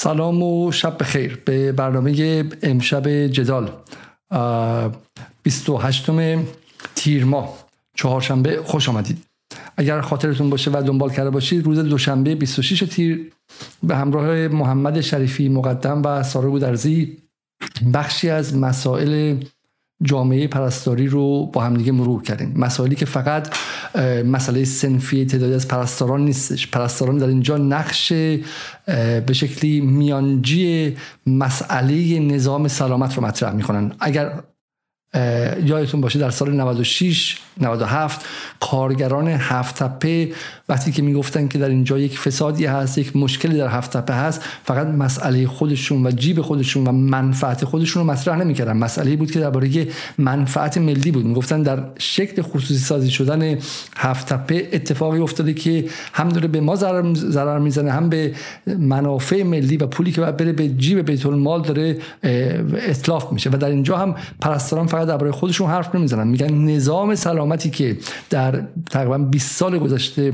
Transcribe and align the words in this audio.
سلام 0.00 0.42
و 0.42 0.72
شب 0.72 0.96
بخیر. 1.00 1.42
به 1.44 1.72
برنامه 1.72 2.44
امشب 2.62 3.08
جدال 3.26 3.70
28 5.42 6.06
تیر 6.94 7.24
ماه 7.24 7.58
چهارشنبه. 7.94 8.62
خوش 8.62 8.88
آمدید. 8.88 9.24
اگر 9.76 10.00
خاطرتون 10.00 10.50
باشه 10.50 10.70
و 10.70 10.82
دنبال 10.82 11.10
کرده 11.10 11.30
باشید 11.30 11.64
روز 11.64 11.78
دوشنبه 11.78 12.34
26 12.34 12.84
تیر 12.90 13.32
به 13.82 13.96
همراه 13.96 14.48
محمد 14.48 15.00
شریفی 15.00 15.48
مقدم 15.48 16.02
و 16.04 16.22
سارا 16.22 16.50
گودرزی 16.50 17.16
بخشی 17.94 18.30
از 18.30 18.56
مسائل 18.56 19.36
جامعه 20.02 20.46
پرستاری 20.46 21.06
رو 21.06 21.46
با 21.46 21.62
همدیگه 21.62 21.92
مرور 21.92 22.22
کردیم. 22.22 22.54
مسائلی 22.56 22.94
که 22.94 23.06
فقط 23.06 23.54
مسئله 24.26 24.64
سنفی 24.64 25.24
تعدادی 25.26 25.54
از 25.54 25.68
پرستاران 25.68 26.24
نیستش. 26.24 26.70
پرستاران 26.70 27.18
در 27.18 27.26
اینجا 27.26 27.56
نقش 27.56 28.12
به 29.26 29.32
شکلی 29.32 29.80
میانجی 29.80 30.96
مسئله 31.26 32.18
نظام 32.18 32.68
سلامت 32.68 33.16
رو 33.16 33.24
مطرح 33.24 33.52
می‌کنن. 33.52 33.92
اگر 34.00 34.42
یادتون 35.64 36.00
باشه 36.00 36.18
در 36.18 36.30
سال 36.30 36.54
96 36.54 37.38
97 37.60 38.26
کارگران 38.60 39.28
هفت 39.28 39.82
تپه 39.82 40.32
وقتی 40.68 40.92
که 40.92 41.02
می‌گفتن 41.02 41.48
که 41.48 41.58
در 41.58 41.68
اینجا 41.68 41.98
یک 41.98 42.18
فسادی 42.18 42.66
هست 42.66 42.98
یک 42.98 43.16
مشکلی 43.16 43.56
در 43.56 43.68
هفت 43.68 43.96
تپه 43.96 44.14
هست 44.14 44.44
فقط 44.64 44.86
مسئله 44.86 45.46
خودشون 45.46 46.06
و 46.06 46.10
جیب 46.10 46.40
خودشون 46.40 46.86
و 46.86 46.92
منفعت 46.92 47.64
خودشون 47.64 48.02
رو 48.02 48.10
مطرح 48.10 48.36
نمی‌کردن. 48.36 48.72
مسئله 48.72 49.16
بود 49.16 49.30
که 49.30 49.40
درباره 49.40 49.88
منفعت 50.18 50.78
ملی 50.78 51.10
بود. 51.10 51.26
می‌گفتن 51.26 51.62
در 51.62 51.84
شکل 51.98 52.42
خصوصی 52.42 52.78
سازی 52.78 53.10
شدن 53.10 53.58
هفت 53.96 54.28
تپه 54.28 54.68
اتفاقی 54.72 55.18
افتاده 55.18 55.54
که 55.54 55.84
هم 56.12 56.28
داره 56.28 56.48
به 56.48 56.60
ما 56.60 56.76
ضرر 57.14 57.58
می‌زنه 57.58 57.90
هم 57.92 58.08
به 58.08 58.34
منافع 58.66 59.42
ملی 59.42 59.76
و 59.76 59.86
پولی 59.86 60.12
که 60.12 60.20
باید 60.20 60.36
بره 60.36 60.52
به 60.52 60.68
جیب 60.68 61.10
بیت 61.10 61.26
المال 61.26 61.62
داره 61.62 61.98
اطلاف 62.88 63.32
میشه. 63.32 63.50
و 63.50 63.56
در 63.56 63.68
اینجا 63.68 63.96
هم 63.96 64.14
پرستاران 64.40 64.86
فقط 64.98 65.08
درباره 65.08 65.32
خودشون 65.32 65.70
حرف 65.70 65.94
نمی‌زنن. 65.94 66.28
میگن 66.28 66.54
نظام 66.54 67.14
سلامتی 67.14 67.70
که 67.70 67.96
در 68.30 68.64
تقریبا 68.90 69.18
20 69.18 69.56
سال 69.56 69.78
گذشته 69.78 70.32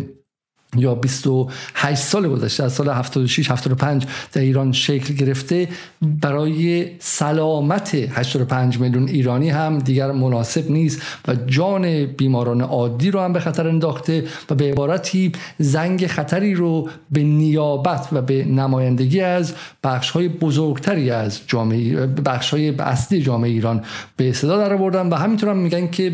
یا 0.76 0.94
28 0.94 2.02
سال 2.02 2.28
گذشته 2.28 2.64
از 2.64 2.72
سال 2.72 2.88
76 2.88 3.50
75 3.50 4.06
در 4.32 4.42
ایران 4.42 4.72
شکل 4.72 5.14
گرفته. 5.14 5.68
برای 6.02 6.90
سلامت 6.98 7.94
85 7.94 8.78
میلیون 8.78 9.08
ایرانی 9.08 9.50
هم 9.50 9.78
دیگر 9.78 10.12
مناسب 10.12 10.70
نیست 10.70 11.02
و 11.28 11.34
جان 11.34 12.06
بیماران 12.06 12.60
عادی 12.60 13.10
رو 13.10 13.20
هم 13.20 13.32
به 13.32 13.40
خطر 13.40 13.68
انداخته 13.68 14.24
و 14.50 14.54
به 14.54 14.64
عبارتی 14.64 15.32
زنگ 15.58 16.06
خطری 16.06 16.54
رو 16.54 16.88
به 17.10 17.22
نیابت 17.22 18.08
و 18.12 18.22
به 18.22 18.44
نمایندگی 18.44 19.20
از 19.20 19.54
بخش 19.84 20.10
های 20.10 20.28
بزرگتری 20.28 21.10
از 21.10 21.40
جامعه 21.46 22.06
بخش 22.06 22.50
های 22.50 22.74
اصلی 22.78 23.22
جامعه 23.22 23.50
ایران 23.50 23.84
به 24.16 24.32
صدا 24.32 24.58
در 24.58 24.74
آوردن 24.74 25.08
و 25.08 25.14
همینطور 25.14 25.50
هم 25.50 25.56
میگن 25.56 25.86
که 25.86 26.12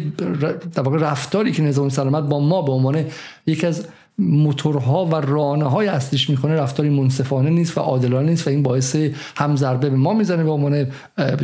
در 0.75 0.83
واقع 0.83 0.99
رفتاری 0.99 1.53
که 1.53 1.63
نظام 1.63 1.89
سلامت 1.89 2.25
با 2.25 2.41
ما 2.41 2.63
به 2.63 2.73
عنوان 2.73 3.05
یکی 3.47 3.67
از 3.67 3.87
موتورها 4.21 5.07
و 5.07 5.15
رانه 5.15 5.65
های 5.65 5.89
اصلیش 5.89 6.31
می‌کنه 6.31 6.55
رفتاری 6.55 6.91
منصفانه 6.91 7.51
نیست 7.51 7.79
و 7.79 7.81
عادلانه 7.81 8.31
نیست 8.31 8.47
و 8.47 8.51
این 8.51 8.63
باعث 8.63 8.97
هم 9.37 9.57
ضربه 9.57 9.91
به 9.91 9.97
ما 9.97 10.15
می‌زنه 10.15 10.45
به 10.45 10.51
عنوان 10.51 10.87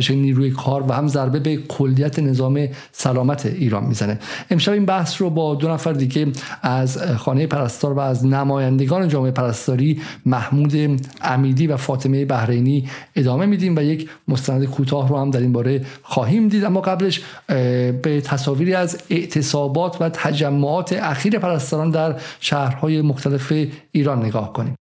نیروی 0.09 0.51
کار 0.51 0.83
و 0.87 0.93
هم 0.93 1.07
ضربه 1.07 1.39
به 1.39 1.57
کلیت 1.57 2.19
نظام 2.19 2.67
سلامت 2.91 3.45
ایران 3.45 3.85
می‌زنه. 3.85 4.19
امشب 4.51 4.71
این 4.71 4.85
بحث 4.85 5.21
رو 5.21 5.29
با 5.29 5.55
دو 5.55 5.69
نفر 5.69 5.93
دیگه 5.93 6.27
از 6.61 6.97
خانه 7.17 7.47
پرستار 7.47 7.93
و 7.93 7.99
از 7.99 8.25
نمایندگان 8.25 9.07
جامعه 9.07 9.31
پرستاری 9.31 10.01
محمود 10.25 11.01
امیدی 11.21 11.67
و 11.67 11.77
فاطمه 11.77 12.25
بحرینی 12.25 12.89
ادامه 13.15 13.45
میدیم 13.45 13.75
و 13.75 13.81
یک 13.81 14.09
مستند 14.27 14.65
کوتاه 14.65 15.09
رو 15.09 15.17
هم 15.17 15.31
در 15.31 15.39
این 15.39 15.53
باره 15.53 15.85
خواهیم 16.03 16.47
دید. 16.47 16.63
اما 16.65 16.81
قبلش 16.81 17.21
به 18.01 18.21
تصاویری 18.25 18.73
از 18.73 18.97
اعتصابات 19.09 19.97
و 20.01 20.09
تجمعات 20.09 20.93
اخیر 20.93 21.39
پرستاران 21.39 21.91
در 21.91 22.15
شهر 22.39 22.66
شهرهای 22.67 23.01
مختلف 23.01 23.53
ایران 23.91 24.25
نگاه 24.25 24.53
کنیم. 24.53 24.75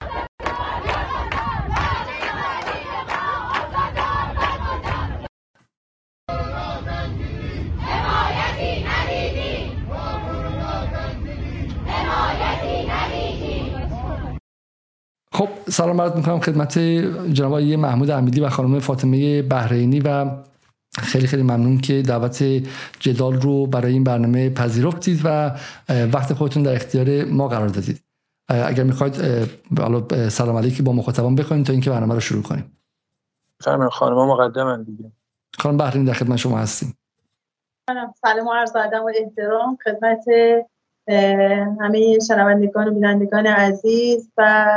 خب 15.32 15.48
سلام 15.68 16.00
عرض 16.00 16.12
می‌کنم 16.16 16.40
خدمت 16.40 16.78
جناب 17.32 17.60
محمود 17.60 18.10
امیدی 18.10 18.40
و 18.40 18.48
خانم 18.48 18.78
فاطمه 18.78 19.42
بحرینی 19.42 20.00
و 20.00 20.26
خیلی 20.98 21.26
خیلی 21.26 21.42
ممنون 21.42 21.78
که 21.78 22.02
دعوت 22.02 22.42
جدال 23.00 23.40
رو 23.40 23.66
برای 23.66 23.92
این 23.92 24.04
برنامه 24.04 24.50
پذیرفتید 24.50 25.20
و 25.24 25.50
وقت 25.88 26.32
خودتون 26.32 26.62
در 26.62 26.74
اختیار 26.74 27.24
ما 27.24 27.48
قرار 27.48 27.68
دادید. 27.68 28.04
اگر 28.48 28.84
می‌خواید 28.84 29.14
حالا 29.78 30.28
سلام 30.28 30.56
علیکی 30.56 30.82
با 30.82 30.92
مخاطبان 30.92 31.34
بکنیم 31.34 31.62
تا 31.62 31.72
اینکه 31.72 31.90
برنامه 31.90 32.14
رو 32.14 32.20
شروع 32.20 32.42
کنیم. 32.42 32.78
فرمایید 33.60 33.92
خانم 33.92 34.16
مقدمن 34.16 34.82
دیگه. 34.82 35.12
خانم 35.58 35.76
بحرین 35.76 36.04
در 36.04 36.12
خدمت 36.12 36.36
شما 36.36 36.58
هستیم. 36.58 36.98
سلام 38.22 38.46
و 38.46 38.52
عرض 38.52 38.76
ادب 38.76 39.02
و 39.02 39.10
احترام. 39.14 39.78
خدمت 39.84 40.24
همه 41.80 42.18
شنوندگان 42.28 42.88
و 42.88 42.94
بینندگان 42.94 43.46
عزیز 43.46 44.30
و 44.36 44.70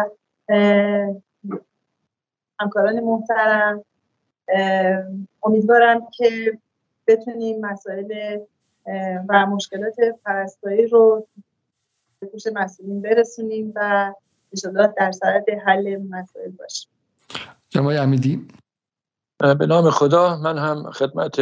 همکاران 2.60 3.00
محترم. 3.00 3.84
امیدوارم 5.48 6.08
که 6.18 6.58
بتونیم 7.08 7.66
مسائل 7.66 8.40
و 9.30 9.46
مشکلات 9.46 9.96
پرستاری 10.26 10.88
رو 10.88 11.28
به 12.20 12.28
گوش 12.28 12.44
مسئولین 12.54 13.02
برسونیم 13.02 13.74
و 13.76 14.14
انشاءالله 14.54 14.94
در 14.98 15.12
سرد 15.12 15.46
حل 15.66 15.98
مسائل 16.10 16.52
باشیم. 16.52 16.90
جناب 17.70 17.88
امیدی. 17.88 18.48
به 19.40 19.66
نام 19.66 19.90
خدا 19.90 20.38
من 20.38 20.58
هم 20.58 20.92
خدمت 20.92 21.42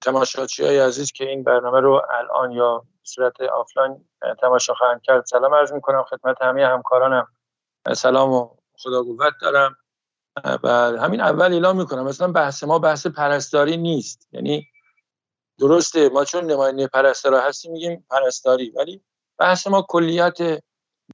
تماشاچی 0.00 0.64
های 0.64 0.78
عزیز 0.78 1.12
که 1.12 1.24
این 1.24 1.42
برنامه 1.44 1.80
رو 1.80 2.02
الان 2.10 2.52
یا 2.52 2.84
صورت 3.02 3.40
آفلاین 3.40 4.04
تماشا 4.40 4.74
خواهند 4.74 5.02
کرد. 5.02 5.26
سلام 5.26 5.54
عرض 5.54 5.72
می 5.72 5.80
کنم 5.80 6.02
خدمت 6.02 6.42
همه 6.42 6.66
همکارانم. 6.66 7.26
سلام 7.96 8.32
و 8.32 8.48
خدا 8.78 9.02
قوت 9.02 9.32
دارم. 9.40 9.76
و 10.62 10.68
همین 11.00 11.20
اول 11.20 11.52
اعلام 11.52 11.76
می‌کنم. 11.76 12.04
مثلا 12.04 12.32
بحث 12.32 12.64
ما 12.64 12.78
بحث 12.78 13.06
پرستاری 13.06 13.76
نیست. 13.76 14.28
یعنی 14.32 14.66
درسته 15.58 16.08
ما 16.08 16.24
چون 16.24 16.44
نماینده 16.44 16.86
پرستارا 16.86 17.40
هستیم 17.40 17.72
میگیم 17.72 18.06
پرستاری. 18.10 18.70
ولی 18.70 19.02
بحث 19.38 19.66
ما 19.66 19.82
کلیت 19.88 20.38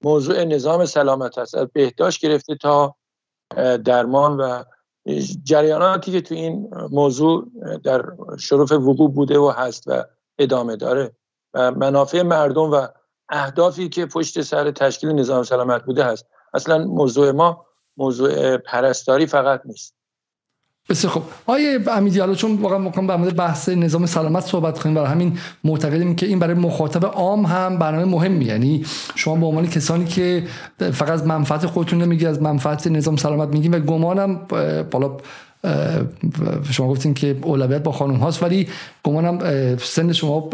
موضوع 0.03 0.44
نظام 0.44 0.84
سلامت 0.84 1.38
هست 1.38 1.54
از 1.54 1.69
بهداشت 1.72 2.21
گرفته 2.21 2.56
تا 2.56 2.94
درمان 3.84 4.41
و 4.41 4.62
جریاناتی 5.44 6.12
که 6.12 6.21
تو 6.21 6.34
این 6.34 6.71
موضوع 6.91 7.47
در 7.84 8.04
شرف 8.38 8.72
وقوع 8.72 9.10
بوده 9.10 9.38
و 9.38 9.53
هست 9.56 9.83
و 9.87 10.04
ادامه 10.38 10.77
داره. 10.77 11.16
و 11.54 11.71
منافع 11.71 12.22
مردم 12.22 12.71
و 12.71 12.87
اهدافی 13.28 13.88
که 13.88 14.06
پشت 14.06 14.41
سر 14.43 14.71
تشکیل 14.71 15.12
نظام 15.12 15.43
سلامت 15.43 15.84
بوده 15.84 16.04
هست. 16.04 16.27
اصلا 16.54 16.78
موضوع 16.78 17.31
ما 17.31 17.66
موضوع 17.99 18.57
پرستاری 18.57 19.27
فقط 19.27 19.62
نیست. 19.67 19.96
بسیار 20.88 21.12
خب 21.12 21.22
آیه 21.47 21.78
امیدی 21.86 22.34
چون 22.34 22.56
واقعا 22.56 22.78
می‌خوام 22.78 23.06
در 23.06 23.16
مورد 23.16 23.36
بحث 23.36 23.69
نظام 23.69 24.06
سلامت 24.06 24.44
صحبت 24.44 24.78
کنیم 24.78 24.94
برای 24.94 25.08
همین 25.08 25.38
معتقدیم 25.64 26.16
که 26.16 26.26
این 26.26 26.38
برای 26.38 26.54
مخاطب 26.54 27.06
عام 27.06 27.47
هم 27.47 27.78
برنامه 27.78 28.04
مهمی. 28.04 28.44
یعنی 28.44 28.84
شما 29.14 29.36
به 29.36 29.47
عنوان 29.47 29.66
کسانی 29.66 30.04
که 30.04 30.44
فقط 30.78 31.10
از 31.10 31.26
منفعت 31.26 31.66
خودتون 31.66 32.02
نمیگی 32.02 32.26
از 32.26 32.42
منفعت 32.42 32.86
نظام 32.86 33.16
سلامت 33.16 33.48
میگیم 33.48 33.72
و 33.72 33.78
گمانم 33.78 34.41
بالا 34.91 35.16
شما 36.71 36.89
گفتین 36.89 37.15
که 37.15 37.36
اولویت 37.42 37.82
با 37.82 37.92
خانم 37.92 38.16
هاست 38.16 38.42
ولی 38.42 38.68
گمانم 39.03 39.39
سن 39.77 40.12
شما 40.12 40.50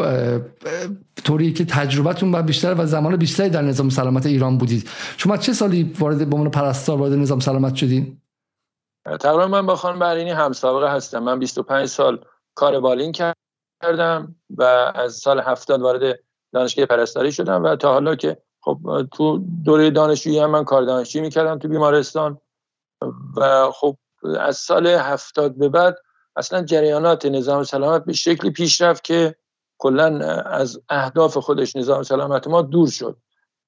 طوری 1.24 1.52
که 1.52 1.64
تجربتون 1.64 2.42
بیشتر 2.42 2.74
و 2.78 2.86
زمان 2.86 3.16
بیشتری 3.16 3.48
در 3.48 3.62
نظام 3.62 3.90
سلامت 3.90 4.26
ایران 4.26 4.58
بودید. 4.58 4.88
شما 5.16 5.36
چه 5.36 5.52
سالی 5.52 5.92
وارد 5.98 6.18
به 6.18 6.36
عنوان 6.36 6.50
پرستار 6.50 6.98
وارد 6.98 7.12
نظام 7.12 7.40
سلامت 7.40 7.74
شدین؟ 7.74 8.16
تقریبا 9.04 9.46
من 9.46 9.66
با 9.66 9.76
خانم 9.76 9.98
برینی 9.98 10.30
هم 10.30 10.52
سابقه 10.52 10.88
هستم. 10.92 11.18
من 11.18 11.38
25 11.38 11.86
سال 11.86 12.24
کار 12.54 12.80
بالین 12.80 13.12
کردم 13.12 14.36
و 14.50 14.62
از 14.94 15.14
سال 15.14 15.40
70 15.40 15.80
وارد 15.80 16.18
دانشگاه 16.52 16.86
پرستاری 16.86 17.32
شدم 17.32 17.64
و 17.64 17.76
تا 17.76 17.92
حالا 17.92 18.14
که 18.14 18.42
خب 18.60 18.78
تو 19.12 19.38
دوره 19.64 19.90
دانشجویی 19.90 20.38
هم 20.38 20.50
من 20.50 20.64
کار 20.64 20.82
دانشجویی 20.82 21.24
می‌کردم 21.24 21.58
تو 21.58 21.68
بیمارستان 21.68 22.40
و 23.36 23.70
خب 23.70 23.96
از 24.40 24.56
سال 24.56 24.86
70 24.86 25.58
به 25.58 25.68
بعد 25.68 25.98
اصلا 26.36 26.62
جریانات 26.62 27.26
نظام 27.26 27.64
سلامت 27.64 28.04
به 28.04 28.12
شکلی 28.12 28.50
پیش 28.50 28.80
رفت 28.80 29.04
که 29.04 29.36
کلا 29.78 30.18
از 30.40 30.80
اهداف 30.88 31.36
خودش 31.36 31.76
نظام 31.76 32.02
سلامت 32.02 32.48
ما 32.48 32.62
دور 32.62 32.88
شد. 32.88 33.16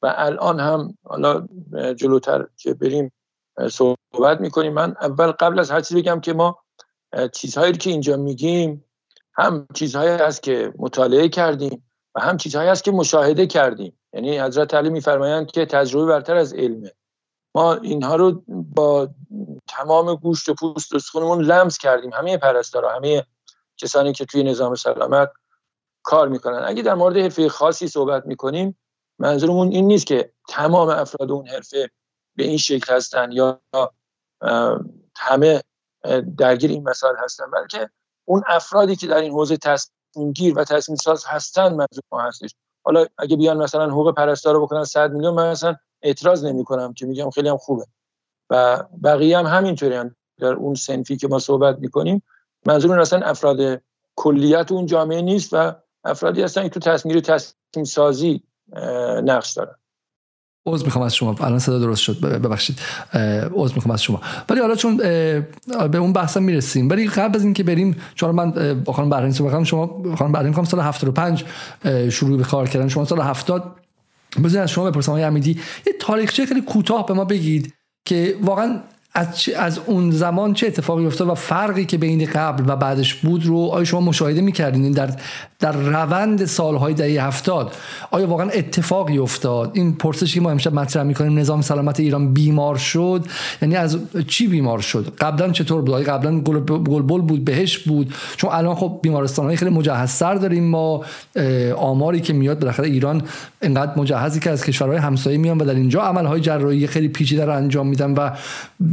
و 0.03 0.15
الان 0.17 0.61
هم 0.61 0.99
حالا 1.05 1.49
جلوتر 1.97 2.47
که 2.57 2.75
بریم 2.75 3.13
صحبت 3.71 4.41
می‌کنیم. 4.41 4.73
من 4.73 4.97
اول 5.01 5.31
قبل 5.31 5.59
از 5.59 5.71
هر 5.71 5.81
چیزی 5.81 6.03
بگم 6.03 6.21
که 6.21 6.33
ما 6.33 6.59
چیزهایی 7.33 7.73
که 7.73 7.91
اینجا 7.91 8.17
میگیم 8.17 8.85
هم 9.35 9.67
چیزهایی 9.75 10.11
هست 10.11 10.43
که 10.43 10.73
مطالعه 10.79 11.29
کردیم 11.29 11.91
و 12.15 12.21
هم 12.21 12.37
چیزهایی 12.37 12.69
هست 12.69 12.85
که 12.85 12.91
مشاهده 12.91 13.47
کردیم. 13.47 13.99
یعنی 14.13 14.39
حضرت 14.39 14.75
علی 14.75 14.91
میفرمایند 14.91 15.51
که 15.51 15.67
تجربه 15.67 16.07
برتر 16.07 16.37
از 16.37 16.55
علمه. 16.55 16.93
ما 17.55 17.75
اینها 17.75 18.17
رو 18.17 18.43
با 18.49 19.09
تمام 19.69 20.15
گوشت 20.15 20.49
و 20.49 20.55
پوست 20.55 20.95
و 20.95 20.99
سخونمون 20.99 21.45
لمس 21.45 21.79
کردیم. 21.79 22.13
همه 22.13 22.37
پرستارا 22.37 22.95
همه 22.95 23.27
کسانی 23.77 24.13
که 24.13 24.25
توی 24.25 24.43
نظام 24.43 24.75
سلامت 24.75 25.31
کار 26.03 26.29
می‌کنن. 26.29 26.63
اگه 26.65 26.83
در 26.83 26.95
مورد 26.95 27.17
حرفه 27.17 27.49
خاصی 27.49 27.89
صحبت 27.89 28.27
می‌کنیم 28.27 28.79
منظورمون 29.19 29.73
این 29.73 29.87
نیست 29.87 30.07
که 30.07 30.33
تمام 30.49 30.89
افراد 30.89 31.31
اون 31.31 31.49
حرفه 31.49 31.91
به 32.37 32.45
این 32.45 32.57
شکل 32.57 32.95
هستن 32.95 33.33
یا 33.33 33.61
همه 35.17 35.63
درگیر 36.39 36.71
این 36.71 36.89
مسائل 36.89 37.17
هستن. 37.17 37.51
بلکه 37.51 37.91
اون 38.25 38.43
افرادی 38.47 38.97
که 38.97 39.07
در 39.07 39.17
این 39.17 39.33
حوزه 39.33 39.57
تصمیم 39.57 40.33
گیر 40.33 40.59
و 40.59 40.65
تصمیم 40.65 40.97
ساز 40.97 41.25
هستن 41.27 41.69
منظور 41.69 42.05
ما 42.13 42.21
هستش. 42.21 42.55
حالا 42.85 43.07
اگه 43.19 43.37
بیان 43.37 43.57
مثلا 43.57 43.91
حقوق 43.91 44.15
پرستار 44.15 44.55
رو 44.55 44.63
بکنن 44.67 44.85
100 44.85 45.13
میلیون 45.13 45.35
من 45.35 45.51
مثلا 45.51 45.77
اعتراض 46.03 46.45
نمی 46.45 46.65
کنم 46.65 46.95
که 46.95 47.07
میگم 47.07 47.31
خیلی 47.31 47.49
هم 47.49 47.57
خوبه. 47.57 47.87
و 48.51 48.85
بقیه 49.05 49.39
هم 49.39 49.47
همینطوری 49.47 49.95
هم 49.95 50.17
در 50.39 50.53
اون 50.53 50.75
سنفی 50.75 51.17
که 51.17 51.29
ما 51.29 51.39
صحبت 51.39 51.79
می‌کنیم 51.79 52.23
منظور 52.67 53.01
اصلا 53.01 53.21
افراد 53.21 53.83
کلیت 54.17 54.73
اون 54.73 54.87
جامعه 54.87 55.23
نیست 55.23 55.49
و 55.53 55.73
افرادی 56.05 56.43
هستن 56.43 56.63
که 56.63 56.69
تو 56.69 56.81
تصمیم 56.81 57.21
تصمیم 57.21 57.85
سازی 57.85 58.43
نقش 59.23 59.53
دارن. 59.53 59.75
عذر 60.67 60.85
می‌خوام 60.85 61.05
از 61.05 61.15
شما. 61.15 61.37
الان 61.41 61.59
صدا 61.59 61.79
درست 61.79 62.03
شد. 62.03 62.21
ببخشید. 62.21 62.79
عذر 63.55 63.75
می‌خوام 63.75 63.95
از 63.95 64.03
شما. 64.03 64.21
ولی 64.49 64.61
حالا 64.61 64.75
چون 64.75 64.97
به 65.91 65.99
اون 65.99 66.13
بحثم 66.13 66.43
می‌رسیم. 66.43 66.91
ولی 66.91 67.09
قبل 67.09 67.37
از 67.37 67.45
اینکه 67.45 67.63
بریم 67.63 67.97
چون 68.15 68.31
من 68.31 68.75
با 68.85 68.93
خانم 68.93 69.11
برهنی 69.11 69.33
صحبت 69.33 69.65
شما 69.65 70.03
خانم 70.19 70.33
برهنی 70.33 70.49
می‌خوام 70.49 70.67
سال 70.67 70.81
75 70.81 71.45
شروع 72.11 72.39
به 72.39 72.45
کار 72.45 72.69
کردن. 72.69 72.89
شما 72.89 73.05
سال 73.05 73.21
70 73.21 73.77
بذارید 74.37 74.57
از 74.57 74.71
شما 74.71 74.91
بپرسم 74.91 75.13
آقای 75.13 75.25
امیدی 75.25 75.61
یه 75.87 75.93
تاریخچه 76.01 76.47
خیلی 76.47 76.61
کوتاه 76.61 77.07
به 77.07 77.15
ما 77.15 77.25
بگید 77.25 77.75
که 78.05 78.37
واقعا 78.43 78.81
از, 79.17 79.49
از 79.57 79.81
اون 79.87 80.11
زمان 80.11 80.55
چه 80.55 80.67
اتفاقی 80.67 81.07
افتاد 81.07 81.29
و 81.29 81.35
فرقی 81.35 81.85
که 81.85 81.99
بین 81.99 82.27
قبل 82.27 82.65
و 82.67 82.77
بعدش 82.77 83.15
بود 83.15 83.47
رو 83.47 83.59
آیا 83.59 83.85
شما 83.85 84.01
مشاهده 84.01 84.41
می‌کردین؟ 84.41 84.93
در 84.93 85.11
در 85.65 85.73
روند 85.73 86.45
سالهای 86.45 86.95
دهه 86.95 87.27
هفتاد 87.27 87.73
آیا 88.11 88.27
واقعا 88.27 88.49
اتفاقی 88.49 89.19
افتاد؟ 89.19 89.71
این 89.75 89.93
پرسشی 89.93 90.41
ما 90.41 90.51
امشب 90.51 90.75
مطرح 90.75 91.03
می‌کنیم. 91.03 91.39
نظام 91.39 91.63
سلامت 91.63 92.01
ایران 92.01 92.35
بیمار 92.35 92.77
شد. 92.77 93.25
یعنی 93.63 93.77
از 93.77 93.99
چی 94.29 94.47
بیمار 94.47 94.81
شد؟ 94.81 95.13
قبلا 95.21 95.53
چطور 95.53 95.83
بود؟ 95.83 96.03
قبلا 96.03 96.41
گلبل 96.41 97.21
بود 97.21 97.45
بهش 97.45 97.79
بود؟ 97.79 98.15
چون 98.37 98.51
الان 98.53 98.75
خب 98.75 98.99
بیمارستان 99.03 99.47
های 99.47 99.57
خیلی 99.57 99.71
مجهزتر 99.71 100.35
داریم 100.35 100.65
ما. 100.65 101.05
آماری 101.77 102.21
که 102.21 102.33
میاد 102.33 102.59
بالاخره 102.59 102.89
ایران 102.89 103.23
انقدر 103.63 103.99
مجهزی 103.99 104.41
که 104.41 104.51
از 104.51 104.65
کشورهای 104.65 104.99
همسایه 104.99 105.39
میان 105.39 105.59
و 105.59 105.65
در 105.65 105.75
اینجا 105.75 106.03
عملهای 106.03 106.41
جراحی 106.41 106.87
خیلی 106.87 107.09
پیچیده 107.09 107.45
رو 107.45 107.53
انجام 107.53 107.87
میدن 107.87 108.15
و 108.15 108.31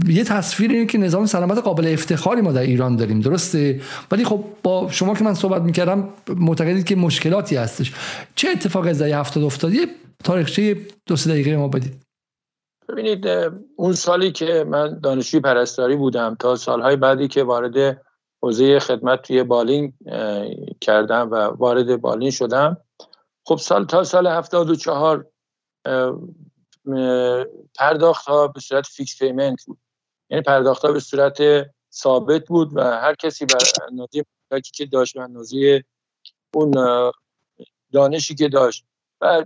یه 0.07 0.24
تصویر 0.24 0.71
اینه 0.71 0.85
که 0.85 0.97
نظام 0.97 1.25
سلامت 1.25 1.57
قابل 1.57 1.94
افتخاری 1.94 2.41
ما 2.41 2.51
در 2.51 2.62
ایران 2.62 2.95
داریم. 2.95 3.19
درسته؟ 3.19 3.81
ولی 4.12 4.25
خب 4.25 4.44
با 4.63 4.88
شما 4.91 5.13
که 5.13 5.24
من 5.24 5.33
صحبت 5.33 5.62
می‌کردم 5.62 6.03
معتقدید 6.62 6.86
که 6.86 6.96
مشکلاتی 6.96 7.56
هستش. 7.56 7.94
چه 8.36 8.50
اتفاق 8.50 8.88
از 8.88 9.02
دهه 9.02 9.19
هفتاد 9.19 9.44
افتاد؟ 9.44 9.74
یه 9.74 9.88
تاریخچه 10.24 10.78
دو 11.06 11.16
سه 11.16 11.30
دقیقه 11.30 11.58
ما 11.58 11.68
بدید. 11.68 12.02
ببینید 12.90 13.28
اون 13.75 13.94
سالی 13.94 14.31
که 14.31 14.66
من 14.68 15.00
دانشجوی 15.00 15.40
پرستاری 15.40 15.96
بودم 15.96 16.36
تا 16.40 16.56
سالهای 16.56 16.96
بعدی 16.96 17.28
که 17.28 17.44
وارد 17.44 18.02
حوزه 18.44 18.80
خدمت 18.80 19.22
توی 19.22 19.44
بالین 19.44 19.94
کردم 20.81 21.31
و 21.31 21.36
وارد 21.36 22.02
بالین 22.02 22.31
شدم. 22.31 22.78
خب 23.46 23.56
سال 23.56 23.86
تا 23.86 24.04
سال 24.04 24.28
74 24.28 25.28
پرداخت 27.75 28.25
ها 28.28 28.48
به 28.48 28.60
صورت 28.60 28.86
fix 28.88 29.19
payment 29.19 29.63
بود. 29.66 29.78
یعنی 30.30 30.44
پرداخت 30.44 30.86
ها 30.86 30.92
به 30.92 31.00
صورت 31.00 31.38
ثابت 31.94 32.48
بود 32.48 32.78
و 32.78 32.81
هر 32.81 33.16
کسی 33.16 33.46
بر 33.46 33.62
اندازه 33.92 34.24
که 34.74 34.86
داشت 34.86 35.13
به 35.13 35.22
اندازه 35.22 35.84
اون 36.53 36.75
دانشی 37.92 38.36
که 38.36 38.50
داشت 38.50 38.86
و 39.21 39.45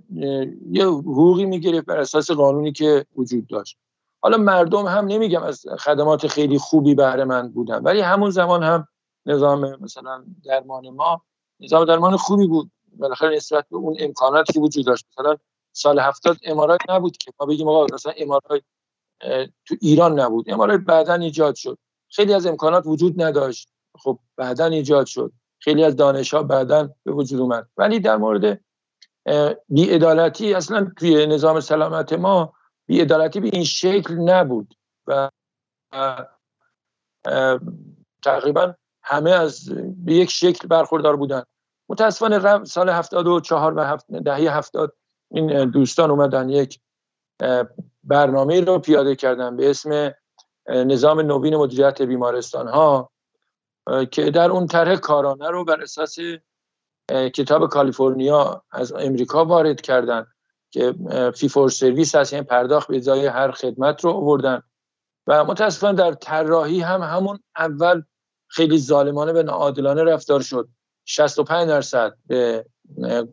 یه 0.72 0.86
حقوقی 0.86 1.46
می‌گرفت 1.46 1.86
بر 1.86 2.00
اساس 2.00 2.32
قانونی 2.32 2.72
که 2.72 3.06
وجود 3.16 3.48
داشت. 3.48 3.78
حالا 4.22 4.38
مردم 4.38 4.86
هم 4.86 5.06
نمیگم 5.06 5.44
از 5.44 5.66
خدمات 5.80 6.28
خیلی 6.28 6.58
خوبی 6.58 6.96
بهره 6.96 7.24
من 7.24 7.52
بودن 7.52 7.84
ولی 7.84 8.02
همون 8.02 8.30
زمان 8.30 8.64
هم 8.64 8.88
نظام 9.26 9.84
مثلا 9.84 10.26
درمان 10.44 10.90
ما 10.90 11.22
نظام 11.60 11.86
درمان 11.86 12.18
خوبی 12.18 12.48
بود. 12.48 12.72
بالاخره 12.98 13.36
نسبت 13.36 13.66
به 13.70 13.78
اون 13.78 13.96
امکاناتی 14.00 14.54
که 14.54 14.60
وجود 14.60 14.86
داشت 14.86 15.06
مثلا 15.12 15.38
سال 15.72 16.00
هفتاد 16.00 16.38
امارات 16.44 16.80
نبود 16.90 17.18
که 17.18 17.32
ما 17.40 17.46
بگیم 17.46 17.68
آقا 17.68 17.86
مثلا 17.94 18.14
امارات 18.18 18.64
تو 19.66 19.76
ایران 19.82 20.20
نبود. 20.20 20.50
امارات 20.50 20.82
بعدا 20.82 21.14
ایجاد 21.14 21.56
شد. 21.56 21.78
خیلی 22.10 22.34
از 22.34 22.46
امکانات 22.46 22.84
وجود 22.86 23.22
نداشت. 23.22 23.70
خب 24.00 24.20
بعدا 24.36 24.66
ایجاد 24.66 25.06
شد. 25.06 25.32
خیلی 25.66 25.84
از 25.84 25.96
دانش 25.96 26.34
ها 26.34 26.44
بعدا 26.44 26.90
به 27.04 27.12
وجود 27.12 27.40
اومد. 27.42 27.68
ولی 27.78 28.00
در 28.00 28.18
مورد 28.18 28.62
بیعدالتی 29.70 30.54
اصلا 30.54 30.92
توی 30.98 31.28
نظام 31.28 31.60
سلامت 31.60 32.14
ما 32.14 32.54
بیعدالتی 32.86 33.40
به 33.40 33.50
این 33.54 33.64
شکل 33.64 34.14
نبود 34.14 34.74
و 35.08 35.30
تقریبا 38.24 38.76
همه 39.04 39.32
از 39.32 39.70
به 40.06 40.14
یک 40.14 40.32
شکل 40.32 40.68
برخوردار 40.68 41.16
بودن. 41.16 41.44
متاسفانه 41.90 42.64
سال 42.64 42.90
74 42.90 43.74
و 43.78 43.84
هفت 43.84 44.12
دهه 44.12 44.58
70 44.58 44.94
این 45.32 45.70
دوستان 45.70 46.12
اومدن 46.12 46.50
یک 46.50 46.80
برنامه 48.04 48.62
رو 48.62 48.80
پیاده 48.80 49.16
کردن 49.16 49.58
به 49.58 49.70
اسم 49.70 50.14
نظام 50.68 51.20
نوین 51.20 51.56
مدیریت 51.56 52.02
بیمارستان 52.02 52.68
ها 52.68 53.12
که 54.12 54.32
در 54.32 54.52
اون 54.52 54.68
طرح 54.68 54.96
کارانه 54.96 55.50
رو 55.50 55.66
بر 55.66 55.82
اساس 55.82 56.18
کتاب 57.34 57.70
کالیفرنیا 57.70 58.64
از 58.72 58.94
امریکا 58.94 59.46
وارد 59.46 59.82
کردن 59.82 60.26
که 60.72 60.94
فی 61.36 61.50
فور 61.50 61.70
سرویس 61.70 62.16
هست 62.16 62.34
یعنی 62.34 62.46
پرداخت 62.46 62.88
به 62.88 62.98
ازای 62.98 63.26
هر 63.26 63.52
خدمت 63.52 64.04
رو 64.04 64.12
آوردن. 64.12 64.62
و 65.28 65.46
متاسفانه 65.46 65.98
در 65.98 66.14
طراحی 66.14 66.82
هم 66.82 67.02
همون 67.02 67.40
اول 67.58 68.04
خیلی 68.48 68.80
ظالمانه 68.80 69.32
و 69.32 69.44
ناعادلانه 69.44 70.04
رفتار 70.04 70.42
شد. 70.42 70.70
65 71.06 71.68
درصد 71.68 72.14
به 72.26 72.66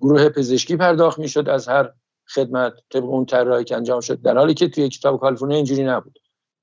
گروه 0.00 0.28
پزشکی 0.28 0.76
پرداخت 0.76 1.18
می‌شد 1.18 1.48
از 1.48 1.68
هر 1.68 1.92
خدمت 2.34 2.72
طبق 2.90 3.04
اون 3.04 3.26
طراحی 3.26 3.64
که 3.64 3.76
انجام 3.76 4.00
شد. 4.00 4.22
در 4.22 4.38
حالی 4.38 4.54
که 4.54 4.68
توی 4.68 4.88
کتاب 4.88 5.20
کالیفرنیا 5.20 5.56
اینجوری 5.56 5.84
نبود. 5.84 6.18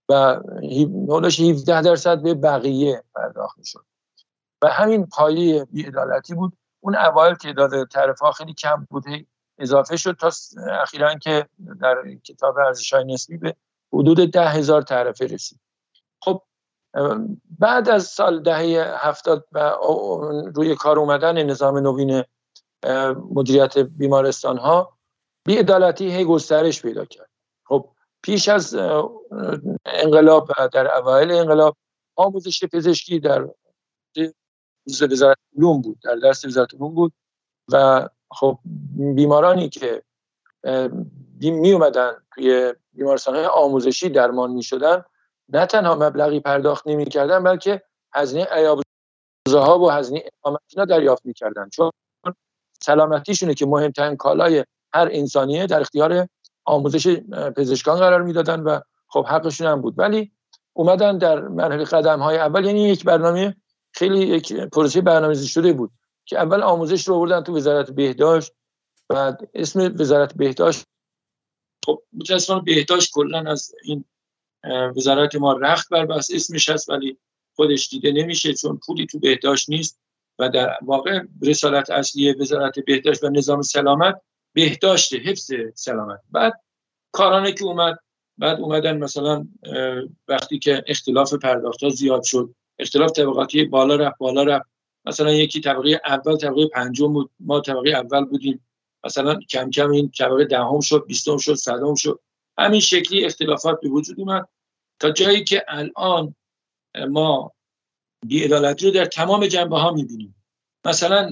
و 0.09 0.39
حدودش 0.57 1.39
17 1.39 1.81
درصد 1.81 2.21
به 2.21 2.33
بقیه 2.33 3.03
پرداخت 3.15 3.57
می‌شد. 3.57 3.85
و 4.61 4.67
همین 4.67 5.05
پایه 5.05 5.65
بیعدالتی 5.65 6.35
بود. 6.35 6.53
اون 6.79 6.95
اوایل 6.95 7.35
که 7.35 7.53
داده 7.53 7.85
طرف 7.85 8.23
خیلی 8.37 8.53
کم 8.53 8.87
بوده 8.89 9.25
اضافه 9.57 9.97
شد 9.97 10.17
تا 10.19 10.31
اخیرا 10.81 11.15
که 11.15 11.47
در 11.81 11.95
کتاب 12.23 12.57
ارزش 12.57 12.93
های 12.93 13.03
نسبی 13.03 13.37
به 13.37 13.55
حدود 13.93 14.31
ده 14.31 14.49
هزار 14.49 14.81
تعرفه 14.81 15.25
رسید. 15.25 15.59
خب 16.21 16.41
بعد 17.59 17.89
از 17.89 18.03
سال 18.03 18.43
دهه 18.43 18.95
هفتاد 18.97 19.47
و 19.51 19.71
روی 20.55 20.75
کار 20.75 20.99
اومدن 20.99 21.43
نظام 21.43 21.77
نوین 21.77 22.23
مدیریت 23.31 23.77
بیمارستان 23.77 24.57
ها 24.57 24.97
بیعدالتی 25.45 26.11
هی 26.11 26.25
گسترش 26.25 26.81
پیدا 26.81 27.05
کرد. 27.05 27.28
پیش 28.21 28.49
از 28.49 28.75
انقلاب 29.85 30.51
در 30.73 30.97
اوایل 30.97 31.31
انقلاب 31.31 31.77
آموزش 32.15 32.63
پزشکی 32.63 33.19
در 33.19 33.47
وزارت 34.87 35.37
علوم 35.57 35.81
بود 35.81 35.99
در 36.03 36.15
دست 36.15 36.45
وزارت 36.45 36.73
علوم 36.73 36.95
بود 36.95 37.13
و 37.71 38.07
خب 38.31 38.59
بیمارانی 39.15 39.69
که 39.69 40.03
می 41.41 41.71
اومدن 41.71 42.11
توی 42.33 42.73
بیمارستان 42.93 43.35
آموزشی 43.35 44.09
درمان 44.09 44.51
می 44.51 44.63
شدن 44.63 45.03
نه 45.49 45.65
تنها 45.65 45.95
مبلغی 45.95 46.39
پرداخت 46.39 46.87
نمی 46.87 47.05
کردن 47.05 47.43
بلکه 47.43 47.81
هزینه 48.13 48.47
ایابزه 48.51 48.83
ها 49.53 49.79
و 49.79 49.91
هزینه 49.91 50.23
اقامت 50.43 50.89
دریافت 50.89 51.25
می 51.25 51.33
کردن 51.33 51.69
چون 51.69 51.91
سلامتیشونه 52.81 53.53
که 53.53 53.65
مهمترین 53.65 54.15
کالای 54.15 54.65
هر 54.93 55.09
انسانیه 55.11 55.67
در 55.67 55.81
اختیار 55.81 56.27
آموزش 56.65 57.07
پزشکان 57.57 57.99
قرار 57.99 58.21
می‌دادن 58.21 58.59
و 58.59 58.79
خب 59.07 59.25
حقشون 59.25 59.67
هم 59.67 59.81
بود. 59.81 59.93
ولی 59.97 60.31
اومدن 60.73 61.17
در 61.17 61.47
مرحله 61.47 61.83
قدم 61.83 62.19
های 62.19 62.37
اول 62.37 62.65
یعنی 62.65 62.89
یک 62.89 63.03
برنامه 63.03 63.55
خیلی 63.91 64.19
یک 64.19 64.53
پروسه 64.53 65.01
برنامه‌ریزی 65.01 65.47
شده 65.47 65.73
بود 65.73 65.91
که 66.25 66.39
اول 66.39 66.63
آموزش 66.63 67.07
رو 67.07 67.15
آوردن 67.15 67.43
تو 67.43 67.57
وزارت 67.57 67.91
بهداشت 67.91 68.51
بعد 69.09 69.49
اسم 69.53 69.95
وزارت 69.99 70.33
بهداشت. 70.33 70.85
خب 71.85 72.03
متأسفانه 72.13 72.61
بهداشت 72.61 73.11
کلا 73.13 73.51
از 73.51 73.71
این 73.83 74.05
وزارت 74.95 75.35
ما 75.35 75.53
رخت 75.53 75.89
بر 75.89 76.05
بس 76.05 76.29
اسمش 76.33 76.69
هست 76.69 76.89
ولی 76.89 77.17
خودش 77.55 77.89
دیده 77.89 78.11
نمیشه 78.11 78.53
چون 78.53 78.79
پولی 78.85 79.05
تو 79.05 79.19
بهداشت 79.19 79.69
نیست 79.69 79.99
و 80.39 80.49
در 80.49 80.77
واقع 80.81 81.21
رسالت 81.43 81.89
اصلی 81.89 82.33
وزارت 82.33 82.79
بهداشت 82.79 83.23
و 83.23 83.29
نظام 83.29 83.61
سلامت 83.61 84.21
بهداشت 84.59 85.13
حفظ 85.13 85.51
سلامت. 85.75 86.19
بعد 86.31 86.61
کارانه 87.11 87.51
که 87.51 87.63
اومد 87.63 87.99
بعد 88.37 88.59
اومدن 88.59 88.97
مثلا 88.97 89.47
وقتی 90.27 90.59
که 90.59 90.83
اختلاف 90.87 91.33
پرداخت 91.33 91.83
ها 91.83 91.89
زیاد 91.89 92.23
شد 92.23 92.55
اختلاف 92.79 93.11
طبقاتی 93.11 93.63
بالا 93.63 93.95
رفت 93.95 94.17
بالا 94.17 94.43
رفت. 94.43 94.69
مثلا 95.05 95.31
یکی 95.31 95.61
طبقه 95.61 96.01
اول 96.05 96.37
طبقه 96.37 96.67
پنجم 96.67 97.13
بود 97.13 97.31
ما 97.39 97.59
طبقه 97.59 97.89
اول 97.89 98.25
بودیم. 98.25 98.65
مثلا 99.05 99.39
کم 99.49 99.69
کم 99.69 99.91
این 99.91 100.11
طبقه 100.17 100.45
دهم 100.45 100.79
شد 100.79 101.05
بیستم 101.07 101.37
شد 101.37 101.53
صدم 101.53 101.95
شد. 101.95 102.19
همین 102.57 102.79
شکلی 102.79 103.25
اختلافات 103.25 103.79
به 103.81 103.89
وجود 103.89 104.19
اومد. 104.19 104.47
تا 104.99 105.11
جایی 105.11 105.43
که 105.43 105.65
الان 105.67 106.35
ما 107.09 107.53
بیعدالتی 108.25 108.85
رو 108.85 108.91
در 108.91 109.05
تمام 109.05 109.47
جنبه 109.47 109.77
ها 109.77 109.91
می‌بینیم. 109.91 110.35
مثلا 110.85 111.31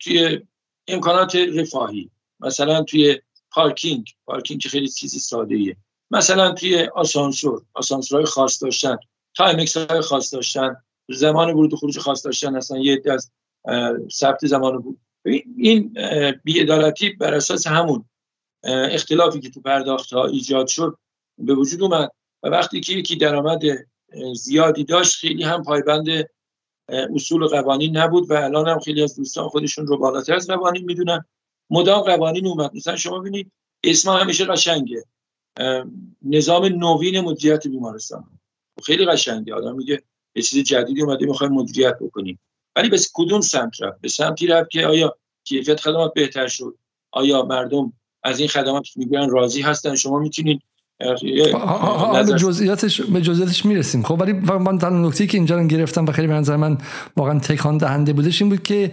توی 0.00 0.40
امکانات 0.88 1.36
رفاهی. 1.36 2.10
مثلا 2.40 2.82
توی 2.82 3.20
پارکینگ 3.50 4.06
پارکینگ 4.26 4.60
که 4.60 4.68
خیلی 4.68 4.88
چیزی 4.88 5.18
ساده 5.18 5.54
ایه 5.54 5.76
مثلا 6.10 6.52
توی 6.52 6.82
آسانسور 6.94 7.62
آسانسورهای 7.74 8.26
خاص 8.26 8.62
داشتن. 8.62 8.96
time 9.36 9.76
های 9.76 10.00
خاص 10.00 10.34
داشتن. 10.34 10.76
زمان 11.08 11.50
ورود 11.50 11.72
و 11.72 11.76
خروج 11.76 11.98
خاص 11.98 12.24
داشتن. 12.26 12.56
اصلا 12.56 12.78
یه 12.78 13.02
از 13.12 13.30
ثبت 14.12 14.46
زمان 14.46 14.78
بود. 14.78 15.00
این 15.56 15.96
بیعدالتی 16.44 17.10
بر 17.10 17.34
اساس 17.34 17.66
همون 17.66 18.04
اختلافی 18.64 19.40
که 19.40 19.50
تو 19.50 19.60
پرداخت 19.60 20.12
ها 20.12 20.26
ایجاد 20.26 20.66
شد 20.66 20.98
به 21.38 21.54
وجود 21.54 21.82
اومد 21.82 22.10
و 22.42 22.48
وقتی 22.48 22.80
که 22.80 22.92
یکی 22.92 23.16
درآمد 23.16 23.62
زیادی 24.34 24.84
داشت 24.84 25.16
خیلی 25.16 25.42
هم 25.42 25.62
پایبند 25.62 26.08
اصول 26.88 27.46
قوانین 27.46 27.96
نبود 27.96 28.30
و 28.30 28.34
الان 28.34 28.68
هم 28.68 28.78
خیلی 28.78 29.02
از 29.02 29.16
دوستان 29.16 29.48
خودشون 29.48 29.86
رو 29.86 29.98
بالاتر 29.98 30.34
از 30.34 30.46
قوانین 30.46 30.84
می‌دونن. 30.84 31.24
مدام 31.70 32.00
قوانین 32.00 32.46
اومد. 32.46 32.74
مثلا 32.74 32.96
شما 32.96 33.18
ببینید 33.18 33.52
اسم 33.84 34.10
همیشه 34.10 34.44
قشنگه. 34.44 35.04
نظام 36.22 36.64
نوین 36.64 37.20
مدیریت 37.20 37.66
بیمارستان. 37.66 38.24
خیلی 38.84 39.06
قشنگه. 39.06 39.54
آدم 39.54 39.76
میگه 39.76 40.02
یه 40.34 40.42
چیز 40.42 40.64
جدیدی 40.64 41.02
اومده 41.02 41.26
می‌خوایم 41.26 41.52
مدیریت 41.52 41.98
بکنیم. 42.00 42.38
ولی 42.76 42.88
به 42.88 42.98
کدوم 43.14 43.40
سمت 43.40 43.82
رفت؟ 43.82 44.00
به 44.00 44.08
سمتی 44.08 44.46
رفت 44.46 44.70
که 44.70 44.86
آیا 44.86 45.16
کیفیت 45.44 45.80
خدمات 45.80 46.14
بهتر 46.14 46.48
شد؟ 46.48 46.78
آیا 47.10 47.42
مردم 47.42 47.92
از 48.22 48.38
این 48.38 48.48
خدمات 48.48 48.86
میگن 48.96 49.30
راضی 49.30 49.62
هستن؟ 49.62 49.94
شما 49.94 50.18
می‌تونید 50.18 50.62
به 50.98 52.34
جزئیاتش 52.38 53.00
به 53.00 53.20
جزئیاتش 53.20 53.64
می‌رسیم. 53.64 54.02
خب 54.02 54.20
ولی 54.20 54.32
من 54.32 54.76
در 54.76 54.90
نکته 54.90 55.26
که 55.26 55.38
اینجا 55.38 55.56
رو 55.56 55.66
گرفتم 55.66 56.04
و 56.06 56.12
خیلی 56.12 56.28
به 56.28 56.34
نظر 56.34 56.56
من 56.56 56.78
واقعا 57.16 57.38
تکان 57.38 57.78
دهنده 57.78 58.12
بودش 58.12 58.42
این 58.42 58.50
بود 58.50 58.62
که 58.62 58.92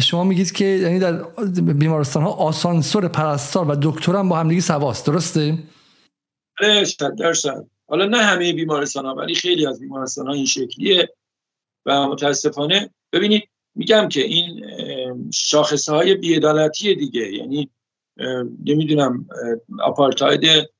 شما 0.00 0.24
میگید 0.24 0.52
که 0.52 0.64
یعنی 0.64 0.98
در 0.98 1.22
بیمارستان 1.72 2.22
ها 2.22 2.30
آسانسور 2.30 3.08
پرستار 3.08 3.70
و 3.70 3.76
دکتر 3.82 4.16
هم 4.16 4.28
با 4.28 4.36
همدیگه 4.36 4.60
سواست. 4.60 5.06
درسته؟ 5.06 5.58
درصد 7.18 7.66
حالا 7.88 8.06
نه 8.06 8.18
همه 8.18 8.52
بیمارستان 8.52 9.06
ها 9.06 9.14
ولی 9.14 9.34
خیلی 9.34 9.66
از 9.66 9.80
بیمارستان 9.80 10.26
ها 10.26 10.32
این 10.32 10.46
شکلیه 10.46 11.08
و 11.86 12.08
متاسفانه 12.08 12.90
ببینید 13.12 13.48
میگم 13.74 14.08
که 14.08 14.20
این 14.20 14.64
شاخصه 15.34 15.92
های 15.92 16.14
بیعدالتی 16.14 16.94
دیگه. 16.94 17.32
یعنی 17.32 17.70
نمی‌دونم 18.66 19.26
آپارتاید 19.82 20.70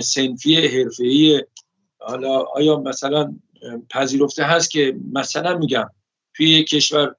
سنفی 0.00 0.66
حرفه‌ای. 0.66 1.42
حالا 1.98 2.38
آیا 2.38 2.76
مثلا 2.76 3.36
پذیرفته 3.90 4.44
هست 4.44 4.70
که 4.70 4.96
مثلا 5.12 5.58
میگم 5.58 5.90
توی 6.34 6.48
یک 6.48 6.68
کشور 6.68 7.14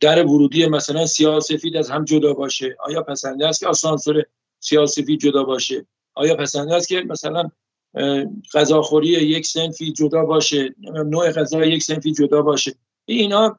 در 0.00 0.24
ورودی 0.24 0.66
مثلا 0.66 1.06
سیاسفید 1.06 1.76
از 1.76 1.90
هم 1.90 2.04
جدا 2.04 2.34
باشه 2.34 2.76
آیا 2.80 3.02
پسنده 3.02 3.48
است 3.48 3.60
که 3.60 3.66
آسانسور 3.66 4.22
سیاسفید 4.60 5.20
جدا 5.20 5.44
باشه؟ 5.44 5.86
آیا 6.14 6.36
پسنده 6.36 6.74
است 6.74 6.88
که 6.88 7.00
مثلا 7.00 7.50
غذاخوری 8.54 9.08
یک 9.08 9.46
سنفی 9.46 9.92
جدا 9.92 10.24
باشه؟ 10.24 10.74
نوع 11.06 11.30
غذا 11.30 11.64
یک 11.64 11.82
سنفی 11.82 12.12
جدا 12.12 12.42
باشه؟ 12.42 12.74
اینا 13.04 13.58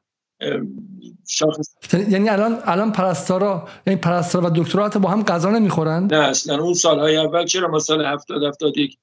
شاخص 1.28 1.74
یعنی 2.08 2.28
الان 2.28 2.58
الان 2.64 2.92
پرستارا 2.92 3.68
یعنی 3.86 4.00
پرستارا 4.00 4.46
و 4.46 4.50
دکترا 4.50 4.88
با 4.88 5.10
هم 5.10 5.22
غذا 5.22 5.50
نمی‌خورن 5.50 6.04
نه 6.04 6.16
اصلا 6.16 6.62
اون 6.62 6.74
سالهای 6.74 7.16
اول 7.16 7.46
چرا 7.46 7.68
ما 7.68 7.78
سال 7.78 8.04
70 8.06 8.42
71 8.42 8.98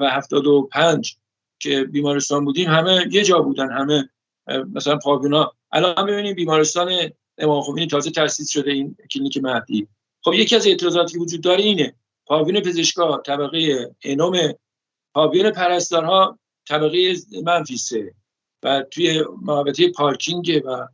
و 0.00 0.10
75 0.10 1.16
که 1.58 1.84
بیمارستان 1.84 2.44
بودیم 2.44 2.68
همه 2.68 3.06
یه 3.10 3.24
جا 3.24 3.38
بودن 3.38 3.70
همه 3.72 4.08
مثلا 4.74 4.96
پاویونا. 4.96 5.52
الان 5.72 6.06
ببینیم 6.06 6.34
بیمارستان 6.34 6.92
امام 7.38 7.62
خمینی 7.62 7.86
تازه 7.86 8.10
تاسیس 8.10 8.50
شده 8.50 8.70
این 8.70 8.96
کلینیک 9.10 9.36
مهدی. 9.36 9.88
خب 10.24 10.32
یکی 10.32 10.56
از 10.56 10.66
اعتراضاتی 10.66 11.18
وجود 11.18 11.40
داره 11.40 11.62
اینه 11.62 11.94
پاویون 12.26 12.60
پزشکا 12.60 13.18
طبقه 13.18 13.90
انوم 14.04 14.54
پاویون 15.14 15.50
پرستارها 15.50 16.38
طبقه 16.68 17.14
منفی 17.44 17.76
سه. 17.76 18.14
و 18.62 18.82
توی 18.90 19.24
محوطه 19.42 19.90
پارکینگ 19.90 20.62
و 20.64 20.88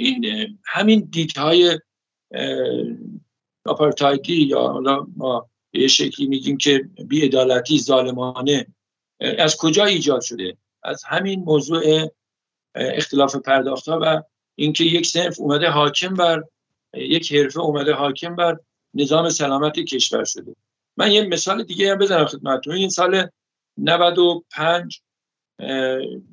این 0.00 0.58
همین 0.66 1.08
دیدهای 1.10 1.78
آپارتایدی 3.66 4.42
یا 4.42 4.60
حالا 4.60 5.06
ما 5.16 5.48
یه 5.72 5.88
شکلی 5.88 6.26
میگیم 6.26 6.56
که 6.56 6.88
بیعدالتی 7.08 7.78
ظالمانه 7.78 8.66
از 9.38 9.56
کجا 9.56 9.84
ایجاد 9.84 10.20
شده؟ 10.20 10.56
از 10.82 11.04
همین 11.04 11.40
موضوع 11.40 12.10
اختلاف 12.74 13.36
پرداخت 13.36 13.88
ها 13.88 13.98
و 14.02 14.22
اینکه 14.54 14.84
یک 14.84 15.06
سنف 15.06 15.40
اومده 15.40 15.68
حاکم 15.68 16.14
بر 16.14 16.44
یک 16.94 17.32
حرفه 17.32 17.60
اومده 17.60 17.92
حاکم 17.92 18.36
بر 18.36 18.58
نظام 18.94 19.28
سلامت 19.28 19.78
کشور 19.78 20.24
شده. 20.24 20.56
من 20.96 21.12
یه 21.12 21.22
مثال 21.22 21.62
دیگه 21.64 21.90
هم 21.90 21.98
بزنم 21.98 22.26
خدمتتون. 22.26 22.74
این 22.74 22.88
سال 22.88 23.28
95 23.76 25.00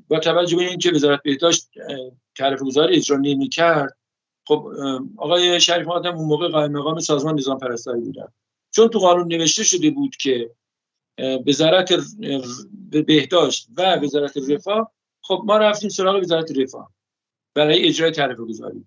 با 0.07 0.19
توجه 0.19 0.57
به 0.57 0.63
اینکه 0.63 0.91
وزارت 0.91 1.23
بهداشت 1.23 1.69
تعرفه 2.37 2.65
گذاری 2.65 2.95
اجرا 2.95 3.17
نمی 3.17 3.49
کرد 3.49 3.97
خب 4.47 4.67
آقای 5.17 5.59
شریف 5.59 5.87
آدم 5.87 6.15
اون 6.15 6.27
موقع 6.27 6.47
قائم 6.47 6.71
مقام 6.71 6.99
سازمان 6.99 7.35
نظام 7.35 7.57
پرستاری 7.57 7.99
بودن 7.99 8.27
چون 8.71 8.87
تو 8.87 8.99
قانون 8.99 9.27
نوشته 9.27 9.63
شده 9.63 9.89
بود 9.89 10.15
که 10.15 10.51
وزارت 11.47 11.93
بهداشت 13.07 13.67
و 13.77 13.95
وزارت 13.95 14.37
رفاه 14.49 14.91
خب 15.21 15.43
ما 15.45 15.57
رفتیم 15.57 15.89
سراغ 15.89 16.21
وزارت 16.21 16.57
رفاه 16.57 16.91
برای 17.53 17.87
اجرای 17.87 18.11
تعرفه 18.11 18.43
گذاری 18.43 18.85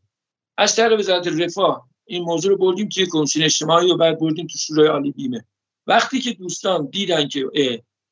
از 0.59 0.77
طریق 0.77 0.99
وزارت 0.99 1.29
رفاه 1.29 1.89
این 2.05 2.23
موضوع 2.23 2.51
رو 2.51 2.57
بردیم 2.59 2.89
توی 2.89 3.07
کمیسیون 3.11 3.45
اجتماعی 3.45 3.91
و 3.93 3.97
بعد 3.97 4.21
بردیم 4.21 4.47
تو 4.47 4.59
شورای 4.59 4.89
عالی 4.89 5.11
بیمه. 5.11 5.45
وقتی 5.87 6.21
که 6.21 6.33
دوستان 6.33 6.87
دیدن 6.87 7.29
که 7.29 7.51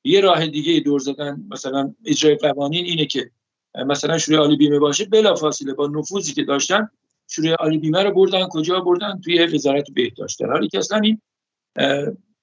یه 0.04 0.21
راه 0.21 0.47
دیگه 0.47 0.80
دور 0.80 1.00
زدن 1.00 1.47
مثلا 1.50 1.95
اجرای 2.04 2.35
قوانین 2.35 2.85
اینه 2.85 3.07
که 3.07 3.30
مثلا 3.75 4.18
شورای 4.18 4.40
عالی 4.40 4.56
بیمه 4.56 4.78
باشه 4.78 5.04
بلا 5.04 5.34
فاصله 5.34 5.75
با 5.75 5.87
نفوذی 5.87 6.32
که 6.32 6.44
داشتن 6.44 6.88
شورای 7.26 7.52
عالی 7.52 7.78
بیمه 7.78 8.02
رو 8.02 8.10
بردن 8.10 8.48
کجا 8.48 8.80
بردن؟ 8.80 9.20
توی 9.25 9.46
وزارت 9.46 9.90
بهداشت 9.90 10.40
در 10.40 10.50
حالی 10.50 10.68
که 10.68 10.78
اصلا 10.78 10.98
این 10.98 11.20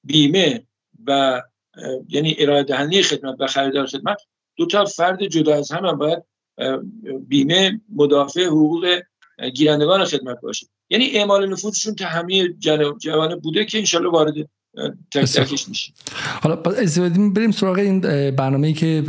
بیمه 0.04 0.68
و 1.08 1.42
یعنی 2.10 2.36
ارائه 2.40 2.64
دهنده 2.64 3.02
خدمت 3.02 3.36
و 3.40 3.48
خریدار 3.48 3.86
خدمت 3.86 4.18
دو 4.56 4.66
تا 4.66 4.86
فرد 4.86 5.24
جدا 5.24 5.56
از 5.56 5.72
هم, 5.72 5.86
هم 5.86 5.98
باید 5.98 6.24
بیمه 7.28 7.82
مدافع 7.90 8.46
حقوق 8.46 9.00
گیرندگان 9.54 10.06
خدمت 10.06 10.42
باشه. 10.42 10.68
یعنی 10.90 11.10
اعمال 11.10 11.50
نفوذشون 11.50 11.96
تا 11.96 12.06
همه 12.06 12.48
جوانه 13.00 13.36
بوده 13.36 13.66
که 13.66 13.78
انشالله 13.78 14.10
وارد 14.10 14.50
حالا 16.42 16.56
بریم 17.36 17.52
سراغ 17.52 17.78
این 17.78 18.00
برنامه‌ای 18.32 18.74
که 18.74 19.04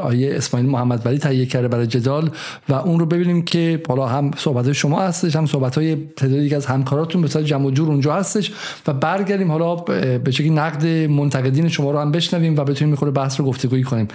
آیه 0.00 0.36
اسماعیل 0.36 0.68
محمد 0.68 1.06
ولی 1.06 1.18
تهیه 1.18 1.46
کرده 1.46 1.68
برای 1.68 1.86
جدال 1.86 2.30
و 2.68 2.74
اون 2.74 3.00
رو 3.00 3.06
ببینیم 3.06 3.42
که 3.42 3.82
حالا 3.88 4.06
هم 4.06 4.30
صحبت 4.36 4.72
شما 4.72 5.00
هستش 5.00 5.36
هم 5.36 5.46
صحبت 5.46 5.78
های 5.78 5.96
تعدادی 6.16 6.54
از 6.54 6.66
همکاراتون 6.66 7.22
به 7.22 7.28
جمع 7.28 7.70
جور 7.70 7.88
اونجا 7.88 8.14
هستش 8.14 8.52
و 8.86 8.92
برگردیم 8.92 9.50
حالا 9.50 9.74
به 9.74 10.30
شکلی 10.30 10.50
نقد 10.50 10.86
منتقدین 10.86 11.68
شما 11.68 11.90
رو 11.90 11.98
هم 11.98 12.12
بشنویم 12.12 12.56
و 12.56 12.64
بتونیم 12.64 12.90
می‌خوره 12.90 13.10
بحث 13.10 13.40
رو 13.40 13.46
گفتگویی 13.46 13.82
کنیم. 13.82 14.08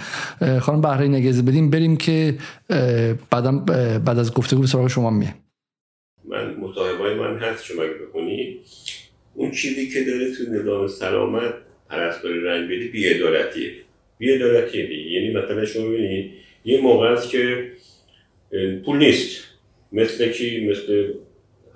خانم 0.60 0.80
بهره 0.80 1.08
نگزه 1.08 1.42
بدیم 1.42 1.70
بریم 1.70 1.96
که 1.96 2.38
بعدم 3.30 3.64
بعد 4.04 4.18
از 4.18 4.34
گفتگو 4.34 4.60
به 4.60 4.66
سراغ 4.66 4.88
شما 4.88 5.10
میه 5.10 5.34
من 6.28 6.54
مصاحبه 6.54 7.14
من 7.14 7.38
هست 7.38 7.64
شما 7.64 7.82
بکنید 8.08 8.60
اون 9.34 9.50
چیزی 9.50 9.88
که 9.88 10.04
داره 10.04 10.34
تو 10.34 10.52
نظام 10.52 10.88
سلامت 10.88 11.54
پرستاری 11.88 12.40
رنگ 12.40 12.66
بدی 12.66 12.88
بیعدالتیه 12.88 13.72
بیعدالتیه 14.18 14.86
دیگه. 14.86 15.10
یعنی 15.10 15.30
مثلا 15.34 15.64
شما 15.64 15.88
ببینید 15.88 16.30
یه 16.64 16.80
موقع 16.80 17.06
است 17.06 17.30
که 17.30 17.70
پول 18.84 18.98
نیست. 18.98 19.44
مثل 19.92 20.28
کی؟ 20.28 20.66
مثل 20.70 21.12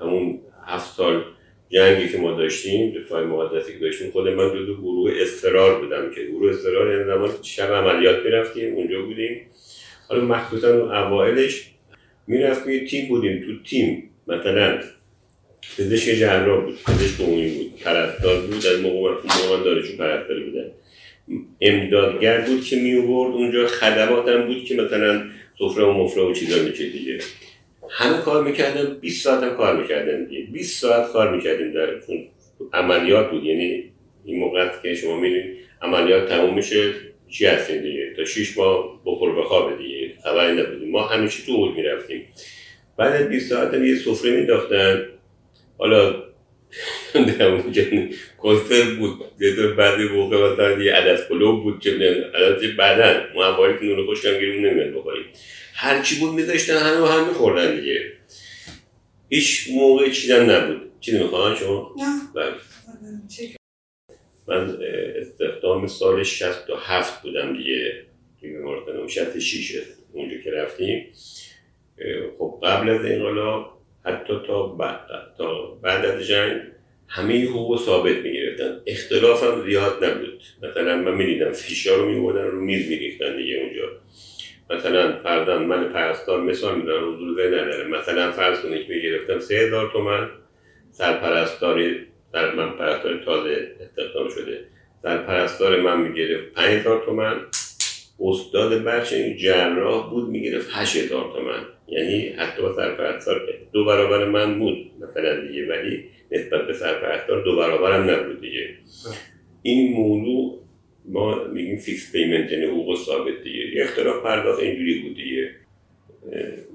همون 0.01 0.41
هفت 0.67 0.97
سال 0.97 1.25
جنگی 1.69 2.09
که 2.09 2.19
ما 2.19 2.33
داشتیم 2.33 2.91
دفاع 2.91 3.25
مقدسی 3.25 3.73
که 3.73 3.79
داشتیم 3.79 4.11
خود 4.11 4.29
من 4.29 4.49
جزو 4.49 4.75
گروه 4.77 5.13
استرار 5.21 5.81
بودم 5.81 6.11
که. 6.15 6.25
گروه 6.25 6.51
استرار 6.51 6.93
یعنی 6.93 7.05
زمان 7.05 7.31
شب 7.43 7.73
عملیات 7.73 8.25
می‌رفتیم 8.25 8.75
اونجا 8.75 9.03
بودیم. 9.03 9.41
حالا 10.09 10.25
مخصوصا 10.25 11.05
اوائلش 11.05 11.71
می‌رفتیم 12.27 12.87
تیم 12.87 13.09
بودیم 13.09 13.45
تو 13.47 13.63
تیم. 13.63 14.11
مثلا 14.27 14.81
پزشک 15.79 16.13
جراح 16.13 16.65
بود 16.65 16.79
پزشک 16.83 17.21
عمومی 17.21 17.49
بود 17.51 17.81
پرستار 17.81 18.41
بود 18.41 18.67
از 18.67 18.81
موقع 18.81 19.11
من 19.11 19.63
دارشون 19.65 19.97
پرستاری 19.97 20.45
بودن 20.45 20.71
امدادگر 21.61 22.41
بود 22.41 22.65
که 22.65 22.77
می 22.77 22.93
اونجا 22.95 23.67
خدمات 23.67 24.29
هم 24.29 24.47
بود 24.47 24.65
که 24.65 24.75
مثلا 24.75 25.25
سفره 25.59 25.85
و 25.85 25.93
مفره 25.93 26.23
و 26.23 26.33
چیزا 26.33 26.69
دیگه. 26.69 27.19
همه 27.91 28.19
کار 28.19 28.45
می‌کردن 28.45 28.95
20 29.01 29.25
ساعت 29.25 29.43
هم 29.43 29.57
کار 29.57 29.83
می‌کردن 29.83 30.25
دیگه. 30.25 30.47
20 30.53 30.81
ساعت 30.81 31.13
کار 31.13 31.37
می‌کردیم 31.37 31.73
در 31.73 31.89
عملیات 32.73 33.31
بود. 33.31 33.45
یعنی 33.45 33.85
این 34.25 34.41
موقع 34.41 34.69
که 34.83 34.95
شما 34.95 35.21
می‌دونید 35.21 35.57
عملیات 35.83 36.29
تموم 36.29 36.55
میشه 36.55 36.93
چی 37.31 37.47
هستین 37.47 37.83
دیگه؟ 37.83 38.13
تا 38.17 38.25
6 38.25 38.59
ماه 38.59 39.03
بخور 39.07 39.41
بخواب 39.41 39.79
دیگه 39.79 40.13
خبری 40.25 40.63
نبودیم. 40.63 40.91
ما 40.91 41.07
همیشه 41.07 41.47
تو 41.47 41.53
اول 41.53 41.73
می‌رفتیم. 41.77 42.23
بعد 42.99 43.23
از 43.23 43.29
20 43.29 43.51
ساعت 43.51 43.75
هم 43.75 43.85
یه 43.85 43.97
سفره 43.97 44.41
میداختن. 44.41 45.07
حالا 45.79 46.25
کنسر 48.43 48.95
بود. 48.99 49.25
یه 49.41 49.57
دور 49.57 49.75
بعدی 49.75 50.09
موقع 50.09 50.53
مثلا 50.53 50.83
یه 50.83 50.93
عدس 50.93 51.29
پلو 51.29 51.63
بود 51.63 51.81
که 51.81 51.91
عدس 52.35 52.63
ما 53.35 53.45
هم 53.45 53.79
که 53.79 53.85
نون 53.85 54.07
خوشم 54.07 54.39
گیریم 54.39 54.67
نمیاد 54.67 54.95
بخوریم. 54.95 55.25
هر 55.75 56.03
چی 56.03 56.21
بود 56.21 56.35
میذاشتن 56.35 56.77
همه 56.77 57.09
هم 57.09 57.29
میخوردن 57.29 57.81
دیگه. 57.81 58.13
هیچ 59.29 59.69
موقع 59.71 60.11
چیدن 60.11 60.51
نبود. 60.51 60.91
چی 61.01 61.19
می‌خواهن 61.19 61.57
شما؟ 61.57 61.95
بله. 62.35 62.55
من 64.49 64.79
استخدام 65.17 65.87
سال 65.87 66.23
67 66.23 67.23
بودم 67.23 67.57
دیگه. 67.57 68.05
توی 68.41 68.51
بیمارستان 68.51 69.09
66 69.09 69.79
اونجا 70.13 70.37
که 70.45 70.51
رفتیم. 70.51 71.07
خب 72.39 72.61
قبل 72.63 72.89
از 72.89 73.05
انقلاب 73.05 73.74
حتی 74.05 74.35
تا 74.47 74.67
بعد, 74.67 75.01
تا 75.39 75.65
بعد 75.83 76.05
از 76.05 76.27
جنگ 76.27 76.61
همه 77.09 77.45
حقوق 77.45 77.81
ثابت 77.81 78.17
می‌گرفتن. 78.17 78.81
اختلاف 78.87 79.45
هم 79.45 79.63
زیاد 79.67 80.05
نبود. 80.05 80.43
مثلا 80.63 80.97
من 80.97 81.15
می‌دیدم 81.15 81.53
فیشا 81.53 81.97
رو 81.97 82.07
میبودن 82.09 82.45
رو 82.45 82.61
میز 82.61 82.89
میریختن 82.91 83.37
دیگه 83.37 83.57
اونجا. 83.57 83.83
مثلا 84.71 85.23
فرضاً 85.23 85.59
من 85.59 85.93
پرستار 85.93 86.41
مثال 86.43 86.77
می‌دونم 86.77 87.15
حضور 87.15 87.37
ذهن 87.37 87.55
نداره. 87.55 87.89
مثلا 87.89 88.33
فرض 88.33 88.61
کنید 88.61 88.89
می‌گرفتم 88.89 89.39
سه 89.39 89.55
هزار 89.55 89.91
تومن. 89.93 90.29
سرپرستاری 90.91 91.97
در 92.33 92.55
من 92.55 92.71
پرستار 92.71 93.25
تازه 93.25 93.69
استخدام 93.81 94.29
شده. 94.29 94.65
سرپرستار 95.03 95.81
من 95.81 96.01
می‌گرفت 96.01 96.53
پنج 96.55 96.79
هزار 96.79 97.05
تومن. 97.07 97.37
استاد 98.21 98.85
بچه 98.85 99.35
جراح 99.35 100.11
بود 100.11 100.29
می‌گرفت 100.29 100.71
هشت 100.73 100.97
هزار 100.97 101.33
تومن. 101.33 101.65
یعنی 101.89 102.29
حتی 102.29 102.63
با 102.63 102.73
سرپرستار 102.73 103.41
دو 103.73 103.85
برابر 103.85 104.25
من 104.25 104.59
بود 104.59 104.91
مثلا 105.01 105.47
دیگه 105.47 105.69
ولی 105.69 106.05
نسبت 106.33 106.67
به 106.67 106.73
سرپرستار 106.73 107.45
دو 107.45 107.57
برابرم 107.57 108.11
نبود 108.11 108.41
دیگه. 108.41 108.69
این 109.63 109.93
موضوع 109.93 110.59
ما 111.05 111.45
میگیم 111.45 111.77
fix 111.77 112.13
payment 112.13 112.53
یعنی 112.53 112.65
حقوق 112.65 112.99
ثابت 112.99 113.43
دیگه. 113.45 113.83
اختلاف 113.83 114.23
پرداخت 114.23 114.61
اینجوری 114.61 115.01
بود 115.01 115.17
دیگه. 115.17 115.51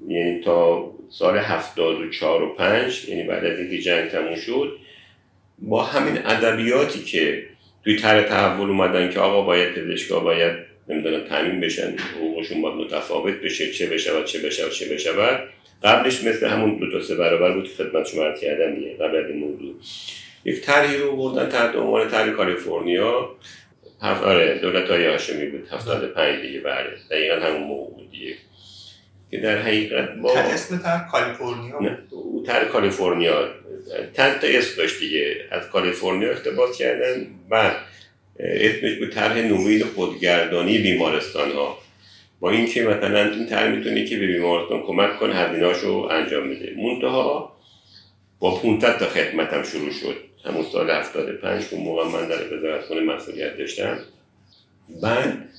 یعنی 0.08 0.42
تا 0.42 0.92
سال 1.10 1.38
74 1.38 2.44
و 2.44 2.56
5 2.56 3.10
یعنی 3.10 3.24
بعد 3.24 3.46
از 3.46 3.60
اینکه 3.60 3.78
جنگ 3.78 4.10
تموم 4.10 4.36
شد 4.36 4.78
با 5.60 5.84
همین 5.84 6.18
ادبیاتی 6.26 7.00
که 7.00 7.44
توی 7.84 7.96
طرح 7.96 8.24
تحول 8.24 8.70
اومدن 8.70 9.12
که 9.12 9.20
آقا 9.20 9.42
باید 9.42 9.74
پزشکا 9.74 10.20
باید 10.20 10.69
نمی‌دونم 10.90 11.24
تامین 11.24 11.60
بشن 11.60 11.96
حقوقشون 11.98 12.62
باید 12.62 12.76
متفاوت 12.76 13.34
بشه 13.34 13.72
چه 13.72 13.88
بشود 13.88 14.26
چه 14.26 14.40
بشود 14.40 14.72
چه 14.72 14.94
بشود. 14.94 15.50
قبلش 15.84 16.24
مثل 16.24 16.48
همون 16.48 16.78
دو 16.78 16.92
تا 16.92 17.02
سه 17.06 17.16
برابر 17.16 17.52
بود 17.52 17.64
که 17.64 17.84
خدمت 17.84 18.08
شما 18.08 18.32
کردن 18.32 18.76
دیگه 18.76 18.94
قبل 18.94 19.16
از 19.16 19.32
موضوع. 19.36 19.76
یک 20.46 20.62
طرحی 20.62 20.98
رو 20.98 21.16
بردن 21.16 21.50
تحت 21.50 21.76
عنوان 21.76 22.10
طرح 22.10 22.30
کالیفرنیا. 22.30 23.36
هفت 24.02 24.24
آره 24.24 24.60
دولت 24.60 24.90
های 24.90 25.06
هاشمی 25.06 25.46
بود. 25.46 25.68
هفتاد 25.72 26.14
پنج 26.14 26.42
دیگه 26.42 26.60
بله. 26.60 26.90
دقیقا 27.12 27.36
همون 27.36 27.64
موقع 27.64 27.94
بود 27.94 28.12
دیگه. 28.12 28.36
که 29.32 29.38
در 29.38 29.62
حقیقت 29.62 30.16
با 30.16 30.34
اسم 30.34 30.78
تر 30.78 31.00
کالیفرنیا 31.12 31.80
بود. 32.10 32.46
تر 32.46 32.66
کالیفرنیا. 32.66 33.50
چند 34.18 34.40
تا 34.40 34.48
اسم 34.48 34.78
داشت 34.78 35.00
دیگه. 35.00 35.36
از 35.52 35.70
کالیفرنیا 35.70 36.32
اختباس 36.32 36.78
کردن. 36.78 37.28
بعد 37.50 37.76
اسمش 38.40 38.94
به 38.94 39.08
طرح 39.08 39.38
نوین 39.38 39.84
خودگردانی 39.84 40.78
بیمارستان 40.78 41.52
ها 41.52 41.78
با 42.40 42.52
اینکه 42.52 42.84
مثلا 42.84 43.32
این 43.32 43.46
طرح 43.46 43.76
می‌تونه 43.76 44.06
که 44.06 44.18
به 44.18 44.28
بیمارستان 44.28 44.82
کمک 44.82 45.20
کنه 45.20 45.36
هزینه‌اشو 45.36 46.08
انجام 46.12 46.48
میده 46.48 46.74
منتها 46.78 47.56
با 48.40 48.56
500 48.56 48.98
تا 48.98 49.06
خدمتم 49.06 49.64
شروع 49.64 49.92
شد. 49.92 50.16
همون 50.46 50.66
سال 50.72 50.92
75 50.92 51.68
که 51.70 51.76
موقع 51.76 52.04
من 52.04 52.28
در 52.28 52.58
وزارتخانه 52.58 53.02
مسئولیت 53.02 53.58
داشتم. 53.58 54.00
بعد 55.02 55.50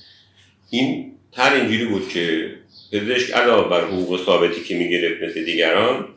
این 0.69 1.11
تر 1.31 1.53
اینجوری 1.53 1.85
بود 1.85 2.09
که 2.09 2.51
پزشک 2.93 3.31
علاوه 3.31 3.69
بر 3.69 3.85
حقوق 3.85 4.25
ثابتی 4.25 4.61
که 4.61 4.77
می‌گرفت 4.77 5.23
مثل 5.23 5.43
دیگران 5.43 6.07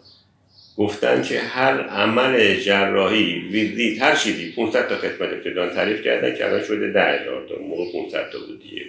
گفتن 0.76 1.22
که 1.22 1.40
هر 1.40 1.80
عمل 1.80 2.54
جراحی 2.54 3.48
ویزیت 3.50 4.02
هر 4.02 4.16
چیزی 4.16 4.52
500 4.52 4.88
تا 4.88 4.96
خدمت 4.96 5.32
ابتدان 5.32 5.70
تعریف 5.70 6.02
کردن 6.02 6.36
که 6.36 6.44
الان 6.44 6.64
شده 6.64 6.92
10 6.92 7.00
هزار 7.00 7.46
تا 7.48 7.62
موقع 7.62 7.92
500 7.92 8.30
تا 8.30 8.38
بود 8.38 8.62
دیگه. 8.62 8.82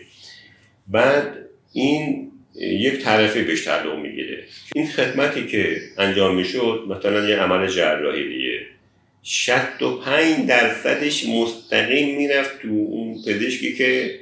بعد 0.87 1.37
این 1.73 2.31
یک 2.55 2.97
طرفی 3.03 3.43
بهش 3.43 3.63
تعلق 3.63 3.99
می‌گیره. 3.99 4.43
این 4.75 4.87
خدمتی 4.87 5.47
که 5.47 5.81
انجام 5.97 6.35
می‌شد 6.35 6.85
مثلا 6.89 7.29
یه 7.29 7.35
عمل 7.35 7.67
جراحی 7.67 8.29
دیگه. 8.29 8.59
65 9.23 10.47
درصدش 10.47 11.25
مستقیم 11.29 12.17
می‌رفت 12.17 12.61
تو 12.61 12.67
اون 12.67 13.13
پزشکی 13.27 13.75
که 13.75 14.19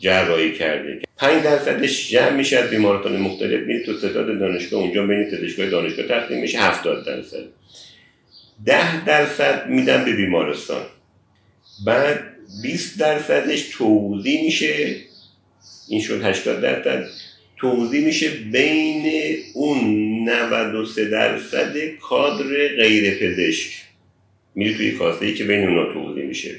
جراحی 0.00 0.52
کرده. 0.52 1.00
5 1.16 1.42
درصدش 1.42 2.10
جمع 2.10 2.30
میشه 2.30 2.58
از 2.58 2.70
بیمارستان 2.70 3.16
مختلف 3.16 3.66
میره 3.66 3.84
تو 3.84 3.98
ستاد 3.98 4.38
دانشگاه 4.38 4.80
اونجا 4.80 5.06
بین 5.06 5.24
پزشکای 5.24 5.70
دانشگاه 5.70 6.06
تقسیم 6.06 6.40
میشه 6.40 6.58
70 6.58 7.06
درصد. 7.06 7.44
10 8.66 9.04
درصد 9.04 9.66
میدن 9.66 10.04
به 10.04 10.12
بیمارستان. 10.12 10.82
بعد 11.86 12.22
20 12.62 12.98
درصدش 12.98 13.68
توضیح 13.72 14.44
میشه. 14.44 14.96
این 15.88 16.00
شد 16.00 16.24
80 16.24 16.60
درصد. 16.60 17.06
توضیح 17.56 18.04
میشه 18.04 18.28
بین 18.30 19.36
اون 19.54 19.78
93 20.28 21.04
درصد 21.04 21.86
کادر 22.00 22.68
غیر 22.76 23.14
پزشک 23.14 23.72
میره 24.54 24.76
توی 24.76 24.92
کاسه 24.92 25.26
ای 25.26 25.34
که 25.34 25.44
بین 25.44 25.68
اونا 25.68 25.92
توضیح 25.92 26.24
میشه. 26.24 26.54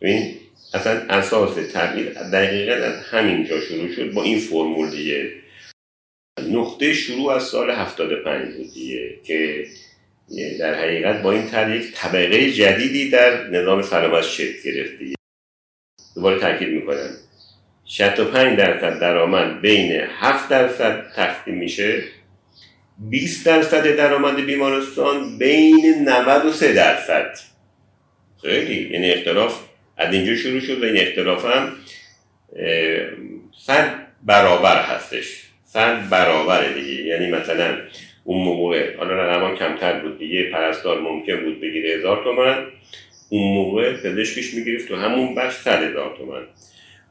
ببین؟ 0.00 0.34
اصلا 0.74 0.92
اساس 1.08 1.72
تغییر 1.72 2.12
دقیقا 2.12 2.74
از 2.74 3.04
همینجا 3.04 3.60
شروع 3.60 3.92
شد 3.92 4.12
با 4.12 4.22
این 4.22 4.38
فرمول 4.38 4.90
دیگه 4.90 5.32
نقطه 6.50 6.94
شروع 6.94 7.32
از 7.32 7.42
سال 7.42 7.70
75 7.70 8.54
بود 8.54 8.72
که 9.24 9.66
در 10.60 10.74
حقیقت 10.74 11.22
با 11.22 11.32
این 11.32 11.46
طرح 11.46 11.80
طبقه 11.94 12.52
جدیدی 12.52 13.10
در 13.10 13.46
نظام 13.46 13.82
سلامت 13.82 14.22
شکل 14.22 14.62
گرفت 14.64 14.98
دیگه 14.98 15.14
دوباره 16.14 16.40
تاکید 16.40 16.68
می‌کنم. 16.68 17.10
65 17.84 18.58
درصد 18.58 19.00
درآمد 19.00 19.60
بین 19.60 19.92
7 19.92 20.48
درصد 20.48 21.12
تقسیم 21.16 21.54
میشه. 21.54 22.02
20 22.98 23.46
درصد 23.46 23.96
درآمد 23.96 24.46
بیمارستان 24.46 25.38
بین 25.38 26.08
93 26.08 26.72
درصد. 26.72 27.38
خیلی 28.42 28.90
یعنی 28.92 29.10
اختلاف 29.10 29.71
از 30.06 30.14
اینجا 30.14 30.36
شروع 30.36 30.60
شد 30.60 30.82
و 30.82 30.84
این 30.84 30.96
اختلاف 30.96 31.44
هم 31.44 31.72
صد 33.58 33.94
برابر 34.22 34.82
هستش. 34.82 35.42
صد 35.64 36.08
برابر 36.10 36.72
دیگه. 36.72 37.02
یعنی 37.02 37.30
مثلا 37.30 37.78
اون 38.24 38.44
موقع 38.44 38.96
حالا 38.96 39.14
رقم 39.14 39.56
کمتر 39.56 40.00
بود 40.00 40.18
دیگه. 40.18 40.50
پرستار 40.50 41.00
ممکن 41.00 41.44
بود 41.44 41.60
بگیره 41.60 41.90
هزار 41.90 42.24
تومن. 42.24 42.66
اون 43.28 43.54
موقع 43.54 43.92
پزشکش 43.92 44.54
می‌گرفت 44.54 44.88
تو 44.88 44.96
همون 44.96 45.34
بخش 45.34 45.54
صد 45.54 45.82
هزار 45.82 46.16
تومن. 46.18 46.42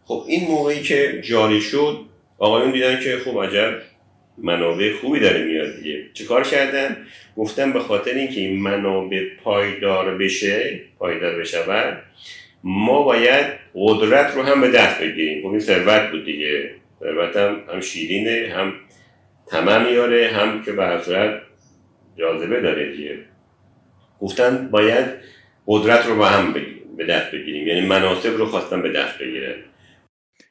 خب 0.05 0.25
این 0.27 0.43
موقعی 0.47 0.81
که 0.81 1.21
جاری 1.23 1.61
شد 1.61 1.99
آقایون 2.37 2.71
دیدن 2.71 2.99
که 2.99 3.17
خب 3.25 3.43
عجب 3.43 3.81
منابع 4.37 4.93
خوبی 4.93 5.19
داره 5.19 5.43
میاد 5.43 5.75
دیگه. 5.75 6.05
چیکار 6.13 6.43
کردن؟ 6.43 6.97
گفتن 7.37 7.73
به 7.73 7.79
خاطر 7.79 8.13
اینکه 8.13 8.41
این 8.41 8.61
منابع 8.61 9.23
پایدار 9.43 10.17
بشه 10.17 10.79
پایدار 10.99 11.39
بشود 11.39 12.03
ما 12.63 13.03
باید 13.03 13.45
قدرت 13.75 14.35
رو 14.35 14.43
هم 14.43 14.61
به 14.61 14.71
دست 14.71 15.01
بگیریم. 15.01 15.43
خب 15.43 15.47
این 15.47 15.59
ثروت 15.59 16.11
بود 16.11 16.25
دیگه. 16.25 16.75
ثروت 16.99 17.37
هم, 17.37 17.63
هم 17.73 17.81
شیرینه 17.81 18.53
هم 18.53 18.73
تمام 19.47 19.85
میاره 19.85 20.27
هم 20.27 20.61
که 20.61 20.71
به 20.71 21.01
صورت 21.03 21.41
جاذبه 22.17 22.61
داره 22.61 22.95
دیگه. 22.95 23.19
گفتن 24.19 24.67
باید 24.71 25.05
قدرت 25.67 26.05
رو 26.05 26.15
با 26.15 26.25
هم 26.25 26.53
به 26.97 27.05
دست 27.05 27.31
بگیریم. 27.31 27.67
یعنی 27.67 27.87
مناسب 27.87 28.37
رو 28.37 28.45
خواستن 28.45 28.81
به 28.81 28.91
دست 28.91 29.17
بگیرن. 29.19 29.55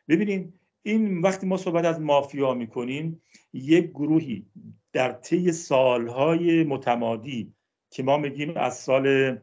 ببینید 0.09 0.55
این 0.83 1.21
وقتی 1.21 1.47
ما 1.47 1.57
صحبت 1.57 1.85
از 1.85 2.01
مافیا 2.01 2.55
می‌کنیم 2.55 3.23
یک 3.53 3.91
گروهی 3.91 4.47
در 4.93 5.13
طی 5.13 5.53
سالهای 5.53 6.65
متمادی 6.65 7.53
که 7.91 8.03
ما 8.03 8.17
میگیم 8.17 8.57
از 8.57 8.79
سال 8.79 9.37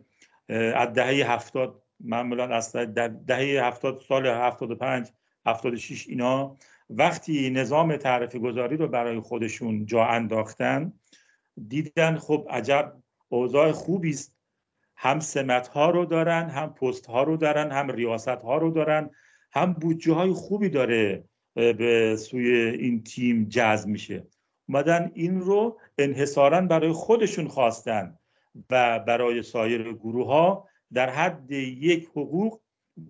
از 0.49 0.93
دهه 0.93 1.31
هفتاد 1.31 1.81
معمولا 1.99 2.55
از 2.55 2.71
در 2.71 3.07
دهه 3.07 3.65
هفتاد 3.65 4.01
سال 4.07 4.27
هفتاد 4.27 4.71
و 4.71 4.75
پنج 4.75 5.11
هفتاد 5.45 5.75
شیش 5.75 6.07
اینا 6.07 6.57
وقتی 6.89 7.49
نظام 7.49 7.97
تعرف 7.97 8.35
گذاری 8.35 8.77
رو 8.77 8.87
برای 8.87 9.19
خودشون 9.19 9.85
جا 9.85 10.05
انداختن 10.05 10.93
دیدن 11.67 12.17
خب 12.17 12.47
عجب 12.49 12.93
اوضاع 13.29 13.71
خوبی 13.71 14.09
است. 14.09 14.37
هم 14.99 15.19
سمت 15.19 15.67
ها 15.67 15.89
رو 15.89 16.05
دارن 16.05 16.49
هم 16.49 16.73
پست 16.73 17.05
ها 17.05 17.23
رو 17.23 17.37
دارن 17.37 17.71
هم 17.71 17.91
ریاست 17.91 18.27
ها 18.27 18.57
رو 18.57 18.71
دارن 18.71 19.09
هم 19.51 19.73
بودجه 19.73 20.13
های 20.13 20.31
خوبی 20.31 20.69
داره 20.69 21.23
به 21.53 22.15
سوی 22.15 22.51
این 22.51 23.03
تیم 23.03 23.47
جذب 23.49 23.89
میشه. 23.89 24.27
اومدن 24.69 25.11
این 25.13 25.39
رو 25.39 25.79
انحصارا 25.97 26.61
برای 26.61 26.91
خودشون 26.91 27.47
خواستن 27.47 28.17
و 28.69 28.99
برای 28.99 29.43
سایر 29.43 29.93
گروه 29.93 30.27
ها 30.27 30.67
در 30.93 31.09
حد 31.09 31.51
یک 31.51 32.05
حقوق 32.05 32.59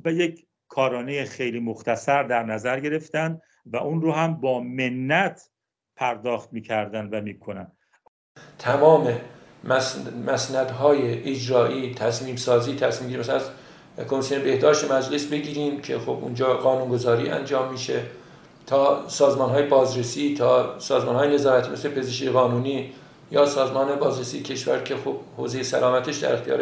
و 0.06 0.12
یک 0.12 0.46
کارانه 0.68 1.26
خیلی 1.26 1.60
مختصر 1.60 2.24
در 2.24 2.44
نظر 2.44 2.80
گرفتن 2.80 3.42
و 3.66 3.78
اون 3.78 4.02
رو 4.02 4.12
هم 4.12 4.34
با 4.34 4.60
منت 4.60 5.50
پرداخت 5.96 6.54
می‌کردن 6.54 7.10
و 7.10 7.22
می‌کنن. 7.22 7.72
تمام 8.60 9.20
مسندهای 10.26 11.30
اجرایی 11.32 11.94
تصمیم 11.94 12.36
سازی 12.36 12.76
تصمیم 12.76 13.10
گیری 13.10 13.20
مثلا 13.20 13.36
از 13.36 13.50
کمیسیون 14.10 14.44
بهداشت 14.44 14.92
مجلس 14.92 15.26
بگیریم 15.26 15.82
که 15.82 16.00
خب 16.00 16.10
اونجا 16.10 16.54
قانونگذاری 16.54 17.30
انجام 17.30 17.72
میشه 17.72 18.02
تا 18.68 19.08
سازمان 19.08 19.50
های 19.50 19.64
بازرسی 19.64 20.36
تا 20.38 20.80
سازمان 20.80 21.16
های 21.16 21.34
نظارتی 21.34 21.72
مثل 21.72 21.90
پزشکی 21.90 22.30
قانونی 22.30 22.94
یا 23.32 23.46
سازمان 23.46 23.96
بازرسی 23.96 24.44
کشور 24.44 24.84
که 24.84 24.96
خب 24.96 25.16
حوزه 25.38 25.64
سلامتش 25.64 26.18
در 26.18 26.34
اختیار 26.34 26.60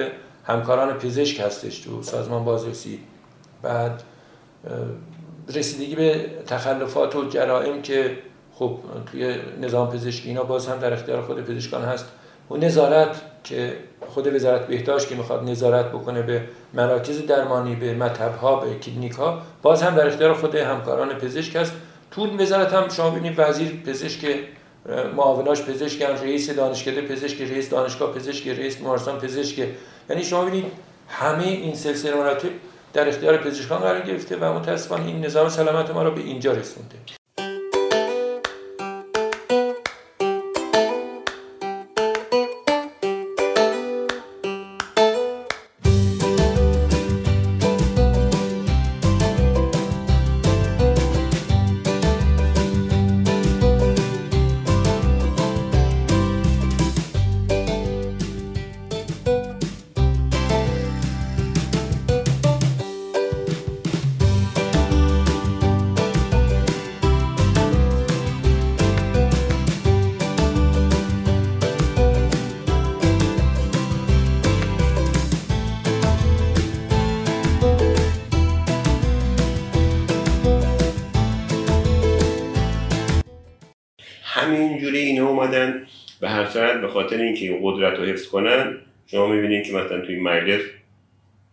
همکاران 0.48 0.94
پزشک 0.94 1.40
هستش 1.40 1.80
تو 1.80 2.04
سازمان 2.04 2.46
بازرسی. 2.46 3.00
بعد 3.62 4.04
رسیدگی 5.56 5.96
به 5.96 6.26
تخلفات 6.48 7.16
و 7.16 7.30
جرائم 7.30 7.82
که 7.82 8.18
خب 8.54 8.78
توی 9.12 9.36
نظام 9.62 9.90
پزشکی 9.90 10.30
اینا 10.30 10.44
باز 10.44 10.68
هم 10.68 10.80
در 10.80 10.94
اختیار 10.94 11.22
خود 11.22 11.46
پزشکان 11.46 11.84
هست. 11.84 12.06
و 12.52 12.58
نظارت 12.58 13.22
که 13.44 13.78
خود 14.08 14.36
وزارت 14.36 14.68
بهداشت 14.68 15.10
که 15.10 15.16
می‌خواد 15.16 15.50
نظارت 15.50 15.86
بکنه 15.86 16.22
به 16.22 16.44
مراکز 16.74 17.26
درمانی 17.26 17.76
به 17.76 17.94
مطب 17.94 18.36
ها 18.36 18.56
به 18.56 18.80
کلینیک 18.80 19.12
ها 19.12 19.42
باز 19.62 19.84
هم 19.84 19.96
در 19.96 20.08
اختیار 20.08 20.34
خود 20.34 20.56
همکاران 20.56 21.14
پزشک 21.14 21.56
هست. 21.56 21.74
طول 22.12 22.42
وزارت 22.42 22.74
هم 22.74 22.90
شما 22.90 23.10
ببینید 23.10 23.34
وزیر 23.38 23.82
پزشک 23.86 24.26
معاوناش 25.16 25.62
پزشکن 25.62 26.06
رئیس 26.06 26.50
دانشکده 26.50 27.02
پزشک 27.02 27.42
رئیس 27.42 27.70
دانشگاه 27.70 28.14
پزشک 28.14 28.48
رئیس 28.48 28.78
بیمارستان 28.78 29.20
پزشک. 29.20 29.68
یعنی 30.10 30.24
شما 30.24 30.46
ببینید 30.46 30.72
همه 31.10 31.44
این 31.44 31.76
سلسله 31.76 32.16
مراتب 32.16 32.50
در 32.94 33.08
اختیار 33.08 33.38
پزشکان 33.38 33.80
قرار 33.80 34.02
گرفته 34.02 34.38
و 34.38 34.60
متاسفانه 34.60 35.06
این 35.06 35.26
نظام 35.26 35.50
سلامت 35.50 35.90
ما 35.90 36.04
را 36.04 36.10
به 36.10 36.22
اینجا 36.22 36.52
رسونده. 36.52 36.96
کنن 88.36 88.78
شما 89.08 89.28
می‌بینید 89.28 89.66
که 89.66 89.74
مثلا 89.74 90.02
توی 90.02 90.20
مجلس 90.20 90.62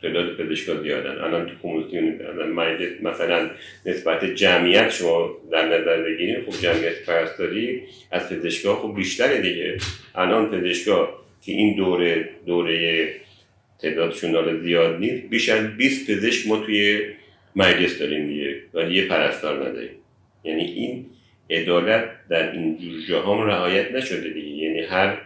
تعداد 0.03 0.37
پزشکا 0.37 0.83
زیادن. 0.83 1.19
الان 1.19 1.47
تو 1.47 1.53
کمیسیون 1.63 2.07
مجلس 2.53 3.03
مثلا 3.03 3.51
نسبت 3.87 4.25
جمعیت 4.25 4.91
شما 4.91 5.31
در 5.53 5.67
نظر 5.67 6.03
بگیرید 6.03 6.45
خب 6.45 6.61
جمعیت 6.63 7.05
پرستاری 7.07 7.83
از 8.11 8.29
پزشکا 8.29 8.77
خب 8.77 8.95
بیشتره 8.97 9.41
دیگه. 9.41 9.77
الان 10.15 10.51
پزشکا 10.51 11.09
که 11.43 11.53
این 11.53 11.77
دوره 11.77 12.29
دوره 12.47 13.09
تعدادشون 13.79 14.33
داره 14.33 14.61
زیاد 14.61 15.01
نیست 15.01 15.23
بیش 15.31 15.49
از 15.49 15.77
20 15.77 16.11
پزشک 16.11 16.49
ما 16.49 16.57
توی 16.57 17.01
مجلس 17.57 17.99
داریم 17.99 18.27
دیگه 18.27 18.57
ولی 18.75 18.95
یه 18.95 19.09
پرستار 19.09 19.69
نداریم. 19.69 19.97
یعنی 20.45 20.63
این 20.63 21.07
عدالت 21.51 22.05
در 22.29 22.53
این 22.53 22.79
جور 22.79 23.01
جاها 23.09 23.45
رعایت 23.45 23.93
نشده 23.93 24.29
دیگه. 24.29 24.49
یعنی 24.49 24.81
هر 24.81 25.19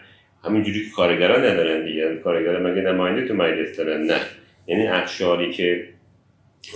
همینجوری 0.45 0.85
که 0.85 0.91
کارگران 0.91 1.45
ندارن 1.45 1.85
دیگه. 1.85 2.17
کارگران 2.17 2.71
مگه 2.71 2.83
نماینده 2.83 3.29
تو 3.29 3.35
مجلس 3.35 3.77
دارن؟ 3.77 4.03
نه. 4.03 4.21
یعنی 4.67 4.87
اخشاری 4.87 5.53
که 5.53 5.89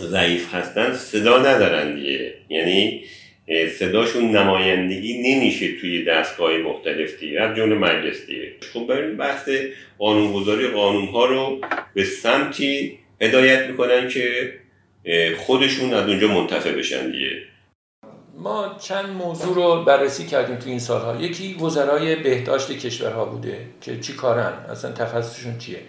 ضعیف 0.00 0.54
هستن 0.54 0.92
صدا 0.92 1.38
ندارن 1.38 1.94
دیگه. 1.94 2.34
یعنی 2.48 3.04
صداشون 3.78 4.36
نمایندگی 4.36 5.34
نمیشه 5.34 5.72
توی 5.80 6.04
دستگاه 6.04 6.58
مختلف 6.58 7.20
دیگه. 7.20 7.40
از 7.40 7.56
جمله 7.56 7.74
مجلس 7.74 8.26
دیگه. 8.26 8.52
خب 8.72 8.86
برای 8.86 9.12
بحث 9.12 9.48
قانونگذاری. 9.98 10.66
قانون 10.68 11.08
ها 11.08 11.26
رو 11.26 11.60
به 11.94 12.04
سمتی 12.04 12.98
هدایت 13.20 13.66
می‌کنن 13.66 14.08
که 14.08 14.52
خودشون 15.36 15.94
از 15.94 16.08
اونجا 16.08 16.28
منتفع 16.28 16.72
بشن 16.72 17.10
دیگه. 17.10 17.42
ما 18.40 18.76
چند 18.78 19.08
موضوع 19.08 19.54
رو 19.54 19.84
بررسی 19.84 20.26
کردیم 20.26 20.56
تو 20.56 20.68
این 20.68 20.78
سالها. 20.78 21.16
یکی 21.16 21.54
وزرای 21.54 22.16
بهداشت 22.16 22.70
کشورها 22.70 23.24
بوده 23.24 23.66
که 23.80 24.00
چی 24.00 24.12
کارن؟ 24.12 24.52
اصلا 24.52 24.92
تخصصشون 24.92 25.58
چیه؟ 25.58 25.80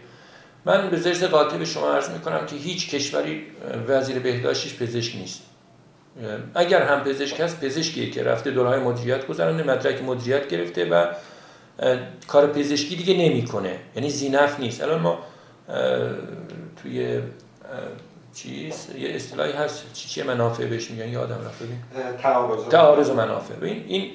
من 0.65 0.89
به 0.89 0.97
زرس 0.97 1.23
قاطع 1.23 1.57
به 1.57 1.65
شما 1.65 1.91
عرض 1.91 2.09
می‌کنم 2.09 2.45
که 2.45 2.55
هیچ 2.55 2.89
کشوری 2.89 3.43
وزیر 3.87 4.19
بهداشتش 4.19 4.75
پزشک 4.75 5.15
نیست. 5.15 5.41
اگر 6.55 6.81
هم 6.83 7.03
پزشک 7.03 7.39
هست 7.39 7.61
پزشکیه 7.61 8.09
که 8.09 8.23
رفته 8.23 8.51
دورهای 8.51 8.79
مدیریت 8.79 9.27
گذرانده 9.27 9.63
مدرک 9.63 10.03
مدیریت 10.03 10.47
گرفته 10.47 10.85
و 10.85 11.05
کار 12.27 12.47
پزشکی 12.47 12.95
دیگه 12.95 13.13
نمی‌کنه. 13.13 13.79
یعنی 13.95 14.09
زینف 14.09 14.59
نیست. 14.59 14.83
الان 14.83 15.01
ما 15.01 15.19
توی 16.83 17.21
چیز؟ 18.33 18.87
یه 18.99 19.09
اصطلاحی 19.09 19.51
هست. 19.51 19.83
چی 19.93 20.09
چی 20.09 20.23
منافع 20.23 20.65
بهش 20.65 20.91
میگن؟ 20.91 21.09
یادم 21.09 21.45
رفت. 21.45 21.63
ببین. 21.63 21.77
تعارض 22.17 22.67
تعارض 22.69 23.09
منافع. 23.09 23.53
ببین 23.53 23.85
این 23.87 24.11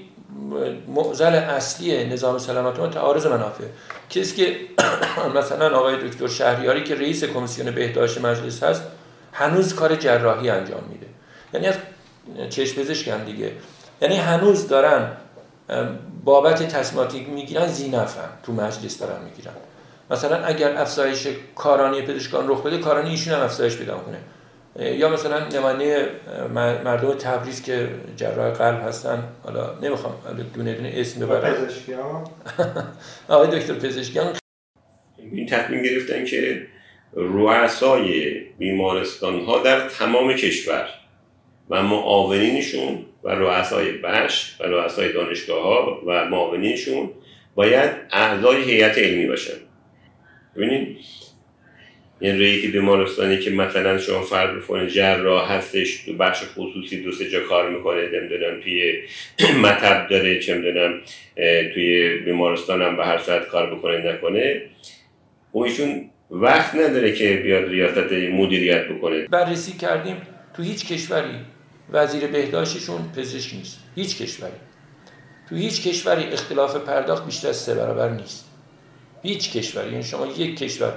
معضل 0.88 1.34
اصلی 1.34 2.04
نظام 2.04 2.38
سلامت 2.38 2.78
ما 2.78 2.86
تعارض 2.86 3.26
منافع. 3.26 3.64
کسی 4.10 4.36
که 4.36 4.56
مثلا 5.38 5.78
آقای 5.78 6.08
دکتر 6.08 6.28
شهریاری 6.28 6.84
که 6.84 6.94
رئیس 6.94 7.24
کمیسیون 7.24 7.70
بهداشت 7.70 8.20
مجلس 8.20 8.62
هست 8.62 8.82
هنوز 9.32 9.74
کار 9.74 9.96
جراحی 9.96 10.50
انجام 10.50 10.82
میده. 10.88 11.06
یعنی 11.54 11.66
از 11.66 11.74
چشم 12.50 12.82
پزشکن 12.82 13.24
دیگه. 13.24 13.52
یعنی 14.00 14.16
هنوز 14.16 14.68
دارن 14.68 15.10
بابت 16.24 16.62
تصمیماتی 16.68 17.20
می‌گیرن 17.20 17.66
زینفن. 17.66 18.28
تو 18.42 18.52
مجلس 18.52 18.98
دارن 18.98 19.24
می‌گیرن. 19.24 19.52
مثلا 20.10 20.44
اگر 20.44 20.76
افزایش 20.76 21.28
کارانی 21.54 22.02
پزشکان 22.02 22.48
رخ 22.48 22.62
بده 22.62 22.78
کارانی 22.78 23.10
ایشون 23.10 23.34
هم 23.34 23.40
افزایش 23.40 23.76
پیدا 23.76 23.98
کنه 23.98 24.18
یا 24.96 25.08
مثلا 25.08 25.48
نماینده 25.48 26.08
مردم 26.84 27.14
تبریز 27.14 27.62
که 27.62 27.88
جراح 28.16 28.50
قلب 28.50 28.82
هستن 28.88 29.24
حالا 29.44 29.78
نمی‌خوام 29.82 30.14
دونه 30.54 30.74
دونه 30.74 30.92
اسم 30.94 31.20
ببرم. 31.20 31.66
آقای 33.28 33.58
دکتر 33.58 33.74
پزشکیان 33.74 34.36
این 35.18 35.46
تصمیم 35.46 35.82
گرفتن 35.82 36.24
که 36.24 36.66
رؤسای 37.12 38.40
بیمارستان 38.58 39.40
ها 39.40 39.62
در 39.62 39.88
تمام 39.88 40.32
کشور 40.32 40.88
و 41.70 41.82
معاونینشون 41.82 42.98
و 43.24 43.28
رؤسای 43.28 43.92
بخش 43.92 44.60
و 44.60 44.64
رؤسای 44.64 45.12
دانشگاه 45.12 45.62
ها 45.62 46.02
و 46.06 46.24
معاونینشون 46.24 47.10
باید 47.54 47.90
اعضای 48.10 48.62
هیئت 48.62 48.98
علمی 48.98 49.26
باشن. 49.26 49.65
ببینید 50.56 50.96
یعنی 52.20 52.38
رئیس 52.38 52.72
بیمارستانی 52.72 53.38
که 53.38 53.50
مثلا 53.50 53.98
شما 53.98 54.22
فرض 54.22 54.62
بکنید 54.62 54.88
جراح 54.88 55.52
هستش 55.52 56.04
تو 56.04 56.12
بخش 56.12 56.42
خصوصی 56.54 57.02
دو 57.02 57.12
سه 57.12 57.30
جا 57.30 57.40
کار 57.40 57.70
می‌کنه 57.70 58.00
نمی‌دونم 58.00 58.60
توی 58.60 59.02
مطب 59.64 60.08
داره 60.10 60.40
چه 60.40 60.54
می‌دونم 60.54 61.00
توی 61.74 62.18
بیمارستان 62.18 62.82
هم 62.82 62.96
به 62.96 63.04
هر 63.04 63.18
ساعت 63.18 63.48
کار 63.48 63.74
بکنه 63.74 64.12
نکنه. 64.12 64.62
و 65.54 65.58
ایشون 65.58 66.10
وقت 66.30 66.74
نداره 66.74 67.12
که 67.12 67.36
بیاد 67.36 67.68
ریاست 67.68 68.12
مدیریت 68.12 68.88
بکنه. 68.88 69.28
بررسی 69.28 69.72
کردیم 69.72 70.16
تو 70.56 70.62
هیچ 70.62 70.92
کشوری 70.92 71.34
وزیر 71.92 72.26
بهداشتشون 72.26 73.12
پزشک 73.16 73.54
نیست. 73.54 73.78
هیچ 73.94 74.22
کشوری. 74.22 74.52
تو 75.48 75.56
هیچ 75.56 75.88
کشوری 75.88 76.24
اختلاف 76.24 76.76
پرداخت 76.76 77.26
بیشتر 77.26 77.48
از 77.48 77.56
سه 77.56 77.74
برابر 77.74 78.10
نیست. 78.10 78.55
هیچ 79.26 79.52
کشوری 79.52 79.90
یعنی 79.90 80.02
شما 80.02 80.26
یک 80.26 80.58
کشور 80.58 80.92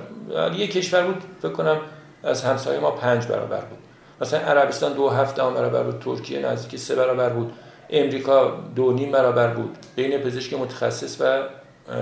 یک 0.58 0.72
کشور 0.72 1.02
بود 1.02 1.24
فکر 1.42 1.52
کنم 1.52 1.78
از 2.24 2.44
همسایه 2.44 2.80
ما 2.80 2.92
پنج 2.92 3.28
برابر 3.28 3.62
بود. 3.62 3.78
مثلا 4.22 4.40
عربستان 4.40 4.94
دو 4.94 5.10
هفته 5.10 5.44
هم 5.44 5.54
برابر 5.54 5.84
بود 5.84 6.00
ترکیه 6.00 6.40
نزدیک 6.40 6.80
سه 6.80 6.96
برابر 6.96 7.30
بود 7.30 7.54
امریکا 7.90 8.58
دو 8.76 8.94
نیم 8.94 9.12
برابر 9.12 9.48
بود. 9.48 9.78
بین 9.96 10.18
پزشک 10.18 10.54
متخصص 10.54 11.22
و 11.22 11.44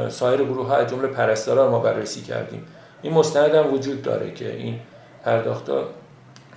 سایر 0.10 0.44
گروه 0.44 0.68
ها 0.68 0.76
از 0.76 0.90
جمله 0.90 1.08
پرستارا 1.08 1.72
ما 1.72 1.80
بررسی 1.80 2.22
کردیم. 2.22 2.66
این 3.02 3.13
مستند 3.13 3.56
هم 3.56 3.74
وجود 3.74 4.02
داره 4.02 4.34
که 4.34 4.56
این 4.56 4.80
پرداختا 5.24 5.84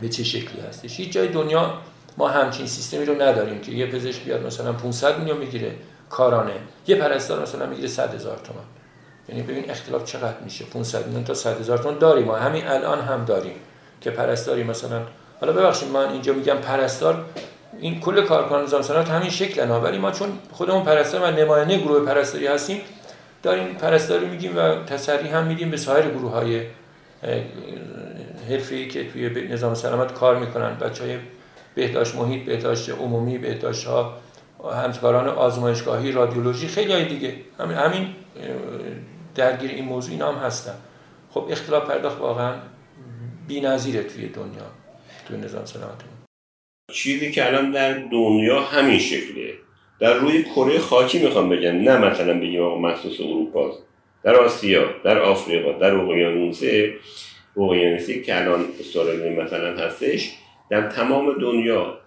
به 0.00 0.08
چه 0.08 0.24
شکلی 0.24 0.60
هستش. 0.68 0.96
هیچ 0.96 1.12
جای 1.12 1.28
دنیا 1.28 1.74
ما 2.18 2.28
همچین 2.28 2.66
سیستمی 2.66 3.04
رو 3.04 3.22
نداریم 3.22 3.60
که 3.60 3.72
یه 3.72 3.86
پزشک 3.86 4.24
بیاد 4.24 4.46
مثلا 4.46 4.72
500 4.72 5.18
میلیون 5.18 5.38
می‌گیره 5.38 5.74
کارانه. 6.10 6.54
یه 6.86 6.96
پرستار 6.96 7.42
مثلا 7.42 7.66
می‌گیره 7.66 7.88
100 7.88 8.14
هزار 8.14 8.38
تومان. 8.44 8.64
یعنی 9.30 9.42
ببین 9.42 9.70
اختلاف 9.70 10.04
چقدر 10.04 10.38
میشه 10.44 10.64
500 10.64 11.06
میلیون 11.06 11.24
تا 11.24 11.34
100 11.34 11.60
هزار 11.60 11.78
تومان 11.78 11.98
داریم 11.98 12.24
ما 12.24 12.36
همین 12.36 12.66
الان 12.66 13.00
هم 13.00 13.24
داریم 13.24 13.54
که 14.00 14.10
پرستاری 14.10 14.62
مثلا. 14.62 15.02
حالا 15.40 15.52
ببخشید 15.52 15.88
من 15.88 16.08
اینجا 16.12 16.32
میگم 16.32 16.56
پرستار 16.56 17.24
این 17.80 18.00
کل 18.00 18.22
کارکنان 18.22 18.64
نظام 18.64 18.82
سلامت 18.82 19.08
همین 19.08 19.30
شکل 19.30 19.70
ولی 19.70 19.98
ما 19.98 20.10
چون 20.10 20.28
خودمون 20.52 20.84
پرستار 20.84 21.20
و 21.20 21.36
نماینده 21.36 21.78
گروه 21.78 22.06
پرستاری 22.06 22.46
هستیم 22.46 22.80
داریم 23.42 23.66
پرستاری 23.74 24.26
میگیم 24.26 24.56
و 24.56 24.84
تسری 24.84 25.28
هم 25.28 25.46
میدیم 25.46 25.70
به 25.70 25.76
سایر 25.76 26.08
گروه 26.08 26.32
های 26.32 26.62
حرفی 28.50 28.88
که 28.88 29.10
توی 29.10 29.48
نظام 29.48 29.74
سلامت 29.74 30.14
کار 30.14 30.38
می‌کنن. 30.38 30.76
بچه 30.78 31.04
های 31.04 31.16
بهداشت 31.74 32.14
محیط 32.14 32.46
بهداشت 32.46 32.90
عمومی 32.90 33.38
بهداشت 33.38 33.86
ها 33.86 34.12
همکاران 34.84 35.28
آزمایشگاهی 35.28 36.12
رادیولوژی 36.12 36.68
خیلی 36.68 36.92
های 36.92 37.04
دیگه. 37.04 37.34
همین 37.60 37.76
همین 37.76 38.06
درگیر 39.34 39.70
این 39.70 39.84
موضوع 39.84 40.12
اینا 40.12 40.32
هم 40.32 40.46
هستن. 40.46 40.74
خب 41.30 41.46
اختلاف 41.50 41.88
پرداخت 41.88 42.20
واقعا 42.20 42.54
بی‌نظیره 43.48 44.02
توی 44.02 44.28
دنیا 44.28 44.66
توی 45.28 45.36
نظام 45.36 45.64
سلامت 45.64 46.00
چیزی 46.92 47.32
که 47.32 47.46
الان 47.46 47.70
در 47.70 47.92
دنیا 47.92 48.60
همین 48.60 48.98
شکلیه. 48.98 49.54
در 50.00 50.14
روی 50.14 50.42
کره 50.42 50.78
خاکی 50.78 51.18
می‌خوام 51.18 51.48
بگم. 51.48 51.76
نه 51.76 51.96
مثلا 51.98 52.40
بگیم 52.40 52.62
آقا 52.62 52.78
مخصوص 52.78 53.20
اروپا 53.20 53.72
در 54.24 54.34
آسیا 54.34 54.84
در 55.04 55.18
آفریقا 55.18 55.72
در 55.72 55.94
اقیانوسه. 55.94 56.94
اقیانوسی 57.56 58.22
که 58.22 58.40
الان 58.40 58.64
استرالیا 58.80 59.44
مثلا 59.44 59.76
هستش 59.76 60.32
در 60.70 60.90
تمام 60.90 61.40
دنیا 61.40 61.98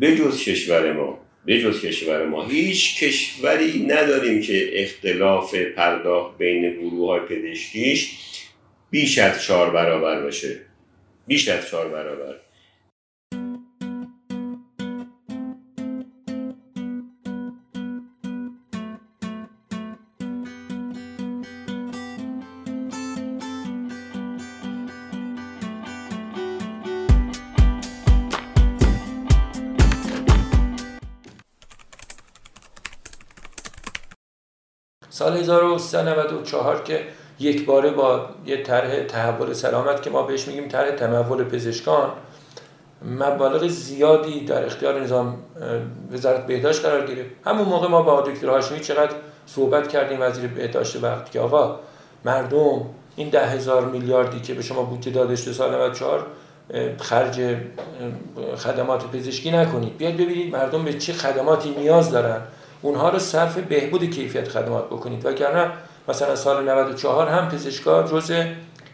بجز 0.00 0.42
کشور 0.42 0.92
ما 0.92 1.18
بجز 1.46 1.80
کشور 1.80 2.26
ما 2.26 2.46
هیچ 2.46 3.04
کشوری 3.04 3.86
نداریم 3.86 4.42
که 4.42 4.82
اختلاف 4.82 5.54
پرداخت 5.54 6.38
بین 6.38 6.72
گروه 6.72 7.08
های 7.08 7.20
پزشکیش 7.20 8.10
بیش 8.90 9.18
از 9.18 9.42
چهار 9.42 9.70
برابر 9.70 10.22
باشه. 10.22 10.60
بیش 11.26 11.48
از 11.48 11.68
چهار 11.68 11.88
برابر. 11.88 12.45
سال 35.26 35.36
1394 35.36 36.82
که 36.82 37.00
یک 37.38 37.66
باره 37.66 37.90
با 37.90 38.26
یه 38.46 38.62
طرح 38.62 39.00
تحول 39.04 39.52
سلامت 39.52 40.02
که 40.02 40.10
ما 40.10 40.22
بهش 40.22 40.48
میگیم 40.48 40.68
طرح 40.68 40.90
تمول 40.90 41.44
پزشکان 41.44 42.10
مبالغ 43.04 43.66
زیادی 43.66 44.44
در 44.44 44.66
اختیار 44.66 45.00
نظام 45.00 45.36
وزارت 46.12 46.46
بهداشت 46.46 46.84
قرار 46.84 47.06
گرفت. 47.06 47.30
همون 47.44 47.68
موقع 47.68 47.88
ما 47.88 48.02
با 48.02 48.20
دکتر 48.20 48.48
هاشمی 48.48 48.80
چقدر 48.80 49.14
صحبت 49.46 49.88
کردیم 49.88 50.18
وزیر 50.20 50.46
بهداشت 50.46 51.02
وقت 51.02 51.30
که 51.30 51.40
آقا 51.40 51.80
مردم 52.24 52.82
این 53.16 53.28
ده 53.28 53.46
هزار 53.46 53.84
میلیاردی 53.84 54.40
که 54.40 54.54
به 54.54 54.62
شما 54.62 54.82
بودجه 54.82 55.10
دادش 55.10 55.44
تو 55.44 55.52
سال 55.52 55.74
94 55.74 56.26
خرج 57.00 57.56
خدمات 58.56 59.10
پزشکی 59.10 59.50
نکنید. 59.50 59.96
بیاید 59.96 60.16
ببینید 60.16 60.56
مردم 60.56 60.84
به 60.84 60.92
چه 60.92 61.12
خدماتی 61.12 61.70
نیاز 61.70 62.10
دارن. 62.10 62.40
اونها 62.86 63.08
رو 63.08 63.18
صرف 63.18 63.58
بهبود 63.58 64.10
کیفیت 64.10 64.48
خدمات 64.48 64.86
بکنید. 64.86 65.26
وگرنه 65.26 65.70
مثلا 66.08 66.36
سال 66.36 66.68
94 66.68 67.28
هم 67.28 67.48
پزشکا 67.48 68.02
جزء 68.02 68.44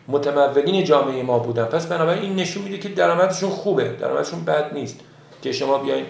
متمولین 0.09 0.85
جامعه 0.85 1.23
ما 1.23 1.39
بودن. 1.39 1.65
پس 1.65 1.87
بنابراین 1.87 2.23
این 2.23 2.37
نشون 2.37 2.63
میده 2.63 2.79
که 2.79 2.89
درآمدشون 2.89 3.51
خوبه. 3.51 3.89
درآمدشون 3.89 4.45
بد 4.45 4.75
نیست. 4.75 5.01
که 5.43 5.53
شما 5.53 5.79
بیاین 5.79 6.05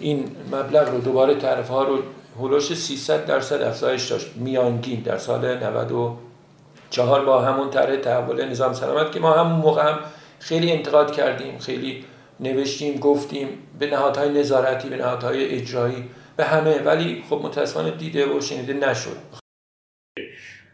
این 0.00 0.30
مبلغ 0.52 0.88
رو 0.88 0.98
دوباره 0.98 1.34
تعرفه 1.34 1.72
ها 1.72 1.82
رو 1.82 1.98
هلوش 2.40 2.74
300 2.74 3.26
درصد 3.26 3.62
افزایش 3.62 4.10
داشت. 4.10 4.26
میانگین 4.36 5.00
در 5.00 5.18
سال 5.18 5.58
94 5.58 7.24
با 7.24 7.42
همون 7.42 7.70
طرح 7.70 7.96
تحول 7.96 8.48
نظام 8.48 8.72
سلامت 8.72 9.12
که 9.12 9.20
ما 9.20 9.32
همون 9.32 9.60
موقع 9.60 9.82
هم 9.82 9.98
خیلی 10.38 10.72
انتقاد 10.72 11.12
کردیم 11.12 11.58
خیلی 11.58 12.04
نوشتیم 12.40 12.98
گفتیم. 12.98 13.48
به 13.78 13.90
نهادهای 13.90 14.40
نظارتی 14.40 14.88
به 14.88 14.96
نهادهای 14.96 15.54
اجرایی 15.54 16.04
به 16.36 16.44
همه. 16.44 16.78
ولی 16.78 17.22
خب 17.28 17.40
متاسفانه 17.44 17.90
دیده 17.90 18.26
و 18.26 18.40
شنیده 18.40 18.72
نشد. 18.72 19.16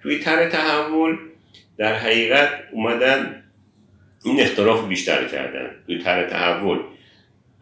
توی 0.03 0.19
تر 0.19 0.51
تحول 0.51 1.19
در 1.79 1.95
حقیقت 1.95 2.51
اومدن 2.73 3.45
این 4.25 4.41
اختلاف 4.41 4.89
بیشتر 4.89 5.25
کردن. 5.25 5.71
توی 5.87 5.99
تر 5.99 6.29
تحول 6.29 6.79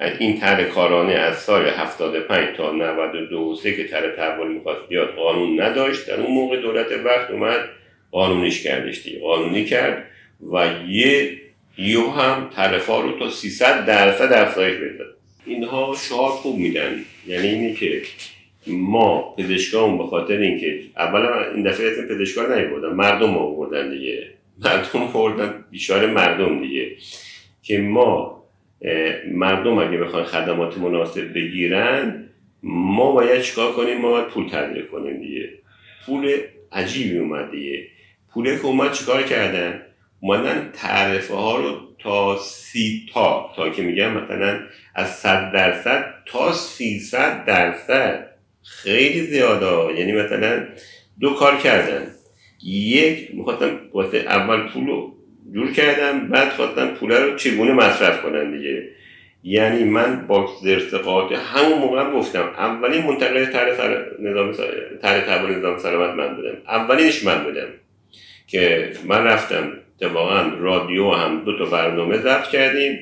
این 0.00 0.40
تر 0.40 0.64
کارانه 0.64 1.12
از 1.12 1.38
سال 1.38 1.66
75 1.66 2.56
تا 2.56 2.72
92 2.72 3.54
سه 3.54 3.76
که 3.76 3.88
تر 3.88 4.16
تحول 4.16 4.52
می‌خواست 4.52 4.88
بیاد 4.88 5.14
قانون 5.14 5.60
نداشت 5.60 6.06
در 6.06 6.20
اون 6.20 6.34
موقع 6.34 6.60
دولت 6.60 6.86
وقت 7.04 7.30
اومد 7.30 7.68
قانونیش 8.10 8.62
کردش 8.62 9.02
دیگه. 9.02 9.20
قانونی 9.20 9.64
کرد 9.64 10.04
و 10.52 10.70
یه 10.88 11.40
یو 11.78 12.10
هم 12.10 12.50
تعرفه 12.56 13.02
رو 13.02 13.18
تا 13.18 13.30
300 13.30 13.86
درصد 13.86 14.32
افزایش 14.32 14.76
بده 14.76 15.17
اینها 15.48 15.94
شعار 16.08 16.30
خوب 16.30 16.58
میدن. 16.58 17.04
یعنی 17.26 17.48
اینه 17.48 17.74
که 17.74 18.02
ما 18.66 19.34
پزشکان 19.38 19.98
به 19.98 20.04
خاطر 20.06 20.36
اینکه 20.36 20.80
اولا 20.96 21.52
این 21.54 21.62
دفعه 21.62 21.90
اسم 21.90 22.06
پزشکان 22.08 22.58
نیوردن 22.58 22.88
مردم 22.88 23.38
آوردن 23.38 23.90
دیگه. 23.90 24.28
مردم 24.64 25.02
آوردن 25.14 25.64
بیشار 25.70 26.06
مردم 26.06 26.60
دیگه. 26.60 26.90
که 27.62 27.78
ما 27.78 28.44
مردم 29.32 29.78
اگه 29.78 29.98
بخوان 29.98 30.24
خدمات 30.24 30.78
مناسب 30.78 31.34
بگیرن 31.34 32.24
ما 32.62 33.12
باید 33.12 33.42
چیکار 33.42 33.72
کنیم؟ 33.72 33.98
ما 33.98 34.10
باید 34.10 34.26
پول 34.26 34.48
تبدیل 34.48 34.82
کنیم 34.82 35.20
دیگه. 35.20 35.48
پول 36.06 36.36
عجیبی 36.72 37.18
اومد 37.18 37.50
دیگه. 37.50 37.86
پوله 38.32 38.56
که 38.56 38.64
اومد 38.64 38.92
چیکار 38.92 39.22
کردن؟ 39.22 39.82
اومدن 40.20 40.70
تعرفه 40.72 41.34
ها 41.34 41.56
رو 41.56 41.87
تا 41.98 42.38
سی 42.38 43.06
تا 43.14 43.52
تا 43.56 43.70
که 43.70 43.82
میگم 43.82 44.10
مثلا 44.10 44.60
از 44.94 45.10
صد 45.10 45.52
درصد 45.52 46.14
تا 46.26 46.52
سیصد 46.52 47.44
درصد 47.44 48.28
خیلی 48.62 49.20
زیاده. 49.20 49.98
یعنی 49.98 50.12
مثلا 50.12 50.66
دو 51.20 51.34
کار 51.34 51.56
کردن 51.56 52.06
یک 52.64 53.34
می‌خواستم 53.34 53.80
واسه 53.92 54.18
اول 54.18 54.68
پول 54.68 54.86
رو 54.86 55.14
جور 55.54 55.72
کردم 55.72 56.28
بعد 56.28 56.48
خواستم 56.52 56.86
پول 56.86 57.12
رو 57.12 57.36
چگونه 57.36 57.72
مصرف 57.72 58.22
کنن 58.22 58.56
دیگه. 58.56 58.88
یعنی 59.42 59.84
من 59.84 60.26
با 60.26 60.48
زرسقاطی 60.62 61.34
همون 61.34 61.78
موقع 61.78 62.10
گفتم 62.10 62.54
اولین 62.58 63.04
منتقل 63.04 63.46
طرح 63.46 63.88
نظام 64.20 64.52
طرح 65.02 65.42
نظام 65.50 65.78
سلامت 65.78 66.14
من 66.14 66.36
بودم. 66.36 66.56
اولینش 66.68 67.24
من 67.24 67.44
بودم 67.44 67.68
که 68.46 68.92
من 69.04 69.24
رفتم 69.24 69.72
اتفاقا 70.02 70.42
رادیو 70.58 71.10
هم 71.10 71.44
دو 71.44 71.58
تا 71.58 71.64
برنامه 71.64 72.16
ضبط 72.16 72.48
کردیم 72.52 72.98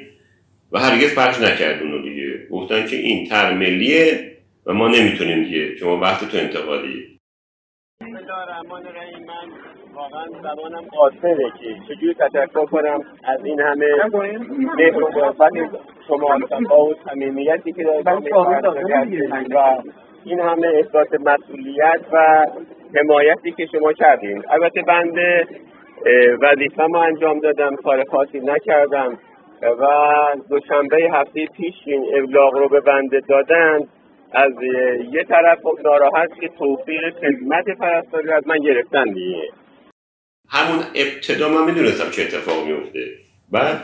و 0.73 0.79
هرگز 0.79 1.19
پخش 1.19 1.41
نکرد 1.41 1.83
اونو 1.83 2.03
دیگه. 2.03 2.47
گفتن 2.51 2.87
که 2.87 2.97
این 2.97 3.27
تر 3.27 3.53
ملیه 3.53 4.33
و 4.67 4.73
ما 4.73 4.89
نمی‌تونیم 4.89 5.45
دیگه. 5.45 5.77
شما 5.77 5.97
وقت 5.97 6.31
تو 6.31 6.39
انتقادی. 6.39 7.17
الرحمن 8.01 8.87
الرحیم 8.87 9.27
من 9.27 9.49
واقعا 9.95 10.27
زمانم 10.43 10.85
قاصره 10.97 11.53
که 11.61 11.77
چجوری 11.89 12.15
تشکر 12.15 12.67
کنم 12.67 13.01
از 13.25 13.45
این 13.45 13.61
همه 13.61 13.87
مهر 14.77 15.03
و 15.03 15.09
محبت 15.09 15.53
شما 16.09 16.39
با 16.69 16.77
اون 16.77 16.95
صمیمیتی 17.05 17.73
که 17.73 17.83
دارید 17.85 18.07
و 19.55 19.83
این 20.25 20.41
همه 20.41 20.67
احساس 20.67 21.09
مسئولیت 21.21 22.01
و 22.13 22.47
حمایتی 22.95 23.53
که 23.53 23.67
شما 23.73 23.93
کردین. 23.93 24.43
البته 24.51 24.83
بنده 24.83 25.47
وظیفه 26.43 26.83
ما 26.83 27.05
انجام 27.05 27.41
دادم 27.41 27.77
کار 27.77 28.05
خاصی 28.11 28.41
نکردم. 28.41 29.19
و 29.63 29.87
دوشنبه 30.51 30.97
هفته 31.13 31.47
پیش 31.57 31.75
این 31.87 32.07
ابلاغ 32.19 32.55
رو 32.55 32.69
به 32.69 32.81
بنده 32.81 33.21
دادن. 33.29 33.81
از 34.33 34.53
یه 35.13 35.25
طرف 35.25 35.59
خب 35.63 35.79
ناراحت 35.85 36.29
که 36.41 36.49
توفیق 36.59 37.15
خدمت 37.21 37.79
پرستاری 37.79 38.33
از 38.33 38.47
من 38.47 38.59
گرفتن 38.59 39.05
دیگه. 39.05 39.43
همون 40.49 40.85
ابتدا 40.95 41.49
من 41.49 41.65
می‌دونستم 41.65 42.11
چه 42.11 42.23
اتفاق 42.23 42.67
میفته 42.67 43.01
بعد 43.53 43.77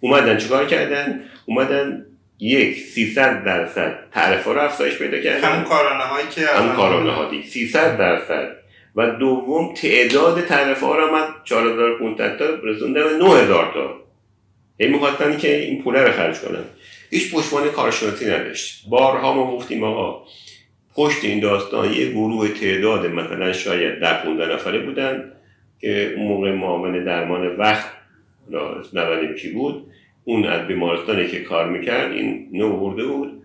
اومدن 0.00 0.36
چیکار 0.36 0.64
کردن؟ 0.64 1.20
اومدن 1.46 2.06
یک 2.40 2.74
300 2.76 3.44
درصد 3.44 3.94
تعرفه 4.12 4.52
رو 4.52 4.60
افزایش 4.60 4.98
پیدا 4.98 5.20
کردن. 5.20 5.48
همون 5.48 5.64
کارانه 5.64 6.02
هایی 6.02 6.26
که 6.26 6.40
هم 6.40 6.76
کارانه 6.76 7.10
ها 7.10 7.30
300 7.42 7.98
درصد. 7.98 8.63
و 8.96 9.10
دوم 9.10 9.74
تعداد 9.74 10.40
تعرفه 10.40 10.86
ها 10.86 10.98
رو 10.98 11.12
من 11.12 11.26
4500 11.44 12.38
تا 12.38 12.44
رسوندم 12.62 13.04
به 13.04 13.24
9000 13.24 13.70
تا. 13.74 14.04
این 14.76 14.90
می‌خواستن 14.90 15.36
که 15.36 15.56
این 15.56 15.82
پوله 15.82 16.04
رو 16.04 16.12
خرج 16.12 16.38
کنن. 16.38 16.64
هیچ 17.10 17.34
پشتوانه 17.34 17.68
کارشناسی 17.68 18.26
نداشت. 18.26 18.88
بارها 18.88 19.34
ما 19.34 19.56
گفتیم 19.56 19.84
آقا 19.84 20.26
پشت 20.94 21.24
این 21.24 21.40
داستان 21.40 21.92
یه 21.92 22.10
گروه 22.10 22.48
تعداد 22.48 23.06
مثلا 23.06 23.52
شاید 23.52 24.00
ده 24.00 24.22
15 24.22 24.54
نفره 24.54 24.78
بودن 24.78 25.32
که 25.80 26.14
اون 26.16 26.28
موقع 26.28 26.52
معاون 26.52 27.04
درمان 27.04 27.56
وقت 27.56 27.90
نوالیم 28.92 29.34
کی 29.34 29.48
بود. 29.48 29.86
اون 30.24 30.46
از 30.46 30.66
بیمارستانی 30.66 31.28
که 31.28 31.40
کار 31.40 31.68
می‌کرد 31.68 32.12
این 32.12 32.48
نو 32.52 32.76
برده 32.76 33.04
بود. 33.04 33.42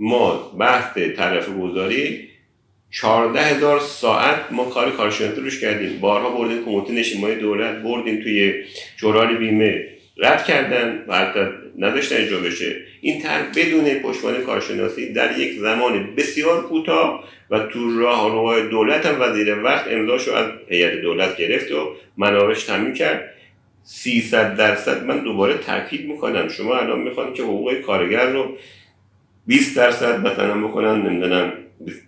ما 0.00 0.52
بحث 0.58 0.98
طرف 0.98 1.48
گذاری 1.48 2.27
چهارده 2.90 3.40
هزار 3.40 3.80
ساعت 3.80 4.40
ما 4.50 4.64
کار 4.64 4.90
کارشناسی 4.90 5.40
روش 5.40 5.60
کردیم. 5.60 5.98
بارها 6.00 6.30
بردیم 6.30 6.64
کمیته 6.64 6.92
نشیمای 6.92 7.34
دولت 7.34 7.82
بردیم 7.82 8.22
توی 8.22 8.64
جورال 8.96 9.36
بیمه. 9.36 9.84
رد 10.16 10.44
کردن 10.44 11.04
و 11.08 11.18
حتی 11.18 11.40
نداشتن 11.78 12.16
اجرا 12.16 12.38
بشه. 12.38 12.76
این 13.00 13.22
طرح 13.22 13.42
بدون 13.56 13.94
پشتوانه 13.94 14.38
کارشناسی 14.38 15.12
در 15.12 15.38
یک 15.38 15.58
زمان 15.58 16.14
بسیار 16.14 16.62
کوتاه 16.62 17.24
و 17.50 17.58
تو 17.58 18.00
راه 18.00 18.32
روهای 18.32 18.68
دولت 18.68 19.06
هم 19.06 19.20
وزیر 19.20 19.62
وقت 19.62 19.88
امضاشو 19.88 20.32
از 20.32 20.46
هیئت 20.68 20.92
دولت 20.92 21.36
گرفت 21.36 21.72
و 21.72 21.94
منابعش 22.16 22.64
تامین 22.64 22.94
کرد. 22.94 23.34
300 23.84 24.56
درصد. 24.56 25.04
من 25.04 25.18
دوباره 25.18 25.54
تاکید 25.54 26.06
می‌کنم. 26.06 26.48
شما 26.48 26.76
الان 26.76 26.98
می‌خوان 26.98 27.32
که 27.32 27.42
حقوق 27.42 27.74
کارگر 27.74 28.26
رو 28.26 28.56
20 29.48 29.76
درصد 29.76 30.26
مثلا 30.26 30.68
بکنن 30.68 31.02
نمی‌دونم 31.02 31.52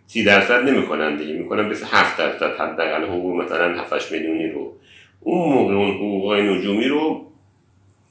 30 0.07 0.25
درصد 0.25 0.69
نمی‌کنن 0.69 1.17
دیگه. 1.17 1.33
می‌کنن 1.35 1.69
27 1.69 2.19
درصد 2.19 2.57
حداقل 2.61 3.05
حقوق 3.05 3.37
مثلا 3.45 3.81
7 3.81 4.13
میلیونی 4.13 4.49
رو. 4.49 4.73
اون 5.21 5.53
موقع 5.53 5.75
اون 5.75 5.91
حقوق 5.91 6.33
نجومی 6.33 6.89
رو 6.89 7.27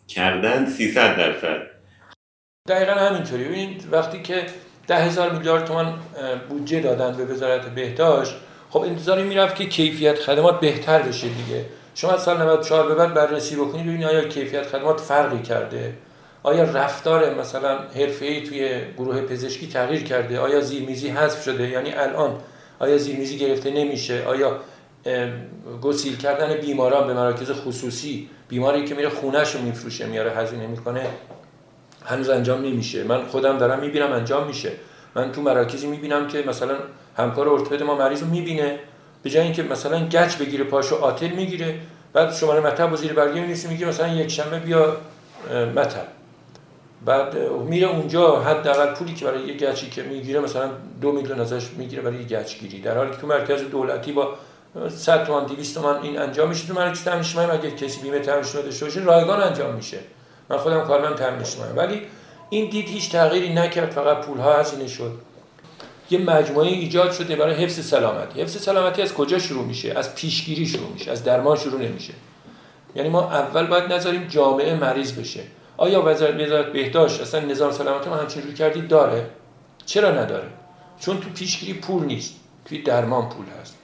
کردن 0.07 0.65
300 0.65 1.17
درصد. 1.17 1.61
دقیقا 2.67 2.91
همینطوری. 2.91 3.43
ببینید 3.43 3.87
وقتی 3.91 4.21
که 4.21 4.45
ده 4.87 4.95
هزار 4.95 5.31
میلیارد 5.31 5.65
تومان 5.65 5.93
بودجه 6.49 6.79
دادن 6.79 7.17
به 7.17 7.25
وزارت 7.25 7.65
بهداشت 7.75 8.35
خب 8.69 8.81
انتظاری 8.81 9.23
می‌رفت 9.23 9.55
که 9.55 9.65
کیفیت 9.65 10.19
خدمات 10.19 10.59
بهتر 10.59 11.01
بشه 11.01 11.27
دیگه. 11.27 11.65
شما 11.95 12.11
از 12.11 12.23
سال 12.23 12.37
94 12.41 12.87
به 12.87 12.95
بعد 12.95 13.13
بررسی 13.13 13.55
بکنید 13.55 13.85
ببینید 13.85 14.07
آیا 14.07 14.23
کیفیت 14.23 14.67
خدمات 14.67 14.99
فرقی 14.99 15.41
کرده؟ 15.41 15.93
آیا 16.43 16.63
رفتار 16.63 17.39
مثلا 17.39 17.79
حرفه‌ای 17.95 18.43
توی 18.43 18.81
گروه 18.97 19.21
پزشکی 19.21 19.67
تغییر 19.67 20.03
کرده؟ 20.03 20.39
آیا 20.39 20.61
زیرمیزی 20.61 21.09
حذف 21.09 21.43
شده؟ 21.43 21.69
یعنی 21.69 21.91
الان 21.91 22.35
آیا 22.79 22.97
زیرمیزی 22.97 23.37
گرفته 23.37 23.71
نمیشه؟ 23.71 24.23
آیا 24.27 24.59
گسیل 25.81 26.17
کردن 26.17 26.53
بیماران 26.53 27.07
به 27.07 27.13
مراکز 27.13 27.51
خصوصی 27.51 28.29
بیماری 28.49 28.85
که 28.85 28.95
میره 28.95 29.09
خونهش 29.09 29.55
رو 29.55 29.61
میفروشه 29.61 30.05
میاره 30.05 30.31
هزینه 30.31 30.67
می‌کنه 30.67 31.01
هنوز 32.05 32.29
انجام 32.29 32.61
نمیشه. 32.65 33.03
من 33.03 33.25
خودم 33.25 33.57
دارم 33.57 33.79
می‌بینم 33.79 34.11
انجام 34.11 34.47
میشه. 34.47 34.71
من 35.15 35.31
تو 35.31 35.41
مراکزی 35.41 35.87
می‌بینم 35.87 36.27
که 36.27 36.43
مثلا 36.47 36.75
همکار 37.17 37.49
ارتوپد 37.49 37.83
ما 37.83 37.95
مریض 37.95 38.21
رو 38.21 38.27
می‌بینه. 38.27 38.79
به 39.23 39.29
جای 39.29 39.43
اینکه 39.43 39.63
مثلا 39.63 40.07
گچ 40.07 40.37
بگیره 40.37 40.63
پاشو 40.63 40.95
آتل 40.95 41.27
می‌گیره. 41.27 41.75
بعد 42.13 42.33
شماره 42.33 42.59
مطب 42.59 42.93
و 42.93 42.95
زیر 42.95 43.13
برگه 43.13 43.41
میگه 43.69 43.85
مثلا 43.85 44.07
یک 44.07 44.27
شنبه 44.27 44.59
بیا 44.59 44.97
مطب. 45.75 46.07
بعد 47.05 47.37
میره 47.51 47.87
اونجا 47.87 48.39
حداقل 48.39 48.93
پولی 48.93 49.13
که 49.13 49.25
برای 49.25 49.47
یه 49.47 49.53
گچی 49.53 49.89
که 49.89 50.03
می‌گیره 50.03 50.39
مثلا 50.39 50.69
دو 51.01 51.11
میلیون 51.11 51.39
ازش 51.39 51.69
می‌گیره 51.77 52.01
برای 52.01 52.17
یه 52.17 52.25
گچ 52.25 52.59
گیری 52.59 52.81
در 52.81 52.97
حالی 52.97 53.11
که 53.11 53.17
تو 53.17 53.27
مرکز 53.27 53.61
دولتی 53.61 54.11
با 54.11 54.35
100 54.89 55.25
تومن 55.25 55.45
200 55.45 55.75
تومن 55.75 56.01
این 56.01 56.19
انجام 56.19 56.49
میشه. 56.49 56.67
تو 56.67 56.73
مرکز 56.73 57.03
تامین 57.03 57.19
اجتماعی 57.19 57.57
مگه 57.57 57.71
کسی 57.71 58.01
بیمه 58.01 58.19
تامین 58.19 58.39
اجتماعی 58.39 58.67
داشته 58.67 58.85
باشه 58.85 58.99
رایگان 58.99 59.41
انجام 59.41 59.75
میشه. 59.75 59.97
من 60.49 60.57
خودم 60.57 60.81
کارمند 60.81 61.15
تامین 61.15 61.39
اجتماعی 61.39 61.71
ولی 61.75 62.01
این 62.49 62.69
دید 62.69 62.87
هیچ 62.87 63.11
تغییری 63.11 63.53
نکرد 63.53 63.91
فقط 63.91 64.25
پول 64.25 64.37
ها 64.37 64.53
هزینه 64.53 64.87
شد. 64.87 65.11
یه 66.09 66.19
مجموعه 66.19 66.67
ایجاد 66.67 67.11
شده 67.11 67.35
برای 67.35 67.55
حفظ 67.55 67.85
سلامتی. 67.85 68.41
حفظ 68.41 68.57
سلامتی 68.57 69.01
از 69.01 69.13
کجا 69.13 69.39
شروع 69.39 69.65
میشه؟ 69.65 69.93
از 69.97 70.15
پیشگیری 70.15 70.65
شروع 70.65 70.89
میشه. 70.93 71.11
از 71.11 71.23
درمان 71.23 71.57
شروع 71.57 71.81
نمیشه. 71.81 72.13
یعنی 72.95 73.09
ما 73.09 73.31
اول 73.31 73.67
باید 73.67 73.93
نذاریم 73.93 74.27
جامعه 74.27 74.75
مریض 74.75 75.13
بشه. 75.13 75.41
آیا 75.79 76.01
وزارت 76.05 76.39
وزارت 76.39 76.73
بهداشت 76.73 77.21
اصلا 77.21 77.39
نظام 77.39 77.71
سلامتی 77.71 78.09
ما 78.09 78.15
همچین 78.15 78.43
روی 78.43 78.53
کردی؟ 78.53 78.81
داره. 78.81 79.29
چرا 79.85 80.11
نداره؟ 80.11 80.47
چون 80.99 81.19
تو 81.19 81.29
پیشگیری 81.29 81.73
پول 81.73 82.05
نیست. 82.05 82.35
توی 82.65 82.81
درمان 82.81 83.29
پول 83.29 83.45
هست. 83.61 83.75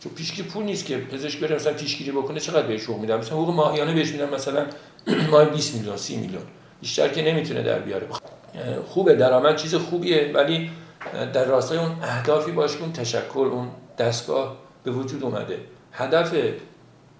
چون 0.00 0.12
پیشگیری 0.12 0.48
پول 0.48 0.64
نیست 0.64 0.86
که 0.86 0.98
پزشک 0.98 1.40
بره 1.40 1.56
مثلا 1.56 1.72
پیشگیری 1.72 2.10
بکنه 2.10 2.40
چقدر 2.40 2.66
بهش 2.66 2.84
حقوق 2.84 3.00
میدن؟ 3.00 3.16
مثلا 3.16 3.36
حقوق 3.36 3.54
ماهیانه 3.54 3.94
بهش 3.94 4.10
میدن 4.10 4.34
مثلا 4.34 4.66
ماه 5.30 5.44
20 5.44 5.74
میلیون 5.74 5.96
30 5.96 6.16
میلیون. 6.16 6.42
بیشتر 6.80 7.08
که 7.08 7.22
نمی‌تونه 7.22 7.62
در 7.62 7.78
بیاره. 7.78 8.06
خوبه 8.86 9.14
درآمد 9.14 9.56
چیز 9.56 9.74
خوبیه 9.74 10.30
ولی 10.34 10.70
در 11.32 11.44
راستای 11.44 11.78
اون 11.78 11.90
اهدافی 12.02 12.52
باشه 12.52 12.80
اون 12.80 12.92
تشکر 12.92 13.48
اون 13.52 13.68
دستگاه 13.98 14.56
به 14.84 14.90
وجود 14.90 15.22
اومده. 15.22 15.58
هدف 15.92 16.34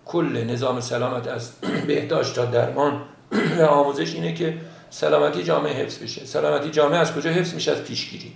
کل 0.04 0.44
نظام 0.44 0.80
سلامت 0.80 1.28
از 1.28 1.52
بهداشت 1.86 2.34
تا 2.34 2.44
درمان 2.44 3.00
و 3.32 3.62
آموزش 3.80 4.14
اینه 4.14 4.34
که 4.34 4.54
سلامتی 4.90 5.42
جامعه 5.42 5.72
حفظ 5.72 5.98
بشه. 5.98 6.26
سلامتی 6.26 6.70
جامعه 6.70 6.98
از 6.98 7.14
کجا 7.14 7.30
حفظ 7.30 7.54
میشه؟ 7.54 7.72
از 7.72 7.82
پیشگیری. 7.82 8.32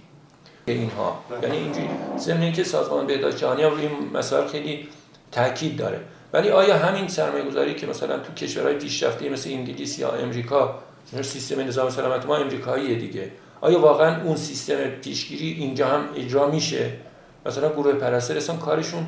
اینها. 0.66 1.24
یعنی 1.42 1.56
اینجوری. 1.56 1.88
ضمن 2.18 2.42
اینکه 2.42 2.64
سازمان 2.64 3.06
بهداشت 3.06 3.36
جهانی 3.36 3.62
هم 3.62 3.76
این 3.76 3.90
مسائل 4.14 4.48
خیلی 4.48 4.88
تاکید 5.32 5.76
داره. 5.76 6.00
ولی 6.32 6.50
آیا 6.50 6.78
همین 6.78 7.08
سرمایه 7.08 7.44
گذاری 7.44 7.74
که 7.74 7.86
مثلا 7.86 8.18
تو 8.18 8.32
کشورهای 8.32 8.74
پیشرفته 8.74 9.28
مثل 9.28 9.50
انگلیس 9.50 9.98
یا 9.98 10.12
امریکا 10.12 10.78
سیستم 11.22 11.60
نظام 11.60 11.90
سلامت 11.90 12.26
ما 12.26 12.36
امریکاییه 12.36 12.98
دیگه. 12.98 13.30
آیا 13.60 13.80
واقعا 13.80 14.22
اون 14.22 14.36
سیستم 14.36 14.90
پیشگیری 15.02 15.52
اینجا 15.52 15.88
هم 15.88 16.08
اجرا 16.16 16.50
میشه؟ 16.50 16.92
مثلا 17.46 17.68
گروه 17.68 17.92
پرستار 17.92 18.56
کارشون 18.56 19.06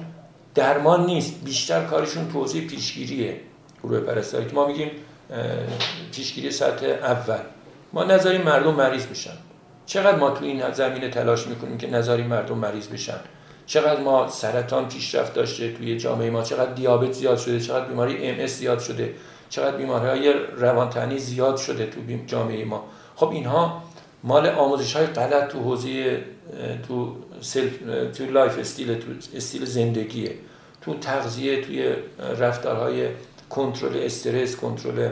درمان 0.55 1.07
نیست. 1.07 1.45
بیشتر 1.45 1.85
کارشون 1.85 2.29
توضیح 2.33 2.69
پیشگیریه. 2.69 3.41
گروه 3.83 4.01
پرستاری 4.01 4.47
که 4.47 4.55
ما 4.55 4.67
میگیم 4.67 4.91
پیشگیری 6.13 6.51
سطح 6.51 6.87
اول. 6.87 7.41
ما 7.93 8.05
نظریم 8.05 8.43
مردم 8.43 8.75
مریض 8.75 9.07
بشن 9.07 9.37
چقدر 9.87 10.17
ما 10.17 10.31
تو 10.31 10.45
این 10.45 10.73
زمینه 10.73 11.09
تلاش 11.09 11.47
می‌کنیم 11.47 11.79
که 11.79 11.87
نظری 11.87 12.23
مردم 12.23 12.59
مریض 12.59 12.89
بشن؟ 12.89 13.21
چقدر 13.67 14.01
ما 14.01 14.29
سرطان 14.29 14.89
پیشرفت 14.89 15.35
داشته 15.35 15.73
توی 15.73 15.97
جامعه 15.97 16.31
ما؟ 16.31 16.43
چقدر 16.43 16.73
دیابت 16.73 17.13
زیاد 17.13 17.39
شده؟ 17.39 17.61
چقدر 17.61 17.85
بیماری 17.85 18.29
ام 18.29 18.38
اس 18.38 18.47
زیاد 18.47 18.79
شده؟ 18.79 19.15
چقدر 19.49 19.77
بیماری 19.77 20.09
های 20.09 20.33
روانتنی 20.57 21.19
زیاد 21.19 21.57
شده 21.57 21.87
تو 21.87 22.01
جامعه 22.27 22.65
ما؟ 22.65 22.85
خب 23.17 23.31
اینها 23.31 23.83
مال 24.25 24.47
آموزش 24.47 24.97
های 24.97 25.07
غلط 25.07 25.53
تو 25.53 25.63
حوزه 25.63 26.25
تو 26.89 27.17
self 27.41 27.73
تو 28.19 28.25
lifestyle 28.25 28.95
تو 28.95 29.07
استیل 29.35 29.65
زندگیه. 29.65 30.35
تو 30.81 30.95
تغذیه 30.95 31.63
توی 31.63 31.95
رفتارهای 32.39 33.09
کنترل 33.51 33.97
استرس 33.97 34.57
کنترل 34.57 35.11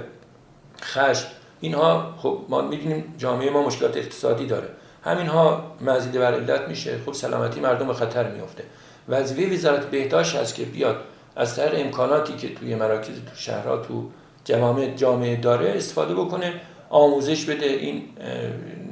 خشم 0.82 1.28
اینها 1.60 2.14
خب 2.16 2.38
ما 2.48 2.62
می‌دونیم 2.62 3.14
جامعه 3.18 3.50
ما 3.50 3.62
مشکلات 3.62 3.96
اقتصادی 3.96 4.46
داره. 4.46 4.68
همینها 5.04 5.76
مزید 5.80 6.12
بر 6.12 6.34
علت 6.34 6.68
میشه. 6.68 6.98
خب 7.06 7.12
سلامتی 7.12 7.60
مردم 7.60 7.86
به 7.86 7.94
خطر 7.94 8.30
میفته 8.30 8.64
وظیفه 9.08 9.54
وزارت 9.54 9.90
بهداشت 9.90 10.36
هست 10.36 10.54
که 10.54 10.64
بیاد 10.64 10.96
از 11.36 11.56
طریق 11.56 11.86
امکاناتی 11.86 12.32
که 12.32 12.54
توی 12.54 12.74
مراکز 12.74 13.14
تو 13.14 13.36
شهرها 13.36 13.76
تو 13.76 14.04
جامعه 14.44 14.94
جامعه 14.94 15.36
داره 15.36 15.72
استفاده 15.76 16.14
بکنه 16.14 16.52
آموزش 16.90 17.44
بده. 17.44 17.66
این 17.66 18.02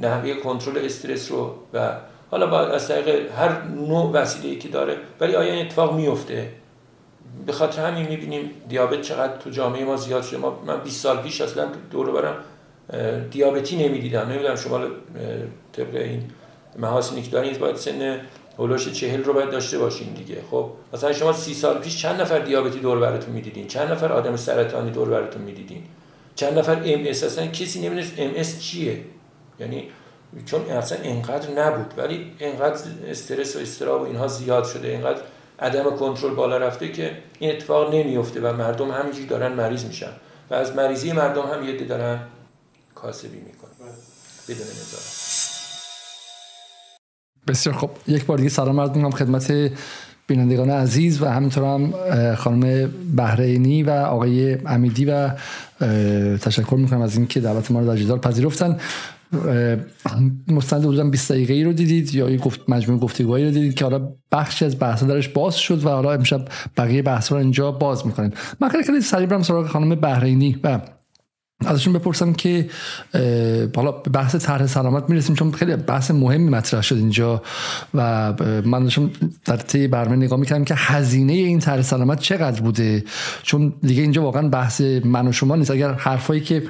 نحوه 0.02 0.34
کنترل 0.34 0.84
استرس 0.84 1.30
رو 1.30 1.54
و 1.74 1.92
حالا 2.30 2.46
با 2.46 2.60
از 2.60 2.88
طریق 2.88 3.32
هر 3.32 3.62
نوع 3.62 4.12
وسیله 4.12 4.56
که 4.56 4.68
داره 4.68 4.96
ولی 5.20 5.34
آیا 5.34 5.52
این 5.52 5.66
اتفاق 5.66 5.94
میفته 5.94 6.52
به 7.46 7.52
خاطر 7.52 7.86
همین 7.86 8.08
می‌بینیم 8.08 8.50
دیابت 8.68 9.02
چقدر 9.02 9.36
تو 9.36 9.50
جامعه 9.50 9.84
ما 9.84 9.96
زیاد 9.96 10.22
شده. 10.22 10.38
ما 10.38 10.62
من 10.66 10.80
20 10.80 11.02
سال 11.02 11.22
پیش 11.22 11.40
اصلا 11.40 11.68
دور 11.90 12.10
برم 12.10 12.36
دیابتی 13.30 13.76
نمی‌دیدم. 13.76 14.28
نمی‌دونم 14.28 14.56
شما 14.56 14.80
طبق 15.72 15.94
این 15.94 16.24
محاسنی 16.78 17.22
که 17.22 17.30
دارین 17.30 17.58
باید 17.58 17.76
سن 17.76 18.20
حول 18.58 18.71
و 18.71 18.75
حوش 18.75 18.92
چهل 18.92 19.24
رو 19.24 19.32
باید 19.32 19.50
داشته 19.50 19.78
باشین 19.78 20.08
دیگه. 20.12 20.36
خب 20.50 20.70
مثلا 20.92 21.12
شما 21.12 21.32
سی 21.32 21.54
سال 21.54 21.78
پیش 21.78 22.02
چند 22.02 22.20
نفر 22.20 22.38
دیابتی 22.38 22.78
دور 22.78 22.98
و 22.98 23.04
برتون 23.04 23.34
می‌دیدین؟ 23.34 23.66
چند 23.66 23.90
نفر 23.90 24.12
آدم 24.12 24.36
سرطانی 24.36 24.90
دور 24.90 25.08
و 25.08 25.14
برتون 25.14 25.42
می‌دیدین؟ 25.42 25.82
چند 26.34 26.58
نفر 26.58 26.82
ام 26.84 27.06
اس؟ 27.06 27.24
اصلا 27.24 27.46
کسی 27.46 27.80
نمی‌دونست 27.80 28.12
ام 28.18 28.30
اس 28.36 28.62
چیه. 28.62 29.00
یعنی 29.60 29.88
چون 30.46 30.60
اصلا 30.60 30.98
انقدر 31.02 31.50
نبود 31.50 31.94
ولی 31.96 32.32
انقدر 32.40 32.80
استرس 33.08 33.56
و 33.56 33.58
اضطراب 33.58 34.02
و 34.02 34.04
اینها 34.04 34.26
زیاد 34.26 34.64
شده 34.64 34.88
انقدر 34.88 35.20
عدم 35.60 35.96
کنترل 35.96 36.34
بالا 36.34 36.58
رفته 36.58 36.92
که 36.92 37.10
این 37.38 37.50
اتفاق 37.50 37.94
نمیفته 37.94 38.40
و 38.40 38.52
مردم 38.56 38.90
همینجوری 38.90 39.26
دارن 39.26 39.52
مریض 39.52 39.84
میشن. 39.84 40.10
و 40.50 40.54
از 40.54 40.76
مریضی 40.76 41.12
مردم 41.12 41.42
هم 41.42 41.68
یه 41.68 41.84
دارن 41.84 42.20
کاسبی 42.94 43.38
می‌کنن. 43.38 43.92
بدون 44.48 44.66
نظارت. 44.66 45.26
بسیار 47.48 47.74
خب 47.74 47.90
یک 48.06 48.24
بار 48.24 48.38
دیگه 48.38 48.50
سلام 48.50 48.80
عرض 48.80 48.90
می‌کنم 48.90 49.10
خدمت 49.10 49.72
بینندگان 50.26 50.70
عزیز 50.70 51.22
و 51.22 51.26
همینطور 51.26 51.64
هم 51.64 51.94
خانم 52.34 52.92
بهرینی 53.16 53.82
و 53.82 53.90
آقای 53.90 54.58
امیدی 54.66 55.04
و 55.04 55.30
تشکر 56.36 56.74
می‌کنم 56.74 57.00
از 57.00 57.16
اینکه 57.16 57.40
دعوت 57.40 57.70
ما 57.70 57.80
رو 57.80 57.86
در 57.86 57.96
جدال 57.96 58.18
پذیرفتن. 58.18 58.80
مستند 60.48 60.80
حدودا 60.80 61.04
20 61.04 61.32
دقیقه 61.32 61.54
ای 61.54 61.64
رو 61.64 61.72
دیدید 61.72 62.14
یا 62.14 62.30
یه 62.30 62.38
گفت 62.38 62.60
مجموعه 62.68 63.00
گفتگوهایی 63.00 63.44
رو 63.44 63.50
دیدید 63.50 63.74
که 63.74 63.84
حالا 63.84 64.08
بخشی 64.32 64.64
از 64.64 64.78
بحث 64.78 65.04
درش 65.04 65.28
باز 65.28 65.56
شد 65.56 65.84
و 65.84 65.88
حالا 65.88 66.12
امشب 66.12 66.48
بقیه 66.76 67.02
بحث 67.02 67.32
رو 67.32 67.38
اینجا 67.38 67.72
باز 67.72 68.06
می‌کنیم. 68.06 68.32
من 68.60 68.68
خیلی 68.68 68.84
خیلی 68.84 69.00
سریع 69.00 69.26
برم 69.26 69.42
سراغ 69.42 69.66
خانم 69.66 69.94
بهرینی 69.94 70.56
و 70.64 70.80
ازشون 71.64 71.92
بپرسم 71.92 72.32
که 72.32 72.68
حالا 73.76 73.92
به 73.92 74.10
بحث 74.10 74.36
طرح 74.36 74.66
سلامت 74.66 75.10
می‌رسیم 75.10 75.34
چون 75.36 75.52
خیلی 75.52 75.76
بحث 75.76 76.10
مهمی 76.10 76.50
مطرح 76.50 76.82
شد 76.82 76.96
اینجا 76.96 77.42
و 77.94 78.32
من 78.64 78.82
داشتم 78.82 79.10
در 79.44 79.56
طی 79.56 79.88
برنامه 79.88 80.16
نگاه 80.16 80.38
می‌کردم 80.38 80.64
که 80.64 80.74
هزینه 80.76 81.32
این 81.32 81.58
طرح 81.58 81.82
سلامت 81.82 82.20
چقدر 82.20 82.60
بوده؟ 82.60 83.04
چون 83.42 83.74
دیگه 83.82 84.02
اینجا 84.02 84.22
واقعا 84.22 84.48
بحث 84.48 84.80
من 84.80 85.28
و 85.28 85.32
شما 85.32 85.56
نیست. 85.56 85.70
اگر 85.70 85.92
حرفایی 85.92 86.40
که 86.40 86.62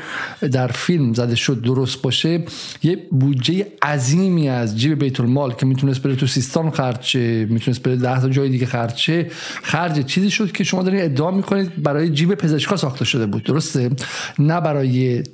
در 0.53 0.66
فیلم 0.66 1.12
زده 1.12 1.34
شد 1.34 1.62
درست 1.62 2.03
باشه 2.03 2.45
یه 2.82 2.99
بودجه 3.11 3.66
عظیمی 3.82 4.49
از 4.49 4.78
جیب 4.78 4.99
بیت 4.99 5.20
المال 5.20 5.53
که 5.53 5.66
می‌تونست 5.66 6.03
بره 6.03 6.16
تو 6.16 6.26
سیستان 6.26 6.70
خرج 6.70 7.16
می‌تونست 7.49 7.82
بره 7.82 7.97
ده 7.97 8.20
تا 8.20 8.28
جای 8.28 8.49
دیگه 8.49 8.66
خرچه 8.66 9.30
خرج 9.62 10.05
چیزی 10.05 10.30
شد 10.30 10.53
که 10.53 10.64
شما 10.64 10.82
دارین 10.82 11.05
ادعا 11.05 11.30
می‌کنید 11.30 11.82
برای 11.82 12.11
جیب 12.11 12.34
پزشکا 12.34 12.76
ساخته 12.76 13.05
شده 13.05 13.26
بود. 13.26 13.43
درسته؟ 13.43 13.91
نه 14.39 14.61
برای 14.61 14.76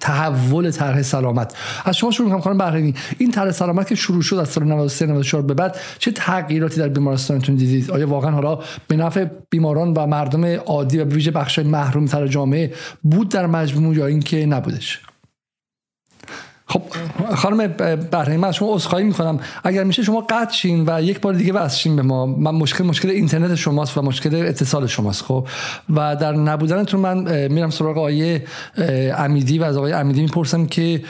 تحول 0.00 0.70
طرح 0.70 1.02
سلامت. 1.02 1.54
از 1.84 1.96
شما 1.96 2.10
شروع 2.10 2.28
می‌کنم 2.28 2.42
خانم 2.42 2.94
این 3.18 3.30
طرح 3.30 3.50
سلامت 3.50 3.88
که 3.88 3.94
شروع 3.94 4.22
شد 4.22 4.36
از 4.36 4.48
سال 4.48 4.64
93 4.64 5.06
94 5.06 5.42
به 5.42 5.54
بعد 5.54 5.76
چه 5.98 6.12
تغییراتی 6.12 6.80
در 6.80 6.88
بیمارستانتون 6.88 7.54
دیدید؟ 7.54 7.90
آیا 7.90 8.08
واقعا 8.08 8.30
حالا 8.30 8.58
به 8.88 8.96
نفع 8.96 9.26
بیماران 9.50 9.92
و 9.92 10.06
مردم 10.06 10.44
عادی 10.44 10.98
و 10.98 11.04
ویژه 11.04 11.30
بخش‌های 11.30 11.68
محروم 11.68 12.06
تر 12.06 12.26
جامعه 12.26 12.72
بود 13.02 13.28
در 13.28 13.46
مجموع 13.46 13.96
یا 13.96 14.06
اینکه 14.06 14.46
نبودش؟ 14.46 15.00
خب 16.72 16.82
خانم 17.34 17.66
بهرهی 18.10 18.36
من 18.36 18.52
شما 18.52 18.74
عذرخواهی 18.74 19.04
می‌کنم. 19.04 19.40
اگر 19.64 19.84
میشه 19.84 20.02
شما 20.02 20.20
قطع 20.20 20.52
شین 20.52 20.84
و 20.86 21.02
یک 21.02 21.20
بار 21.20 21.34
دیگه 21.34 21.52
وصل 21.52 21.96
به 21.96 22.02
ما. 22.02 22.26
من 22.26 22.50
مشکل 22.50 22.84
مشکل 22.84 23.10
اینترنت 23.10 23.54
شماست 23.54 23.98
و 23.98 24.02
مشکل 24.02 24.34
اتصال 24.34 24.86
شماست 24.86 25.22
خب. 25.22 25.46
و 25.96 26.16
در 26.16 26.32
نبودنتون 26.32 27.00
من 27.00 27.48
میرم 27.48 27.70
سراغ 27.70 27.98
آقای 27.98 28.40
امیدی 29.18 29.58
و 29.58 29.64
از 29.64 29.76
آقای 29.76 29.92
امیدی 29.92 30.22
می‌پرسم 30.22 30.66
که 30.66 31.02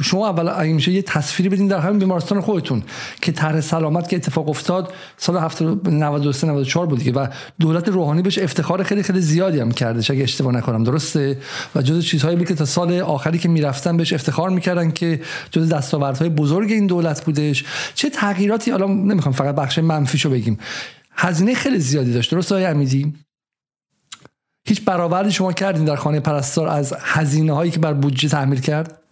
شما 0.00 0.28
اول 0.28 0.48
اگه 0.48 0.72
میشه 0.72 0.92
یه 0.92 1.02
تصویری 1.02 1.48
بدین 1.48 1.68
در 1.68 1.78
همین 1.78 1.98
بیمارستان 1.98 2.40
خودتون 2.40 2.82
که 3.20 3.32
طرح 3.32 3.60
سلامت 3.60 4.08
که 4.08 4.16
اتفاق 4.16 4.48
افتاد 4.48 4.92
سال 5.16 5.50
93 5.90 6.46
94 6.46 6.86
بود 6.86 6.98
دیگه 6.98 7.12
و 7.12 7.26
دولت 7.60 7.88
روحانی 7.88 8.22
بهش 8.22 8.38
افتخار 8.38 8.82
خیلی 8.82 9.02
خیلی 9.02 9.20
زیادی 9.20 9.60
هم 9.60 9.70
کرده 9.70 10.12
اگه 10.12 10.22
اشتباه 10.22 10.54
نکنم. 10.54 10.84
درسته؟ 10.84 11.38
و 11.74 11.82
جز 11.82 12.04
چیزهایی 12.04 12.36
بود 12.36 12.48
که 12.48 12.54
تا 12.54 12.64
سال 12.64 13.00
آخری 13.00 13.38
که 13.38 13.48
می‌رفتن 13.48 13.96
بهش 13.96 14.12
افتخار 14.12 14.50
می‌کرد 14.50 14.77
که 14.84 15.20
جز 15.50 15.68
دستاوردهای 15.68 16.28
بزرگ 16.28 16.72
این 16.72 16.86
دولت 16.86 17.24
بودش. 17.24 17.64
چه 17.94 18.10
تغییراتی 18.10 18.70
حالا 18.70 18.86
نمی‌خوام 18.86 19.34
فقط 19.34 19.54
بخش 19.54 19.78
منفیشو 19.78 20.30
بگیم. 20.30 20.58
هزینه 21.12 21.54
خیلی 21.54 21.78
زیادی 21.78 22.12
داشت 22.12 22.30
درست 22.30 22.52
آقای 22.52 22.64
امیدی؟ 22.64 23.14
هیچ 24.68 24.84
برآوردی 24.84 25.30
شما 25.30 25.52
کردین 25.52 25.84
در 25.84 25.96
خانه 25.96 26.20
پرستار 26.20 26.68
از 26.68 26.94
هزینه 27.00 27.52
هایی 27.52 27.70
که 27.70 27.78
بر 27.78 27.92
بودجه 27.92 28.28
تحمیل 28.28 28.60
کرد؟ 28.60 29.02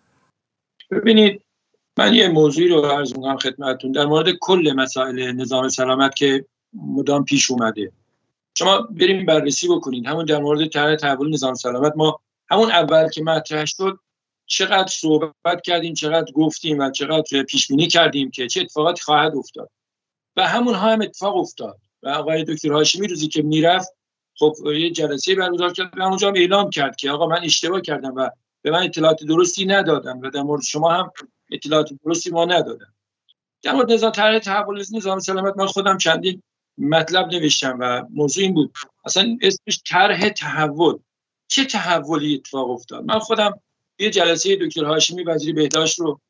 ببینید 0.90 1.42
من 1.98 2.14
یه 2.14 2.28
موضوعی 2.28 2.68
رو 2.68 2.80
عرض 2.80 3.16
می‌کنم 3.16 3.36
خدمتتون. 3.36 3.92
در 3.92 4.06
مورد 4.06 4.26
کل 4.40 4.72
مسائل 4.76 5.32
نظام 5.32 5.68
سلامت 5.68 6.14
که 6.14 6.44
مدام 6.74 7.24
پیش 7.24 7.50
اومده. 7.50 7.92
شما 8.58 8.88
بریم 8.90 9.26
بررسی 9.26 9.68
بکنید 9.68 10.06
همون 10.06 10.24
در 10.24 10.38
مورد 10.38 10.68
طرح 10.68 10.96
تحول 10.96 11.32
نظام 11.32 11.54
سلامت 11.54 11.92
ما 11.96 12.20
همون 12.50 12.70
اول 12.70 13.08
که 13.08 13.22
مطرح 13.22 13.64
شد 13.64 13.98
چقدر 14.46 14.88
صحبت 14.88 15.62
کردیم 15.64 15.94
چقدر 15.94 16.32
گفتیم 16.32 16.78
و 16.78 16.90
چقدر 16.90 17.42
پیش 17.42 17.68
بینی 17.68 17.86
کردیم 17.86 18.30
که 18.30 18.46
چه 18.46 18.60
اتفاقاتی 18.60 19.02
خواهد 19.02 19.36
افتاد. 19.36 19.70
و 20.36 20.48
همون 20.48 20.74
ها 20.74 20.92
هم 20.92 21.02
اتفاق 21.02 21.36
افتاد. 21.36 21.78
و 22.02 22.08
آقای 22.08 22.44
دکتر 22.44 22.72
هاشمی 22.72 23.08
روزی 23.08 23.28
که 23.28 23.42
می‌رفت 23.42 23.96
خب 24.38 24.54
یه 24.66 24.90
جلسه 24.90 25.34
برگزار 25.34 25.72
کرد 25.72 25.98
و 25.98 26.02
اونجا 26.02 26.32
اعلام 26.36 26.70
کرد 26.70 26.96
که 26.96 27.10
آقا 27.10 27.26
من 27.26 27.44
اشتباه 27.44 27.80
کردم 27.80 28.14
و 28.16 28.30
به 28.62 28.70
من 28.70 28.82
اطلاعات 28.82 29.24
درستی 29.24 29.66
ندادم 29.66 30.20
و 30.20 30.30
در 30.30 30.42
مورد 30.42 30.62
شما 30.62 30.92
هم 30.92 31.10
اطلاعات 31.50 31.90
درستی 32.04 32.30
ما 32.30 32.44
ندادم 32.44 32.94
در 33.62 33.72
مورد 33.72 33.92
نظام 33.92 34.10
طرح 34.10 34.38
تحول 34.38 34.84
نظام 34.92 35.18
سلامت 35.18 35.56
من 35.56 35.66
خودم 35.66 35.98
چندین 35.98 36.42
مطلب 36.78 37.26
نوشتم 37.26 37.76
و 37.80 38.02
موضوع 38.10 38.44
این 38.44 38.54
بود. 38.54 38.72
اصلا 39.04 39.38
اسمش 39.42 39.82
طرح 39.88 40.28
تحول. 40.28 40.98
چه 41.48 41.64
تحولی 41.64 42.34
اتفاق 42.34 42.70
افتاد؟ 42.70 43.04
من 43.04 43.18
خودم 43.18 43.60
یه 43.98 44.10
جلسه 44.10 44.56
دکتر 44.56 44.84
هاشمی 44.84 45.22
وزیر 45.24 45.54
بهداشت 45.54 45.98
رو 45.98 46.20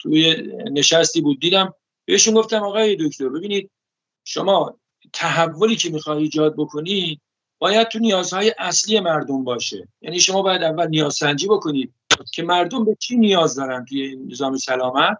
توی 0.00 0.36
نشستی 0.72 1.20
بود 1.20 1.40
دیدم 1.40 1.74
بهشون 2.04 2.34
گفتم 2.34 2.62
آقای 2.62 2.96
دکتر 3.00 3.28
ببینید 3.28 3.70
شما 4.24 4.78
تحولی 5.12 5.76
که 5.76 5.90
می‌خوای 5.90 6.22
ایجاد 6.22 6.54
بکنید 6.56 7.20
باید 7.58 7.88
تو 7.88 7.98
نیازهای 7.98 8.54
اصلی 8.58 9.00
مردم 9.00 9.44
باشه. 9.44 9.88
یعنی 10.00 10.20
شما 10.20 10.42
باید 10.42 10.62
اول 10.62 10.88
نیازسنجی 10.88 11.46
بکنید 11.46 11.94
که 12.32 12.42
مردم 12.42 12.84
به 12.84 12.96
چی 13.00 13.16
نیاز 13.16 13.54
دارن 13.54 13.84
توی 13.84 14.16
نظام 14.16 14.56
سلامت 14.56 15.18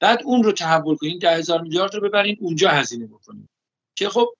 بعد 0.00 0.22
اون 0.24 0.42
رو 0.42 0.52
تحول 0.52 0.96
کنید 0.96 1.20
ده 1.20 1.36
هزار 1.36 1.62
میلیارد 1.62 1.94
رو 1.94 2.08
ببرین 2.08 2.36
اونجا 2.40 2.68
هزینه 2.68 3.06
بکنید 3.06 3.48
که 3.94 4.08
خب 4.08 4.34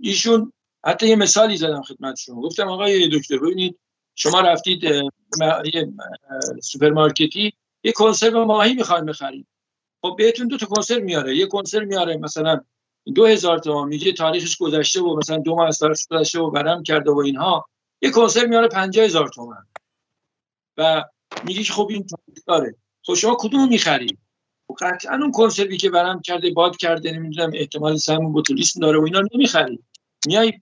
ایشون 0.00 0.52
حتی 0.84 1.08
یه 1.08 1.16
مثالی 1.16 1.56
زدم 1.56 1.82
خدمت 1.82 2.16
شما. 2.18 2.40
گفتم 2.40 2.68
آقای 2.68 3.08
دکتر 3.18 3.38
ببینید 3.38 3.78
شما 4.14 4.40
رفتید 4.40 4.84
سوپرمارکتی 6.62 7.52
یه 7.84 7.92
کنسرو 7.92 8.44
ماهی 8.44 8.74
می‌خواین 8.74 9.04
بخرید 9.04 9.46
خب 10.02 10.14
بهتون 10.18 10.48
دو 10.48 10.56
تا 10.56 10.66
کنسرو 10.66 11.04
میاره. 11.04 11.36
یه 11.36 11.46
کنسرو 11.46 11.86
میاره 11.86 12.16
مثلا 12.16 12.60
دو 13.14 13.26
هزار 13.26 13.58
تومان 13.58 13.88
میگه 13.88 14.12
تاریخش 14.12 14.56
گذشته 14.56 15.00
و 15.00 15.16
مثلا 15.16 15.38
دو 15.38 15.54
ماه 15.54 15.68
از 15.68 15.78
تاریخش 15.78 16.06
گذشته 16.10 16.40
و 16.40 16.50
ورم 16.50 16.82
کرده 16.82 17.10
و 17.10 17.18
اینها. 17.18 17.66
یه 18.02 18.10
کنسرو 18.10 18.48
میاره 18.48 18.68
پنجاه 18.68 19.04
هزار 19.04 19.28
تومان 19.28 19.66
و 20.76 21.04
میگه 21.44 21.62
که 21.62 21.72
خب 21.72 21.88
این 21.90 22.06
تاریخ 22.06 22.44
داره. 22.46 22.74
خب 23.06 23.14
شما 23.14 23.36
کدوم 23.40 23.68
می‌خرید؟ 23.68 24.18
خب 24.68 24.76
قطعا 24.80 25.14
اون 25.16 25.32
کنسروی 25.32 25.76
که 25.76 25.90
برم 25.90 26.20
کرده 26.20 26.50
باد 26.50 26.76
کرده 26.76 27.12
نمی‌دونم 27.12 27.50
احتمال 27.54 27.96
سم 27.96 28.32
بوتولیسم 28.32 28.80
داره 28.80 28.98
و 28.98 29.02
اینا 29.02 29.22
نمی‌خری 29.34 29.78
میای 30.26 30.52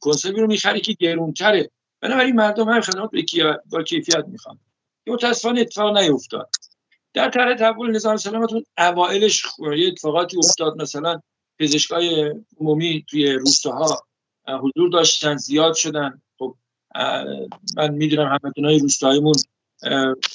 کنسروی 0.00 0.40
رو 0.40 0.46
می‌خری 0.46 0.80
که 0.80 0.92
گرونتره. 0.92 1.70
بنابراین 2.00 2.34
مردم 2.34 2.68
هم 2.68 2.80
خدمات 2.80 3.10
با 3.70 3.82
کیفیت 3.82 4.24
می‌خوان. 4.28 4.58
متاسفانه 5.06 5.60
اتفاق 5.60 5.98
نیفتاد. 5.98 6.50
در 7.14 7.30
طرح 7.30 7.54
تحول 7.54 7.90
نظام 7.90 8.16
سلامت 8.16 8.52
اون 8.52 8.64
اوائلش 8.78 9.42
یه 9.76 9.88
اتفاقاتی 9.88 10.38
افتاد. 10.38 10.82
مثلا 10.82 11.20
پزشکای 11.58 12.34
عمومی 12.60 13.04
توی 13.08 13.32
روستاها 13.32 14.06
حضور 14.48 14.90
داشتن 14.90 15.36
زیاد 15.36 15.74
شدن. 15.74 16.22
خب 16.38 16.54
من 17.76 17.90
می‌دونم 17.90 18.38
همتونای 18.42 18.78
روستاییمون 18.78 19.34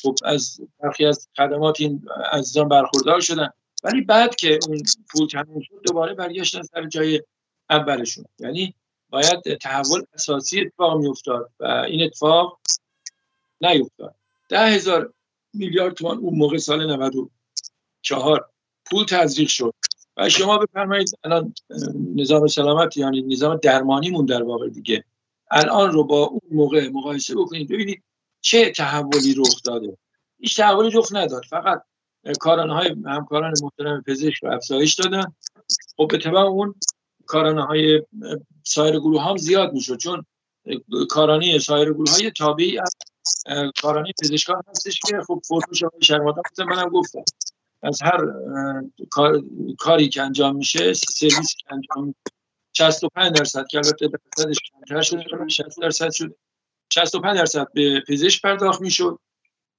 خب 0.01 0.15
از 0.23 0.59
برخی 0.79 1.05
از 1.05 1.27
خدمات 1.37 1.81
این 1.81 2.07
عزیزان 2.31 2.67
برخوردار 2.67 3.21
شدن. 3.21 3.49
ولی 3.83 4.01
بعد 4.01 4.35
که 4.35 4.59
اون 4.67 4.83
پول 5.11 5.27
تموم 5.27 5.61
شد 5.61 5.81
دوباره 5.85 6.13
برگشتن 6.13 6.61
سر 6.61 6.87
جای 6.87 7.21
اولشون. 7.69 8.25
یعنی 8.39 8.75
باید 9.15 9.57
تحول 9.57 10.03
اساسی 10.13 10.61
اتفاق 10.61 10.97
میافتاد 10.97 11.51
و 11.59 11.65
این 11.65 12.03
اتفاق 12.03 12.59
نیفتاد. 13.61 14.15
ده 14.49 14.59
هزار 14.59 15.13
میلیارد 15.53 15.93
تومان 15.93 16.17
اون 16.17 16.37
موقع 16.37 16.57
سال 16.57 16.93
94 16.93 18.49
پول 18.85 19.05
تزریق 19.05 19.47
شد. 19.47 19.73
و 20.17 20.29
شما 20.29 20.57
بفرمایید 20.57 21.11
الان 21.23 21.53
نظام 22.15 22.47
سلامت 22.47 22.97
یعنی 22.97 23.21
نظام 23.21 23.57
درمانیمون 23.57 24.25
در 24.25 24.43
واقع 24.43 24.69
دیگه. 24.69 25.03
الان 25.51 25.91
رو 25.91 26.03
با 26.03 26.23
اون 26.23 26.41
موقع 26.51 26.89
مقایسه 26.89 27.35
بکنید 27.35 27.69
ببینید 27.69 28.03
چه 28.41 28.71
تحولی 28.71 29.35
رخ 29.37 29.61
داده. 29.63 29.97
هیچ 30.39 30.57
تحولی 30.57 30.89
رخ 30.93 31.07
نداد. 31.11 31.45
فقط 31.49 31.83
کارانه 32.39 32.73
های 32.73 32.95
همکاران 33.05 33.53
محترم 33.61 34.03
پزشک 34.07 34.43
رو 34.43 34.53
افزایش 34.53 34.95
دادن. 34.95 35.35
خب 35.97 36.07
به 36.11 36.17
طبع 36.17 36.39
اون 36.39 36.75
کارانه 37.27 37.65
های 37.65 38.03
سایر 38.63 38.99
گروه 38.99 39.23
هم 39.23 39.37
زیاد 39.37 39.73
می‌شد 39.73 39.97
چون 39.97 40.25
کارانی 41.09 41.59
سایر 41.59 41.93
گروه 41.93 42.11
های 42.11 42.31
تابعی 42.31 42.79
از 42.79 42.95
کارانی 43.81 44.13
پزشکان 44.21 44.61
هستش 44.67 44.99
که 44.99 45.17
خب 45.27 45.41
فروش 45.47 45.83
های 45.83 46.01
شرمادان 46.01 46.43
منم 46.67 46.89
گفتم. 46.89 47.23
از 47.83 47.99
هر 48.01 48.21
کاری 49.79 50.09
که 50.09 50.21
انجام 50.21 50.55
میشه 50.55 50.93
سرویس 50.93 51.55
که 51.55 51.73
انجام 51.73 52.15
65 52.73 53.39
درصد 53.39 53.67
که 53.67 53.77
البته 53.77 54.07
درصدش 54.07 54.57
کمتر 54.71 55.01
شده 55.01 55.23
60 55.47 55.81
درصد 55.81 56.11
شده. 56.11 56.35
65 56.93 57.37
درصد 57.37 57.67
به 57.73 58.03
پزشک 58.07 58.41
پرداخت 58.41 58.81
می‌شد 58.81 59.19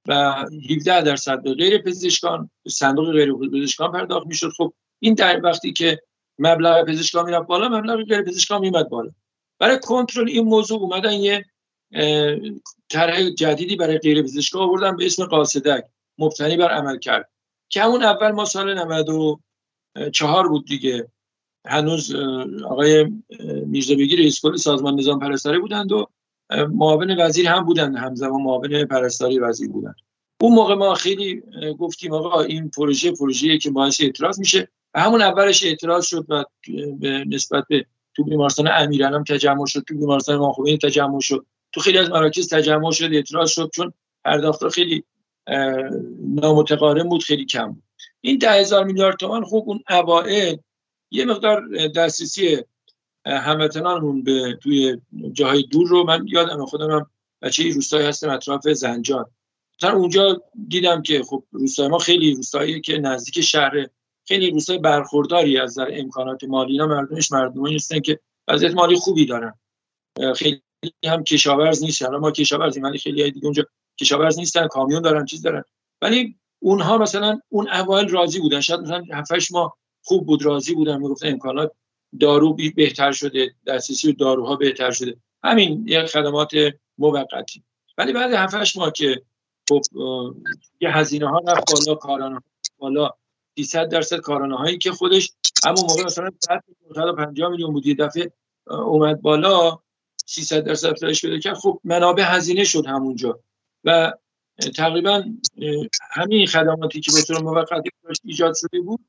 و 0.09 0.45
17 0.71 1.03
درصد 1.03 1.43
به 1.43 1.55
غیر 1.55 1.79
پزشکان 1.79 2.51
صندوق 2.69 3.13
غیر 3.13 3.33
پزشکان 3.33 3.93
پرداخت 3.93 4.27
می‌شد. 4.27 4.51
خب 4.57 4.73
این 4.99 5.15
در 5.15 5.41
وقتی 5.45 5.73
که 5.73 6.03
مبلغ 6.39 6.85
پزشکان 6.85 7.25
می‌رفت 7.25 7.47
بالا 7.47 7.69
مبلغ 7.69 8.05
غیر 8.05 8.23
پزشکان 8.23 8.61
میمد 8.61 8.89
بالا. 8.89 9.11
برای 9.59 9.79
کنترل 9.83 10.29
این 10.29 10.45
موضوع 10.45 10.81
اومدن 10.81 11.13
یه 11.13 11.45
طرح 12.89 13.31
جدیدی 13.31 13.77
برای 13.77 13.99
غیر 13.99 14.23
پزشکان 14.23 14.63
آوردن 14.63 14.97
به 14.97 15.07
اسم 15.07 15.25
قاصدک. 15.25 15.85
مبتنی 16.19 16.57
بر 16.57 16.69
عمل 16.69 16.99
کرد. 16.99 17.31
که 17.69 17.83
همون 17.83 18.03
اول 18.03 18.31
ما 18.31 18.45
سال 18.45 18.75
94 18.75 20.49
بود 20.49 20.67
دیگه. 20.67 21.09
هنوز 21.67 22.15
آقای 22.65 23.13
میرزا 23.67 23.95
بگیر 23.95 24.19
رئیس 24.19 24.41
کل 24.41 24.57
سازمان 24.57 24.95
نظام 24.95 25.19
پرستاری 25.19 25.59
بودند 25.59 25.93
و 25.93 26.07
معاون 26.71 27.21
وزیر 27.21 27.49
هم 27.49 27.65
بودند. 27.65 27.97
همزمان 27.97 28.43
معاون 28.43 28.85
پرستاری 28.85 29.39
وزیر 29.39 29.71
بودند. 29.71 29.97
اون 30.41 30.55
موقع 30.55 30.75
ما 30.75 30.95
خیلی 30.95 31.43
گفتیم 31.79 32.13
آقا 32.13 32.41
این 32.41 32.71
پروژه 32.71 33.13
پروژه‌ای 33.13 33.59
که 33.59 33.71
باعث 33.71 34.01
اعتراض 34.01 34.39
میشه. 34.39 34.69
همون 34.97 35.23
اولش 35.23 35.65
اعتراض 35.65 36.07
شد 36.07 36.27
و 36.29 36.45
به 37.01 37.25
نسبت 37.29 37.65
به 37.69 37.87
تو 38.15 38.25
بیمارستان 38.25 38.69
امیران 38.73 39.25
تجمع 39.25 39.67
شد 39.67 39.85
تو 39.89 39.95
بیمارستان 39.95 40.37
امام 40.37 40.55
تجمع 40.83 41.21
شد 41.21 41.47
تو 41.73 41.81
خیلی 41.81 41.99
از 41.99 42.11
مراکز 42.11 42.49
تجمع 42.49 42.91
شد 42.91 43.13
اعتراض 43.13 43.51
شد 43.51 43.71
چون 43.75 43.93
پرداخت 44.25 44.69
خیلی 44.69 45.05
نامتقارن 46.21 47.09
بود 47.09 47.23
خیلی 47.23 47.45
کم 47.45 47.73
بود. 47.73 47.83
این 48.21 48.39
ده 48.39 48.53
هزار 48.53 48.85
میلیارد 48.85 49.17
تومان 49.17 49.45
خوب 49.45 49.69
اون 49.69 49.81
اوائل 49.91 50.57
یه 51.11 51.25
مقدار 51.25 51.87
دسترسی 51.89 52.59
هموطنانمون 53.27 54.23
به 54.23 54.59
توی 54.63 55.01
جاهای 55.33 55.63
دور 55.63 55.89
رو 55.89 56.05
من 56.05 56.27
یادم 56.29 56.67
خودم 56.67 56.91
هم 56.91 57.11
بچه 57.43 57.71
روستایی 57.71 58.07
هستم 58.07 58.31
اطراف 58.31 58.69
زنجان. 58.69 59.25
مثلا 59.79 59.97
اونجا 59.97 60.43
دیدم 60.69 61.03
که 61.03 61.23
خب 61.23 61.45
روستای 61.51 61.89
ما 61.89 61.99
خیلی 61.99 62.35
روستایی 62.35 62.81
که 62.81 62.99
نزدیک 62.99 63.41
شهر 63.41 63.87
خیلی 64.29 64.51
روستای 64.51 64.79
برخورداری 64.79 65.59
از 65.59 65.79
در 65.79 65.89
امکانات 66.01 66.45
مالی. 66.45 66.73
اینا 66.73 66.87
مردمش 66.87 67.33
مردمایی 67.33 67.77
هستن 67.77 68.01
که 68.01 68.21
وضعیت 68.49 68.75
مالی 68.75 68.97
خوبی 68.97 69.27
دارن. 69.27 69.55
خیلی 70.37 70.63
هم 71.05 71.25
کشاورز 71.25 71.83
نیستن. 71.83 72.17
ما 72.17 72.31
کشاورزیم 72.31 72.83
ولی 72.83 72.99
خیلی 72.99 73.31
دیگه 73.31 73.47
اونجا 73.47 73.65
کشاورز 74.01 74.39
نیستن 74.39 74.67
کامیون 74.67 75.03
دارن 75.03 75.25
چیز 75.25 75.43
دارن. 75.43 75.65
ولی 76.03 76.37
اونها 76.59 76.99
مثلا 76.99 77.41
اون 77.49 77.69
اوایل 77.69 78.09
راضی 78.09 78.41
بودن. 78.41 78.61
شاید 78.61 78.81
مثلا 78.81 79.05
7 79.13 79.53
ماه 79.53 79.77
خوب 80.03 80.27
بود 80.27 80.45
راضی 80.45 80.75
بودن. 80.75 80.97
می‌گفتن 80.97 81.29
امکانات 81.29 81.73
دارو 82.21 82.55
بهتر 82.77 83.13
شده 83.13 83.55
دسترسی 83.67 84.13
داروها 84.13 84.57
بهتر 84.57 84.91
شده. 84.91 85.17
همین 85.45 85.85
یک 85.89 86.07
خدمات 86.07 86.51
موقتی. 86.99 87.63
ولی 87.99 88.13
بعد 88.13 88.33
7 88.33 88.77
ماه 88.77 88.93
که 88.93 89.23
خب 89.69 89.81
یه 90.81 90.97
هزینه 90.97 91.29
ها 91.29 91.39
رفت 91.39 91.73
بالا 91.73 91.95
کارانه 91.95 92.43
بالا. 92.79 93.11
300 93.57 93.89
درصد 93.89 94.17
کارانه 94.17 94.57
هایی 94.57 94.79
که 94.79 94.93
خودش 94.93 95.33
همون 95.65 95.81
موقع 95.81 96.05
مثلا 96.05 96.31
150 96.95 97.51
میلیون 97.51 97.73
بود. 97.73 97.87
یه 97.87 97.95
دفعه 97.95 98.33
اومد 98.67 99.23
بالا 99.23 99.79
300 100.27 100.65
درصد 100.65 100.89
افزایش 100.89 101.21
پیدا 101.21 101.39
کرد. 101.39 101.55
خب 101.55 101.81
منابع 101.85 102.25
هزینه 102.27 102.65
شد 102.65 102.87
همونجا. 102.87 103.41
و 103.85 104.13
تقریبا 104.77 105.25
همین 106.11 106.47
خدماتی 106.47 107.01
که 107.01 107.13
به 107.15 107.23
طور 107.23 107.43
موقتی 107.43 107.91
ایجاد 108.25 108.55
شده 108.57 108.81
بود 108.81 109.01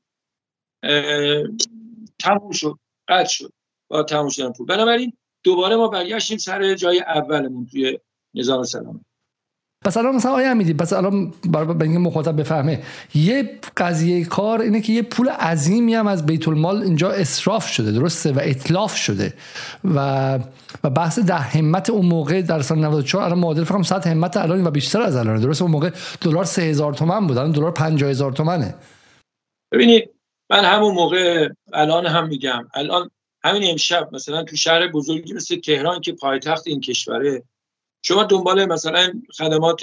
تموم 2.18 2.52
شد 2.52 2.78
قطع 3.08 3.28
شد 3.28 3.52
با 3.90 4.02
تموم 4.02 4.28
شدن 4.28 4.52
پول. 4.52 4.66
بنابراین 4.66 5.12
دوباره 5.42 5.76
ما 5.76 5.88
برگشتیم 5.88 6.38
سر 6.38 6.74
جای 6.74 7.00
اولمون 7.00 7.66
توی 7.66 7.98
نظام 8.34 8.62
سلامت 8.62 9.07
پس 9.84 9.96
الان 9.96 10.14
مثلا 10.14 10.32
آیا 10.32 10.50
امیدی 10.50 10.74
پس 10.74 10.92
الان 10.92 11.32
برای 11.44 11.82
اینکه 11.82 11.98
مخاطب 11.98 12.40
بفهمه 12.40 12.82
یه 13.14 13.58
قضیه 13.76 14.24
کار 14.24 14.60
اینه 14.60 14.80
که 14.80 14.92
یه 14.92 15.02
پول 15.02 15.28
عظیمی 15.28 15.94
هم 15.94 16.06
از 16.06 16.26
بیت 16.26 16.48
المال 16.48 16.82
اینجا 16.82 17.10
اصراف 17.10 17.68
شده 17.68 17.92
درسته؟ 17.92 18.32
و 18.32 18.38
اطلاف 18.42 18.96
شده. 18.96 19.34
و 19.84 20.38
و 20.84 20.90
بحث 20.90 21.18
ده 21.18 21.34
همت 21.34 21.90
اون 21.90 22.06
موقع 22.06 22.42
در 22.42 22.62
سال 22.62 22.78
94 22.78 23.22
الان 23.22 23.38
معادل 23.38 23.64
فکر 23.64 23.82
100 23.82 24.06
همت 24.06 24.36
الان 24.36 24.66
و 24.66 24.70
بیشتر 24.70 25.02
از 25.02 25.16
الان 25.16 25.40
درسته؟ 25.40 25.62
اون 25.62 25.70
موقع 25.70 25.90
دلار 26.20 26.44
3000 26.44 26.94
تومان 26.94 27.26
بود 27.26 27.38
الان 27.38 27.52
دلار 27.52 27.70
50000 27.70 28.32
تومانه 28.32 28.74
ببینید 29.72 30.10
من 30.50 30.64
همون 30.64 30.94
موقع 30.94 31.48
الان 31.72 32.06
هم 32.06 32.28
میگم 32.28 32.68
الان 32.74 33.10
همین 33.44 33.70
امشب 33.70 34.08
مثلا 34.12 34.42
تو 34.42 34.56
شهر 34.56 34.86
بزرگی 34.86 35.32
مثل 35.32 35.60
تهران 35.60 36.00
که 36.00 36.12
پایتخت 36.12 36.66
این 36.66 36.80
کشوره 36.80 37.42
شما 38.08 38.24
دنبال 38.24 38.64
مثلا 38.64 39.12
خدمات 39.36 39.80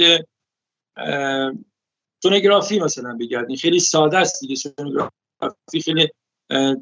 سونوگرافی 2.23 2.79
مثلا 2.79 3.17
بگردین. 3.19 3.57
خیلی 3.57 3.79
ساده 3.79 4.17
است 4.17 4.41
دیگه. 4.41 4.55
سونوگرافی 4.55 5.81
خیلی 5.83 6.09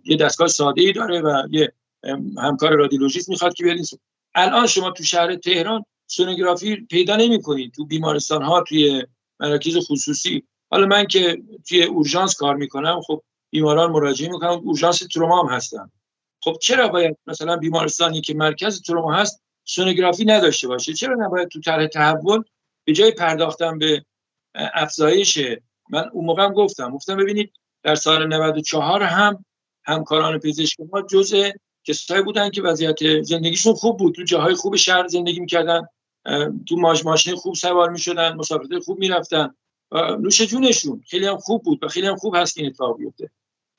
یه 0.06 0.18
دستگاه 0.20 0.48
ساده 0.48 0.82
ای 0.82 0.92
داره 0.94 1.22
و 1.22 1.48
یه 1.52 1.74
همکار 2.38 2.76
رادیولوژیست 2.76 3.30
می‌خواد 3.30 3.54
که 3.54 3.64
بیارین 3.64 3.86
الان 4.36 4.68
شما 4.68 4.92
تو 4.92 5.04
شهر 5.04 5.36
تهران 5.36 5.86
سونوگرافی 6.08 6.76
پیدا 6.76 7.16
نمی‌کنید 7.16 7.74
تو 7.74 7.86
بیمارستان 7.86 8.44
ها 8.44 8.64
توی 8.68 9.06
مراکز 9.40 9.78
خصوصی. 9.78 10.44
حالا 10.72 10.86
من 10.86 11.06
که 11.06 11.44
توی 11.70 11.84
اورژانس 11.84 12.36
کار 12.36 12.56
می‌کنم 12.56 13.02
خب 13.02 13.24
بیماران 13.50 13.92
مراجعه 13.92 14.32
می‌کنم. 14.32 14.62
اورژانس 14.64 15.00
تروما 15.00 15.42
هم 15.42 15.56
هستم 15.56 15.92
خب 16.44 16.58
چرا 16.62 16.88
باید 16.88 17.18
مثلا 17.28 17.58
بیمارستانی 17.58 18.22
که 18.22 18.34
مرکز 18.34 18.82
تروما 18.82 19.14
هست 19.14 19.43
سونوگرافی 19.66 20.26
نداشته 20.26 20.68
باشه. 20.68 20.94
چرا 20.94 21.16
نباید 21.26 21.48
تو 21.48 21.60
طرح 21.60 21.88
تحول 21.88 22.44
به 22.86 22.94
جای 22.94 23.12
پرداختن 23.12 23.80
به 23.80 24.06
افزایش؟ 24.56 25.40
من 25.90 26.10
اون 26.14 26.26
موقع 26.26 26.50
گفتم. 26.50 26.92
گفتم 26.92 27.18
ببینید 27.18 27.54
در 27.84 27.96
سال 27.96 28.28
94 28.28 29.04
هم 29.04 29.46
همکاران 29.84 30.40
پزشک 30.40 30.78
ما 30.92 31.02
جزء 31.02 31.50
کسایی 31.84 32.24
بودن 32.24 32.50
که 32.50 32.62
وضعیت 32.62 33.22
زندگیشون 33.22 33.74
خوب 33.74 33.98
بود. 33.98 34.16
تو 34.16 34.24
جاهای 34.24 34.56
خوب 34.56 34.76
شهر 34.76 35.08
زندگی 35.08 35.40
می‌کردن 35.40 35.88
تو 36.70 36.76
ماش 36.76 37.06
ماشین 37.06 37.36
خوب 37.36 37.56
سوار 37.56 37.90
می‌شدن 37.90 38.34
مسافرت 38.34 38.84
خوب 38.86 39.00
می‌رفتن. 39.00 39.56
نوش 40.20 40.42
جونشون 40.42 41.04
خیلی 41.08 41.28
هم 41.28 41.38
خوب 41.38 41.64
بود 41.64 41.84
و 41.84 41.88
خیلی 41.88 42.08
هم 42.08 42.16
خوب 42.16 42.36
هست 42.36 42.58
این 42.58 42.68
اتفاق 42.68 42.98
بیفته. 42.98 43.30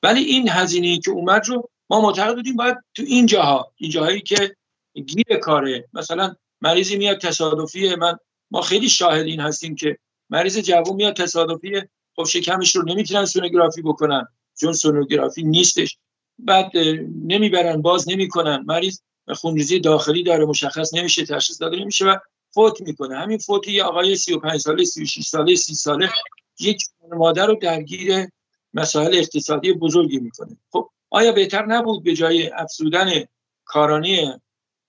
ولی 0.03 0.23
این 0.23 0.49
هزینه 0.49 0.99
که 0.99 1.11
اومد 1.11 1.47
رو 1.47 1.69
ما 1.89 2.01
معتقد 2.01 2.35
بودیم 2.35 2.55
باید 2.55 2.77
تو 2.93 3.03
این 3.07 3.25
جاها 3.25 3.71
این 3.75 3.91
جاهایی 3.91 4.21
که 4.21 4.55
گیر 5.01 5.37
کاره. 5.41 5.87
مثلا 5.93 6.35
مریضی 6.61 6.97
میاد 6.97 7.21
تصادفیه 7.21 7.95
من 7.95 8.17
ما 8.51 8.61
خیلی 8.61 8.89
شاهد 8.89 9.25
این 9.25 9.39
هستیم 9.39 9.75
که 9.75 9.97
مریض 10.29 10.57
جوون 10.57 10.95
میاد 10.95 11.15
تصادفیه 11.15 11.89
خب 12.15 12.23
شکمش 12.23 12.75
رو 12.75 12.83
نمی‌تونن 12.85 13.25
سونوگرافی 13.25 13.81
بکنن 13.81 14.27
چون 14.59 14.73
سونوگرافی 14.73 15.43
نیستش. 15.43 15.97
بعد 16.39 16.71
نمی‌برن 17.25 17.81
باز 17.81 18.09
نمی‌کنن. 18.09 18.63
مریض 18.67 18.99
خونریزی 19.33 19.79
داخلی 19.79 20.23
داره 20.23 20.45
مشخص 20.45 20.93
نمیشه 20.93 21.25
تشخیص 21.25 21.61
داده 21.61 21.77
نمیشه 21.77 22.05
و 22.05 22.17
فوت 22.53 22.81
می‌کنه. 22.81 23.17
همین 23.17 23.37
فوتی 23.37 23.71
یه 23.71 23.83
آقای 23.83 24.15
35 24.15 24.59
ساله 24.59 24.83
36 24.83 25.27
ساله 25.27 25.55
30 25.55 25.75
ساله 25.75 26.09
یک 26.59 26.83
مادر 27.11 27.45
رو 27.45 27.55
درگیر 27.55 28.27
مسائل 28.73 29.15
اقتصادی 29.15 29.73
بزرگی 29.73 30.19
می‌کنه. 30.19 30.57
خب 30.71 30.89
آیا 31.09 31.31
بهتر 31.31 31.65
نبود 31.65 32.03
به 32.03 32.13
جای 32.13 32.49
افزودن 32.49 33.11
کارانی 33.65 34.31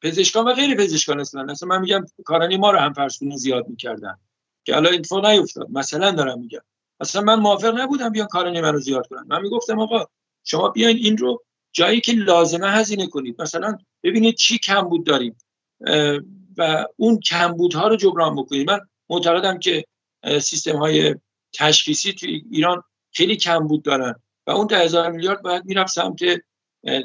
پزشکان 0.02 0.44
و 0.44 0.52
غیر 0.52 0.74
پزشکان 0.74 1.20
اصلا 1.20 1.46
اصلا 1.50 1.68
من 1.68 1.80
میگم 1.80 2.04
کارانی 2.24 2.56
ما 2.56 2.70
رو 2.70 2.78
هم 2.78 2.92
فرسونه 2.92 3.36
زیاد 3.36 3.68
می‌کردن. 3.68 4.18
که 4.64 4.76
الان 4.76 4.94
اتفاق 4.94 5.26
نیفتاد. 5.26 5.66
مثلا 5.70 6.10
دارم 6.10 6.40
میگم. 6.40 6.60
اصلا 7.00 7.22
من 7.22 7.34
موافق 7.34 7.78
نبودم 7.78 8.08
بیان 8.08 8.26
کارانی 8.26 8.60
من 8.60 8.72
رو 8.72 8.80
زیاد 8.80 9.06
کنن. 9.06 9.24
من 9.28 9.42
می‌گفتم 9.42 9.78
آقا 9.80 10.04
شما 10.44 10.68
بیاین 10.68 10.96
این 10.96 11.16
رو 11.16 11.44
جایی 11.72 12.00
که 12.00 12.12
لازمه 12.12 12.70
هزینه 12.70 13.06
کنید. 13.06 13.42
مثلا 13.42 13.78
ببینید 14.02 14.34
چی 14.34 14.58
کم 14.58 14.82
بود 14.82 15.06
داریم 15.06 15.36
و 16.56 16.86
اون 16.96 17.20
کمبودها 17.20 17.88
رو 17.88 17.96
جبران 17.96 18.36
بکنید. 18.36 18.70
من 18.70 18.80
معتقدم 19.10 19.58
که 19.58 19.84
سیستم 20.40 20.76
های 20.76 21.14
تشخیصی 21.54 22.12
توی 22.12 22.42
ایران 22.50 22.82
خیلی 23.12 23.36
کم 23.36 23.66
بود 23.66 23.82
دارن. 23.82 24.14
و 24.46 24.50
اون 24.50 24.66
ده 24.66 24.78
هزار 24.78 25.10
میلیارد 25.10 25.42
باید 25.42 25.64
می‌رفت 25.64 25.92
سمت 25.92 26.18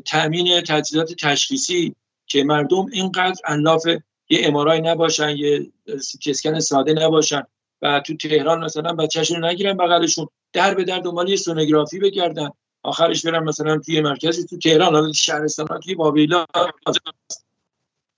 تامین 0.06 0.62
تجهیزات 0.62 1.14
تشخیصی 1.14 1.96
که 2.32 2.44
مردم 2.44 2.86
اینقدر 2.92 3.42
علاف 3.46 3.86
یه 4.30 4.48
ام‌آرآی 4.48 4.82
نباشن 4.82 5.30
یه 5.30 5.72
سی‌تی‌اسکن 6.02 6.60
ساده 6.60 6.94
نباشن 6.94 7.44
و 7.82 8.00
تو 8.00 8.18
تهران 8.18 8.64
مثلا 8.64 8.94
بچه‌شون 8.94 9.46
نگیرن 9.46 9.78
بغلشون 9.78 10.28
در 10.54 10.74
به 10.74 10.84
در 10.84 11.00
دنبال 11.00 11.30
یه 11.30 11.36
سونوگرافی 11.36 12.00
بگردن. 12.00 12.50
آخرش 12.84 13.26
برن 13.26 13.44
مثلا 13.44 13.78
توی 13.78 14.02
مرکزی 14.02 14.46
تو 14.46 14.58
تهران 14.58 14.96
حالا 14.96 15.12
شهرستان 15.12 15.80
توی 15.80 15.96
بابیلا 15.96 16.46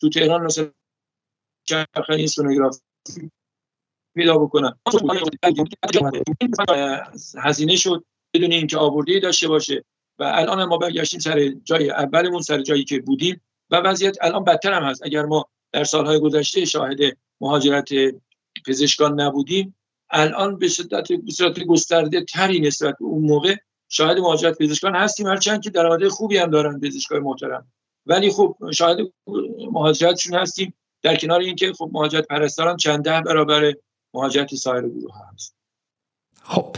تو 0.02 0.10
تهران 0.10 0.44
مثلا 0.44 0.72
چرخه 1.64 2.28
سونوگرافی 2.28 2.80
پیدا 4.16 4.38
بکنن. 4.38 4.80
هزینه 7.38 7.76
شد 7.76 8.04
بدون 8.34 8.52
اینکه 8.52 8.78
آورده 8.78 9.20
داشته 9.20 9.48
باشه. 9.48 9.84
و 10.20 10.24
الان 10.24 10.64
ما 10.64 10.78
برگشتیم 10.78 11.20
سر 11.20 11.50
جای 11.64 11.90
اولمون 11.90 12.42
سر 12.42 12.62
جایی 12.62 12.84
که 12.84 13.00
بودیم. 13.00 13.42
و 13.74 13.76
وضعیت 13.76 14.18
الان 14.22 14.44
بدتر 14.44 14.74
هم 14.74 14.84
هست. 14.84 15.06
اگر 15.06 15.26
ما 15.26 15.46
در 15.72 15.84
سالهای 15.84 16.20
گذشته 16.20 16.66
شاهد 16.66 16.98
مهاجرت 17.42 17.90
پزشکان 18.68 19.22
نبودیم 19.22 19.76
الان 20.10 20.58
به 20.58 20.68
صورت 20.68 21.12
به 21.12 21.32
صورت 21.32 21.60
گسترده 21.60 22.22
تری 22.22 22.60
نسبت 22.60 22.96
به 23.00 23.06
اون 23.06 23.26
موقع 23.26 23.56
شاهد 23.90 24.18
مهاجرت 24.18 24.58
پزشکان 24.58 24.96
هستیم 24.96 25.28
هرچند 25.28 25.64
که 25.64 25.70
درآمد 25.70 26.08
خوبی 26.08 26.38
هم 26.38 26.50
دارن 26.50 26.80
پزشکای 26.80 27.20
محترم. 27.20 27.72
ولی 28.06 28.32
خب 28.32 28.58
شاهد 28.74 28.98
مهاجرتشون 29.72 30.40
هستیم. 30.40 30.74
در 31.02 31.16
کنار 31.16 31.40
اینکه 31.40 31.74
خب 31.74 31.90
مهاجرت 31.94 32.28
پرستاران 32.28 32.78
چند 32.78 33.04
ده 33.04 33.22
برابر 33.22 33.74
مهاجرت 34.14 34.56
سایر 34.56 34.88
گروه 34.88 35.14
هست. 35.34 35.56
خب 36.44 36.76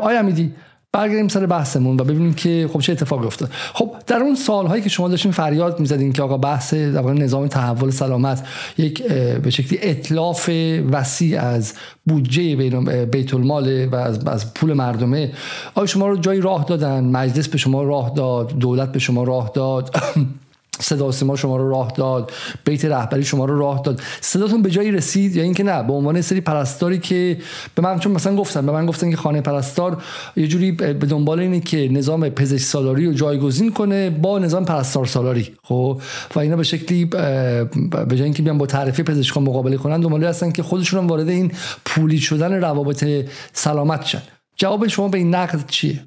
آیا 0.00 0.22
میدی 0.22 0.54
برگردیم 0.92 1.28
سر 1.28 1.46
بحثمون 1.46 2.00
و 2.00 2.04
ببینیم 2.04 2.34
که 2.34 2.70
خب 2.72 2.80
چه 2.80 2.92
اتفاقی 2.92 3.26
افتاد. 3.26 3.50
خب 3.74 3.94
در 4.06 4.16
اون 4.16 4.34
سالهایی 4.34 4.82
که 4.82 4.88
شما 4.88 5.08
داشتین 5.08 5.32
فریاد 5.32 5.80
می‌زدین 5.80 6.12
که 6.12 6.22
آقا 6.22 6.36
بحث 6.36 6.74
در 6.74 7.02
نظام 7.02 7.48
تحول 7.48 7.90
سلامت 7.90 8.46
یک 8.78 9.02
به 9.42 9.50
شکلی 9.50 9.78
اطلاف 9.82 10.50
وسیع 10.92 11.42
از 11.42 11.74
بودجه 12.04 12.56
بیت 13.04 13.34
المال 13.34 13.88
و 13.88 13.96
از, 14.26 14.54
پول 14.54 14.72
مردمه 14.72 15.32
آیا 15.74 15.86
شما 15.86 16.08
رو 16.08 16.16
جایی 16.16 16.40
راه 16.40 16.64
دادن؟ 16.64 17.04
مجلس 17.04 17.48
به 17.48 17.58
شما 17.58 17.82
راه 17.82 18.12
داد؟ 18.16 18.58
دولت 18.58 18.92
به 18.92 18.98
شما 18.98 19.24
راه 19.24 19.50
داد؟ 19.54 19.90
صدا 20.80 21.12
سیما 21.12 21.36
شما 21.36 21.56
رو 21.56 21.70
راه 21.70 21.92
داد 21.96 22.32
بیت 22.64 22.84
رهبری 22.84 23.24
شما 23.24 23.44
رو 23.44 23.58
راه 23.58 23.82
داد. 23.82 24.00
صداتون 24.20 24.62
به 24.62 24.70
جایی 24.70 24.92
رسید 24.92 25.36
یا 25.36 25.42
اینکه 25.42 25.62
نه؟ 25.62 25.82
به 25.82 25.92
عنوان 25.92 26.20
سری 26.20 26.40
پرستاری 26.40 26.98
که 26.98 27.38
به 27.74 27.82
من 27.82 27.98
چون 27.98 28.12
مثلا 28.12 28.36
گفتن 28.36 28.66
به 28.66 28.72
من 28.72 28.86
گفتن 28.86 29.10
که 29.10 29.16
خانه 29.16 29.40
پرستار 29.40 30.02
یه 30.36 30.46
جوری 30.46 30.72
به 30.72 30.94
دنبال 30.94 31.40
اینه 31.40 31.60
که 31.60 31.88
نظام 31.92 32.28
پزشک 32.28 32.64
سالاری 32.64 33.06
رو 33.06 33.12
جایگزین 33.12 33.72
کنه 33.72 34.10
با 34.10 34.38
نظام 34.38 34.64
پرستار 34.64 35.06
سالاری. 35.06 35.54
خب؟ 35.62 36.00
و 36.34 36.38
اینا 36.38 36.56
به 36.56 36.62
شکلی 36.62 37.04
به 37.04 37.68
جای 38.10 38.22
اینکه 38.22 38.42
بیان 38.42 38.58
با 38.58 38.66
تعرفه 38.66 39.02
پزشکان 39.02 39.42
مقابله 39.42 39.76
کنن 39.76 40.00
دنبال 40.00 40.24
هستن 40.24 40.52
که 40.52 40.62
خودشون 40.62 41.06
وارد 41.06 41.28
این 41.28 41.52
پولی 41.84 42.18
شدن 42.18 42.52
روابط 42.52 43.04
سلامت 43.52 44.06
شن. 44.06 44.22
جواب 44.56 44.86
شما 44.86 45.08
به 45.08 45.18
این 45.18 45.34
نقد 45.34 45.66
چیه؟ 45.66 46.04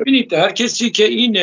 ببینید 0.00 0.32
هر 0.32 0.52
کسی 0.52 0.90
که 0.90 1.04
این 1.04 1.36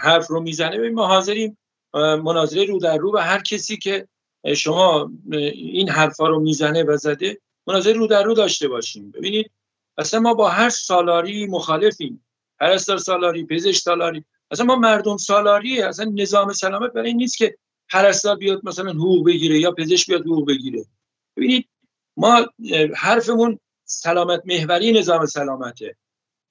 حرف 0.00 0.26
رو 0.26 0.40
می‌زنه 0.40 0.90
ما 0.90 1.06
حاضریم 1.06 1.58
مناظره 1.94 2.64
رو 2.64 2.78
در 2.78 2.96
رو 2.96 3.14
و 3.14 3.18
هر 3.18 3.42
کسی 3.42 3.76
که 3.76 4.08
شما 4.56 5.12
این 5.32 5.88
حرفا 5.88 6.28
رو 6.28 6.40
می‌زنه 6.40 6.82
و 6.82 6.96
زده 6.96 7.40
مناظره 7.66 7.92
رو 7.92 8.06
در 8.06 8.22
رو 8.22 8.34
داشته 8.34 8.68
باشیم. 8.68 9.10
ببینید 9.10 9.50
اصلا 9.98 10.20
ما 10.20 10.34
با 10.34 10.48
هر 10.48 10.68
سالاری 10.68 11.46
مخالفیم. 11.46 12.24
پرستار 12.60 12.98
سالاری 12.98 13.46
پزشک 13.46 13.82
سالاری. 13.82 14.24
اصلا 14.50 14.66
ما 14.66 14.76
مردم 14.76 15.16
سالاری 15.16 15.82
اصلا 15.82 16.12
نظام 16.14 16.52
سلامت 16.52 16.92
برای 16.92 17.14
نیست 17.14 17.36
که 17.36 17.58
پرستار 17.92 18.36
بیاد 18.36 18.60
مثلا 18.64 18.90
حقوق 18.90 19.26
بگیره 19.26 19.58
یا 19.58 19.72
پزشک 19.72 20.06
بیاد 20.06 20.20
حقوق 20.20 20.48
بگیره. 20.48 20.84
ببینید 21.36 21.68
ما 22.16 22.46
حرفمون 22.96 23.58
سلامت 23.84 24.42
محوری 24.44 24.92
نظام 24.92 25.26
سلامته. 25.26 25.96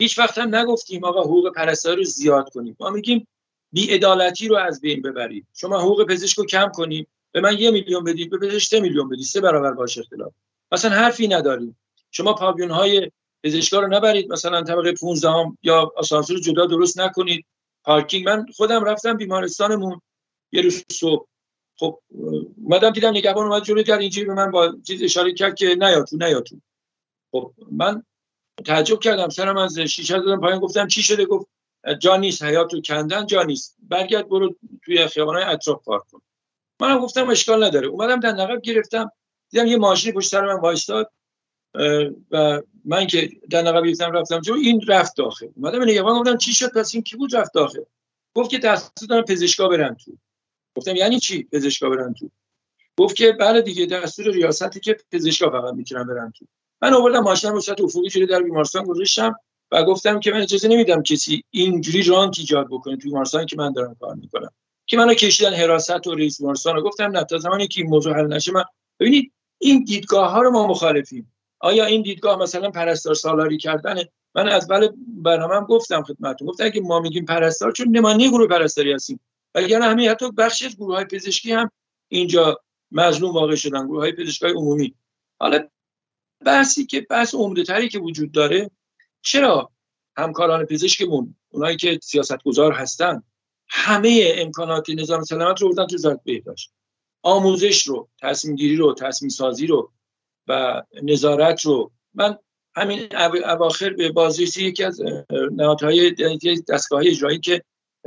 هیچ 0.02 0.20
وقت 0.20 0.38
هم 0.38 0.56
نگفتیم 0.56 1.04
آقا 1.04 1.22
حقوق 1.22 1.54
پرستار 1.56 1.96
رو 1.96 2.04
زیاد 2.04 2.50
کنیم. 2.50 2.78
ما 2.80 2.90
میگیم 2.90 3.28
بیعدالتی 3.72 4.48
رو 4.48 4.56
از 4.56 4.82
بین 4.82 5.02
ببرید. 5.02 5.48
شما 5.54 5.80
حقوق 5.80 6.04
پزشک 6.04 6.38
رو 6.38 6.46
کم 6.46 6.72
کنید. 6.74 7.08
به 7.32 7.42
من 7.42 7.58
یه 7.58 7.72
میلیون 7.72 8.04
بدید 8.04 8.30
به 8.30 8.38
پزشک 8.38 8.70
سه 8.70 8.80
میلیون 8.80 9.10
بدید. 9.10 9.26
سه 9.26 9.42
برابر 9.42 9.72
باشه 9.72 10.02
اختلاف. 10.02 10.34
مثلا 10.72 10.92
حرفی 10.92 11.28
نداریم 11.28 11.78
شما 12.12 12.34
پاویون 12.34 12.72
های 12.72 13.12
پزشکا 13.44 13.80
رو 13.80 13.88
نبرید. 13.88 14.32
مثلا 14.32 14.62
طبقه 14.62 14.92
15 14.92 15.30
هم 15.30 15.58
یا 15.64 15.92
آسانسور 15.98 16.40
جدا 16.40 16.66
درست 16.66 17.00
نکنید. 17.00 17.46
پارکینگ. 17.84 18.26
من 18.26 18.46
خودم 18.56 18.84
رفتم 18.84 19.18
بیمارستانمون. 19.18 20.02
یه 20.52 20.62
روز 20.62 20.84
صبح. 20.92 21.28
خب 21.76 22.00
اومدم 22.64 22.90
دیدم 22.90 23.10
نگهبان 23.10 23.46
اومد 23.46 23.64
جلوی 23.64 23.84
در 23.84 23.98
اینجوری 23.98 24.26
به 24.26 24.34
من 24.34 24.52
با 24.52 24.76
چیز 24.88 25.04
اشاره 25.04 25.34
کرد 25.34 25.56
که 25.56 25.76
نیا 25.76 26.04
تو 26.04 26.18
نیا 26.18 26.42
تو. 26.42 26.56
خب 27.32 27.54
من 27.72 28.04
تعجب 28.66 29.00
کردم. 29.00 29.30
سرم 29.30 29.58
از 29.58 29.80
شیشه 29.80 30.20
دادم 30.20 30.42
پایین. 30.42 30.60
گفتم 30.60 30.88
چی 30.88 31.02
شده؟ 31.04 31.26
گفت 31.26 31.48
جا 31.94 32.18
نیست 32.18 32.44
حیات 32.44 32.74
رو 32.74 32.82
کندن 32.82 33.26
جا 33.26 33.44
نیست. 33.44 33.76
برگرد 33.80 34.30
برو 34.30 34.56
توی 34.86 35.08
خیابانای 35.08 35.44
اطراف 35.44 35.84
پارک 35.84 36.04
کن. 36.12 36.22
منم 36.82 37.00
گفتم 37.00 37.30
اشکال 37.30 37.64
نداره. 37.64 37.88
اومدم 37.88 38.20
در 38.20 38.32
نقب 38.32 38.62
گرفتم. 38.62 39.12
دیدم 39.50 39.68
یه 39.68 39.78
ماشین 39.78 40.14
پشت 40.14 40.30
سر 40.30 40.46
من 40.46 40.60
وایستاد 40.60 41.12
و 42.32 42.62
من 42.86 43.08
که 43.08 43.30
در 43.50 43.62
نقب 43.62 43.86
گرفتم 43.86 44.12
رفتم 44.12 44.40
جو 44.40 44.54
این 44.54 44.82
رفت 44.88 45.18
داخل. 45.18 45.48
اومدم 45.56 45.84
نگهبان 45.84 46.20
گفتم 46.20 46.38
چی 46.38 46.54
شد؟ 46.54 46.72
پس 46.72 46.94
این 46.94 47.04
کی 47.04 47.16
بود 47.16 47.36
رفت 47.36 47.54
داخل. 47.54 47.84
گفت 48.34 48.50
که 48.50 48.58
دستور 48.58 49.10
دارم 49.10 49.24
پزشکا 49.24 49.68
برن 49.68 49.96
تو. 49.96 50.12
گفتم 50.76 50.96
یعنی 50.96 51.20
چی 51.20 51.44
پزشکا 51.44 51.90
برن 51.90 52.14
تو؟ 52.14 52.30
گفت 52.98 53.16
که 53.16 53.32
بله 53.32 53.62
دیگه 53.62 53.86
دستور 53.86 54.32
ریاستی 54.32 54.80
که 54.80 54.98
پزشکا 55.12 55.50
فقط 55.50 55.74
می‌تونن 55.74 56.08
برن 56.08 56.32
تو. 56.32 56.46
من 56.82 56.94
آوردم 56.94 57.20
ماشین 57.20 57.52
رو 57.52 57.62
صورت 57.62 57.82
افقی 57.82 58.10
شده 58.10 58.26
در 58.26 58.44
بیمارستان 58.44 58.84
گذاشتم. 58.84 59.36
و 59.72 59.84
گفتم 59.84 60.20
که 60.20 60.32
من 60.32 60.42
اجازه 60.42 60.68
نمیدم 60.68 61.04
کسی 61.04 61.44
اینجوری 61.52 62.04
رانک 62.04 62.36
ایجاد 62.40 62.68
بکنه 62.72 62.98
توی 62.98 63.10
بیمارستانی 63.10 63.46
که 63.46 63.56
من 63.56 63.74
دارم 63.74 63.96
کار 64.00 64.16
می‌کنم. 64.16 64.52
که 64.86 64.98
منو 64.98 65.14
کشیدن 65.14 65.54
حراست 65.54 66.08
و 66.08 66.16
رئیس 66.16 66.42
بیمارستان 66.42 66.76
رو 66.76 66.84
گفتم 66.84 67.18
نه 67.18 67.24
تا 67.24 67.38
زمانی 67.38 67.68
که 67.68 67.82
این 67.82 67.90
موضوع 67.90 68.14
حل 68.14 68.28
نشه 68.28 68.52
من 68.52 68.64
ببینید 69.00 69.32
این 69.58 69.84
دیدگاه 69.84 70.32
ها 70.32 70.42
رو 70.42 70.52
ما 70.52 70.68
مخالفیم. 70.68 71.34
آیا 71.60 71.86
این 71.86 72.02
دیدگاه 72.02 72.40
مثلا 72.40 72.72
پرستار 72.72 73.14
سالاری 73.14 73.58
کردنه؟ 73.58 74.10
من 74.36 74.50
از 74.50 74.72
اول 74.72 74.88
برنامه‌ام 75.08 75.66
گفتم 75.66 76.04
خدمتتون. 76.04 76.48
گفتم 76.48 76.70
که 76.70 76.82
ما 76.82 77.00
میگیم 77.00 77.26
پرستار 77.26 77.72
چون 77.72 77.98
نمانی 77.98 78.30
گروه 78.30 78.48
پرستاری 78.48 78.94
هستیم. 78.94 79.20
اگر 79.56 79.82
همین 79.82 80.10
حتی 80.10 80.32
بخشی 80.32 80.66
از 80.66 80.76
گروه 80.76 80.96
های 80.96 81.06
پزشکی 81.06 81.52
هم 81.52 81.72
اینجا 82.08 82.62
مظلوم 82.92 83.34
واقع 83.34 83.56
شدن 83.56 83.88
گروه 83.88 84.00
های 84.00 84.12
پزشکی 84.12 84.46
عمومی. 84.48 84.96
حالا 85.40 85.68
بحثی 86.46 86.86
که 86.86 87.02
بحث 87.02 87.36
عمده 87.36 87.64
تری 87.64 87.90
که 87.90 88.00
وجود 88.00 88.32
داره 88.32 88.72
چرا 89.22 89.72
همکاران 90.18 90.66
پزشکمون 90.66 91.36
اونایی 91.50 91.78
که 91.78 92.00
سیاستگزار 92.04 92.72
هستن 92.72 93.24
همه 93.70 94.34
امکانات 94.36 94.90
نظام 94.90 95.24
سلامت 95.24 95.62
رو 95.62 95.70
بردن 95.70 95.88
تو 95.88 95.96
وزارت 95.96 96.20
بهداشت. 96.24 96.72
آموزش 97.24 97.88
رو 97.88 98.10
تصمیم 98.22 98.56
گیری 98.56 98.76
رو 98.76 98.94
تصمیم 98.94 99.30
سازی 99.30 99.68
رو 99.68 99.92
و 100.48 100.84
نظارت 101.04 101.66
رو. 101.66 101.92
من 102.14 102.38
همین 102.76 103.16
اواخر 103.46 103.90
به 103.90 104.12
بازرسی 104.12 104.64
یکی 104.64 104.84
از 104.84 105.02
نهادهای 105.52 106.12
دستگاه 106.70 107.02
اجرایی 107.06 107.40
که 107.40 107.64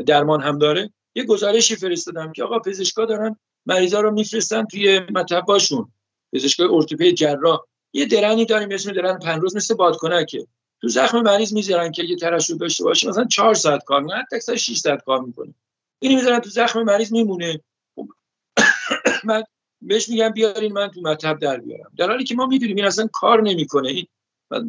درمان 0.07 0.43
هم 0.43 0.59
داره 0.59 0.93
یه 1.15 1.25
گزارشی 1.25 1.77
فرستادم 1.77 2.33
که 2.33 2.45
آقا 2.45 2.59
پزشکا 2.59 3.05
دارن 3.05 3.37
مریضا 3.67 4.01
رو 4.01 4.11
میفرستن 4.11 4.65
توی 4.65 4.99
مطباشون 4.99 5.93
پزشکای 6.33 6.69
ارتوپد 6.71 7.11
جراح. 7.11 7.61
یه 7.93 8.07
درنی 8.07 8.45
داریم 8.45 8.69
اسم 8.73 8.93
درن 8.93 9.19
پنروز 9.19 9.57
مثل 9.57 9.75
بادکنکه. 9.75 10.47
تو 10.81 10.89
زخم 10.89 11.21
مریض 11.21 11.53
می‌ذارن 11.53 11.93
که 11.93 12.03
یه 12.03 12.17
ترشح 12.17 12.55
داشته 12.55 12.85
باشه 12.85 13.09
مثلا 13.09 13.25
4 13.25 13.55
ساعت 13.55 13.85
کار 13.85 14.01
می‌کنه 14.03 14.17
حتی 14.17 14.59
6 14.59 14.77
ساعت 14.77 15.05
کار 15.05 15.21
می‌کنه. 15.21 15.55
اینو 15.99 16.17
می‌ذارن 16.17 16.41
تو 16.41 16.51
زخم 16.51 16.83
مریض 16.83 17.13
میمونه. 17.13 17.61
من 19.25 19.43
بهش 19.83 20.09
میگم 20.09 20.29
بیارین 20.29 20.73
من 20.73 20.89
تو 20.91 21.01
مطب 21.01 21.39
در 21.39 21.57
بیارم. 21.57 21.93
در 21.97 22.11
حالی 22.11 22.25
که 22.25 22.35
ما 22.35 22.47
می‌دونیم 22.47 22.77
این 22.77 22.85
اصلا 22.85 23.09
کار 23.13 23.43
نمی‌کنه. 23.43 23.89
این 23.89 24.07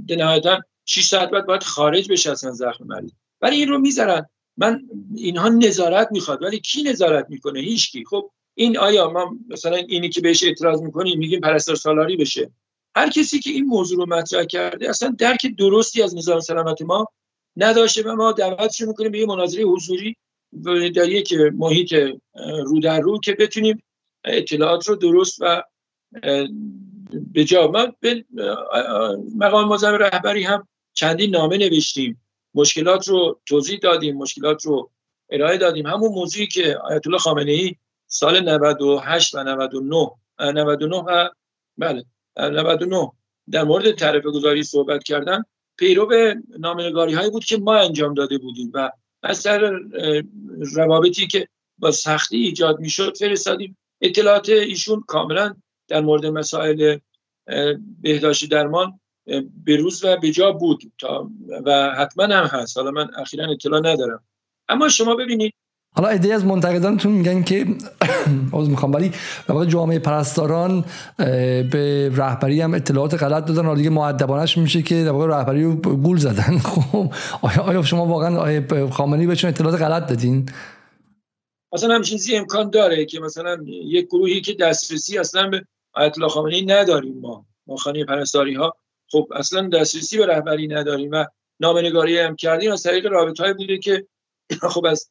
نهایتا 0.09 0.59
6 0.85 1.05
ساعت 1.05 1.29
بعد 1.29 1.45
باید 1.45 1.63
خارج 1.63 2.11
بشه 2.11 2.31
اصلا 2.31 2.51
زخم 2.51 2.83
مریض. 2.87 3.11
ولی 3.41 3.55
این 3.55 3.67
رو 3.67 3.77
می‌ذارن. 3.79 4.25
من 4.57 4.81
اینها 5.15 5.49
نظارت 5.49 6.07
می‌خواد 6.11 6.43
ولی 6.43 6.59
کی 6.59 6.83
نظارت 6.83 7.25
می‌کنه؟ 7.29 7.59
هیچکی 7.59 8.05
خب 8.05 8.31
این 8.55 8.77
آیا 8.77 9.09
ما 9.09 9.35
مثلا 9.49 9.75
اینی 9.75 10.09
که 10.09 10.21
بهش 10.21 10.43
اعتراض 10.43 10.81
می‌کنیم 10.81 11.17
میگیم 11.19 11.39
پرستار 11.39 11.75
سالاری 11.75 12.17
بشه. 12.17 12.51
هر 12.95 13.09
کسی 13.09 13.39
که 13.39 13.49
این 13.49 13.65
موضوع 13.65 13.97
رو 13.97 14.05
مطرح 14.05 14.43
کرده 14.43 14.89
اصلا 14.89 15.15
درک 15.17 15.55
درستی 15.57 16.01
از 16.01 16.15
نظام 16.17 16.39
سلامت 16.39 16.81
ما 16.81 17.07
نداشته 17.57 18.03
و 18.03 18.15
ما 18.15 18.31
دعوتش 18.31 18.81
می‌کنیم 18.81 19.11
به 19.11 19.19
یه 19.19 19.25
مناظره 19.25 19.63
حضوری 19.63 20.15
در 20.95 21.09
یک 21.09 21.33
محیط 21.33 21.93
رو 22.65 22.79
در 22.79 22.99
رو 22.99 23.19
که 23.19 23.33
بتونیم 23.33 23.83
اطلاعات 24.25 24.87
رو 24.87 24.95
درست 24.95 25.37
و 25.41 25.63
به 27.33 27.43
جا 27.43 27.67
من 27.67 27.93
به 27.99 28.25
مقام 29.35 29.67
معظم 29.67 29.93
رهبری 29.93 30.43
هم 30.43 30.67
چندین 30.93 31.29
نامه 31.29 31.57
نوشتیم. 31.57 32.21
مشکلات 32.53 33.07
رو 33.07 33.41
توضیح 33.45 33.79
دادیم 33.79 34.17
مشکلات 34.17 34.65
رو 34.65 34.91
ارائه 35.29 35.57
دادیم. 35.57 35.87
همون 35.87 36.11
موضوعی 36.11 36.47
که 36.47 36.77
آیت 36.77 37.07
الله 37.07 37.19
خامنه 37.19 37.51
ای 37.51 37.75
سال 38.07 38.49
98 38.49 39.35
و 39.35 39.43
99 39.43 40.11
99 40.39 40.95
و 40.95 41.29
بله. 41.77 42.05
99 42.37 43.11
در 43.51 43.63
مورد 43.63 43.91
تعرفه 43.91 44.31
گذاری 44.31 44.63
صحبت 44.63 45.03
کردن 45.03 45.43
پیرو 45.77 46.05
به 46.05 46.35
نامنگاری 46.59 47.13
هایی 47.13 47.29
بود 47.29 47.45
که 47.45 47.57
ما 47.57 47.75
انجام 47.75 48.13
داده 48.13 48.37
بودیم 48.37 48.71
و 48.73 48.91
از 49.23 49.37
سر 49.37 49.79
روابطی 50.75 51.27
که 51.27 51.47
با 51.77 51.91
سختی 51.91 52.37
ایجاد 52.37 52.79
می‌شد 52.79 53.17
فرستادیم. 53.17 53.77
اطلاعات 54.01 54.49
ایشون 54.49 55.03
کاملا 55.07 55.55
در 55.87 56.01
مورد 56.01 56.25
مسائل 56.25 56.97
بهداشت 58.01 58.49
درمان 58.49 58.99
به 59.65 59.75
روز 59.75 60.03
و 60.03 60.17
به 60.17 60.31
جا 60.31 60.51
بود 60.51 60.81
تا 60.97 61.31
و 61.65 61.91
حتما 61.97 62.23
هم 62.23 62.45
هست. 62.45 62.77
حالا 62.77 62.91
من 62.91 63.09
اخیرا 63.17 63.51
اطلاع 63.51 63.79
ندارم. 63.79 64.23
اما 64.69 64.89
شما 64.89 65.15
ببینید 65.15 65.53
حالا 65.95 66.09
ایده 66.09 66.33
از 66.33 66.45
منتقدانتون 66.45 67.11
میگن 67.11 67.43
که 67.43 67.65
عذر 68.53 68.71
می‌خوام 68.71 68.93
ولی 68.93 69.11
واقع 69.47 69.65
جامعه 69.65 69.99
پرستاران 69.99 70.85
به 71.71 72.11
رهبری 72.15 72.61
هم 72.61 72.73
اطلاعات 72.73 73.23
غلط 73.23 73.45
دادن. 73.45 73.65
حالا 73.65 73.77
دیگه 73.77 73.89
مؤدبانش 73.89 74.57
میشه 74.57 74.81
که 74.81 75.03
در 75.03 75.11
رهبری 75.11 75.63
رو 75.63 75.75
گول 75.75 76.17
زدن. 76.17 76.57
خب 76.69 77.13
آیا 77.41 77.83
شما 77.83 78.05
واقعا 78.05 78.37
آیا 78.37 78.89
خامنه‌ای 78.89 79.27
بهشون 79.27 79.49
اطلاعات 79.49 79.81
غلط 79.81 80.09
دادین؟ 80.09 80.49
مثلا 81.73 81.95
همچین 81.95 82.17
چیزی 82.17 82.35
امکان 82.35 82.69
داره 82.69 83.05
که 83.05 83.19
مثلا 83.19 83.57
یک 83.67 84.07
گروهی 84.07 84.41
که 84.41 84.53
دسترسی 84.53 85.17
اصلا 85.17 85.49
به 85.49 85.65
آیت 85.93 86.27
خامنه‌ای 86.27 86.65
نداریم 86.65 87.19
ما 87.19 87.45
ما 87.67 87.75
خانه 87.75 88.05
پرستاری 88.05 88.55
ها 88.55 88.75
خب 89.11 89.27
اصلا 89.35 89.69
دسترسی 89.69 90.17
به 90.17 90.25
رهبری 90.25 90.67
نداریم 90.67 91.11
و 91.11 91.25
نامنگاری 91.59 92.19
هم 92.19 92.35
کردیم. 92.35 92.71
از 92.71 92.83
طریق 92.83 93.05
رابطه 93.05 93.53
بوده 93.53 93.77
که 93.77 94.07
خب 94.73 94.85
از 94.85 95.09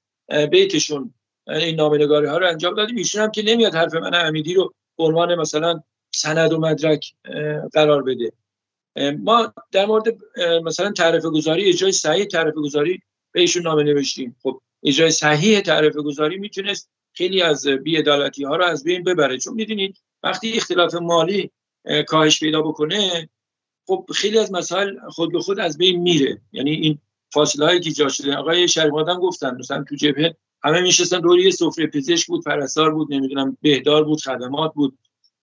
بیتشون. 0.51 1.14
این 1.47 1.76
نامنگاری 1.76 2.26
ها 2.26 2.39
رو 2.39 2.49
انجام 2.49 2.74
دادیم. 2.74 2.97
ایشون 2.97 3.22
هم 3.22 3.31
که 3.31 3.43
نمیاد 3.43 3.74
حرف 3.74 3.95
من 3.95 4.26
امیدی 4.26 4.55
رو 4.55 4.74
عنوان 4.99 5.35
مثلا 5.35 5.83
سند 6.14 6.53
و 6.53 6.59
مدرک 6.59 7.12
قرار 7.72 8.03
بده. 8.03 8.33
ما 9.18 9.55
در 9.72 9.87
مورد 9.87 10.05
مثلا 10.64 10.93
تعرفه 10.93 11.31
گذاری 11.31 11.68
اجرای 11.68 11.93
صحیح 11.93 12.24
تعرفه 12.24 12.61
گذاری 12.61 13.03
به 13.33 13.41
ایشون 13.41 13.62
نامه 13.62 13.83
نوشتیم. 13.83 14.37
خب 14.43 14.61
اجرای 14.83 15.11
صحیح 15.11 15.61
تعرفه 15.61 16.03
گذاری 16.03 16.39
می‌تونست 16.39 16.91
خیلی 17.12 17.43
از 17.43 17.66
بی‌عدالتی 17.66 18.45
ها 18.45 18.57
رو 18.57 18.64
از 18.64 18.85
بین 18.85 19.05
ببره. 19.05 19.39
چون 19.39 19.55
می‌دونید 19.55 19.97
وقتی 20.22 20.53
اختلاف 20.53 20.95
مالی 20.95 21.51
کاهش 22.07 22.41
پیدا 22.41 22.62
بکنه 22.62 23.28
خب 23.87 24.07
خیلی 24.14 24.39
از 24.39 24.53
مسائل 24.53 24.99
خود 25.09 25.33
به 25.33 25.41
خود 25.41 25.61
از 25.61 25.78
بین 25.78 26.01
میره. 26.01 26.41
یعنی 26.53 26.70
این 26.70 26.99
فاصله 27.33 27.66
هایی 27.66 27.81
که 27.81 27.91
جا 27.91 28.09
شده. 28.09 28.37
آقای 28.37 28.68
شریف 28.68 28.93
گفتن 29.20 29.57
مثلا 29.57 29.85
تو 29.89 29.97
جبهه 29.97 30.37
همه 30.64 30.81
میشستن 30.81 31.22
روی 31.22 31.45
یه 31.45 31.51
سفره 31.51 31.87
پزشک 31.87 32.26
بود 32.26 32.45
پرستار 32.45 32.95
بود 32.95 33.14
نمی‌دونم 33.14 33.57
بهدار 33.62 34.05
بود 34.05 34.20
خدمات 34.20 34.74
بود. 34.74 34.99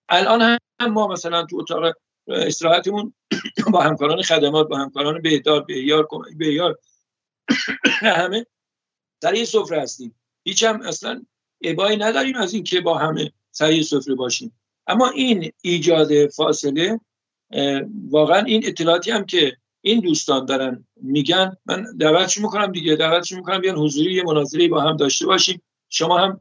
الان 0.08 0.58
هم 0.80 0.92
ما 0.92 1.06
مثلا 1.06 1.44
تو 1.44 1.56
اتاق 1.56 1.94
استراحتمون 2.28 3.14
با 3.72 3.80
همکاران 3.80 4.22
خدمات 4.22 4.68
با 4.68 4.76
همکاران 4.76 5.22
بهدار 5.22 5.62
بهیار 5.62 6.08
بهیار 6.38 6.78
همه 8.02 8.46
سر 9.22 9.34
یه 9.34 9.44
سفره 9.44 9.82
هستیم. 9.82 10.14
هیچ 10.44 10.64
هم 10.64 10.80
اصلا 10.80 11.24
ابایی 11.62 11.96
نداریم 11.96 12.36
از 12.36 12.54
این 12.54 12.64
که 12.64 12.80
با 12.80 12.98
همه 12.98 13.32
سر 13.50 13.72
یه 13.72 13.82
سفره 13.82 14.14
باشیم. 14.14 14.60
اما 14.86 15.08
این 15.08 15.52
ایجاد 15.62 16.26
فاصله 16.26 17.00
واقعا 18.10 18.42
این 18.42 18.62
اطلاعاتی 18.66 19.10
هم 19.10 19.24
که 19.24 19.56
این 19.88 20.00
دوستان 20.00 20.44
دارن 20.44 20.86
میگن 20.96 21.56
من 21.66 21.86
دعوتش 22.00 22.38
می‌کنم 22.38 22.72
دیگه 22.72 22.96
دعوتش 22.96 23.32
می‌کنم 23.32 23.60
بیان 23.60 23.76
حضوری 23.76 24.14
یه 24.14 24.22
مناظره 24.22 24.68
با 24.68 24.80
هم 24.80 24.96
داشته 24.96 25.26
باشیم. 25.26 25.62
شما 25.88 26.18
هم 26.18 26.40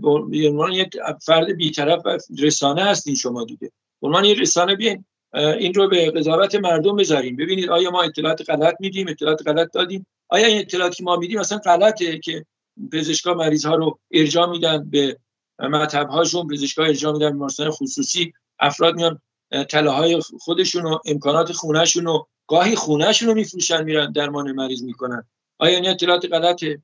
به 0.00 0.48
عنوان 0.48 0.72
یک 0.72 0.96
فرد 1.22 1.56
بیطرف 1.56 2.02
و 2.04 2.18
رسانه 2.38 2.84
هستین 2.84 3.14
شما 3.14 3.44
دیگه. 3.44 3.72
به 4.00 4.06
عنوان 4.06 4.24
یه 4.24 4.34
رسانه 4.34 4.76
بیاین 4.76 5.04
این 5.34 5.74
رو 5.74 5.88
به 5.88 6.10
قضاوت 6.10 6.54
مردم 6.54 6.96
بذاریم 6.96 7.36
ببینید 7.36 7.70
آیا 7.70 7.90
ما 7.90 8.02
اطلاعات 8.02 8.50
غلط 8.50 8.74
میدیم 8.80 9.08
اطلاعات 9.08 9.48
غلط 9.48 9.72
دادیم؟ 9.74 10.06
آیا 10.28 10.46
این 10.46 10.58
اطلاعاتی 10.58 11.04
ما 11.04 11.16
میدیم 11.16 11.38
اصلا 11.38 11.58
غلطه 11.58 12.18
که 12.18 12.46
پزشکا 12.92 13.34
مریض 13.34 13.66
ها 13.66 13.74
رو 13.74 13.98
ارجاع 14.10 14.50
میدن 14.50 14.90
به 14.90 15.18
مطب 15.58 16.08
هاشون 16.08 16.48
پزشکا 16.48 16.84
ارجاع 16.84 17.12
میدن 17.12 17.38
به 17.38 17.70
خصوصی؟ 17.70 18.32
افراد 18.58 18.94
میان 18.94 19.20
تله 19.68 19.90
های 19.90 20.20
خودشون 20.40 20.84
و 20.84 20.98
امکانات 21.06 21.52
خونهشون 21.52 22.06
و 22.06 22.24
گاهی 22.48 22.76
خونهشون 22.76 23.28
رو 23.28 23.34
میفروشن 23.34 23.84
میرن 23.84 24.12
درمان 24.12 24.52
مریض 24.52 24.82
می‌کنن. 24.82 25.26
آیا 25.58 25.76
این 25.76 25.88
اطلاعات 25.88 26.32
غلطه؟ 26.32 26.82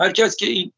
هر 0.00 0.12
کس 0.12 0.36
که 0.36 0.46
این 0.46 0.72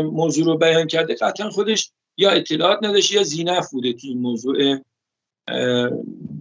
موضوع 0.00 0.44
رو 0.44 0.58
بیان 0.58 0.86
کرده 0.86 1.14
قطعا 1.14 1.50
خودش 1.50 1.92
یا 2.16 2.30
اطلاعات 2.30 2.78
نداشته 2.82 3.14
یا 3.14 3.22
زینف 3.22 3.70
بوده 3.70 3.92
تو 3.92 4.06
این 4.06 4.18
موضوع. 4.18 4.78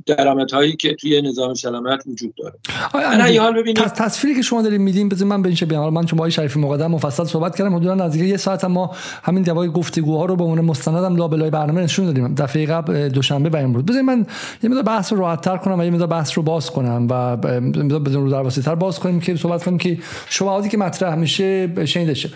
درامت 0.06 0.52
هایی 0.52 0.76
که 0.76 0.96
توی 0.96 1.22
نظام 1.22 1.54
سلامت 1.54 2.04
وجود 2.08 2.34
داره. 2.36 2.54
من 2.94 3.38
حال 3.38 3.54
ببینید 3.54 3.78
تصویری 3.78 4.36
که 4.36 4.42
شما 4.42 4.62
دارید 4.62 4.82
میدین 4.82 5.10
بذار 5.10 5.28
من 5.28 5.42
به 5.42 5.50
این 5.50 5.58
بیان 5.70 5.94
من 5.94 6.06
چون 6.06 6.20
با 6.20 6.30
شریفی 6.30 6.60
مقدم 6.60 6.92
مفصل 6.92 7.24
صحبت 7.24 7.56
کردم 7.56 7.76
حدودا 7.76 7.96
نزدیک 7.96 8.22
یه 8.22 8.38
ساعت 8.38 8.66
ما 8.66 8.92
همین 9.24 9.44
دوای 9.44 9.70
گفتگوها 9.70 10.26
رو 10.26 10.36
به 10.36 10.44
عنوان 10.44 10.66
مستندم 10.66 11.16
لابلای 11.16 11.50
برنامه 11.50 11.82
نشون 11.82 12.06
دادیم. 12.06 12.36
دفعه 12.36 12.66
قبل 12.66 13.10
دوشنبه 13.10 13.50
بیان 13.50 13.74
بود. 13.74 13.86
بذار 13.86 14.02
من 14.02 14.26
یه 14.64 14.70
مقدار 14.70 14.84
بحث 14.84 15.14
رو 15.14 15.20
راحت 15.20 15.42
تر 15.42 15.58
کنم 15.58 15.80
و 15.80 15.84
یه 15.84 15.92
مقدار 15.92 16.08
بحث 16.08 16.38
رو 16.38 16.44
باز 16.44 16.72
کنم 16.72 17.08
و 17.10 17.38
مقدار 17.62 18.00
بدون 18.00 18.24
رو 18.24 18.32
درواسی 18.32 18.62
تر 18.62 18.76
باز 18.76 19.00
کنیم 19.00 19.20
که 19.20 19.36
صحبت 19.36 19.64
کنیم 19.64 19.78
که 19.78 19.98
شبهاتی 20.30 20.70
که 20.70 20.78
مطرح 20.78 21.16
میشه 21.16 21.86
شنیده 21.86 22.14
شه 22.14 22.30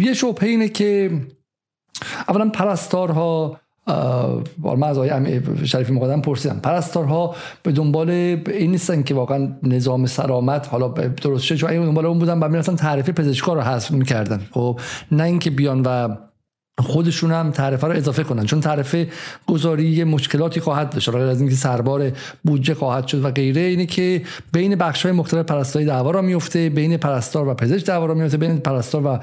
یه 0.00 0.14
شبهه 0.14 0.48
اینه 0.48 0.68
که 0.68 1.10
اولا 2.28 2.48
پرستارها 2.48 3.60
من 3.86 4.82
از 4.82 4.98
آقای 4.98 5.40
شریفی 5.64 5.92
مقدم 5.92 6.20
پرسیدم. 6.20 6.60
پرستارها 6.60 7.34
به 7.62 7.72
دنبال 7.72 8.10
این 8.10 8.70
نیستن 8.70 9.02
که 9.02 9.14
واقعا 9.14 9.48
نظام 9.62 10.06
سلامت 10.06 10.68
حالا 10.68 10.88
درست 11.22 11.44
شد 11.44 11.54
چون 11.54 11.70
دنبال 11.70 12.06
اون 12.06 12.18
بودن 12.18 12.38
و 12.38 12.48
می‌رفتن 12.48 12.76
تعریف 12.76 13.10
پزشکا 13.10 13.54
رو 13.54 13.60
حذف 13.60 13.90
می‌کردن. 13.90 14.40
خب 14.50 14.80
نه 15.12 15.22
اینکه 15.22 15.50
بیان 15.50 15.82
و 15.86 16.16
خودشون 16.80 17.32
هم 17.32 17.50
تعرفه 17.50 17.86
رو 17.86 17.92
اضافه 17.92 18.22
کنن. 18.22 18.44
چون 18.44 18.60
تعرفه 18.60 19.08
گذاری 19.46 20.04
مشکلاتی 20.04 20.60
خواهد 20.60 20.90
داشت. 20.90 21.08
غیر 21.08 21.22
از 21.22 21.40
اینکه 21.40 21.56
سربار 21.56 22.12
بودجه 22.44 22.74
خواهد 22.74 23.06
شد 23.06 23.24
و 23.24 23.30
غیره 23.30 23.60
اینه 23.60 23.86
که 23.86 24.22
بین 24.52 24.76
بخش 24.76 25.02
های 25.02 25.12
مختلف 25.12 25.46
پرستاری 25.46 25.84
دعوا 25.84 26.10
را 26.10 26.22
میفته 26.22 26.68
بین 26.68 26.96
پرستار 26.96 27.48
و 27.48 27.54
پزشک 27.54 27.86
دعوا 27.86 28.06
را 28.06 28.14
میفته 28.14 28.36
بین 28.36 28.58
پرستار 28.58 29.02
و 29.06 29.18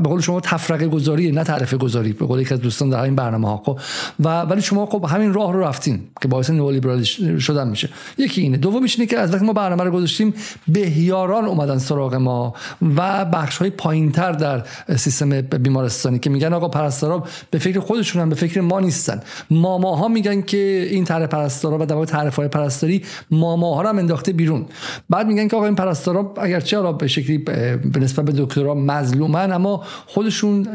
به 0.00 0.08
قول 0.08 0.20
شما 0.20 0.40
تفرقه 0.40 0.88
گذاری 0.88 1.32
نه 1.32 1.44
تعرفه 1.44 1.76
گذاری 1.76 2.12
به 2.12 2.26
قول 2.26 2.40
یکی 2.40 2.54
از 2.54 2.60
دوستان 2.60 2.90
در 2.90 3.00
این 3.00 3.14
برنامه 3.14 3.48
ها. 3.48 3.56
خب 3.56 3.78
و 4.20 4.40
ولی 4.40 4.62
شما 4.62 4.86
خب 4.86 5.04
همین 5.08 5.34
راه 5.34 5.52
رو 5.52 5.60
رفتین 5.60 6.00
که 6.20 6.28
باعث 6.28 6.50
نئولیبرال 6.50 7.02
شدن 7.38 7.68
میشه. 7.68 7.88
یکی 8.18 8.40
اینه. 8.40 8.56
دوم 8.56 8.86
اینه 8.96 9.06
که 9.06 9.18
از 9.18 9.32
وقتی 9.32 9.44
ما 9.44 9.52
برنامه 9.52 9.84
رو 9.84 9.90
گذاشتیم 9.90 10.34
بهیاران 10.68 11.44
اومدن 11.44 11.78
سراغ 11.78 12.14
ما 12.14 12.54
و 12.96 13.24
بخش 13.24 13.56
های 13.56 13.70
پایینتر 13.70 14.32
در 14.32 14.62
سیستم 14.96 15.40
بیمارستانی 15.40 16.15
که 16.18 16.30
میگن 16.30 16.52
آقا 16.52 16.68
پرستارا 16.68 17.24
به 17.50 17.58
فکر 17.58 17.80
خودشون 17.80 18.22
هم 18.22 18.28
به 18.28 18.34
فکر 18.34 18.60
ما 18.60 18.80
نیستن. 18.80 19.20
ماماها 19.50 20.08
میگن 20.08 20.42
که 20.42 20.88
این 20.90 21.04
طرح 21.04 21.26
پرستارا 21.26 21.78
و 21.78 21.86
در 21.86 22.04
طرح 22.04 22.34
های 22.34 22.48
پرستاری 22.48 23.02
ماماها 23.30 23.82
رو 23.82 23.88
هم 23.88 23.98
انداخته 23.98 24.32
بیرون. 24.32 24.66
بعد 25.10 25.26
میگن 25.26 25.48
که 25.48 25.56
آقا 25.56 25.66
این 25.66 25.74
پرستارا 25.74 26.34
اگرچه 26.36 26.76
حالا 26.76 26.92
به 26.92 27.06
شکلی 27.06 27.38
به 27.38 28.00
نسبت 28.00 28.24
به 28.24 28.32
دکترا 28.32 28.74
مظلومن 28.74 29.52
اما 29.52 29.84
خودشون 30.06 30.66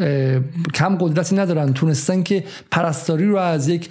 کم 0.73 0.97
قدرتی 0.97 1.35
ندارن. 1.35 1.73
تونستن 1.73 2.23
که 2.23 2.43
پرستاری 2.71 3.25
رو 3.25 3.37
از 3.37 3.67
یک 3.67 3.89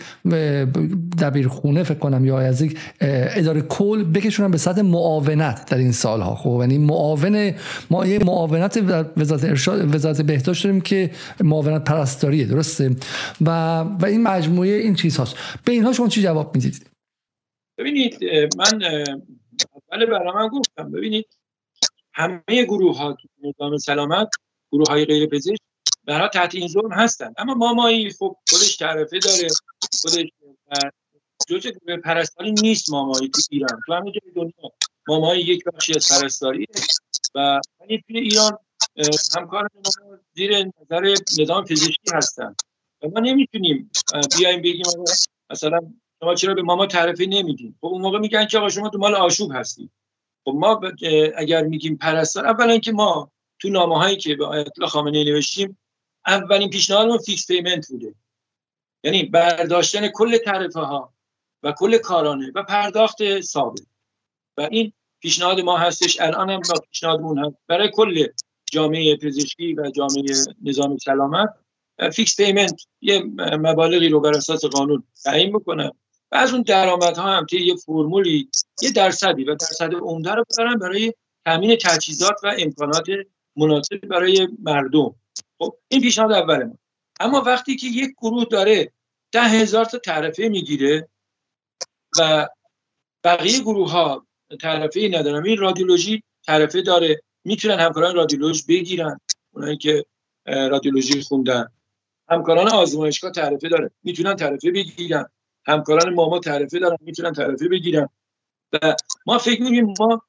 دبیرخونه 1.18 1.82
فکر 1.82 1.98
کنم 1.98 2.24
یا 2.24 2.40
از 2.40 2.62
یک 2.62 2.78
اداره 3.00 3.60
کل 3.60 4.04
بکشونن 4.04 4.50
به 4.50 4.58
سطح 4.58 4.82
معاونت 4.82 5.66
در 5.70 5.78
این 5.78 5.92
سالها. 5.92 6.34
خب 6.34 6.58
یعنی 6.60 6.78
معاون 6.78 7.52
ما 7.90 8.06
یه 8.06 8.24
معاونت 8.24 8.80
وزارت 9.16 9.44
ارشاد 9.44 9.94
وزارت 9.94 10.20
بهداشت 10.20 10.64
داریم 10.64 10.80
که 10.80 11.10
معاونت 11.42 11.84
پرستاریه 11.84 12.44
درسته؟ 12.44 12.96
و 13.40 13.50
و 13.80 14.06
این 14.06 14.22
مجموعه 14.22 14.70
این 14.70 14.94
چیز 14.94 15.16
هاست 15.16 15.36
به 15.64 15.72
اینها 15.72 15.92
شما 15.92 16.08
چی 16.08 16.22
جواب 16.22 16.54
می‌دید؟ 16.54 16.86
ببینید 17.78 18.24
من 18.56 18.82
اول 19.92 20.06
برنامه 20.06 20.48
گفتم. 20.48 20.90
ببینید 20.90 21.26
همه 22.12 22.64
گروه 22.64 22.98
ها 22.98 23.16
نظام 23.42 23.78
سلامت 23.78 24.28
گروه 24.72 24.88
های 24.88 25.04
غیر 25.04 25.26
پزشک 25.26 25.60
برای 26.04 26.28
تحت 26.28 26.54
این 26.54 26.68
ظلم 26.68 26.92
هستن. 26.92 27.32
اما 27.38 27.54
مامایی 27.54 28.10
خب 28.10 28.36
خودش 28.50 28.76
تعرفه 28.76 29.18
داره 29.18 29.48
خودش 30.02 30.28
جزء 31.48 31.70
پرستاری 32.04 32.52
نیست 32.52 32.90
مامایی 32.90 33.28
تو 33.28 33.40
ایران. 33.50 33.80
تو 33.86 33.94
همه 33.94 34.12
جای 34.12 34.32
دنیا 34.36 34.72
مامایی 35.08 35.42
یک 35.42 35.64
بخشی 35.64 35.92
از 35.96 36.08
پرستاری 36.10 36.66
و 37.34 37.60
توی 37.86 38.18
ایران 38.18 38.58
همکار 39.36 39.70
ما 39.74 40.18
زیر 40.32 40.58
نظر 40.58 41.14
نظام 41.40 41.64
پزشکی 41.64 42.10
هستن. 42.12 42.54
و 43.02 43.08
ما 43.08 43.20
نمی‌تونیم 43.20 43.90
بیایم 44.38 44.62
بگیم 44.62 44.84
مثلا 45.50 45.78
شما 46.20 46.34
چرا 46.34 46.54
به 46.54 46.62
ماما 46.62 46.86
تعرفه 46.86 47.26
نمیدین 47.26 47.74
خب 47.80 47.86
اون 47.86 48.02
موقع 48.02 48.18
میگن 48.18 48.46
که 48.46 48.58
آقا 48.58 48.68
شما 48.68 48.88
تو 48.88 48.98
عامل 48.98 49.14
آشوب 49.14 49.52
هستید 49.54 49.90
خب 50.44 50.52
ما 50.54 50.80
اگر 51.36 51.62
میگیم 51.62 51.96
پرستار 51.96 52.46
اولا 52.46 52.78
که 52.78 52.92
ما 52.92 53.30
تو 53.58 53.68
نامه 53.68 53.98
هایی 53.98 54.16
که 54.16 54.34
به 54.34 54.46
آیت 54.46 54.68
الله 54.78 54.90
خامنه‌ای 54.90 55.24
نوشتیم 55.24 55.78
اولین 56.26 56.70
پیشنهادمون 56.70 57.18
fixed 57.18 57.46
payment 57.46 57.88
بوده. 57.88 58.14
یعنی 59.04 59.22
برداشتن 59.22 60.08
کل 60.08 60.38
تعرفه 60.38 60.80
ها 60.80 61.14
و 61.62 61.72
کل 61.72 61.98
کارانه 61.98 62.52
و 62.54 62.62
پرداخت 62.62 63.40
ثابت. 63.40 63.80
و 64.56 64.68
این 64.70 64.92
پیشنهاد 65.20 65.60
ما 65.60 65.76
هستش 65.76 66.20
الان 66.20 66.50
هم 66.50 66.60
پیشنهادمون 66.88 67.38
هست. 67.38 67.56
برای 67.66 67.90
کل 67.94 68.26
جامعه 68.70 69.16
پزشکی 69.16 69.74
و 69.74 69.90
جامعه 69.90 70.34
نظام 70.62 70.96
سلامت 70.96 71.48
fixed 72.12 72.36
payment 72.36 72.82
یه 73.00 73.22
مبالغی 73.38 74.08
رو 74.08 74.20
بر 74.20 74.36
اساس 74.36 74.64
قانون 74.64 75.04
تعیین 75.24 75.52
بکنه. 75.52 75.92
و 76.32 76.36
از 76.36 76.52
اون 76.52 76.62
درآمدها 76.62 77.36
هم 77.36 77.46
طی 77.46 77.60
یه 77.64 77.76
فرمولی 77.76 78.48
یه 78.82 78.90
درصدی 78.90 79.44
و 79.44 79.54
درصد 79.54 79.94
عمده 79.94 80.30
رو 80.30 80.44
بذارن 80.50 80.78
برای 80.78 81.14
تامین 81.44 81.76
تجهیزات 81.76 82.34
و 82.42 82.54
امکانات 82.58 83.06
مناسب 83.56 83.96
برای 83.96 84.48
مردم. 84.62 85.14
خب 85.58 85.76
این 85.88 86.00
پیشنهاد 86.00 86.32
اول 86.32 86.64
ما. 86.64 86.78
اما 87.20 87.40
وقتی 87.40 87.76
که 87.76 87.86
یک 87.86 88.10
گروه 88.18 88.44
داره 88.44 88.92
ده 89.32 89.42
هزار 89.42 89.84
تا 89.84 89.98
تعرفه 89.98 90.48
می‌گیره 90.48 91.08
و 92.18 92.48
بقیه 93.24 93.60
گروه 93.60 93.90
ها 93.90 94.26
تعرفه 94.60 95.08
ندارن 95.12 95.46
این 95.46 95.58
رادیولوژی 95.58 96.22
تعرفه 96.46 96.82
داره. 96.82 97.22
می‌تونن 97.44 97.78
همکاران 97.78 98.14
رادیولوژ 98.14 98.62
بگیرن 98.68 99.20
اونایی 99.54 99.76
که 99.76 100.04
رادیولوژی 100.46 101.22
خوندن 101.22 101.68
همکاران 102.28 102.68
آزمایشگاه 102.68 103.30
تعرفه 103.32 103.68
داره. 103.68 103.90
می‌تونن 104.02 104.36
تعرفه 104.36 104.70
بگیرن. 104.70 105.26
همکاران 105.66 106.14
ماما 106.14 106.38
تعرفه 106.38 106.78
دارن 106.78 106.96
می‌تونن 107.00 107.32
تعرفه 107.32 107.68
بگیرن. 107.68 108.08
و 108.72 108.94
ما 109.26 109.38
فکر 109.38 109.62
می‌کنیم 109.62 109.94
ما 109.98 110.22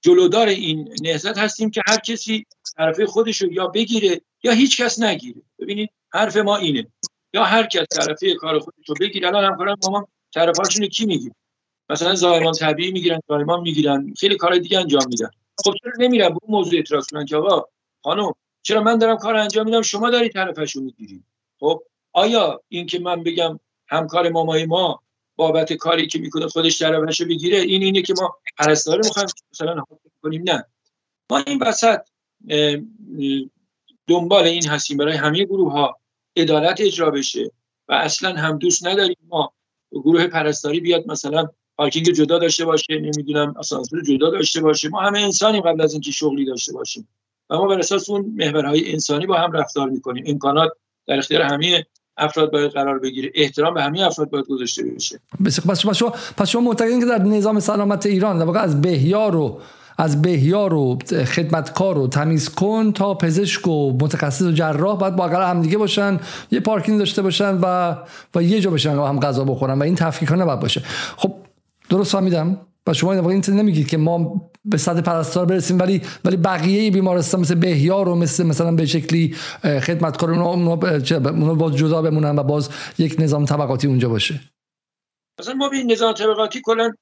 جلودار 0.00 0.48
این 0.48 0.94
نهضت 1.02 1.38
هستیم 1.38 1.70
که 1.70 1.82
هر 1.86 1.98
کسی 1.98 2.46
تعرفه 2.76 3.06
خودش 3.06 3.42
رو 3.42 3.52
یا 3.52 3.66
بگیره 3.66 4.20
یا 4.42 4.52
هیچ 4.52 4.80
کس 4.80 5.00
نگیره. 5.00 5.42
ببینید 5.58 5.90
حرف 6.12 6.36
ما 6.36 6.56
اینه. 6.56 6.86
یا 7.34 7.44
هر 7.44 7.66
کس 7.66 7.86
تعرفه 7.90 8.34
کار 8.34 8.58
خودش 8.58 8.88
رو 8.88 8.94
بگیره. 9.00 9.28
الان 9.28 9.44
همکاران 9.44 9.76
ماما 9.84 10.08
تعرفه‌هاشون 10.34 10.86
کی 10.86 11.06
می‌گیره؟ 11.06 11.34
مثلا 11.90 12.14
زایمان 12.14 12.52
طبیعی 12.52 12.92
می‌گیرن 12.92 13.20
زایمان 13.28 13.60
می‌گیرن. 13.60 14.14
خیلی 14.18 14.36
کار 14.36 14.58
دیگه 14.58 14.78
انجام 14.78 15.02
میدن. 15.08 15.30
خب 15.64 15.74
چرا 15.82 15.92
نمیرن 15.98 16.28
به 16.28 16.38
اون 16.42 16.58
موضوع 16.58 16.74
اعتراض 16.74 17.06
کنن 17.06 17.26
که 17.26 17.36
آقا 17.36 17.64
خانم 18.04 18.32
چرا 18.62 18.82
من 18.82 18.98
دارم 18.98 19.16
کار 19.16 19.36
انجام 19.36 19.66
میدم؟ 19.66 19.82
شما 19.82 20.10
داری 20.10 20.28
طرفشو 20.28 20.80
می‌گیری. 20.80 21.24
خب 21.60 21.82
آیا 22.12 22.62
این 22.68 22.86
که 22.86 22.98
من 22.98 23.22
بگم 23.22 23.60
همکار 23.88 24.28
مامای 24.28 24.66
ما 24.66 25.02
بابت 25.36 25.72
کاری 25.72 26.06
که 26.06 26.18
می‌کنه 26.18 26.46
خودش 26.48 26.78
طرفشو 26.78 27.24
بگیره 27.24 27.58
این 27.58 27.82
اینه 27.82 28.02
که 28.02 28.14
ما 28.20 28.36
پرستاره 28.58 29.00
می‌خوایم 29.04 29.28
مثلا 29.52 29.84
کنیم؟ 30.22 30.42
نه. 30.42 30.64
ما 31.30 31.38
این 31.46 31.58
وسط 31.58 32.00
دنبال 34.06 34.44
این 34.44 34.66
هستیم 34.66 34.96
برای 34.96 35.16
همه 35.16 35.44
گروه 35.44 35.72
ها 35.72 36.00
عدالت 36.36 36.80
اجرا 36.80 37.10
بشه 37.10 37.50
و 37.88 37.92
اصلا 37.92 38.34
هم 38.34 38.58
دوست 38.58 38.86
نداریم 38.86 39.16
ما 39.28 39.52
گروه 39.92 40.26
پرستاری 40.26 40.80
بیاد 40.80 41.06
مثلا 41.06 41.48
پارکینگ 41.76 42.10
جدا 42.10 42.38
داشته 42.38 42.64
باشه 42.64 43.00
نمی‌دونم 43.00 43.54
آسانسور 43.58 44.02
جدا 44.02 44.30
داشته 44.30 44.60
باشه. 44.60 44.88
ما 44.88 45.00
همه 45.00 45.20
انسانی 45.20 45.60
قبل 45.60 45.80
از 45.80 45.92
اینکه 45.92 46.10
شغلی 46.10 46.44
داشته 46.44 46.72
باشیم. 46.72 47.08
و 47.50 47.56
ما 47.56 47.66
بر 47.66 47.78
اساس 47.78 48.10
اون 48.10 48.34
محورهای 48.36 48.92
انسانی 48.92 49.26
با 49.26 49.38
هم 49.38 49.52
رفتار 49.52 49.88
می‌کنیم. 49.88 50.24
امکانات 50.26 50.70
در 51.06 51.18
اختیار 51.18 51.42
همه 51.42 51.86
افراد 52.16 52.52
باید 52.52 52.70
قرار 52.70 52.98
بگیره. 52.98 53.30
احترام 53.34 53.74
به 53.74 53.82
همه 53.82 54.00
افراد 54.00 54.30
باید 54.30 54.46
گذاشته 54.46 54.82
بشه. 54.82 55.20
پس 55.44 55.80
شما 55.80 56.12
پس 56.36 56.48
شما 56.48 56.62
معتقدین 56.62 57.00
که 57.00 57.06
در 57.06 57.18
نظام 57.18 57.60
سلامت 57.60 58.06
ایران 58.06 58.38
در 58.38 58.44
واقع 58.44 58.60
از 58.60 58.80
بهیار 58.80 59.36
و 59.36 59.60
از 59.98 60.22
بهیار 60.22 60.74
و 60.74 60.98
خدمتکار 61.26 61.98
و 61.98 62.08
تمیز 62.08 62.48
کن 62.48 62.92
تا 62.92 63.14
پزشک 63.14 63.68
و 63.68 63.92
متخصص 64.00 64.42
و 64.42 64.52
جراح 64.52 64.98
باید 64.98 65.16
با 65.16 65.28
هم 65.28 65.62
دیگه 65.62 65.78
باشن 65.78 66.20
یه 66.50 66.60
پارکینگ 66.60 66.98
داشته 66.98 67.22
باشن 67.22 67.58
و 67.62 67.96
و 68.34 68.42
یه 68.42 68.60
جا 68.60 68.70
باشن 68.70 68.96
و 68.96 69.04
هم 69.04 69.20
غذا 69.20 69.44
بخورن 69.44 69.78
و 69.78 69.82
این 69.82 69.94
تفکیک 69.94 70.28
ها 70.28 70.36
نباید 70.36 70.60
باشه. 70.60 70.82
خب 71.16 71.34
درست 71.92 72.12
فهمیدم. 72.12 72.66
و 72.86 72.94
شما 72.94 73.12
این 73.12 73.42
نمیگید 73.48 73.88
که 73.88 73.96
ما 73.96 74.50
به 74.64 74.76
صد 74.76 75.02
پرستار 75.02 75.46
برسیم 75.46 75.78
ولی 75.78 76.02
ولی 76.24 76.36
بقیه 76.36 76.90
بیمارستان 76.90 77.40
مثل 77.40 77.54
بهیار 77.54 78.08
و 78.08 78.14
مثل 78.14 78.46
مثلا 78.46 78.72
به 78.72 78.86
شکلی 78.86 79.34
خدمتکار 79.62 80.30
اونا 80.30 80.76
باز 81.54 81.76
جدا 81.76 82.02
بمونن 82.02 82.38
و 82.38 82.42
باز 82.42 82.70
یک 82.98 83.16
نظام 83.18 83.44
طبقاتی 83.44 83.86
اونجا 83.86 84.08
باشه. 84.08 84.40
مثلا 85.40 85.54
ما 85.54 85.68
به 85.68 85.84
نظام 85.84 86.12
طبقاتی 86.12 86.60
کلا 86.64 86.92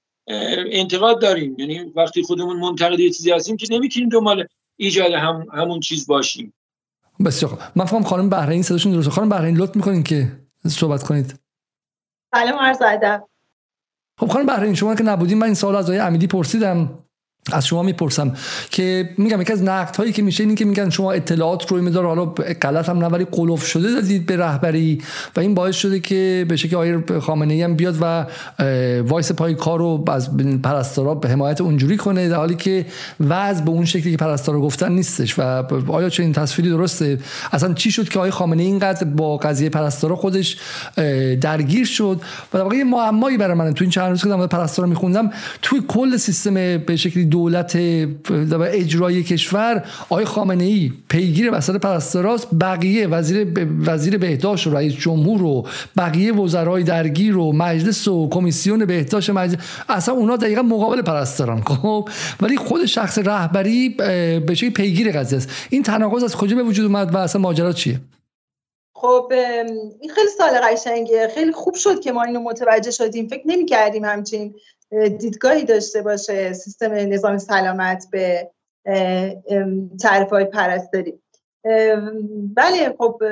انتقاد 0.73 1.21
داریم. 1.21 1.57
یعنی 1.59 1.79
وقتی 1.97 2.23
خودمون 2.23 2.57
منتقد 2.57 3.01
یه 3.01 3.11
چیزی 3.11 3.31
هستیم 3.31 3.57
که 3.57 3.67
نمی‌تونیم 3.71 4.09
دنبال 4.09 4.47
ایجاد 4.77 5.13
هم 5.13 5.47
همون 5.53 5.81
چیز 5.81 6.07
باشیم. 6.07 6.53
بسیار 7.25 7.59
من 7.77 7.85
فهم 7.85 8.03
خانم 8.03 8.29
بحرین 8.29 8.63
صداشون 8.63 8.93
درسته. 8.93 9.11
خانم 9.11 9.29
بحرین 9.29 9.57
لطف 9.57 9.77
می‌کنین 9.77 10.03
که 10.03 10.33
صحبت 10.67 11.03
کنید. 11.03 11.35
سلام 12.35 12.59
عرض 12.59 12.83
ادب. 12.83 13.25
خب 14.21 14.29
خانم 14.29 14.47
بحرین 14.47 14.75
شما 14.75 14.95
که 14.95 15.03
نبودیم 15.03 15.39
من 15.39 15.47
این 15.47 15.55
سوال 15.55 15.77
از 15.77 15.85
آقای 15.85 15.99
امیدی 15.99 16.27
پرسیدم. 16.27 16.91
از 17.53 17.67
شما 17.67 17.83
می‌پرسم 17.83 18.35
که 18.71 19.11
میگم 19.19 19.41
یکی 19.41 19.53
از 19.53 19.63
نقد 19.63 19.97
هایی 19.97 20.13
که 20.13 20.23
میشه 20.23 20.45
این 20.45 20.55
که 20.55 20.65
میگن 20.65 20.91
شما 20.91 21.13
اطلاعات 21.13 21.71
رو 21.71 21.83
میدار 21.83 22.07
حالا 22.07 22.25
غلط 22.63 22.89
هم 22.89 22.99
نه 22.99 23.07
ولی 23.07 23.25
قلوف 23.25 23.67
شده 23.67 23.91
دادید 23.91 24.27
به 24.27 24.37
رهبری 24.37 25.03
و 25.37 25.41
این 25.41 25.55
باعث 25.55 25.77
شده 25.77 26.01
که 26.01 26.47
به 26.49 26.57
شکل 26.57 26.77
آقای 26.77 27.21
خامنه 27.21 27.55
ای 27.55 27.63
هم 27.63 27.75
بیاد 27.75 27.97
و 28.01 28.27
وایسه 29.03 29.33
پای 29.33 29.55
کار 29.55 29.79
و 29.79 30.05
از 30.11 30.37
پرستارا 30.63 31.15
به 31.15 31.29
حمایت 31.29 31.61
اونجوری 31.61 31.97
کنه 31.97 32.29
در 32.29 32.37
حالی 32.37 32.55
که 32.55 32.87
وضع 33.21 33.65
به 33.65 33.71
اون 33.71 33.85
شکلی 33.85 34.11
که 34.11 34.17
پرستارا 34.17 34.61
گفتن 34.61 34.93
نیستش 34.93 35.39
و 35.39 35.43
آیا 35.93 36.09
چنین 36.09 36.33
تصویری 36.33 36.71
درسته؟ 36.71 37.19
اصلا 37.53 37.75
چی 37.75 37.91
شد 37.91 38.09
که 38.09 38.19
آقای 38.19 38.31
خامنه 38.31 38.63
ای 38.63 38.69
اینقدر 38.69 39.05
با 39.05 39.37
قضیه 39.37 39.69
پرستارا 39.69 40.17
خودش 40.17 40.57
درگیر 41.41 41.87
شد؟ 41.87 42.21
و 42.53 42.59
در 42.59 42.65
واقع 42.65 42.83
معمایی 42.83 43.37
برای 43.37 43.55
من 43.55 43.75
تو 43.75 43.85
این 43.85 43.91
چند 43.91 44.11
روز 44.11 44.23
که 44.23 44.47
پرستارا 44.47 44.89
میخوندم 44.89 45.31
توی 45.63 45.83
کل 45.89 46.17
سیستم 46.17 46.55
به 46.79 46.97
شکلی 46.97 47.30
دولت 47.31 47.79
اجرایی 48.73 49.23
کشور 49.23 49.85
آقای 50.01 50.25
خامنه 50.25 50.65
ای 50.65 50.93
پیگیر 51.09 51.51
وسط 51.53 51.77
پرستاراست 51.77 52.49
بقیه 52.61 53.07
وزیر 53.07 53.47
وزیر 53.87 54.19
بهداشت 54.19 54.67
و 54.67 54.71
رئیس 54.71 54.95
جمهور 54.95 55.43
و 55.43 55.67
بقیه 55.97 56.33
وزرای 56.35 56.83
درگیر 56.83 57.37
و 57.37 57.53
مجلس 57.53 58.09
و 58.09 58.29
کمیسیون 58.29 58.85
بهداشت 58.85 59.31
مجلس 59.31 59.57
اصلا 59.89 60.15
اونا 60.15 60.37
دقیقا 60.37 60.63
مقابل 60.63 61.03
پرستاران 61.03 61.63
خب؟ 61.63 62.09
ولی 62.41 62.57
خود 62.57 62.87
شخص 62.87 63.19
رهبری 63.19 63.89
به 63.89 64.55
شکلی 64.55 64.71
پیگیر 64.71 65.13
قضیه 65.13 65.39
است. 65.39 65.51
این 65.71 65.83
تناقض 65.83 66.25
از 66.25 66.37
کجا 66.37 66.57
به 66.57 66.63
وجود 66.63 66.87
اومد 66.87 67.15
و 67.15 67.19
اصلا 67.19 67.41
ماجرا 67.41 67.73
چیه؟ 67.73 68.01
خب 68.95 69.33
این 70.01 70.11
خیلی 70.15 70.29
سال 70.39 70.61
قشنگه 70.65 71.29
خیلی 71.35 71.53
خوب 71.53 71.75
شد 71.75 72.01
که 72.01 72.13
ما 72.13 72.23
اینو 72.23 72.41
متوجه 72.41 72.91
شدیم. 72.91 73.29
فکر 73.29 73.43
نمی 73.47 73.67
کردیم 73.67 74.05
همچین 74.05 74.55
دیدگاهی 74.91 75.65
داشته 75.65 76.03
باشه 76.03 76.53
سیستم 76.53 76.93
نظام 76.93 77.39
سلامت 77.39 78.07
به 78.11 78.51
تعریف 80.01 80.31
های 80.31 80.45
پرستاری. 80.45 81.21
بله 82.55 82.95
خب 82.99 83.23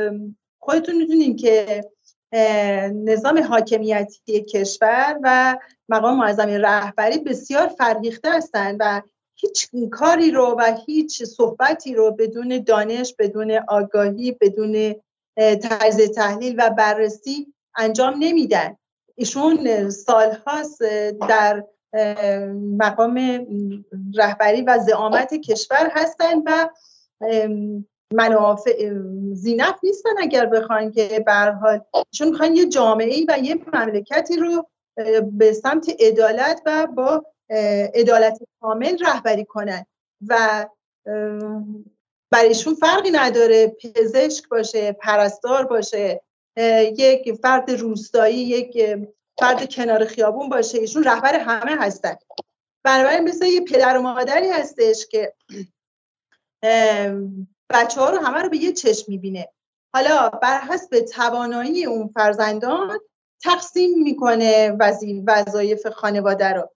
خودتون 0.58 0.96
می‌دونین 0.96 1.36
که 1.36 1.84
نظام 2.92 3.42
حاکمیتی 3.42 4.40
کشور 4.40 5.18
و 5.22 5.58
مقام 5.88 6.16
معظم 6.16 6.48
رهبری 6.48 7.18
بسیار 7.18 7.68
فرهیخته 7.68 8.32
هستند 8.32 8.76
و 8.80 9.02
هیچ 9.34 9.68
کاری 9.90 10.30
رو 10.30 10.56
و 10.58 10.76
هیچ 10.86 11.22
صحبتی 11.22 11.94
رو 11.94 12.10
بدون 12.10 12.62
دانش 12.66 13.14
بدون 13.18 13.58
آگاهی 13.68 14.32
بدون 14.32 14.94
طرز 15.36 16.10
تحلیل 16.14 16.54
و 16.58 16.70
بررسی 16.70 17.54
انجام 17.76 18.14
نمیدن. 18.18 18.76
ایشون 19.18 19.90
سالهاست 19.90 20.82
در 21.28 21.64
مقام 22.78 23.46
رهبری 24.14 24.62
و 24.62 24.78
زعامت 24.78 25.34
کشور 25.34 25.90
هستند 25.94 26.42
و 26.46 26.68
منافع 28.12 28.92
زینف 29.32 29.74
نیستن 29.82 30.10
اگر 30.18 30.46
بخواین 30.46 30.90
که 30.90 31.24
به 31.26 31.32
حال 31.32 31.80
چون 32.10 32.28
می‌خوان 32.28 32.56
یه 32.56 32.68
جامعه 32.68 33.24
و 33.28 33.38
یه 33.38 33.58
مملکتی 33.72 34.36
رو 34.36 34.68
به 35.32 35.52
سمت 35.52 35.90
عدالت 36.00 36.62
و 36.66 36.86
با 36.86 37.24
عدالت 37.94 38.38
کامل 38.60 38.98
رهبری 39.04 39.44
کنن 39.44 39.86
و 40.28 40.66
برایشون 42.30 42.74
فرقی 42.74 43.10
نداره 43.10 43.66
پزشک 43.66 44.48
باشه 44.48 44.92
پرستار 44.92 45.66
باشه. 45.66 46.20
یک 46.56 47.32
فرد 47.32 47.70
روستایی 47.70 48.38
یک 48.38 48.98
فرد 49.40 49.74
کنار 49.74 50.04
خیابون 50.04 50.48
باشه. 50.48 50.78
ایشون 50.78 51.04
رهبر 51.04 51.34
همه 51.34 51.76
هستن. 51.76 52.16
بنابراین 52.84 53.28
مثل 53.28 53.46
یه 53.46 53.60
پدر 53.60 53.98
و 53.98 54.02
مادری 54.02 54.48
هستش 54.48 55.06
که 55.06 55.34
بچه 57.70 58.00
ها 58.00 58.10
رو 58.10 58.18
همه 58.18 58.42
رو 58.42 58.48
به 58.48 58.56
یه 58.56 58.72
چشم 58.72 59.04
می‌بینه. 59.08 59.48
حالا 59.94 60.28
بر 60.28 60.60
حسب 60.60 61.00
توانایی 61.00 61.84
اون 61.84 62.08
فرزندان 62.08 63.00
تقسیم 63.42 64.02
می‌کنه 64.02 64.76
وظایف 65.26 65.86
خانواده 65.86 66.48
رو. 66.48 66.70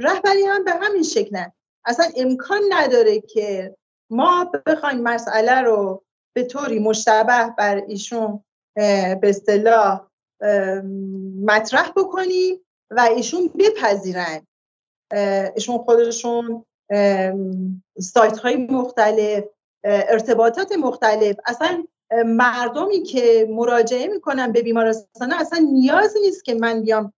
رهبری 0.00 0.42
هم 0.42 0.64
به 0.64 0.70
همین 0.70 1.02
شکل 1.02 1.44
اصلا 1.84 2.06
امکان 2.16 2.60
نداره 2.70 3.20
که 3.20 3.76
ما 4.10 4.52
بخوایم 4.66 5.00
مسئله 5.00 5.60
رو 5.60 6.04
به 6.34 6.44
طوری 6.44 6.78
مشتبه 6.78 7.54
بر 7.58 7.76
ایشون 7.88 8.44
به 8.74 9.20
اصطلاح 9.22 10.06
مطرح 11.44 11.90
بکنیم 11.96 12.60
و 12.90 13.00
ایشون 13.00 13.50
بپذیرن. 13.58 14.46
ایشون 15.54 15.78
خودشون 15.78 16.64
سایت 17.98 18.38
های 18.38 18.56
مختلف 18.56 19.44
ارتباطات 19.84 20.72
مختلف. 20.72 21.36
اصلا 21.46 21.84
مردمی 22.26 23.02
که 23.02 23.48
مراجعه 23.50 24.06
می‌کنن 24.08 24.52
به 24.52 24.62
بیمارستان 24.62 25.32
اصلا 25.32 25.58
نیازی 25.72 26.20
نیست 26.20 26.44
که 26.44 26.54
من 26.54 26.82
بیام 26.82 27.12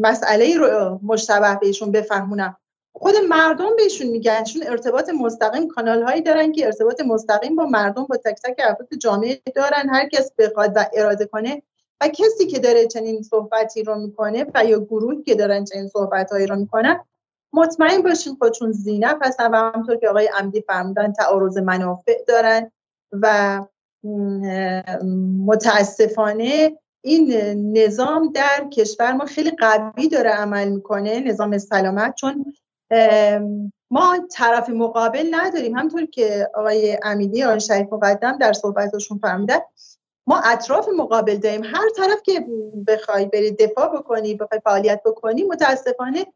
مسئله 0.00 0.58
رو 0.58 1.00
مشتبه 1.02 1.58
بهشون 1.60 1.92
بفهمونم. 1.92 2.56
خود 2.98 3.14
مردم 3.28 3.76
بهشون 3.76 4.06
میگن 4.06 4.44
چون 4.44 4.62
ارتباط 4.66 5.10
مستقیم 5.20 5.68
کانال 5.68 6.02
هایی 6.02 6.22
دارن 6.22 6.52
که 6.52 6.66
ارتباط 6.66 7.00
مستقیم 7.00 7.56
با 7.56 7.66
مردم 7.66 8.04
با 8.04 8.16
تک 8.16 8.38
تک 8.44 8.56
افراد 8.58 8.88
جامعه 8.98 9.40
دارن. 9.54 9.88
هر 9.88 10.08
کس 10.08 10.32
بخواد 10.38 10.72
و 10.76 10.84
اراده 10.94 11.26
کنه 11.26 11.62
و 12.00 12.08
کسی 12.08 12.46
که 12.46 12.58
داره 12.58 12.86
چنین 12.86 13.22
صحبتی 13.22 13.82
رو 13.82 13.94
می‌کنه 13.94 14.46
و 14.54 14.64
یا 14.64 14.80
گروهی 14.80 15.22
که 15.22 15.34
دارن 15.34 15.64
چنین 15.64 15.88
صحبت 15.88 16.32
هایی 16.32 16.46
رو 16.46 16.56
می‌کنن 16.56 17.04
مطمئن 17.52 18.02
باشین 18.02 18.36
خودشون 18.38 18.72
زینف 18.72 19.16
هستن 19.22 19.50
و 19.50 19.56
همونطور 19.56 19.96
که 19.96 20.08
آقای 20.08 20.26
عمدی 20.26 20.60
فرمودن 20.60 21.12
تعارض 21.12 21.58
منافع 21.58 22.24
دارن 22.28 22.70
و 23.12 23.60
متاسفانه 25.46 26.78
این 27.04 27.32
نظام 27.78 28.32
در 28.32 28.68
کشور 28.72 29.12
ما 29.12 29.24
خیلی 29.24 29.50
قوی 29.50 30.08
داره 30.08 30.30
عمل 30.30 30.68
می‌کنه 30.68 31.20
نظام 31.20 31.58
سلامت. 31.58 32.14
چون 32.14 32.44
ما 33.90 34.26
طرف 34.32 34.68
مقابل 34.68 35.28
نداریم. 35.30 35.76
همطور 35.76 36.06
که 36.06 36.50
آقای 36.54 36.98
امیدی 37.02 37.44
آقای 37.44 37.60
شریف 37.60 37.92
مقدم 37.92 38.38
در 38.38 38.52
صحبتشون 38.52 39.18
فرمودن 39.18 39.58
ما 40.26 40.40
اطراف 40.44 40.88
مقابل 40.96 41.36
داریم. 41.36 41.64
هر 41.64 41.88
طرف 41.96 42.22
که 42.22 42.46
بخوای 42.86 43.26
بری 43.26 43.50
دفاع 43.50 43.96
بکنی 43.96 44.34
بخوای 44.34 44.60
فعالیت 44.64 45.02
بکنی 45.04 45.42
متاسفانه 45.42 46.26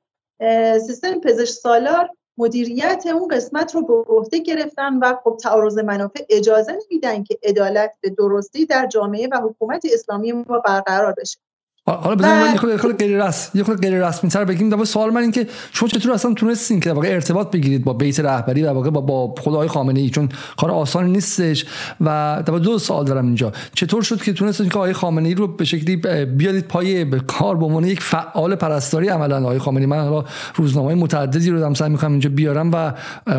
سیستم 0.87 1.21
پزشک 1.21 1.53
سالار 1.53 2.11
مدیریت 2.39 3.05
اون 3.15 3.29
قسمت 3.29 3.75
رو 3.75 3.83
به 3.87 3.95
عهده 3.95 4.39
گرفتن 4.39 4.99
و 4.99 5.15
خب 5.25 5.37
تعارض 5.43 5.79
منافع 5.79 6.25
اجازه 6.29 6.73
نمیدن 6.73 7.25
که 7.25 7.39
عدالت 7.43 7.97
به 8.01 8.11
درستی 8.11 8.67
در 8.67 8.87
جامعه 8.87 9.29
و 9.33 9.37
حکومت 9.37 9.87
اسلامی 9.93 10.33
ما 10.33 10.59
برقرار 10.59 11.15
بشه. 11.19 11.39
حالا 11.87 12.15
بزنید 12.15 12.53
یه 12.53 12.77
خورده 12.77 13.07
غیر 13.07 13.27
رسمی 13.27 13.59
یه 13.59 13.65
خورده 13.65 13.91
غیر 13.91 14.09
رسمی 14.09 14.31
تر 14.31 14.45
بگیم. 14.45 14.71
دو 14.71 14.85
سوال 14.85 15.11
من 15.11 15.21
این 15.21 15.31
که 15.31 15.47
شما 15.73 15.89
چطور 15.89 16.13
اصلا 16.13 16.35
تونستین 16.35 16.81
که 16.81 16.93
واقعا 16.93 17.11
ارتباط 17.11 17.51
بگیرید 17.51 17.85
با 17.85 17.93
بیت 17.93 18.21
رهبری 18.21 18.63
و 18.63 18.73
واقعا 18.73 18.91
با, 18.91 19.01
با 19.01 19.35
خدای 19.39 19.69
خامنه 19.69 20.01
ای 20.01 20.11
چون 20.11 20.29
کار 20.57 20.71
آسان 20.71 21.07
نیستش 21.07 21.65
و 22.01 22.43
دو 22.47 22.79
سوال 22.79 23.05
دارم 23.05 23.27
اینجا. 23.27 23.53
چطور 23.75 24.03
شد 24.03 24.23
که 24.23 24.33
تونستین 24.33 24.69
که 24.69 24.75
آقای 24.75 24.93
خامنه 24.93 25.29
ای 25.29 25.35
رو 25.35 25.47
به 25.47 25.65
شکلی 25.65 25.97
بیارید 26.27 26.65
پای 26.65 27.05
به 27.05 27.21
کار 27.21 27.57
به 27.57 27.65
عنوان 27.65 27.85
یک 27.85 28.03
فعال 28.03 28.55
پرستاری 28.55 29.09
عملا؟ 29.09 29.39
آقای 29.39 29.59
خامنه 29.59 29.81
ای 29.81 29.87
من 29.87 30.01
حالا 30.01 30.25
روزنامه 30.55 30.95
متعددی 30.95 31.51
رو 31.51 31.59
دارم 31.59 31.75
سعی 31.75 31.91
می‌کنم 31.91 32.11
اینجا 32.11 32.31
بیارم 32.31 32.71
و 32.73 32.93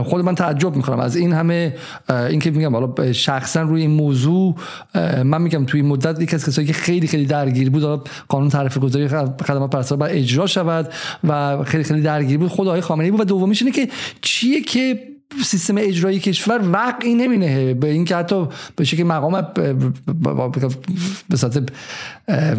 خود 0.04 0.26
من 0.26 0.36
تعجب 0.36 0.76
می‌کنم. 0.76 1.00
از 1.00 1.16
این 1.16 1.34
همه 1.34 1.76
این 2.10 2.40
که 2.40 2.52
میگم 2.52 2.76
حالا 2.76 3.14
شخصا 3.14 3.62
روی 3.62 3.82
این 3.82 3.92
موضوع 3.92 4.56
من 5.24 5.42
میگم 5.42 5.66
توی 5.66 5.82
مدت 5.82 6.22
یک 6.22 6.34
از 6.34 6.46
کسایی 6.46 6.68
که 6.68 6.74
خیلی 6.74 7.08
خیلی 7.08 7.26
درگیر 7.26 7.70
بود 7.70 8.10
قانون 8.32 8.50
تعرفه 8.50 8.80
گذاری 8.80 9.08
خدمات 9.08 9.72
پرستار 9.72 9.98
باید 9.98 10.18
اجرا 10.18 10.48
شود 10.48 10.94
و 11.24 11.64
خیلی 11.64 11.84
خیلی 11.84 12.02
درگیر 12.02 12.38
بود. 12.38 12.50
خود 12.50 12.68
آقای 12.68 12.82
خامنه‌ای 12.82 13.12
بود. 13.12 13.22
و 13.22 13.24
دومیش 13.24 13.62
اینه 13.62 13.74
که 13.76 13.90
چیه 14.22 14.62
که 14.62 15.11
سیستم 15.46 15.76
اجرایی 15.78 16.20
کشور 16.20 16.62
وقعی 16.72 17.14
نمینه. 17.14 17.74
به 17.74 17.88
این 17.88 18.06
که 18.06 18.16
حتی 18.16 18.48
به 18.76 18.84
شکل 18.84 19.04
مقام 19.04 19.48
به 21.30 21.38
صورت 21.38 21.72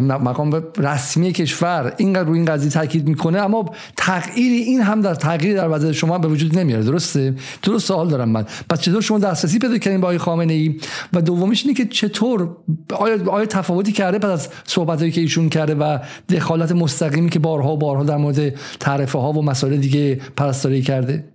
مقام 0.01 0.63
رسمی 0.77 1.31
کشور 1.31 1.93
اینقدر 1.97 2.23
روی 2.23 2.37
این 2.37 2.45
قضیه 2.45 2.69
تاکید 2.69 3.07
می‌کنه 3.07 3.39
اما 3.39 3.73
تغییری 3.97 4.55
این 4.55 4.81
هم 4.81 5.01
در 5.01 5.15
تغییری 5.15 5.53
در 5.53 5.69
وضع 5.69 5.91
شما 5.91 6.17
به 6.17 6.27
وجود 6.27 6.59
نمیاره. 6.59 6.83
درسته؟ 6.83 7.33
درست 7.63 7.87
سوال 7.87 8.09
دارم 8.09 8.29
من. 8.29 8.45
پس 8.69 8.81
چطور 8.81 9.01
شما 9.01 9.19
دسترسی 9.19 9.59
پیدا 9.59 9.77
کردین 9.77 10.01
با 10.01 10.07
آقای 10.07 10.17
خامنه 10.17 10.53
ای 10.53 10.79
و 11.13 11.21
دومیش 11.21 11.65
اینه 11.65 11.77
که 11.77 11.85
چطور 11.85 12.49
آیا, 12.93 13.31
آیا 13.31 13.45
تفاوتی 13.45 13.91
کرده 13.91 14.19
پس 14.19 14.29
از 14.29 14.49
صحبتایی 14.63 15.11
که 15.11 15.21
ایشون 15.21 15.49
کرده 15.49 15.75
و 15.75 15.97
دخالت 16.29 16.71
مستقیمی 16.71 17.29
که 17.29 17.39
بارها 17.39 17.73
و 17.73 17.77
بارها 17.77 18.03
در 18.03 18.17
مورد 18.17 18.55
تعرفه 18.79 19.19
ها 19.19 19.31
و 19.31 19.45
مسائل 19.45 19.77
دیگه 19.77 20.15
پرستاری 20.37 20.81
کرده؟ 20.81 21.32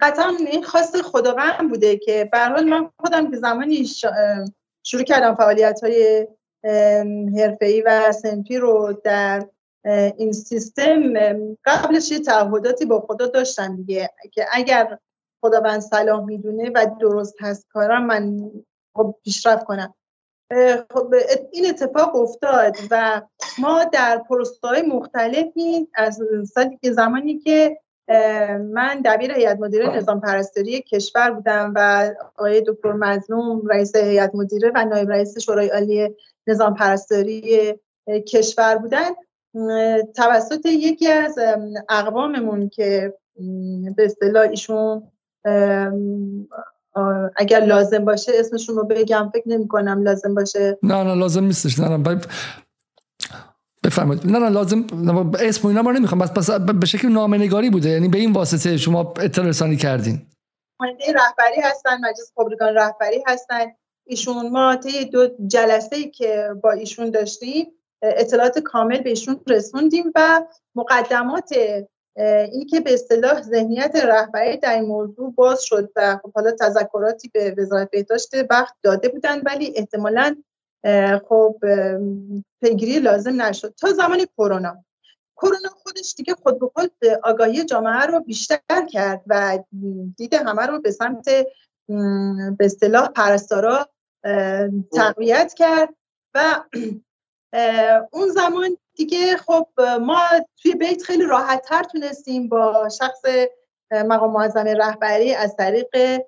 قطعا 0.00 0.36
این 0.50 0.62
خواست 0.62 1.02
خداوند 1.02 1.68
بوده 1.68 1.96
که 1.96 2.28
به 2.32 2.38
حال 2.38 2.64
من 2.64 2.90
خودم 3.00 3.30
که 3.30 3.36
زمانی 3.36 3.86
شروع 4.82 5.02
کردم 5.02 5.34
فعالیت 5.34 5.80
های 5.82 6.26
حرفه‌ای 7.38 7.82
و 7.86 8.12
سنفی 8.12 8.56
رو 8.56 9.00
در 9.04 9.48
این 10.16 10.32
سیستم 10.32 11.12
قبلش 11.64 12.10
یه 12.10 12.18
تعهداتی 12.18 12.84
با 12.84 13.00
خدا 13.00 13.26
داشتم 13.26 13.76
دیگه 13.76 14.10
که 14.32 14.46
اگر 14.52 14.98
خداوند 15.40 15.80
صلاح 15.80 16.24
می‌دونه 16.24 16.70
و 16.74 16.86
درست 17.00 17.34
هست 17.40 17.66
کارم 17.68 18.06
من 18.06 18.50
خب 18.94 19.16
پیشرفت 19.24 19.64
کنم. 19.64 19.94
این 21.52 21.66
اتفاق 21.68 22.16
افتاد 22.16 22.76
و 22.90 23.22
ما 23.58 23.84
در 23.84 24.18
پروستای 24.28 24.82
مختلفی 24.82 25.88
از 25.94 26.20
سالی 26.54 26.78
که 26.82 26.92
زمانی 26.92 27.38
که 27.38 27.78
من 28.72 29.02
دبیر 29.04 29.32
هیئت 29.32 29.60
مدیره 29.60 29.96
نظام 29.96 30.20
پرستاری 30.20 30.82
کشور 30.82 31.30
بودم 31.30 31.72
و 31.76 32.10
آقای 32.36 32.64
دکتر 32.66 32.92
مظلوم 32.92 33.66
رئیس 33.66 33.96
هیئت 33.96 34.34
مدیره 34.34 34.72
و 34.74 34.84
نایب 34.84 35.10
رئیس 35.10 35.38
شورای 35.38 35.68
عالی 35.68 36.08
نظام 36.46 36.74
پرستاری 36.74 37.74
کشور 38.28 38.78
بودن 38.78 39.10
توسط 40.16 40.66
یکی 40.66 41.08
از 41.08 41.38
اقواممون 41.88 42.68
که 42.68 43.14
به 43.96 44.04
اصطلاح 44.04 44.48
ایشون 44.50 45.12
اگر 47.36 47.60
لازم 47.60 48.04
باشه 48.04 48.32
اسمشون 48.34 48.76
رو 48.76 48.84
بگم 48.84 49.30
فکر 49.34 49.48
نمی 49.48 49.68
کنم 49.68 50.02
لازم 50.02 50.34
باشه. 50.34 50.78
نه 50.82 51.02
نه 51.04 51.14
لازم 51.14 51.44
نیستش. 51.44 51.78
نه 51.78 51.96
نه 51.96 52.20
بفرمایید. 53.84 54.26
نه 54.26 54.38
نه 54.38 54.48
لازم 54.48 54.86
اسم 55.40 55.68
اینا 55.68 55.82
ما 55.82 55.92
نمی‌خوام. 55.92 56.18
بس 56.18 56.30
بس 56.30 56.50
به 56.50 56.86
شکل 56.86 57.08
نامنگاری 57.08 57.70
بوده. 57.70 57.88
یعنی 57.88 58.08
به 58.08 58.18
این 58.18 58.32
واسطه 58.32 58.76
شما 58.76 59.14
اطلاع 59.20 59.46
رسانی 59.46 59.76
کردین. 59.76 60.26
رهبری 61.14 61.60
هستن 61.62 61.94
مجلس 61.94 62.32
خبرگان 62.36 62.74
رهبری 62.74 63.24
هستن. 63.26 63.64
ایشون 64.06 64.50
ما 64.50 64.76
طی 64.76 65.04
دو 65.04 65.28
جلسه 65.46 66.04
که 66.04 66.48
با 66.62 66.70
ایشون 66.70 67.10
داشتیم 67.10 67.66
اطلاعات 68.02 68.58
کامل 68.58 69.00
به 69.02 69.10
ایشون 69.10 69.40
رسوندیم 69.48 70.12
و 70.14 70.42
مقدمات 70.74 71.50
این 72.16 72.66
که 72.66 72.80
به 72.80 72.94
اصطلاح 72.94 73.42
ذهنیت 73.42 73.96
رهبری 73.96 74.56
در 74.56 74.74
این 74.74 74.84
موضوع 74.84 75.34
باز 75.34 75.62
شد 75.62 75.92
و 75.96 76.18
خب 76.22 76.32
حالا 76.32 76.50
تذکراتی 76.50 77.30
به 77.34 77.54
وزارت 77.58 77.90
بهداشت 77.90 78.28
وقت 78.50 78.74
داده 78.82 79.08
بودن 79.08 79.40
ولی 79.40 79.72
احتمالا 79.76 80.36
خب 81.28 81.56
پیگیری 82.62 82.98
لازم 82.98 83.42
نشد 83.42 83.74
تا 83.80 83.92
زمان 83.92 84.26
کرونا. 84.36 84.84
کرونا 85.36 85.68
خودش 85.68 86.14
دیگه 86.16 86.34
خود 86.34 86.60
به 86.60 86.70
خود 86.74 86.92
آگاهی 87.22 87.64
جامعه 87.64 88.06
رو 88.06 88.20
بیشتر 88.20 88.86
کرد 88.90 89.22
و 89.26 89.58
دید 90.16 90.34
همه 90.34 90.66
رو 90.66 90.80
به 90.80 90.90
سمت 90.90 91.24
به 92.58 92.64
اصطلاح 92.64 93.08
پرستارا 93.08 93.88
تقویت 94.96 95.54
کرد 95.54 95.88
و 96.34 96.62
اون 98.12 98.28
زمان 98.28 98.76
دیگه 98.96 99.36
خب 99.36 99.68
ما 100.00 100.18
توی 100.62 100.74
بیت 100.74 101.02
خیلی 101.02 101.24
راحت 101.24 101.62
تر 101.68 101.82
تونستیم 101.82 102.48
با 102.48 102.88
شخص 102.88 103.20
مقام 103.92 104.32
معظم 104.32 104.64
رهبری 104.64 105.34
از 105.34 105.56
طریق 105.56 106.20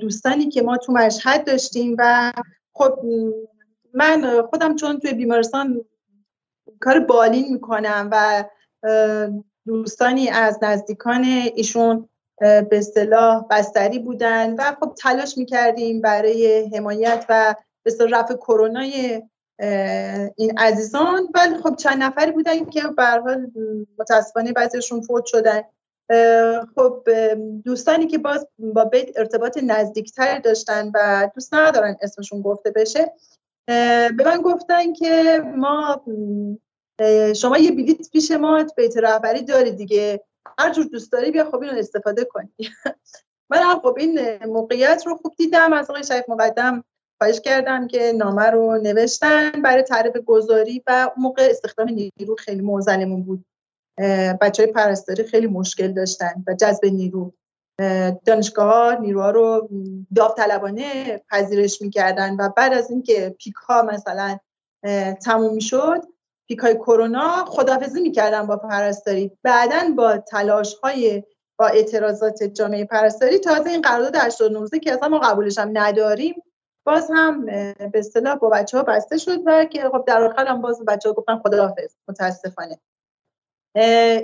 دوستانی 0.00 0.48
که 0.48 0.62
ما 0.62 0.76
تو 0.76 0.92
مشهد 0.92 1.46
داشتیم 1.46 1.96
و 1.98 2.32
خب 2.72 2.98
من 3.94 4.42
خودم 4.42 4.76
چون 4.76 4.98
توی 4.98 5.12
بیمارستان 5.12 5.84
کار 6.80 7.00
بالین 7.00 7.52
می‌کنم 7.52 8.08
و 8.12 8.44
دوستانی 9.66 10.28
از 10.28 10.58
نزدیکان 10.62 11.24
ایشون 11.54 12.08
به 12.40 12.68
اصطلاح 12.72 13.46
بستری 13.50 13.98
بودن 13.98 14.54
و 14.54 14.76
خب 14.80 14.94
تلاش 14.98 15.38
می‌کردیم 15.38 16.00
برای 16.00 16.70
حمایت 16.76 17.26
و 17.28 17.54
به 17.82 17.92
رفع 18.10 18.34
کرونای 18.34 19.22
این 20.36 20.58
عزیزان. 20.58 21.28
ولی 21.34 21.56
خب 21.62 21.76
چند 21.76 22.02
نفری 22.02 22.32
بودن 22.32 22.64
که 22.64 22.82
به 22.96 23.04
حال 23.04 23.50
متاسفانه 23.98 24.52
بعضیشون 24.52 25.00
فوت 25.00 25.24
شدن. 25.24 25.62
خب 26.76 27.08
دوستانی 27.64 28.06
که 28.06 28.18
باز 28.18 28.46
با 28.58 28.84
بیت 28.84 29.18
ارتباط 29.18 29.58
نزدیکتر 29.62 30.38
داشتن 30.38 30.90
و 30.94 31.30
دوست 31.34 31.54
ندارن 31.54 31.96
اسمشون 32.02 32.42
گفته 32.42 32.70
بشه 32.70 33.12
به 34.16 34.24
من 34.24 34.36
گفتن 34.42 34.92
که 34.92 35.42
ما 35.56 36.04
شما 37.36 37.58
یه 37.58 37.70
بلیت 37.70 38.10
پیش 38.10 38.30
ما 38.30 38.64
بیت 38.76 38.96
رهبری 38.96 39.42
داری 39.42 39.70
دیگه. 39.70 40.24
هر 40.58 40.72
جور 40.72 40.84
دوست 40.84 41.12
داری 41.12 41.30
بیا 41.30 41.50
خب 41.50 41.62
اینو 41.62 41.78
استفاده 41.78 42.24
کنی. 42.24 42.52
من 43.50 43.78
خب 43.82 43.94
این 43.98 44.44
موقعیت 44.44 45.02
رو 45.06 45.16
خوب 45.16 45.34
دیدم 45.38 45.72
از 45.72 45.90
آقای 45.90 46.04
شریف 46.04 46.28
مقدم. 46.28 46.84
خواهش 47.18 47.40
کردم 47.40 47.86
که 47.86 48.12
نامه 48.16 48.42
رو 48.42 48.80
نوشتن 48.82 49.50
برای 49.50 49.82
تعریف 49.82 50.16
گذاری 50.16 50.82
و 50.86 51.10
موقع 51.16 51.48
استخدام 51.50 51.88
نیرو 51.88 52.36
خیلی 52.38 52.60
موزلمون 52.60 53.22
بود. 53.22 53.44
بچه 54.40 54.62
های 54.62 54.72
پرستاری 54.72 55.24
خیلی 55.24 55.46
مشکل 55.46 55.92
داشتن 55.92 56.44
و 56.46 56.54
جذب 56.54 56.84
نیرو. 56.84 57.32
دانشگاه 58.24 59.00
نیروها 59.00 59.30
رو 59.30 59.68
داوطلبانه 60.14 61.20
پذیرش 61.30 61.82
می‌کردن 61.82 62.36
و 62.36 62.48
بعد 62.56 62.72
از 62.72 62.90
اینکه 62.90 63.36
پیک 63.38 63.54
ها 63.54 63.82
مثلا 63.82 64.38
تموم 65.24 65.54
می‌شد 65.54 66.02
پیک 66.48 66.58
های 66.58 66.74
کرونا 66.74 67.44
خدافزی 67.44 68.00
می‌کردن 68.00 68.46
با 68.46 68.56
پرستاری. 68.56 69.38
بعدا 69.42 69.94
با 69.96 70.18
تلاش 70.18 70.74
های 70.74 71.22
با 71.58 71.66
اعتراضات 71.66 72.42
جامعه 72.42 72.84
پرستاری 72.84 73.38
تازه 73.38 73.70
این 73.70 73.80
قرارداد 73.80 74.16
89 74.16 74.68
که 74.82 74.92
اصلا 74.92 75.08
ما 75.08 75.18
قبولش 75.18 75.58
هم 75.58 75.70
نداریم 75.72 76.42
باز 76.88 77.10
هم 77.14 77.46
به 77.46 77.90
اصطلاح 77.94 78.34
با 78.34 78.48
بچه 78.48 78.76
ها 78.76 78.82
بسته 78.82 79.18
شد 79.18 79.38
و 79.46 79.64
که 79.64 79.88
خب 79.92 80.04
در 80.06 80.24
آخر 80.24 80.46
هم 80.46 80.60
باز 80.60 80.84
بچه 80.84 81.08
ها 81.08 81.14
گفتن 81.14 81.38
خداحافظ 81.38 81.94
متاسفانه. 82.08 82.78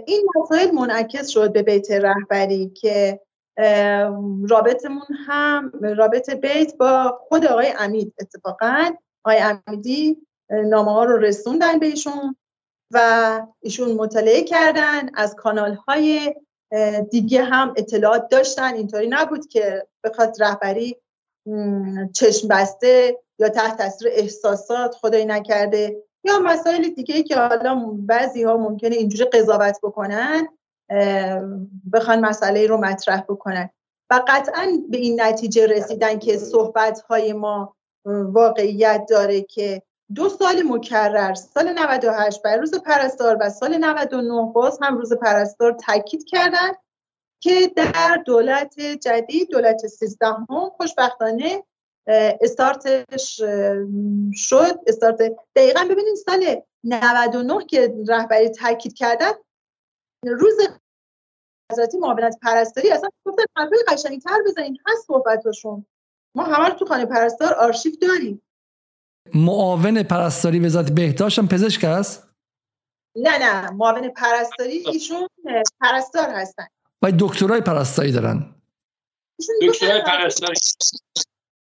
این 0.06 0.28
مسائل 0.36 0.70
منعکس 0.70 1.28
شد 1.28 1.52
به 1.52 1.62
بیت 1.62 1.90
رهبری 1.90 2.68
که 2.68 3.20
رابطمون 4.48 5.06
هم 5.26 5.72
رابط 5.82 6.30
بیت 6.30 6.76
با 6.76 7.20
خود 7.28 7.46
آقای 7.46 7.74
امید 7.78 8.14
اتفاقا. 8.20 8.90
آقای 9.24 9.38
امیدی 9.38 10.26
نامه 10.50 10.92
ها 10.92 11.04
رو 11.04 11.16
رسوندن 11.16 11.78
بهشون 11.78 12.36
و 12.90 13.40
ایشون 13.60 13.92
مطالعه 13.92 14.42
کردن. 14.42 15.10
از 15.14 15.34
کانال 15.34 15.74
های 15.74 16.34
دیگه 17.10 17.44
هم 17.44 17.74
اطلاعات 17.76 18.28
داشتن. 18.28 18.74
اینطوری 18.74 19.06
نبود 19.06 19.46
که 19.46 19.86
بخواد 20.04 20.42
رهبری 20.42 20.96
چشم 22.12 22.48
بسته 22.48 23.18
یا 23.38 23.48
تحت 23.48 23.78
تاثیر 23.78 24.08
احساسات 24.12 24.94
خدای 24.94 25.24
نکرده 25.24 26.02
یا 26.24 26.38
مسائل 26.38 26.88
دیگه 26.88 27.22
که 27.22 27.36
حالا 27.36 27.90
بعضی 27.98 28.42
ها 28.42 28.56
ممکنه 28.56 28.96
اینجوری 28.96 29.30
قضاوت 29.30 29.78
بکنن 29.82 30.48
بخوان 31.92 32.20
مسئله 32.20 32.66
رو 32.66 32.76
مطرح 32.76 33.20
بکنن. 33.20 33.70
و 34.10 34.20
قطعا 34.28 34.66
به 34.90 34.98
این 34.98 35.20
نتیجه 35.20 35.66
رسیدن 35.66 36.18
که 36.18 36.36
صحبت 36.36 37.00
های 37.00 37.32
ما 37.32 37.76
واقعیت 38.06 39.06
داره 39.08 39.42
که 39.42 39.82
دو 40.14 40.28
سال 40.28 40.62
مکرر 40.62 41.34
سال 41.34 41.72
98 41.72 42.42
بر 42.42 42.56
روز 42.56 42.74
پرستار 42.74 43.36
و 43.40 43.50
سال 43.50 43.76
99 43.76 44.52
باز 44.54 44.78
هم 44.82 44.98
روز 44.98 45.12
پرستار 45.12 45.72
تاکید 45.72 46.24
کردن 46.24 46.72
که 47.44 47.72
در 47.76 48.22
دولت 48.26 48.80
جدید 48.80 49.48
دولت 49.50 49.86
13 49.86 50.26
هم 50.26 50.46
خوشبختانه 50.76 51.64
استارتش 52.40 53.40
شد 54.34 54.80
استارت 54.86 55.18
دقیقا 55.56 55.84
ببینید 55.90 56.14
سال 56.14 56.62
99 56.84 57.64
که 57.66 57.94
رهبری 58.08 58.48
تاکید 58.48 58.94
کردن 58.94 59.32
روز 60.26 60.54
حضرتی 61.72 61.98
معاونت 61.98 62.38
پرستاری 62.42 62.90
اصلا 62.90 63.08
گفتن 63.24 63.42
حرفای 63.56 63.78
قشنگتر 63.88 64.38
بزنین 64.46 64.78
هست 64.86 65.06
صحبتاشون. 65.06 65.86
ما 66.36 66.44
همه 66.44 66.68
رو 66.68 66.74
تو 66.74 66.86
خانه 66.86 67.06
پرستار 67.06 67.54
آرشیو 67.54 67.92
داریم. 68.02 68.42
معاون 69.34 70.02
پرستاری 70.02 70.60
وزارت 70.60 70.92
بهداشت 70.92 71.38
هم 71.38 71.48
پزشک 71.48 71.84
است 71.84 72.28
نه 73.16 73.38
نه 73.38 73.70
معاون 73.70 74.08
پرستاری 74.08 74.84
ایشون 74.92 75.28
پرستار 75.80 76.28
هستن. 76.28 76.66
و 77.04 77.12
دکترای 77.20 77.60
پرستاری 77.60 78.12
دارن. 78.12 78.54
دکترای 79.62 80.02
پرستاری 80.02 80.54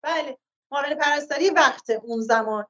بله 0.03 0.39
معاون 0.73 0.95
پرستاری 0.95 1.51
وقت 1.51 1.91
اون 1.91 2.21
زمان. 2.21 2.65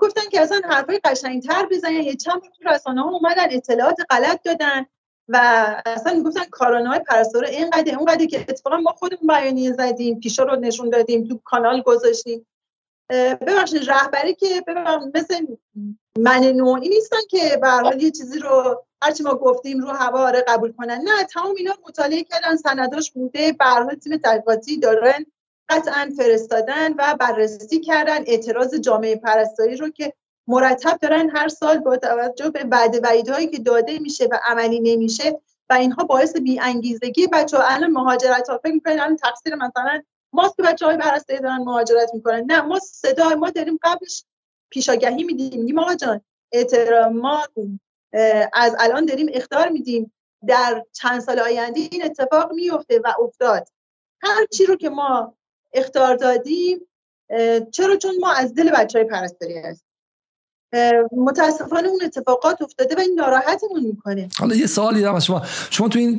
گفتن 0.00 0.28
که 0.30 0.40
اصلا 0.40 0.60
حرفای 0.64 1.00
قشنگتر 1.04 1.66
بزنن 1.70 1.92
یه 1.92 2.16
چند 2.16 2.42
رسانه 2.66 3.02
ها 3.02 3.10
اومدن 3.10 3.46
اطلاعات 3.50 3.96
غلط 4.10 4.42
دادن 4.42 4.86
و 5.28 5.36
اصلا 5.86 6.14
می‌گفتن 6.14 6.44
کارانه 6.50 6.88
های 6.88 6.98
پرستار 6.98 7.44
اینقدر 7.44 7.94
اونقدر 7.94 8.26
که 8.26 8.40
اتفاقا 8.40 8.76
ما 8.76 8.92
خودمون 8.92 9.26
بیانیه 9.26 9.72
زدیم 9.72 10.20
پیشا 10.20 10.42
رو 10.42 10.56
نشون 10.56 10.90
دادیم 10.90 11.28
تو 11.28 11.40
کانال 11.44 11.82
گذاشتیم. 11.82 12.46
ببخشید 13.40 13.90
رهبری 13.90 14.34
که 14.34 14.64
مثل 15.14 15.46
من 16.18 16.38
نوعی 16.38 16.88
نیستن 16.88 17.16
که 17.30 17.60
به 17.62 18.02
یه 18.02 18.10
چیزی 18.10 18.38
رو 18.38 18.85
هرچی 19.02 19.22
ما 19.22 19.34
گفتیم 19.34 19.78
رو 19.80 19.88
هوا 19.88 20.26
آره 20.26 20.44
قبول 20.48 20.72
کنن. 20.72 21.00
نه 21.04 21.24
تمام 21.24 21.54
اینا 21.56 21.74
مطالعه 21.88 22.24
کردن 22.24 22.56
سنداش 22.56 23.12
بوده. 23.12 23.52
به 23.52 23.96
تیم 23.96 24.16
تحقیقاتی 24.16 24.78
دارن 24.78 25.26
قطعا 25.68 26.10
فرستادن 26.16 26.92
و 26.98 27.16
بررسی 27.20 27.80
کردن. 27.80 28.24
اعتراض 28.26 28.74
جامعه 28.74 29.16
پرستاری 29.16 29.76
رو 29.76 29.88
که 29.88 30.12
مرتب 30.48 30.98
دارن 31.02 31.30
هر 31.30 31.48
سال 31.48 31.78
با 31.78 31.96
توجه 31.96 32.50
به 32.50 32.64
بعد 32.64 33.04
وعیدهایی 33.04 33.46
که 33.46 33.58
داده 33.58 33.98
میشه 33.98 34.24
و 34.24 34.38
عملی 34.44 34.80
نمیشه 34.80 35.40
و 35.70 35.74
اینها 35.74 36.04
باعث 36.04 36.36
بی 36.36 36.60
انگیزگی 36.60 37.26
بچه 37.26 37.58
الان 37.60 37.90
مهاجرت 37.90 38.48
ها 38.48 38.58
فکر 38.58 38.72
می‌کنن 38.72 39.16
تقصیر 39.16 39.54
مثلا 39.54 40.02
ماست 40.32 40.56
که 40.56 40.62
بچه 40.62 40.86
های 40.86 40.96
پرستاری 40.96 41.40
دارن 41.40 41.56
مهاجرت 41.58 42.10
می‌کنن؟ 42.14 42.44
نه 42.46 42.60
ما 42.60 42.78
صدا 42.78 43.28
ما 43.28 43.50
داریم 43.50 43.78
قبلش 43.82 44.24
پیشاگهی 44.70 45.24
میدیم. 45.24 45.60
میگیم 45.60 45.78
آقا 45.78 45.94
جان 45.94 46.20
ما 47.12 47.42
از 48.52 48.76
الان 48.78 49.06
داریم 49.06 49.26
اختار 49.32 49.68
میدیم. 49.68 50.12
در 50.46 50.84
چند 50.92 51.20
سال 51.20 51.38
آینده 51.38 51.80
این 51.80 52.04
اتفاق 52.04 52.52
میفته 52.52 53.00
و 53.04 53.12
افتاد. 53.20 53.68
هر 54.22 54.46
چی 54.46 54.66
رو 54.66 54.76
که 54.76 54.90
ما 54.90 55.36
اختار 55.72 56.16
دادیم 56.16 56.80
چرا؟ 57.72 57.96
چون 57.96 58.18
ما 58.20 58.32
از 58.32 58.54
دل 58.54 58.70
بچه 58.70 58.98
های 58.98 59.08
پرستاری 59.08 59.58
هستیم. 59.58 59.85
متاسفانه 61.16 61.88
اون 61.88 62.00
اتفاقات 62.04 62.62
افتاده 62.62 62.94
و 62.94 63.00
این 63.00 63.14
ناراحتمون 63.18 63.86
می‌کنه. 63.86 64.28
حالا 64.38 64.54
یه 64.54 64.66
سوالی 64.66 65.00
دارم 65.00 65.14
از 65.14 65.24
شما. 65.24 65.42
شما 65.70 65.88
تو 65.88 65.98
این 65.98 66.16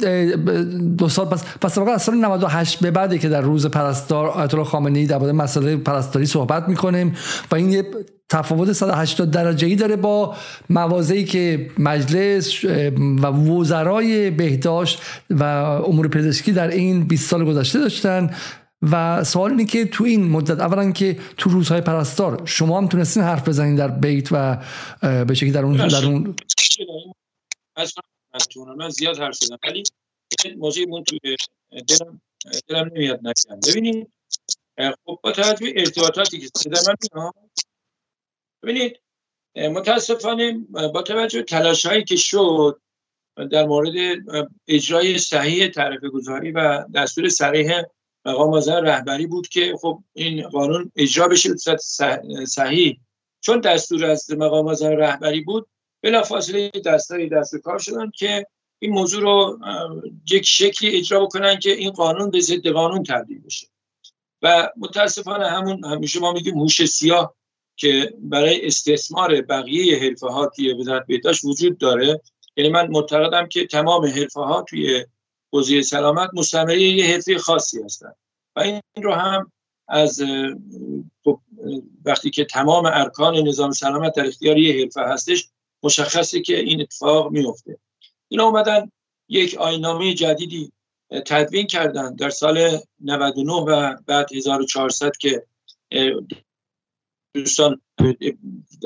دو 0.96 1.10
سال 1.10 1.26
پس 1.26 1.44
پس 1.62 1.78
واقعا 1.78 1.94
از 1.94 2.02
سال 2.02 2.16
98 2.16 2.80
به 2.80 2.92
بعدی 2.92 3.20
که 3.20 3.30
در 3.30 3.42
روز 3.42 3.66
پرستار 3.66 4.28
آیت 4.28 4.54
الله 4.54 4.66
خامنه‌ای 4.66 5.06
در 5.06 5.18
مورد 5.18 5.32
مسئله 5.32 5.78
پرستاری 5.78 6.26
صحبت 6.26 6.70
می‌کنیم 6.70 7.16
و 7.52 7.56
این 7.56 7.70
یه 7.70 7.86
تفاوت 8.30 8.72
180 8.72 9.32
درجه 9.32 9.68
ای 9.68 9.76
داره 9.76 9.96
با 9.96 10.36
موازی 10.70 11.26
که 11.26 11.70
مجلس 11.78 12.66
و 12.96 13.28
وزرای 13.28 14.30
بهداشت 14.32 15.02
و 15.30 15.44
امور 15.44 16.08
پزشکی 16.08 16.52
در 16.52 16.68
این 16.68 17.08
20 17.08 17.30
سال 17.30 17.46
گذشته 17.46 17.80
داشتن. 17.80 18.30
و 18.82 19.24
سوال 19.24 19.52
اینه 19.52 19.66
که 19.66 19.86
تو 19.86 20.04
این 20.04 20.30
مدت 20.30 20.60
اولا 20.60 20.92
که 20.92 21.20
تو 21.38 21.50
روزهای 21.50 21.82
پرستار 21.82 22.46
شما 22.46 22.78
هم 22.78 22.88
تونستین 22.88 23.24
حرف 23.24 23.48
بزنین 23.48 23.76
در 23.76 23.88
بیت 23.88 24.30
و 24.32 24.64
به 25.02 25.34
شکلی 25.34 25.52
در 25.52 25.64
اون 25.64 25.88
در 25.88 26.06
اون 26.06 26.36
من 28.78 28.90
زیاد 28.90 29.18
حرف 29.18 29.36
زدم 29.36 29.58
ولی 29.64 29.84
موضوع 30.58 30.86
مون 30.86 31.04
تو 31.04 31.18
دلم 31.88 32.22
دلم 32.68 32.92
نمیاد 32.94 33.20
نگم 33.20 33.60
ببینید 33.68 34.12
خب 34.78 35.20
با 35.24 35.32
توجه 35.32 35.66
به 35.66 35.74
ارتباطاتی 35.82 36.40
که 36.40 36.48
صدا 36.56 36.82
من 36.88 36.96
میاد 37.14 37.34
ببینید 38.64 39.02
متاسفانه 39.56 40.66
با 40.94 41.02
توجه 41.02 41.40
به 41.40 41.46
تلاش 41.46 41.86
هایی 41.86 42.04
که 42.04 42.16
شد 42.16 42.82
در 43.52 43.66
مورد 43.66 43.94
اجرای 44.68 45.18
صحیح 45.18 45.68
تعرفه 45.68 46.10
گذاری 46.10 46.52
و 46.52 46.86
دستور 46.96 47.30
صریح 47.30 47.82
مقام 48.28 48.54
آزار 48.54 48.82
رهبری 48.82 49.28
بود 49.28 49.48
که 49.48 49.76
خب 49.82 50.04
این 50.14 50.48
قانون 50.48 50.92
اجرا 50.96 51.28
بشه 51.28 51.50
به 51.50 51.78
صحیح. 52.46 53.00
چون 53.42 53.60
دستور 53.60 54.06
از 54.06 54.32
مقام 54.32 54.68
آزار 54.68 54.96
رهبری 54.96 55.42
بود 55.42 55.68
بلافاصله 56.04 56.72
دستایی 56.86 57.30
دست 57.30 57.56
کار 57.56 57.80
شدن 57.80 58.12
که 58.12 58.48
این 58.80 58.92
موضوع 58.92 59.22
رو 59.22 59.60
یک 60.32 60.46
شکلی 60.46 60.98
اجرا 60.98 61.26
بکنن 61.26 61.60
که 61.60 61.72
این 61.72 61.92
قانون 61.92 62.32
به 62.32 62.40
ضد 62.40 62.68
قانون 62.68 63.04
تبدیل 63.04 63.42
بشه. 63.42 63.68
و 64.42 64.70
متاسفانه 64.78 65.50
همون 65.50 65.86
همیشه 65.86 66.20
ما 66.20 66.32
میگیم 66.32 66.58
هوش 66.58 66.86
سیاه 66.86 67.36
که 67.76 68.14
برای 68.20 68.68
استثمار 68.68 69.42
بقیه 69.42 70.00
حرفه 70.00 70.28
ها 70.28 70.52
توی 70.56 70.74
وزارت 70.74 71.06
بهداشت 71.08 71.46
وجود 71.46 71.78
داره. 71.78 72.22
یعنی 72.58 72.70
من 72.70 72.88
معتقدم 72.88 73.48
که 73.48 73.66
تمام 73.68 74.06
حرفه 74.06 74.40
ها 74.40 74.62
توی 74.70 75.06
حوزه 75.54 75.82
سلامت 75.82 76.30
مستمره 76.34 76.82
یه 76.82 77.06
حرفه 77.06 77.38
خاصی 77.38 77.84
هستن. 77.84 78.14
و 78.56 78.60
این 78.60 78.82
رو 79.04 79.14
هم 79.14 79.52
از 79.88 80.22
خب، 81.24 81.40
وقتی 82.06 82.30
که 82.30 82.46
تمام 82.46 82.86
ارکان 82.86 83.36
نظام 83.36 83.72
سلامت 83.72 84.16
در 84.16 84.28
اختیار 84.28 84.58
یه 84.58 84.84
حرفه 84.84 85.02
هستش 85.02 85.50
مشخصه 85.84 86.42
که 86.42 86.60
این 86.60 86.82
اتفاق 86.82 87.32
میفته 87.32 87.80
اینا 88.28 88.44
اومدن 88.44 88.92
یک 89.30 89.56
آینامه 89.56 90.14
جدیدی 90.14 90.72
تدوین 91.26 91.68
کردن 91.68 92.16
در 92.16 92.30
سال 92.30 92.80
99 93.00 93.54
و 93.54 93.96
بعد 94.06 94.34
1400 94.34 95.12
که 95.20 95.46
دوستان 97.34 97.82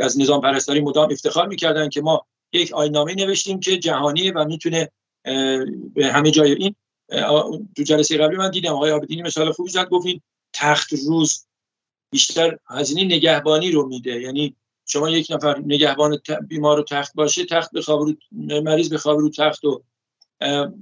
از 0.02 0.20
نظام 0.20 0.42
پرستاری 0.42 0.82
مدام 0.82 1.12
افتخار 1.12 1.48
می‌کردن 1.48 1.90
که 1.90 2.02
ما 2.02 2.26
یک 2.54 2.74
آینامه 2.74 3.16
نوشتیم 3.16 3.60
که 3.60 3.78
جهانیه 3.78 4.34
و 4.36 4.46
می‌تونه 4.46 4.92
به 5.94 6.06
همه 6.06 6.32
جای 6.32 6.52
این 6.52 6.76
تو 7.76 7.84
جلسه 7.84 8.18
قبلی 8.18 8.38
من 8.38 8.52
دیدم 8.52 8.74
آقای 8.74 8.92
آبدینی 8.92 9.22
مثال 9.22 9.52
خوبی 9.52 9.70
زد 9.70 9.90
گفتین 9.90 10.22
تخت 10.54 10.94
روز 10.94 11.46
بیشتر 12.12 12.58
هزینه 12.68 13.04
نگهبانی 13.04 13.72
رو 13.72 13.88
میده. 13.88 14.22
یعنی 14.22 14.56
شما 14.86 15.10
یک 15.10 15.32
نفر 15.32 15.60
نگهبان 15.66 16.20
بیمار 16.48 16.78
رو 16.78 16.84
تخت 16.84 17.14
باشه 17.16 17.46
تخت 17.46 17.72
بخواب 17.72 18.02
رو 18.02 18.14
مریض 18.62 18.94
بخواب 18.94 19.20
رو 19.20 19.30
تخت 19.30 19.66
و 19.66 19.82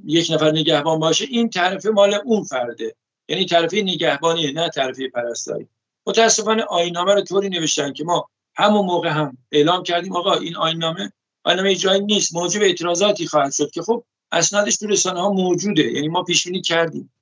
یک 0.05 0.31
نفر 0.31 0.51
نگهبان 0.51 0.99
باشه 0.99 1.25
این 1.25 1.49
طرف 1.49 1.85
مال 1.85 2.13
اون 2.25 2.43
فرده. 2.43 2.95
یعنی 3.29 3.45
طرفی 3.45 3.81
نگهبانی 3.81 4.51
نه 4.51 4.69
طرفی 4.69 5.09
پرستاری. 5.09 5.67
متاسفانه 6.07 6.63
آینامه 6.63 7.13
رو 7.13 7.21
طوری 7.21 7.49
نوشتن 7.49 7.93
که 7.93 8.03
ما 8.03 8.29
همون 8.55 8.85
موقع 8.85 9.09
هم 9.09 9.37
اعلام 9.51 9.83
کردیم 9.83 10.15
آقا 10.15 10.33
این 10.33 10.55
آینامه 10.55 11.11
آینامه 11.43 11.69
اجرایی 11.69 12.01
نیست 12.01 12.35
موجب 12.35 12.61
اعتراضاتی 12.61 13.27
خواهد 13.27 13.51
شد 13.51 13.71
که 13.71 13.81
خب 13.81 14.03
اسنادش 14.31 14.77
تو 14.77 14.87
رسانه 14.87 15.21
ها 15.21 15.29
موجوده 15.29 15.83
یعنی 15.83 16.07
ما 16.07 16.23
پیش 16.23 16.47
بینی 16.47 16.61
کردیم. 16.61 17.13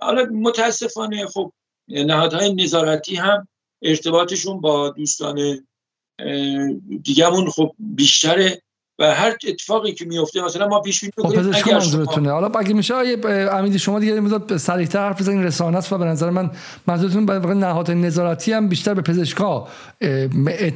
حالا 0.00 0.24
متاسفانه 0.24 1.26
خب 1.26 1.52
نهادهای 1.88 2.54
نظارتی 2.54 3.16
هم 3.16 3.48
ارتباطشون 3.82 4.60
با 4.60 4.90
دوستان 4.90 5.66
دیگهمون 7.02 7.50
خب 7.50 7.72
بیشتره 7.78 8.62
و 8.98 9.14
هر 9.14 9.36
اتفاقی 9.48 9.92
که 9.92 10.04
میفته 10.04 10.42
مثلا 10.44 10.68
ما 10.68 10.80
پیش 10.80 11.00
بینی 11.00 11.12
می‌کنیم 11.16 11.52
خب 11.52 11.68
اگر 11.68 11.80
شما... 11.80 12.30
حالا 12.30 12.48
اگه 12.58 12.74
میشه 12.74 12.94
امیدی 13.52 13.78
شما 13.78 14.00
دیگه 14.00 14.20
مدت 14.20 14.56
سریعتر 14.56 14.98
حرف 14.98 15.20
بزنین 15.20 15.44
رسانه 15.44 15.78
است 15.78 15.92
و 15.92 15.98
به 15.98 16.04
نظر 16.04 16.30
من 16.30 16.50
منظورتون 16.86 17.26
به 17.26 17.54
نهاد 17.54 17.90
نظارتی 17.90 18.52
هم 18.52 18.68
بیشتر 18.68 18.94
به 18.94 19.02
پزشکا 19.02 19.68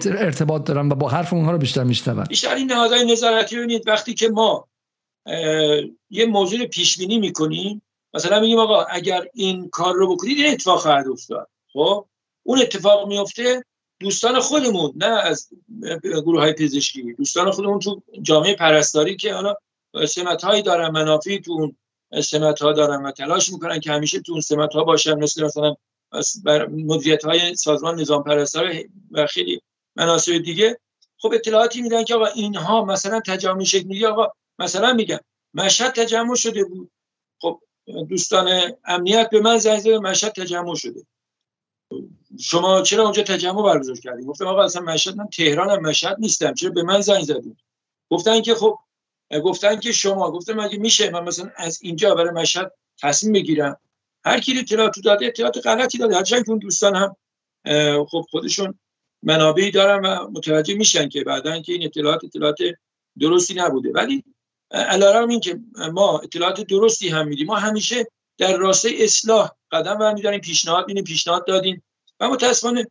ارتباط 0.05 0.65
دارن 0.65 0.89
و 0.89 0.95
با 0.95 1.09
حرف 1.09 1.33
اونها 1.33 1.53
رو 1.53 1.59
بیشتر 1.59 1.85
میشنون. 1.85 2.25
بیشتر 2.25 2.55
این 2.55 2.73
نهادهای 2.73 3.13
نظارتی 3.13 3.57
ببینید 3.57 3.89
وقتی 3.89 4.15
که 4.15 4.29
ما 4.29 4.69
یه 6.11 6.27
موضوع 6.27 6.59
رو 6.59 6.67
پیش 6.67 6.99
بینی 6.99 7.19
می‌کنیم. 7.19 7.83
مثلا 8.15 8.41
میگیم 8.41 8.59
آقا 8.59 8.83
اگر 8.83 9.27
این 9.35 9.69
کار 9.69 9.95
رو 9.95 10.15
بکنید 10.15 10.39
این 10.39 10.53
اتفاق 10.53 10.81
خواهد 10.81 11.09
افتاد. 11.09 11.49
خب؟ 11.73 12.07
اون 12.43 12.59
اتفاق 12.61 13.09
میفته 13.09 13.65
دوستان 14.01 14.41
خودمون 14.41 14.93
نه 14.97 15.07
از 15.07 15.49
گروه 16.03 16.41
های 16.41 16.53
پزشکی. 16.53 17.13
دوستان 17.13 17.51
خودمون 17.51 17.79
تو 17.79 18.03
جامعه 18.23 18.55
پرستاری 18.55 19.17
که 19.17 19.35
حالا 19.35 19.55
سمت 20.09 20.45
هایی 20.45 20.63
دارن 20.63 20.91
منافعی 20.91 21.41
تو 21.41 21.53
اون 21.53 21.77
سمت 22.23 22.63
ها 22.63 22.73
دارن 22.73 23.03
و 23.03 23.11
تلاش 23.11 23.53
می‌کنن 23.53 23.81
که 23.81 23.93
همیشه 23.93 24.21
تو 24.21 24.33
اون 24.33 24.41
سمت 24.41 24.73
ها 24.73 24.85
باشن. 24.85 25.15
مثل 25.15 25.45
مثلا 25.45 25.75
مدیریت 26.71 27.25
های 27.25 27.55
سازمان 27.55 28.01
نظام 28.01 28.23
پرستاری 28.23 28.89
و 29.11 29.27
خیلی 29.27 29.61
مناسب 29.97 30.39
دیگه. 30.39 30.79
خب 31.19 31.33
اطلاعاتی 31.35 31.83
میدن 31.83 32.05
که 32.05 32.15
آقا 32.15 32.27
اینها 32.27 32.85
مثلا 32.85 33.21
تجمع 33.27 33.65
شکل 33.65 33.87
میگه 33.87 34.09
آقا 34.09 34.33
مثلا 34.59 34.93
میگن 34.93 35.19
مشهد 35.55 35.93
تجمع 35.93 36.35
شده 36.35 36.65
بود. 36.65 36.91
خب 37.41 37.61
دوستان 38.09 38.73
امنیت 38.85 39.31
به 39.31 39.41
من 39.41 39.59
زنگ 39.59 39.89
مشهد 39.89 40.33
تجمع 40.33 40.75
شده. 40.75 41.07
شما 42.41 42.83
چرا 42.83 43.03
اونجا 43.03 43.23
تجمع 43.23 43.63
برگزار 43.63 43.97
کردیم 43.99 44.27
گفتم 44.27 44.47
آقا 44.47 44.65
اصلا 44.65 44.83
مشهد 44.83 45.17
من 45.17 45.29
تهرانم 45.29 45.83
مشهد 45.83 46.17
نیستم. 46.19 46.55
چرا 46.55 46.71
به 46.71 46.83
من 46.83 47.01
زنگ 47.01 47.23
زدید 47.23 47.57
گفتن 48.11 48.43
که 48.43 48.55
خب 48.55 48.79
گفتن 49.45 49.81
که 49.81 49.93
شما 49.93 50.31
گفتم 50.31 50.61
اگه 50.61 50.79
میشه 50.79 51.11
من 51.11 51.25
مثلا 51.25 51.51
از 51.57 51.79
اینجا 51.83 52.15
برای 52.15 52.31
مشهد 52.31 52.73
تصمیم 53.03 53.33
بگیرم؟ 53.33 53.81
هر 54.25 54.41
کی 54.41 54.59
اطلاعات 54.59 55.01
داده 55.05 55.27
اطلاعات 55.27 55.67
غلطی 55.67 55.99
داده. 55.99 56.17
هرچند 56.17 56.45
که 56.45 56.51
اون 56.51 56.59
دوستان 56.59 56.97
هم 56.97 57.17
خب 58.05 58.25
خودشون 58.31 58.79
منابعی 59.23 59.71
دارن 59.71 60.07
و 60.07 60.31
متوجه 60.31 60.75
میشن 60.75 61.09
که 61.09 61.25
بعدا 61.25 61.61
که 61.61 61.73
این 61.73 61.85
اطلاعات 61.85 62.25
اطلاعات 62.25 62.59
درستی 63.21 63.55
نبوده. 63.55 63.91
ولی 63.93 64.25
علارم 64.75 65.29
این 65.29 65.41
که 65.41 65.61
ما 65.93 66.19
اطلاعات 66.19 66.61
درستی 66.61 67.09
هم 67.09 67.29
میدیم. 67.29 67.47
ما 67.47 67.57
همیشه 67.57 68.07
در 68.39 68.57
راستای 68.57 69.05
اصلاح 69.05 69.51
قدم 69.71 69.99
برمیداریم 69.99 70.41
پیشنهاد 70.41 70.89
میدیم 70.89 71.05
پیشنهاد 71.05 71.47
دادیم. 71.47 71.83
و 72.21 72.29
متاسفانه 72.29 72.87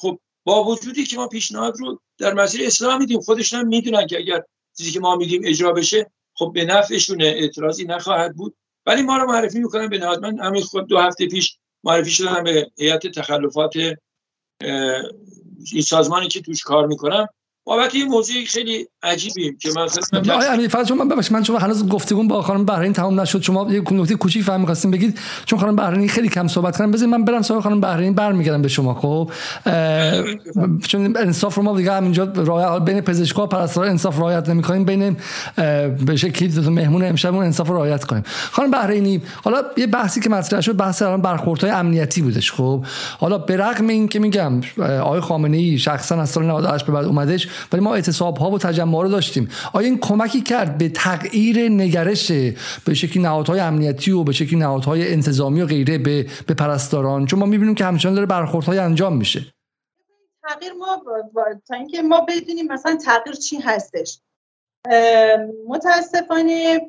خب 0.00 0.20
با 0.44 0.64
وجودی 0.64 1.04
که 1.04 1.16
ما 1.16 1.28
پیشنهاد 1.28 1.76
رو 1.78 2.00
در 2.18 2.34
مسیر 2.34 2.66
اصلاح 2.66 2.98
میدیم 2.98 3.20
خودشون 3.20 3.60
هم 3.60 3.68
می‌دونن 3.68 4.06
که 4.06 4.18
اگر 4.18 4.42
چیزی 4.78 4.90
که 4.90 5.00
ما 5.00 5.16
میگیم 5.16 5.42
اجرا 5.44 5.72
بشه 5.72 6.10
خب 6.34 6.50
به 6.54 6.64
نفعشون 6.64 7.22
اعتراضی 7.22 7.84
نخواهد 7.84 8.36
بود. 8.36 8.56
ولی 8.86 9.02
ما 9.02 9.16
رو 9.16 9.26
معرفی 9.26 9.58
می‌کنن 9.58 9.88
به 9.88 9.98
نهاد 9.98 10.22
من 10.22 10.38
همین 10.38 10.62
خود 10.62 10.86
دو 10.86 10.98
هفته 10.98 11.26
پیش 11.26 11.58
معرفی 11.84 12.10
شدم 12.10 12.44
به 12.44 12.70
هیئت 12.78 13.06
تخلفات 13.06 13.76
این 15.72 15.82
سازمانی 15.82 16.28
که 16.28 16.40
توش 16.40 16.62
کار 16.62 16.86
می‌کنم 16.86 17.28
بابت 17.64 17.94
این 17.94 18.08
موضوع 18.08 18.44
خیلی 18.44 18.86
عجیبیم 19.02 19.58
که 19.60 19.68
مثلا 19.68 20.34
آقای 20.34 20.46
امیر 20.46 20.68
فضل 20.68 20.94
من 20.94 21.08
ببخشید 21.08 21.32
من 21.32 21.42
چون 21.42 21.56
هنوز 21.56 21.88
گفتگو 21.88 22.22
با 22.22 22.42
خانم 22.42 22.64
بهرین 22.64 22.92
تمام 22.92 23.20
نشد. 23.20 23.42
شما 23.42 23.72
یه 23.72 23.82
نکته 23.90 24.14
کوچیک 24.14 24.44
فهم 24.44 24.60
می‌خواستیم 24.60 24.90
بگید. 24.90 25.18
چون 25.44 25.58
خانم 25.58 25.76
بهرین 25.76 26.08
خیلی 26.08 26.28
کم 26.28 26.48
صحبت 26.48 26.78
کردن. 26.78 26.90
بذارید 26.90 27.14
من 27.14 27.24
برم 27.24 27.42
سراغ 27.42 27.62
خانم 27.62 27.80
بهرین 27.80 28.14
برمیگردم 28.14 28.62
به 28.62 28.68
شما 28.68 28.94
خب؟ 28.94 29.30
چون 30.88 31.16
انصاف 31.16 31.54
رو 31.54 31.62
ما 31.62 31.76
دیگه 31.76 31.92
همینجا 31.92 32.24
رعایت 32.24 32.84
بین 32.84 33.00
پزشکا 33.00 33.46
پرستارا 33.46 33.88
انصاف 33.88 34.18
رعایت 34.18 34.48
نمی‌کنیم. 34.48 34.84
بین 34.84 35.16
به 36.06 36.16
شکلی 36.16 36.70
مهمون 36.70 37.04
امشب 37.04 37.34
اون 37.34 37.44
انصاف 37.44 37.68
رو 37.68 37.74
رعایت 37.74 38.04
کنیم. 38.04 38.22
خانم 38.50 38.70
بهرینی 38.70 39.22
حالا 39.44 39.62
یه 39.76 39.86
بحثی 39.86 40.20
که 40.20 40.30
مطرح 40.30 40.60
شد 40.60 40.76
بحث 40.76 41.02
الان 41.02 41.22
برخوردهای 41.22 41.72
امنیتی 41.72 42.22
بودش 42.22 42.52
خب؟ 42.52 42.84
حالا 43.18 43.38
به 43.38 43.56
رغم 43.56 43.88
این 43.88 44.08
که 44.08 44.18
میگم 44.18 44.60
آقای 44.78 45.20
خامنه‌ای 45.20 45.78
شخصا 45.78 46.20
از 46.20 46.30
سال 46.30 46.44
98 46.44 46.86
به 46.86 46.92
بعد 46.92 47.04
اومدش 47.04 47.48
ولی 47.72 47.82
ما 47.82 47.94
اعتصاب 47.94 48.36
ها 48.36 48.50
و 48.50 48.58
تجمع 48.58 49.02
رو 49.02 49.08
داشتیم. 49.08 49.48
آیا 49.72 49.86
این 49.86 49.98
کمکی 49.98 50.40
کرد 50.40 50.78
به 50.78 50.88
تغییر 50.88 51.68
نگرش 51.68 52.32
به 52.84 52.94
شکلی 52.94 53.22
نهادهای 53.22 53.60
امنیتی 53.60 54.10
و 54.10 54.24
به 54.24 54.32
شکلی 54.32 54.58
نهادهای 54.58 55.12
انتظامی 55.12 55.62
و 55.62 55.66
غیره 55.66 55.98
به 55.98 56.26
به 56.46 56.54
پرستاران؟ 56.54 57.26
چون 57.26 57.38
ما 57.38 57.46
می‌بینیم 57.46 57.74
که 57.74 57.84
همچنان 57.84 58.14
داره 58.14 58.26
برخوردهای 58.26 58.78
انجام 58.78 59.16
میشه. 59.16 59.46
تغییر 60.48 60.72
ما 60.72 61.02
تا 61.68 61.76
اینکه 61.76 62.02
ما 62.02 62.20
بدونیم 62.20 62.66
مثلا 62.72 62.96
تغییر 62.96 63.36
چی 63.36 63.56
هستش. 63.56 64.20
متاسفانه 65.66 66.80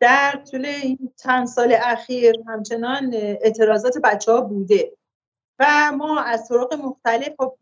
در 0.00 0.40
طول 0.50 0.64
این 0.64 0.98
چند 1.22 1.46
سال 1.46 1.76
اخیر 1.82 2.34
همچنان 2.46 3.10
اعتراضات 3.14 3.98
بچه 4.04 4.32
ها 4.32 4.40
بوده. 4.40 4.92
و 5.58 5.92
ما 5.96 6.20
از 6.20 6.48
طرق 6.48 6.74
مختلف 6.74 7.32
خب 7.38 7.56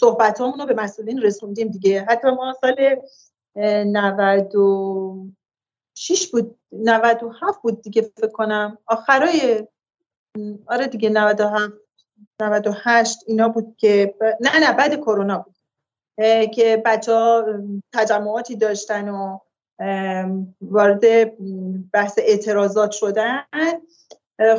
صحبت 0.00 0.40
رو 0.40 0.66
به 0.66 0.74
مسئولین 0.74 1.22
رسوندیم 1.22 1.68
دیگه. 1.68 2.06
حتی 2.08 2.30
ما 2.30 2.54
سال 2.60 2.96
96 3.56 6.30
بود 6.32 6.58
97 6.72 7.62
بود 7.62 7.82
دیگه 7.82 8.02
فکر 8.02 8.26
کنم. 8.26 8.78
آخرای 8.86 9.68
آره 10.66 10.86
دیگه 10.86 11.08
97 11.08 11.72
98 12.40 13.18
اینا 13.26 13.48
بود 13.48 13.74
که 13.78 14.14
نه 14.40 14.60
نه 14.60 14.72
بعد 14.72 14.94
کرونا 14.94 15.38
بود. 15.38 15.54
که 16.54 16.82
بچه 16.84 17.12
ها 17.12 17.44
تجمعاتی 17.92 18.56
داشتن 18.56 19.08
و 19.08 19.38
وارد 20.60 21.00
بحث 21.92 22.18
اعتراضات 22.18 22.90
شدن. 22.90 23.44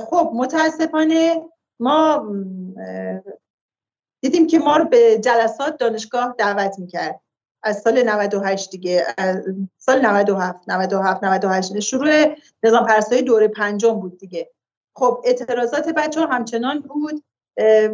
خب 0.09 0.31
متاسفانه 0.33 1.41
ما 1.79 2.27
دیدیم 4.25 4.47
که 4.47 4.59
ما 4.59 4.77
رو 4.77 4.85
به 4.85 5.19
جلسات 5.19 5.77
دانشگاه 5.77 6.35
دعوت 6.37 6.79
می‌کرد. 6.79 7.21
از 7.63 7.81
سال 7.81 8.03
98 8.03 8.71
دیگه 8.71 9.05
سال 9.77 10.05
97 10.05 10.59
97 10.67 11.23
98 11.23 11.79
شروع 11.79 12.35
نظام 12.63 12.85
پرستاری 12.85 13.21
دوره 13.21 13.47
پنجم 13.47 13.93
بود 13.93 14.17
دیگه. 14.17 14.51
خب 14.95 15.21
اعتراضات 15.25 15.89
بچه 15.89 16.19
ها 16.19 16.25
همچنان 16.25 16.79
بود 16.79 17.23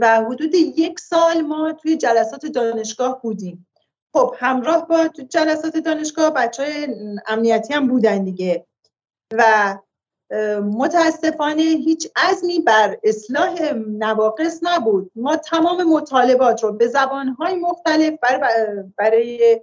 و 0.02 0.22
حدود 0.26 0.56
یک 0.56 0.99
سال 0.99 1.41
ما 1.41 1.74
توی 1.74 1.98
جلسات 1.98 2.45
دانشگاه 2.45 3.22
بودیم. 3.22 3.68
خب 4.14 4.36
همراه 4.40 4.88
با 4.88 5.08
جلسات 5.08 5.78
دانشگاه 5.78 6.30
بچه 6.30 6.64
های 6.64 6.88
امنیتی 7.28 7.74
هم 7.74 7.88
بودن 7.88 8.24
دیگه. 8.24 8.66
و 9.34 9.78
متاسفانه 10.62 11.62
هیچ 11.62 12.08
عزمی 12.16 12.60
بر 12.60 12.98
اصلاح 13.03 13.74
نواقص 13.88 14.60
نبود. 14.62 15.12
ما 15.16 15.36
تمام 15.36 15.84
مطالبات 15.84 16.64
رو 16.64 16.72
به 16.72 16.88
زبانهای 16.88 17.56
مختلف 17.56 18.14
برای, 18.22 18.84
برای 18.98 19.62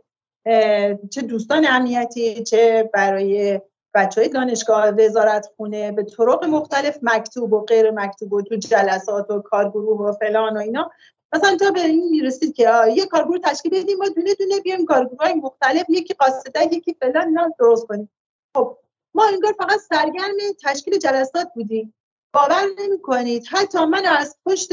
چه 1.10 1.22
دوستان 1.22 1.66
امنیتی 1.68 2.42
چه 2.42 2.90
برای 2.94 3.60
بچه 3.94 4.20
های 4.20 4.30
دانشگاه 4.30 4.90
وزارت 4.90 5.50
خونه 5.56 5.92
به 5.92 6.02
طرق 6.02 6.44
مختلف 6.44 6.98
مکتوب 7.02 7.52
و 7.52 7.60
غیر 7.60 7.90
مکتوب 7.90 8.32
و 8.32 8.42
تو 8.42 8.56
جلسات 8.56 9.30
و 9.30 9.40
کارگروه 9.40 10.00
و 10.00 10.12
فلان 10.12 10.56
و 10.56 10.60
اینا. 10.60 10.90
مثلا 11.34 11.56
تا 11.56 11.70
به 11.70 11.80
این 11.80 12.08
می‌رسید 12.10 12.54
که 12.54 12.70
یه 12.94 13.06
کارگروه 13.06 13.38
تشکیل 13.38 13.82
بدیم 13.82 13.98
ما 13.98 14.08
دونه 14.08 14.34
دونه 14.34 14.60
بیایم 14.60 14.84
کارگروه 14.84 15.18
های 15.20 15.34
مختلف 15.34 15.84
یکی 15.88 16.14
قاصده 16.14 16.64
یکی 16.64 16.96
فلان 17.00 17.28
نه 17.28 17.54
درست 17.58 17.86
کنیم. 17.86 18.10
خب 18.56 18.78
ما 19.14 19.24
انگار 19.32 19.54
فقط 19.58 19.80
سرگرم 19.88 20.34
تشکیل 20.64 20.98
جلسات 20.98 21.48
بودیم. 21.54 21.94
باور 22.32 22.64
نمی 22.78 22.98
کنید 23.02 23.46
حتی 23.50 23.84
من 23.84 24.06
از 24.06 24.36
پشت 24.46 24.68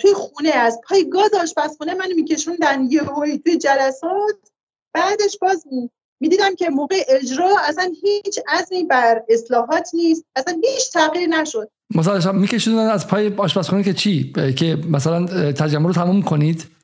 توی 0.00 0.14
خونه 0.14 0.48
از 0.48 0.80
پای 0.88 1.08
گاز 1.08 1.34
آشپزخونه 1.34 1.94
منو 1.94 2.14
میکشوندن 2.16 2.86
یه 2.90 3.02
هایی 3.02 3.38
توی 3.38 3.58
جلسات. 3.58 4.36
بعدش 4.94 5.38
باز 5.38 5.64
می‌دیدم 6.20 6.54
که 6.54 6.70
موقع 6.70 7.02
اجرا 7.08 7.56
اصلا 7.68 7.92
هیچ 8.02 8.40
عزمی 8.48 8.84
بر 8.84 9.22
اصلاحات 9.28 9.88
نیست. 9.94 10.24
اصلا 10.36 10.60
هیچ 10.64 10.92
تغییر 10.92 11.28
نشد. 11.28 11.70
مثلا 11.94 12.32
میکشوندن 12.32 12.90
از 12.90 13.08
پای 13.08 13.32
آشپزخونه 13.36 13.82
که 13.82 13.94
چی؟ 13.94 14.32
که 14.58 14.78
مثلا 14.90 15.52
ترجمه 15.52 15.86
رو 15.86 15.92
تموم 15.92 16.22
کنید؟ 16.22 16.75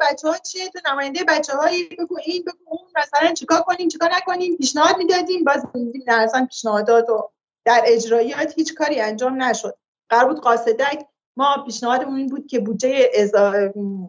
بچه 0.00 0.28
ها 0.28 0.38
چیه؟ 0.38 0.68
تو 0.68 0.78
نماینده 0.92 1.24
بچه 1.28 1.52
هایی 1.52 1.88
بگو 1.88 2.16
این 2.24 2.42
بگو 2.42 2.64
اون 2.66 2.80
مثلا 2.96 3.34
چیکار 3.34 3.60
کنیم 3.60 3.88
چیکار 3.88 4.10
نکنیم؟ 4.14 4.56
پیشنهاد 4.56 4.96
می‌دادیم 4.96 5.44
باز 5.44 5.66
میدیم 5.74 6.02
نه 6.06 6.14
اصلا 6.14 6.46
پیشنهادات 6.46 7.10
و 7.10 7.30
در 7.64 7.82
اجرایات 7.86 8.52
هیچ 8.56 8.74
کاری 8.74 9.00
انجام 9.00 9.42
نشد. 9.42 9.76
قرار 10.08 10.28
بود 10.28 10.40
قاصدک 10.40 11.06
ما 11.36 11.62
پیشنهادمون 11.66 12.16
این 12.16 12.28
بود 12.28 12.46
که 12.46 12.58
بودجه 12.58 13.10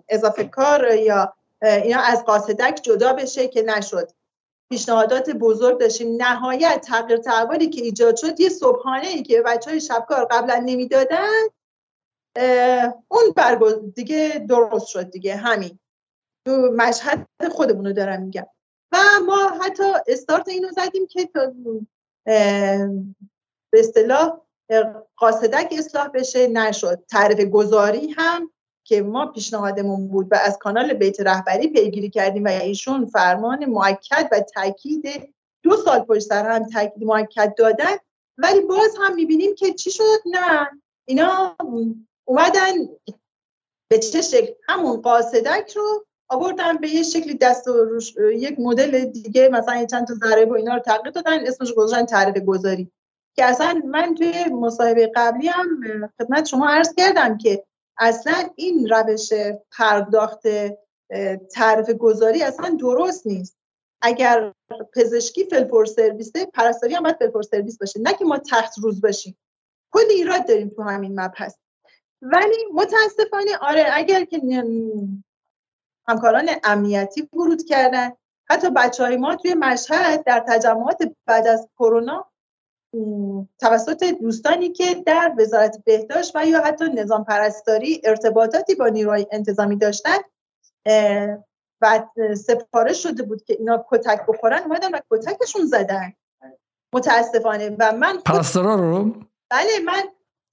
اضافه 0.10 0.44
کار 0.44 0.96
یا 0.96 1.34
اینا 1.62 2.00
از 2.00 2.26
قاصدک 2.26 2.80
جدا 2.84 3.14
بشه 3.14 3.48
که 3.48 3.62
نشد. 3.62 4.12
پیشنهادات 4.70 5.30
بزرگ 5.30 5.80
داشتیم. 5.80 6.16
نهایت 6.22 6.82
تغییر 6.82 7.18
تحولی 7.18 7.70
که 7.70 7.82
ایجاد 7.82 8.16
شد 8.16 8.40
یه 8.40 8.50
صبحانه 8.50 9.08
ای 9.08 9.24
که 9.24 9.42
بچه 9.42 9.70
های 9.70 9.82
شبکار 9.82 10.26
قبلا 10.26 10.64
نمی‌دادن 10.66 11.44
اون 13.08 13.24
برگز 13.36 13.94
دیگه 13.96 14.46
درست 14.50 14.88
شد 14.88 15.12
دیگه 15.12 15.36
همین. 15.36 15.80
تو 16.48 16.52
مشهد 16.78 17.28
خودمونو 17.52 17.94
دارم 17.94 18.22
میگم. 18.22 18.48
و 18.92 18.98
ما 19.26 19.50
حتی 19.62 19.84
استارت 20.08 20.48
اینو 20.48 20.68
زدیم 20.72 21.08
که 21.08 21.30
به 23.72 23.80
اصطلاح 23.80 24.42
قاصدک 25.18 25.74
اصلاح 25.78 26.08
بشه 26.08 26.48
نشد. 26.48 27.04
تعریف 27.10 27.40
گذاری 27.40 28.12
هم 28.18 28.52
که 28.84 29.02
ما 29.02 29.26
پیشنهادمون 29.26 30.08
بود 30.08 30.28
و 30.32 30.36
از 30.36 30.58
کانال 30.58 30.94
بیت 30.94 31.20
رهبری 31.20 31.68
پیگیری 31.68 32.10
کردیم 32.10 32.44
و 32.46 32.48
ایشون 32.48 33.06
فرمان 33.06 33.66
معکد 33.66 34.30
و 34.32 34.40
تاکید 34.40 35.34
دو 35.64 35.78
سال 35.78 36.00
پشت 36.00 36.20
سر 36.20 36.52
هم 36.52 36.70
تاکید 36.70 37.04
معکد 37.04 37.54
دادن. 37.58 37.96
ولی 38.38 38.62
باز 38.62 38.98
هم 39.02 39.16
می‌بینیم 39.16 39.56
که 39.56 39.74
چی 39.74 39.92
شد؟ 39.92 40.20
نه. 40.26 40.70
اینا 41.06 41.56
اومدن 42.26 42.74
به 43.90 44.00
چه 44.00 44.22
شکل؟ 44.22 44.54
همون 44.68 45.02
قاصدک 45.02 45.74
رو 45.76 46.06
آوردن 46.30 46.78
به 46.78 46.90
یه 46.90 47.04
شکلی 47.04 47.34
دست 47.34 47.68
و 47.68 47.74
روش 47.74 48.16
یک 48.18 48.60
مدل 48.60 49.06
دیگه 49.06 49.50
مثلا 49.50 49.86
چند 49.86 50.08
تا 50.08 50.14
ضرب 50.14 50.50
و 50.50 50.54
اینا 50.54 50.74
رو 50.74 50.80
تغییر 50.80 51.10
دادن 51.10 51.48
اسمش 51.48 51.74
گذاشتن 51.74 52.06
تعریف 52.06 52.44
گذاری. 52.44 52.92
که 53.36 53.46
اصلا 53.46 53.82
من 53.86 54.16
توی 54.16 54.46
مصاحبه 54.46 55.12
قبلی 55.16 55.48
هم 55.48 55.68
خدمت 56.20 56.46
شما 56.46 56.70
عرض 56.70 56.94
کردم 56.98 57.38
که 57.38 57.66
اصلا 57.98 58.50
این 58.56 58.90
روش 58.90 59.30
پرداخت 59.72 60.44
تعریف 61.54 61.90
گذاری 61.90 62.44
اصلا 62.44 62.78
درست 62.80 63.28
نیست. 63.28 63.58
اگر 64.02 64.54
پزشکی 64.94 65.46
فلفور 65.46 65.86
سرویسه 65.86 66.46
پرستاری 66.46 66.96
هم 66.96 67.04
باید 67.04 67.18
فلفور 67.20 67.42
سرویس 67.44 67.78
باشه 67.78 68.00
نه 68.00 68.14
که 68.14 68.26
ما 68.26 68.38
تحت 68.38 68.76
روز 68.82 69.02
باشیم. 69.02 69.38
کلی 69.94 70.14
ایراد 70.14 70.48
داریم 70.48 70.70
تو 70.70 70.82
همین 70.82 71.20
مبحث. 71.20 71.56
ولی 72.22 72.58
متاسفانه 72.74 73.58
آره 73.62 73.86
اگر 73.94 74.26
که 74.26 74.42
همکاران 76.08 76.50
امنیتی 76.64 77.30
ورود 77.34 77.64
کردن 77.64 78.12
حتی 78.50 78.70
بچه 78.70 79.04
های 79.04 79.18
ما 79.18 79.36
توی 79.36 79.54
مشهد 79.54 80.24
در 80.24 80.46
تجمعات 80.48 80.98
بعد 81.26 81.48
از 81.48 81.70
کرونا 81.80 82.32
توسط 83.60 84.04
دوستانی 84.04 84.70
که 84.70 85.04
در 85.06 85.34
وزارت 85.38 85.84
بهداشت 85.86 86.32
و 86.36 86.46
یا 86.46 86.62
حتی 86.62 86.86
نظام 86.86 87.24
پرستاری 87.24 88.02
ارتباطاتی 88.04 88.76
با 88.76 88.88
نیروهای 88.88 89.28
انتظامی 89.32 89.76
داشتن 89.76 90.18
و 91.82 92.08
سفارش 92.36 93.04
شده 93.04 93.24
بود 93.24 93.44
که 93.44 93.56
اینا 93.60 93.86
کتک 93.92 94.26
بخورن 94.28 94.64
اومدن 94.64 94.96
و 94.96 95.00
کتکشون 95.12 95.66
زدن. 95.66 96.14
متاسفانه. 96.94 97.76
و 97.80 97.92
من 97.92 98.18
پرستارا 98.18 98.76
رو؟ 98.76 99.04
بله 99.50 99.80
من 99.86 100.04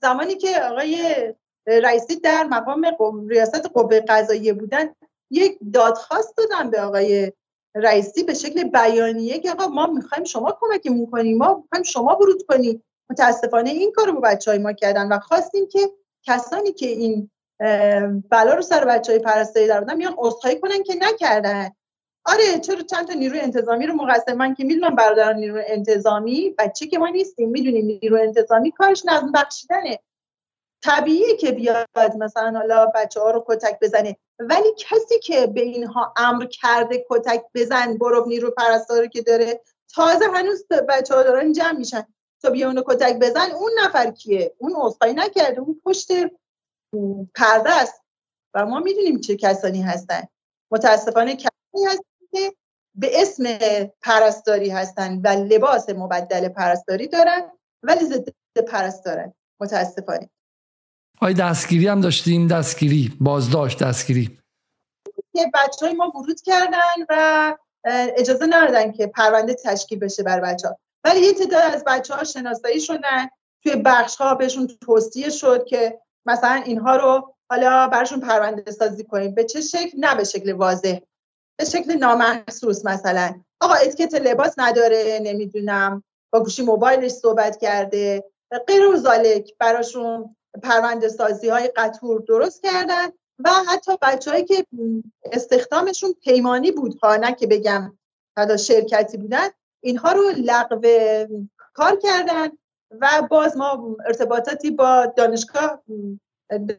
زمانی 0.03 0.35
که 0.35 0.61
آقای 0.63 1.35
رئیسی 1.67 2.17
در 2.17 2.45
مقام 2.45 2.87
ریاست 3.29 3.67
قوه 3.67 4.01
قضاییه 4.01 4.53
بودن 4.53 4.95
یک 5.31 5.59
دادخواست 5.73 6.37
دادم 6.37 6.71
به 6.71 6.81
آقای 6.81 7.33
رئیسی 7.75 8.23
به 8.23 8.35
شکل 8.35 8.65
بیانیه 8.65 9.39
که 9.39 9.51
آقا 9.51 9.67
ما 9.67 9.87
می‌خوایم 9.87 10.25
شما 10.25 10.59
کمکمون 10.61 11.11
کنیم 11.11 11.37
ما 11.37 11.55
می‌خوایم 11.55 11.83
شما 11.83 12.19
ورود 12.21 12.43
کنیم. 12.49 12.83
متاسفانه 13.11 13.71
این 13.71 13.93
کار 13.93 14.07
رو 14.07 14.13
با 14.13 14.21
بچه 14.21 14.51
های 14.51 14.61
ما 14.61 14.73
کردن 14.73 15.09
و 15.09 15.19
خواستیم 15.19 15.69
که 15.69 15.91
کسانی 16.23 16.73
که 16.73 16.87
این 16.87 17.31
بلا 18.31 18.55
رو 18.55 18.63
سر 18.63 18.85
بچه 18.85 19.13
های 19.13 19.21
پرستاری 19.21 19.67
در 19.67 19.81
بودن 19.81 19.95
میان 19.95 20.17
اصخایی 20.19 20.61
کنن 20.61 20.83
که 20.83 20.95
نکردن. 20.95 21.71
آره 22.25 22.59
چرا 22.61 22.83
چند 22.83 23.07
تا 23.07 23.13
نیروی 23.13 23.41
انتظامی 23.41 23.87
رو 23.87 23.95
مقصر 23.95 24.35
من 24.35 24.55
که 24.55 24.65
می‌دونم 24.65 24.95
برادران 24.95 25.37
نیروی 25.37 25.63
انتظامی 25.67 26.55
بچه 26.59 26.87
که 26.87 26.99
ما 26.99 27.09
نیستیم 27.09 27.49
می‌دونیم 27.49 27.85
نیروی 27.85 28.21
انتظامی 28.21 28.71
کارش 28.71 29.03
نظم 29.07 29.33
بخشیدنه. 29.33 29.99
طبیعیه 30.85 31.37
که 31.37 31.53
بیاد 31.53 32.17
مثلا 32.19 32.59
حالا 32.59 32.87
بچه 32.95 33.21
ها 33.21 33.31
رو 33.31 33.45
کتک 33.49 33.79
بزنه. 33.81 34.17
ولی 34.39 34.69
کسی 34.79 35.19
که 35.19 35.47
به 35.47 35.61
اینها 35.61 36.15
امر 36.17 36.45
کرده 36.45 37.05
کتک 37.11 37.45
بزن 37.55 37.99
برو 37.99 38.25
نیرو 38.29 38.51
پرستاری 38.51 39.09
که 39.09 39.23
داره 39.23 39.61
تازه 39.95 40.25
هنوز 40.35 40.67
بچه 40.89 41.15
ها 41.15 41.23
دارن 41.23 41.53
جمع 41.53 41.79
میشن. 41.79 42.07
تو 42.43 42.51
بیا 42.51 42.67
اونو 42.67 42.83
کتک 42.87 43.19
بزن 43.19 43.51
اون 43.51 43.71
نفر 43.85 44.11
کیه؟ 44.11 44.55
اون 44.59 44.77
اصخایی 44.77 45.15
نکرده 45.15 45.61
اون 45.61 45.81
پشت 45.85 46.09
پرده 47.35 47.71
است. 47.71 48.03
و 48.55 48.67
ما 48.67 48.81
می‌دونیم 48.81 49.21
چه 49.21 49.37
کسانی 49.37 49.83
هستن. 49.83 50.23
متاسفانه 50.73 51.37
کسانی 51.37 51.87
هستن 51.87 52.27
که 52.33 52.55
به 52.95 53.23
اسم 53.23 53.45
پرستاری 54.03 54.71
هستن 54.71 55.21
و 55.25 55.29
لباس 55.29 55.89
مبدل 55.89 56.49
پرستاری 56.49 57.09
دارن 57.09 57.51
ولی 57.83 58.05
ضد 58.05 58.29
پرستارن. 58.69 59.35
متاسفانه. 59.61 60.31
آی 61.23 61.35
دستگیری 61.35 61.89
هم 61.89 62.01
داشتیم 62.01 62.49
دستگیری 62.49 63.13
بازداشت 63.21 63.83
دستگیری. 63.83 64.39
که 65.33 65.51
بچه 65.55 65.87
های 65.87 65.95
ما 65.95 66.13
ورود 66.15 66.41
کردن 66.41 67.07
و 67.09 67.57
اجازه 68.17 68.47
ندادن 68.47 68.93
که 68.93 69.07
پرونده 69.07 69.55
تشکیل 69.55 69.99
بشه 69.99 70.23
بر 70.23 70.41
بچه 70.41 70.69
ها 70.69 70.79
ولی 71.05 71.21
یه 71.21 71.33
تعداد 71.33 71.75
از 71.75 71.85
بچه 71.87 72.15
ها 72.15 72.25
شناسایی 72.25 72.81
شدن 72.81 73.29
توی 73.63 73.77
بخش 73.77 74.17
ها 74.17 74.35
بهشون 74.35 74.67
توصیه 74.67 75.31
شد 75.31 75.65
که 75.67 76.01
مثلا 76.27 76.63
اینها 76.67 76.97
رو 76.97 77.35
حالا 77.51 77.89
برشون 77.89 78.21
پرونده 78.21 78.71
سازی 78.71 79.05
کنیم. 79.05 79.35
به 79.35 79.45
چه 79.45 79.61
شکل؟ 79.61 79.99
نه 79.99 80.15
به 80.15 80.25
شکل 80.25 80.53
واضح. 80.53 80.99
به 81.59 81.65
شکل 81.65 81.93
نامحسوس 81.93 82.85
مثلا. 82.85 83.41
آقا 83.61 83.75
اتکت 83.75 84.15
لباس 84.15 84.55
نداره 84.59 85.19
نمی‌دونم. 85.23 86.03
با 86.33 86.41
گوشی 86.41 86.63
موبایلش 86.63 87.11
صحبت 87.11 87.61
کرده. 87.61 88.25
غیر 88.67 88.87
و 88.87 89.01
براشون 89.59 90.37
پرونده 90.63 91.09
سازی 91.09 91.49
های 91.49 91.69
قطور 91.77 92.21
درست 92.21 92.63
کردن 92.63 93.07
و 93.39 93.51
حتی 93.69 93.93
بچههایی 94.03 94.45
که 94.45 94.67
استخدامشون 95.33 96.13
پیمانی 96.13 96.73
بود 96.73 96.99
ها 97.03 97.17
نه 97.17 97.35
که 97.35 97.47
بگم 97.47 97.99
حالا 98.37 98.57
شرکتی 98.57 99.17
بودن 99.17 99.49
اینها 99.81 100.13
رو 100.13 100.23
لغو 100.37 100.87
کار 101.75 101.97
کردن 101.97 102.49
و 103.01 103.23
باز 103.31 103.57
ما 103.57 103.97
ارتباطاتی 104.07 104.71
با 104.71 105.07
دانشگاه 105.17 105.83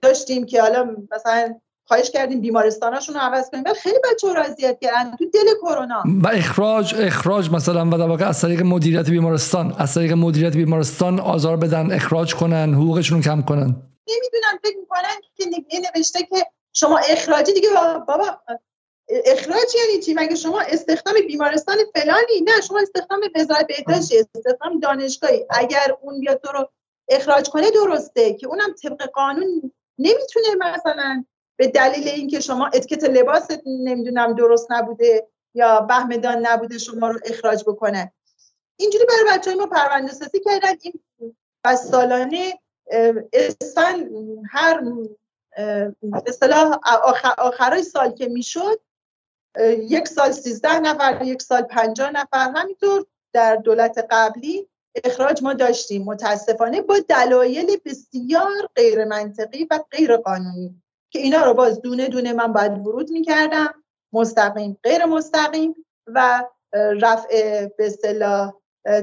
داشتیم 0.02 0.46
که 0.46 0.62
حالا 0.62 0.96
مثلا 1.12 1.60
خواهش 1.86 2.12
کردیم 2.12 2.42
بیمارستاناشون 2.42 3.16
رو 3.16 3.22
عوض 3.22 3.50
کنیم. 3.50 3.64
ولی 3.66 3.76
خیلی 3.76 3.98
بچه 4.12 4.34
رو 4.34 4.40
اذیت 4.40 4.78
کردن 4.82 5.16
تو 5.16 5.26
دل 5.26 5.46
کرونا. 5.62 6.04
و 6.24 6.28
اخراج 6.28 6.96
اخراج 6.98 7.52
مثلا 7.52 7.86
و 7.86 7.98
در 7.98 8.08
واقع 8.08 8.28
از 8.28 8.42
طریق 8.42 8.62
مدیریت 8.62 9.10
بیمارستان 9.10 9.76
از 9.80 9.94
طریق 9.94 10.14
مدیریت 10.14 10.54
بیمارستان 10.56 11.20
آزار 11.20 11.58
بدن 11.58 11.92
اخراج 11.92 12.36
کنن 12.36 12.74
حقوقشون 12.74 13.22
کم 13.22 13.42
کنن. 13.42 13.76
نمی‌دونم 14.08 14.60
فکر 14.64 14.78
می‌کنن 14.80 15.48
که 15.70 15.82
نوشته 15.96 16.20
که 16.20 16.46
شما 16.74 16.98
اخراجی 16.98 17.54
دیگه 17.54 17.70
بابا 18.08 18.26
اخراج 19.26 19.76
یعنی 19.76 20.04
چی؟ 20.06 20.14
مگه 20.14 20.36
شما 20.36 20.62
استخدام 20.62 21.16
بیمارستان 21.28 21.76
فلانی؟ 21.96 22.42
نه 22.46 22.62
شما 22.68 22.80
استخدام 22.80 23.20
وزارت 23.36 23.68
بهداشت 23.68 24.12
استخدام 24.36 24.80
دانشگاهی. 24.80 25.46
اگر 25.50 25.98
اون 26.02 26.20
بیاد 26.20 26.42
تو 26.44 26.52
رو 26.52 26.70
اخراج 27.10 27.50
کنه 27.50 27.72
درسته. 27.72 28.34
که 28.34 28.48
اونم 28.48 28.74
طبق 28.84 29.10
قانون 29.14 29.72
نمی‌تونه 30.00 30.48
مثلا 30.60 31.26
به 31.58 31.68
دلیل 31.68 32.08
اینکه 32.08 32.40
شما 32.40 32.66
اتکت 32.68 33.04
لباس 33.04 33.48
نمی‌دونم 33.66 34.34
درست 34.34 34.72
نبوده 34.72 35.28
یا 35.54 35.82
بهمدان 35.82 36.48
نبوده 36.48 36.78
شما 36.78 37.10
رو 37.10 37.20
اخراج 37.26 37.64
بکنه. 37.68 38.14
اینجوری 38.76 39.06
برای 39.06 39.38
بچه 39.38 39.52
های 39.52 39.60
ما 39.60 39.66
پرونده 39.66 40.14
سازی 40.14 40.40
کردن. 40.40 40.74
این 40.82 40.94
پس 41.64 41.88
سالانه 41.88 42.60
هر 44.50 44.84
اصطلاح 46.28 46.80
آخر 47.04 47.34
آخرای 47.38 47.84
سال 47.84 48.12
که 48.12 48.28
می‌شد 48.28 48.82
یک 49.78 50.08
سال 50.08 50.32
سیزده 50.32 50.80
نفر 50.80 51.22
یک 51.24 51.42
سال 51.42 51.62
پنجاه 51.62 52.12
نفر 52.12 52.52
همینطور 52.56 53.06
در 53.34 53.56
دولت 53.56 54.08
قبلی 54.12 54.68
اخراج 55.04 55.44
ما 55.44 55.54
داشتیم. 55.54 56.04
متاسفانه 56.04 56.82
با 56.82 57.00
دلایل 57.00 57.78
بسیار 57.86 58.70
غیر 58.76 59.06
منطقی 59.06 59.68
و 59.72 59.80
غیر 59.92 60.18
قانونی 60.18 60.83
که 61.14 61.20
اینا 61.20 61.46
رو 61.46 61.54
باز 61.54 61.82
دونه 61.82 62.08
دونه 62.08 62.34
من 62.34 62.54
باید 62.54 62.72
ورود 62.88 63.12
می‌کردم 63.12 63.74
مستقیم 64.14 64.78
غیر 64.84 65.06
مستقیم 65.06 65.76
و 66.08 66.44
رفع 66.74 67.66
به 67.66 67.86
اصطلاح 67.86 68.54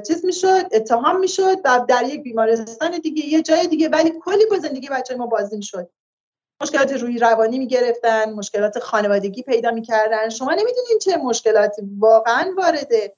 چیز 0.06 0.24
می‌شد 0.24 0.66
اتهام 0.72 1.20
می‌شد 1.20 1.56
و 1.64 1.84
در 1.88 2.04
یک 2.04 2.22
بیمارستان 2.22 2.98
دیگه 2.98 3.26
یه 3.26 3.42
جای 3.42 3.66
دیگه 3.66 3.88
ولی 3.88 4.12
کلی 4.24 4.46
با 4.50 4.58
زندگی 4.58 4.88
بچه 4.88 5.16
ما 5.16 5.26
بازی 5.26 5.56
می‌شد. 5.56 5.90
مشکلات 6.62 6.92
روی 6.92 7.18
روانی 7.18 7.58
می‌گرفتن 7.58 8.32
مشکلات 8.32 8.78
خانوادگی 8.78 9.42
پیدا 9.42 9.70
می‌کردن. 9.70 10.28
شما 10.28 10.50
نمی‌دونین 10.50 10.98
چه 11.02 11.16
مشکلاتی 11.16 11.82
واقعا 11.98 12.54
وارده 12.56 13.16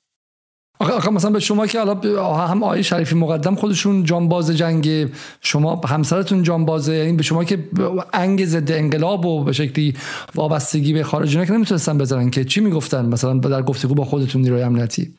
آخه 0.91 1.11
مثلا 1.11 1.31
به 1.31 1.41
شما 1.41 1.67
که 1.67 1.79
حالا 1.79 1.95
هم 2.35 2.63
آقای 2.63 2.83
شریفی 2.83 3.15
مقدم 3.15 3.55
خودشون 3.55 4.05
جانباز 4.05 4.51
جنگ 4.51 5.13
شما 5.41 5.81
همسرتون 5.85 6.43
جانبازه 6.43 6.95
یعنی 6.95 7.13
به 7.13 7.23
شما 7.23 7.45
که 7.45 7.69
انگ 8.13 8.45
ضد 8.45 8.73
انقلاب 8.73 9.27
و 9.27 9.45
به 9.45 9.53
شکلی 9.53 9.95
وابستگی 10.35 10.93
به 10.93 11.03
خارج 11.03 11.47
که 11.47 11.53
نمی‌تونستن 11.53 11.99
بذارن 11.99 12.31
که 12.31 12.45
چی 12.45 12.61
می‌گفتن؟ 12.61 13.07
مثلا 13.07 13.39
در 13.39 13.63
گفتگو 13.63 13.95
با 13.95 14.05
خودتون 14.05 14.43
نیروی 14.43 14.63
امنیتی؟ 14.63 15.15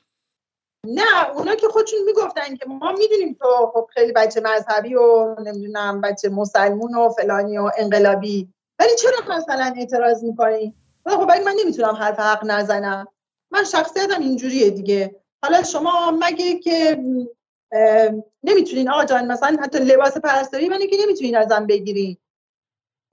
نه 0.88 1.30
اونا 1.38 1.56
که 1.56 1.68
خودشون 1.68 1.99
می‌گفتن 2.06 2.56
که 2.56 2.65
ما 2.68 2.91
می‌دونیم 2.91 3.35
تو 3.40 3.72
خب 3.73 3.88
خیلی 3.94 4.11
بچه 4.11 4.41
مذهبی 4.41 4.95
و 4.95 5.35
نمی‌دونم 5.45 6.02
بچه 6.02 6.30
مسلمون 6.30 6.95
و 6.95 7.10
فلانی 7.10 7.57
و 7.57 7.72
انقلابی. 7.77 8.49
ولی 8.80 8.90
چرا 9.02 9.38
مثلا 9.38 9.73
اعتراض 9.77 10.23
می‌کنی؟ 10.23 10.73
خب 11.06 11.31
من 11.45 11.53
نمی‌تونم 11.64 11.95
حرف 11.95 12.19
حق 12.19 12.45
نزنم. 12.45 13.07
من 13.52 13.64
شخصیتم 13.64 14.22
اینجوریه 14.22 14.69
دیگه. 14.69 15.15
حالا 15.44 15.64
شما 15.64 16.11
مگه 16.11 16.60
که 16.60 17.03
نمی‌تونین 18.44 18.90
آقا 18.90 19.06
جان 19.06 19.32
مثلا 19.32 19.57
حتی 19.61 19.80
لباس 19.80 20.18
پرستاری 20.18 20.70
منو 20.70 20.86
که 20.86 20.98
نمی‌تونین 21.03 21.38
ازم 21.38 21.68
بگیرین 21.68 22.18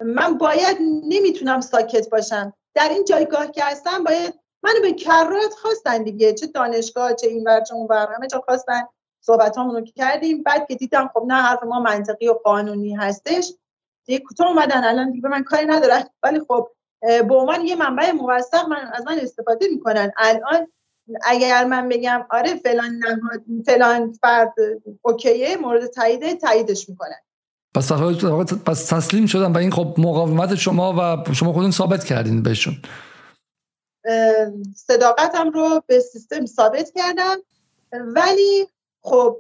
من 0.01 0.39
باید 0.39 0.77
نمی‌تونم 1.09 1.61
ساکت 1.61 2.11
باشم. 2.11 2.53
در 2.75 2.89
این 2.89 3.05
جایگاه 3.05 3.51
که 3.51 3.65
هستم 3.65 4.05
باید 4.05 4.35
منو 4.63 4.81
به 4.83 4.93
کرات 4.93 5.55
خواستن 5.55 6.03
دیگه. 6.03 6.33
چه 6.33 6.47
دانشگاه 6.47 7.15
چه 7.15 7.27
این 7.27 7.45
ور 7.47 7.61
چه 7.61 7.75
اون 7.75 7.87
ور 7.91 8.09
همه 8.17 8.27
جا 8.27 8.41
خواستن 8.41 8.83
صحبت 9.21 9.59
رو 9.59 9.81
کردیم. 9.81 10.43
بعد 10.43 10.67
که 10.69 10.75
دیدم 10.75 11.11
خب 11.15 11.25
نه 11.27 11.35
حرف 11.35 11.63
ما 11.63 11.81
منطقی 11.81 12.29
و 12.29 12.33
قانونی 12.33 12.95
هستش. 12.95 13.53
دیگه 14.07 14.19
کوتاه 14.19 14.49
اومدن 14.49 14.85
الان 14.85 15.11
دیگه 15.11 15.29
من 15.29 15.43
کاری 15.43 15.67
ندارم 15.67 16.11
ولی 16.23 16.41
خب 16.49 16.69
به 17.01 17.35
عنوان 17.35 17.61
یه 17.67 17.77
منبع 17.77 18.13
موثق 18.13 18.69
من 18.69 18.91
از 18.93 19.07
من 19.07 19.19
استفاده 19.19 19.69
می‌کنن. 19.69 20.13
الان 20.17 20.73
اگر 21.23 21.65
من 21.65 21.89
بگم 21.89 22.27
آره 22.31 22.55
فلان 22.55 22.91
نهاد 22.91 23.43
فلان 23.67 24.13
فرد 24.13 24.55
اوکیه 25.03 25.57
مورد 25.57 25.87
تایید 25.87 26.41
تاییدش 26.41 26.89
می‌کنن 26.89 27.21
پس 27.75 27.93
پس 28.67 28.87
تسلیم 28.87 29.27
شدن 29.27 29.53
و 29.53 29.59
این 29.59 29.71
خب 29.71 29.95
مقاومت 29.99 30.55
شما 30.55 31.23
و 31.29 31.33
شما 31.35 31.53
خودتون 31.53 31.71
ثابت 31.71 32.05
کردین 32.05 32.43
بهشون. 32.43 32.75
صداقتم 34.77 35.51
رو 35.51 35.83
به 35.87 36.01
سیستم 36.01 36.47
ثابت 36.47 36.91
کردم. 36.95 37.37
ولی 37.93 38.67
خب 39.03 39.37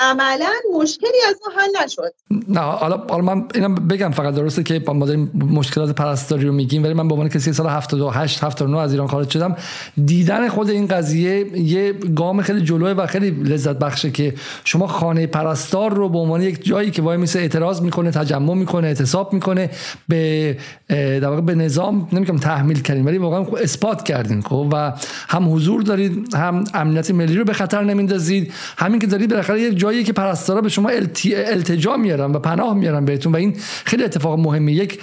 عملا 0.00 0.52
مشکلی 0.80 1.20
از 1.28 1.36
ما 1.46 1.62
حل 1.62 1.84
نشد. 1.84 2.14
نه 2.48 2.60
حالا 2.60 3.22
من 3.22 3.44
اینم 3.54 3.74
بگم 3.74 4.10
فقط 4.10 4.34
درسته 4.34 4.62
که 4.62 4.82
ما 4.86 5.06
داریم 5.06 5.30
مشکلات 5.34 5.90
پرستاری 5.90 6.46
رو 6.46 6.52
میگیم 6.52 6.84
ولی 6.84 6.94
من 6.94 7.08
به 7.08 7.14
عنوان 7.14 7.28
کسی 7.28 7.52
سال 7.52 7.66
78 7.66 8.44
79 8.44 8.78
از 8.78 8.92
ایران 8.92 9.06
خارج 9.06 9.30
شدم 9.30 9.56
دیدن 10.04 10.48
خود 10.48 10.70
این 10.70 10.86
قضیه 10.86 11.58
یه 11.58 11.92
گام 11.92 12.42
خیلی 12.42 12.60
جلوه 12.60 12.90
و 12.90 13.06
خیلی 13.06 13.30
لذت 13.30 13.78
بخشه 13.78 14.10
که 14.10 14.34
شما 14.64 14.86
خانه 14.86 15.26
پرستار 15.26 15.94
رو 15.94 16.08
به 16.08 16.18
عنوان 16.18 16.42
یک 16.42 16.64
جایی 16.64 16.90
که 16.90 17.02
وای 17.02 17.16
میسه 17.16 17.38
اعتراض 17.38 17.82
می‌کنه 17.82 18.10
تجمع 18.10 18.54
می‌کنه 18.54 18.86
اعتصاب 18.86 19.32
می‌کنه 19.32 19.70
به 20.08 20.56
در 20.88 21.28
واقع 21.28 21.40
به 21.40 21.54
نظام 21.54 22.08
نمیگم 22.12 22.36
تحمیل 22.36 22.82
کردین 22.82 23.04
ولی 23.04 23.18
واقعا 23.18 23.40
اثبات 23.62 24.02
کردین 24.02 24.42
خب 24.42 24.68
و 24.72 24.92
هم 25.28 25.54
حضور 25.54 25.82
دارید 25.82 26.34
هم 26.34 26.64
امنیت 26.74 27.10
ملی 27.10 27.34
رو 27.34 27.44
به 27.44 27.52
خطر 27.52 27.84
نمیندازید 27.84 28.52
همین 28.78 29.00
که 29.00 29.06
دارید 29.06 29.30
بالاخره 29.30 29.60
یک 29.60 29.78
که 30.04 30.12
پرستارا 30.12 30.60
به 30.60 30.68
شما 30.68 30.88
التجا 30.88 31.96
میارن 31.96 32.32
و 32.32 32.38
پناه 32.38 32.74
میارن 32.74 33.04
بهتون 33.04 33.32
و 33.32 33.36
این 33.36 33.56
خیلی 33.60 34.04
اتفاق 34.04 34.38
مهمی 34.38 34.72
یک 34.72 35.02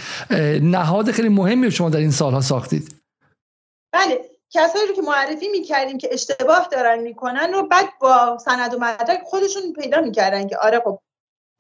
نهاد 0.61 1.11
خیلی 1.11 1.30
مهمی 1.30 1.72
شما 1.72 1.89
در 1.89 1.99
این 1.99 2.11
سالها 2.11 2.41
ساختید. 2.41 2.95
بله. 3.93 4.22
کسایی 4.51 4.88
رو 4.88 4.95
که 4.95 5.01
معرفی 5.01 5.47
می‌کردیم 5.47 5.97
که 5.97 6.09
اشتباه 6.11 6.68
دارن 6.72 6.99
می‌کنن 6.99 7.53
رو 7.53 7.68
بعد 7.68 7.85
با 8.01 8.38
سند 8.38 8.73
و 8.73 8.80
مدرک 8.80 9.19
خودشون 9.26 9.73
پیدا 9.81 10.01
می‌کردن 10.01 10.47
که 10.47 10.57
آره 10.57 10.80
خب 10.80 10.99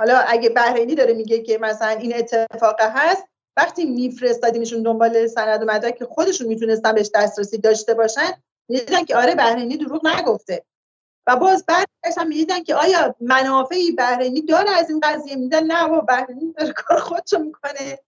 حالا 0.01 0.17
اگه 0.17 0.49
بحرینی 0.49 0.95
داره 0.95 1.13
میگه 1.13 1.41
که 1.41 1.57
مثلا 1.57 1.87
این 1.89 2.15
اتفاق 2.15 2.75
هست 2.81 3.23
وقتی 3.57 3.85
میفرستادیمشون 3.85 4.83
دنبال 4.83 5.27
سند 5.27 5.61
و 5.61 5.65
مدرک 5.65 5.97
که 5.97 6.05
خودشون 6.05 6.47
می‌تونستن 6.47 6.93
بهش 6.93 7.09
دسترسی 7.15 7.57
داشته 7.57 7.93
باشن 7.93 8.31
می‌دیدن 8.69 9.03
که 9.03 9.15
آره 9.15 9.35
بحرینی 9.35 9.77
دروغ 9.77 10.07
نگفته. 10.07 10.63
و 11.27 11.35
باز 11.35 11.65
بعد 11.67 11.87
هم 12.17 12.27
می‌دیدن 12.27 12.63
که 12.63 12.75
آیا 12.75 13.15
منافعی 13.21 13.91
بحرینی 13.91 14.41
داره 14.41 14.69
از 14.69 14.89
این 14.89 15.01
قضیه؟ 15.03 15.35
میدن 15.35 15.63
نه 15.63 15.87
با 15.87 16.01
بحرینی 16.01 16.53
داره 16.57 16.73
کار 16.73 16.99
خودشو 16.99 17.39
می‌کنه 17.39 17.99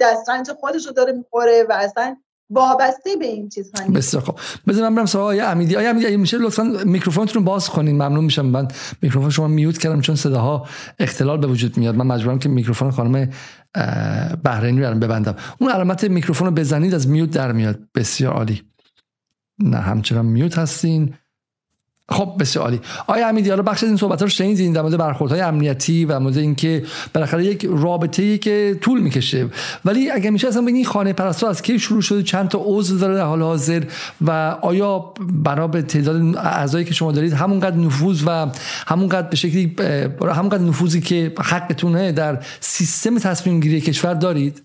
دسترنج 0.00 0.50
خودشو 0.60 0.90
داره 0.90 1.12
می‌خوره 1.12 1.66
و 1.68 1.72
اصلا 1.72 2.16
وابسته 2.50 3.16
به 3.16 3.26
این 3.26 3.48
چیز 3.48 3.72
نیست. 3.80 3.92
بسیار 3.92 4.22
خب 4.22 4.38
بذار 4.68 4.88
من 4.88 4.94
برم 4.94 5.06
سراغ 5.06 5.22
آقای 5.22 5.40
امیدی. 5.40 5.76
آقای 5.76 5.86
امیدی 5.86 6.16
میشه 6.16 6.38
لطفا 6.38 6.62
میکروفونتون 6.84 7.34
رو 7.34 7.46
باز 7.46 7.68
کنین. 7.68 7.94
ممنون 7.94 8.24
میشم. 8.24 8.46
من 8.46 8.68
میکروفون 9.02 9.30
شما 9.30 9.48
mute 9.48 9.78
کردم 9.78 10.00
چون 10.00 10.16
صداها 10.16 10.66
اختلال 10.98 11.38
به 11.38 11.46
وجود 11.46 11.76
میاد. 11.76 11.94
من 11.94 12.06
مجبورم 12.06 12.38
که 12.38 12.48
میکروفون 12.48 12.90
خانم 12.90 13.30
بحرینی 14.44 14.82
رو 14.82 14.94
ببندم. 14.94 15.36
اون 15.58 15.70
علامت 15.70 16.04
میکروفون 16.04 16.48
رو 16.48 16.54
بزنید 16.54 16.94
از 16.94 17.08
mute 17.08 17.30
در 17.30 17.52
میاد. 17.52 17.78
بسیار 17.94 18.32
عالی. 18.32 18.62
نه 19.58 19.76
همچنان 19.76 20.26
mute 20.26 20.58
هستین. 20.58 21.14
خب 22.10 22.36
بسیار 22.40 22.64
عالی. 22.64 22.80
آقای 23.06 23.28
امیدی 23.28 23.50
حالا 23.50 23.62
بخش 23.62 23.84
این 23.84 23.96
صحبت 23.96 24.22
رو 24.22 24.28
شنیدین 24.28 24.72
در 24.72 24.82
مورد 24.82 24.96
برخوردهای 24.96 25.40
امنیتی 25.40 26.04
و 26.04 26.20
مورد 26.20 26.38
اینکه 26.38 26.82
بالاخره 27.14 27.44
یک 27.44 27.66
رابطه 27.70 28.22
ای 28.22 28.38
که 28.38 28.78
طول 28.80 29.00
می‌کشه. 29.00 29.48
ولی 29.84 30.10
اگه 30.10 30.30
میشه 30.30 30.48
اصلا 30.48 30.62
بگین 30.62 30.84
خانه 30.84 31.12
پرستار 31.12 31.50
از 31.50 31.62
کی 31.62 31.78
شروع 31.78 32.02
شده؟ 32.02 32.22
چند 32.22 32.48
تا 32.48 32.60
عضو 32.64 32.98
داره 32.98 33.14
در 33.14 33.24
حال 33.24 33.42
حاضر؟ 33.42 33.84
و 34.20 34.30
آیا 34.62 34.98
بنا 35.44 35.68
به 35.68 35.82
تعداد 35.82 36.36
اعضایی 36.36 36.84
که 36.84 36.94
شما 36.94 37.12
دارید 37.12 37.32
همونقدر 37.32 37.76
نفوذ 37.76 38.22
و 38.26 38.46
همونقدر 38.86 39.28
به 39.28 39.36
شکلی 39.36 39.76
همونقدر 40.20 40.62
نفوذی 40.62 41.00
که 41.00 41.32
حقتونه 41.38 42.12
در 42.12 42.44
سیستم 42.60 43.18
تصمیم 43.18 43.60
گیری 43.60 43.80
کشور 43.80 44.14
دارید؟ 44.14 44.62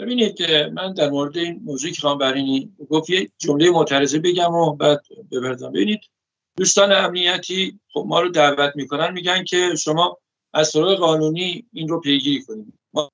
ببینید 0.00 0.42
من 0.74 0.94
در 0.94 1.10
مورد 1.10 1.36
این 1.36 1.60
موضوعی 1.64 1.92
که 1.92 2.00
خانم 2.00 2.18
برینی 2.18 2.72
گفت 2.90 3.10
یه 3.10 3.30
جمله 3.38 3.70
معترضه 3.70 4.18
بگم 4.18 4.54
و 4.54 4.72
بعد 4.72 5.00
ببردم 5.32 5.72
ببینید 5.72 6.00
دوستان 6.60 6.92
امنیتی 6.92 7.80
خب 7.92 8.04
ما 8.08 8.20
رو 8.20 8.28
دعوت 8.28 8.76
می‌کنن 8.76 9.12
میگن 9.12 9.44
که 9.44 9.74
شما 9.74 10.18
از 10.54 10.72
طرق 10.72 10.94
قانونی 10.94 11.66
این 11.72 11.88
رو 11.88 12.00
پیگیری 12.00 12.42
کنید. 12.42 12.74
ما 12.92 13.10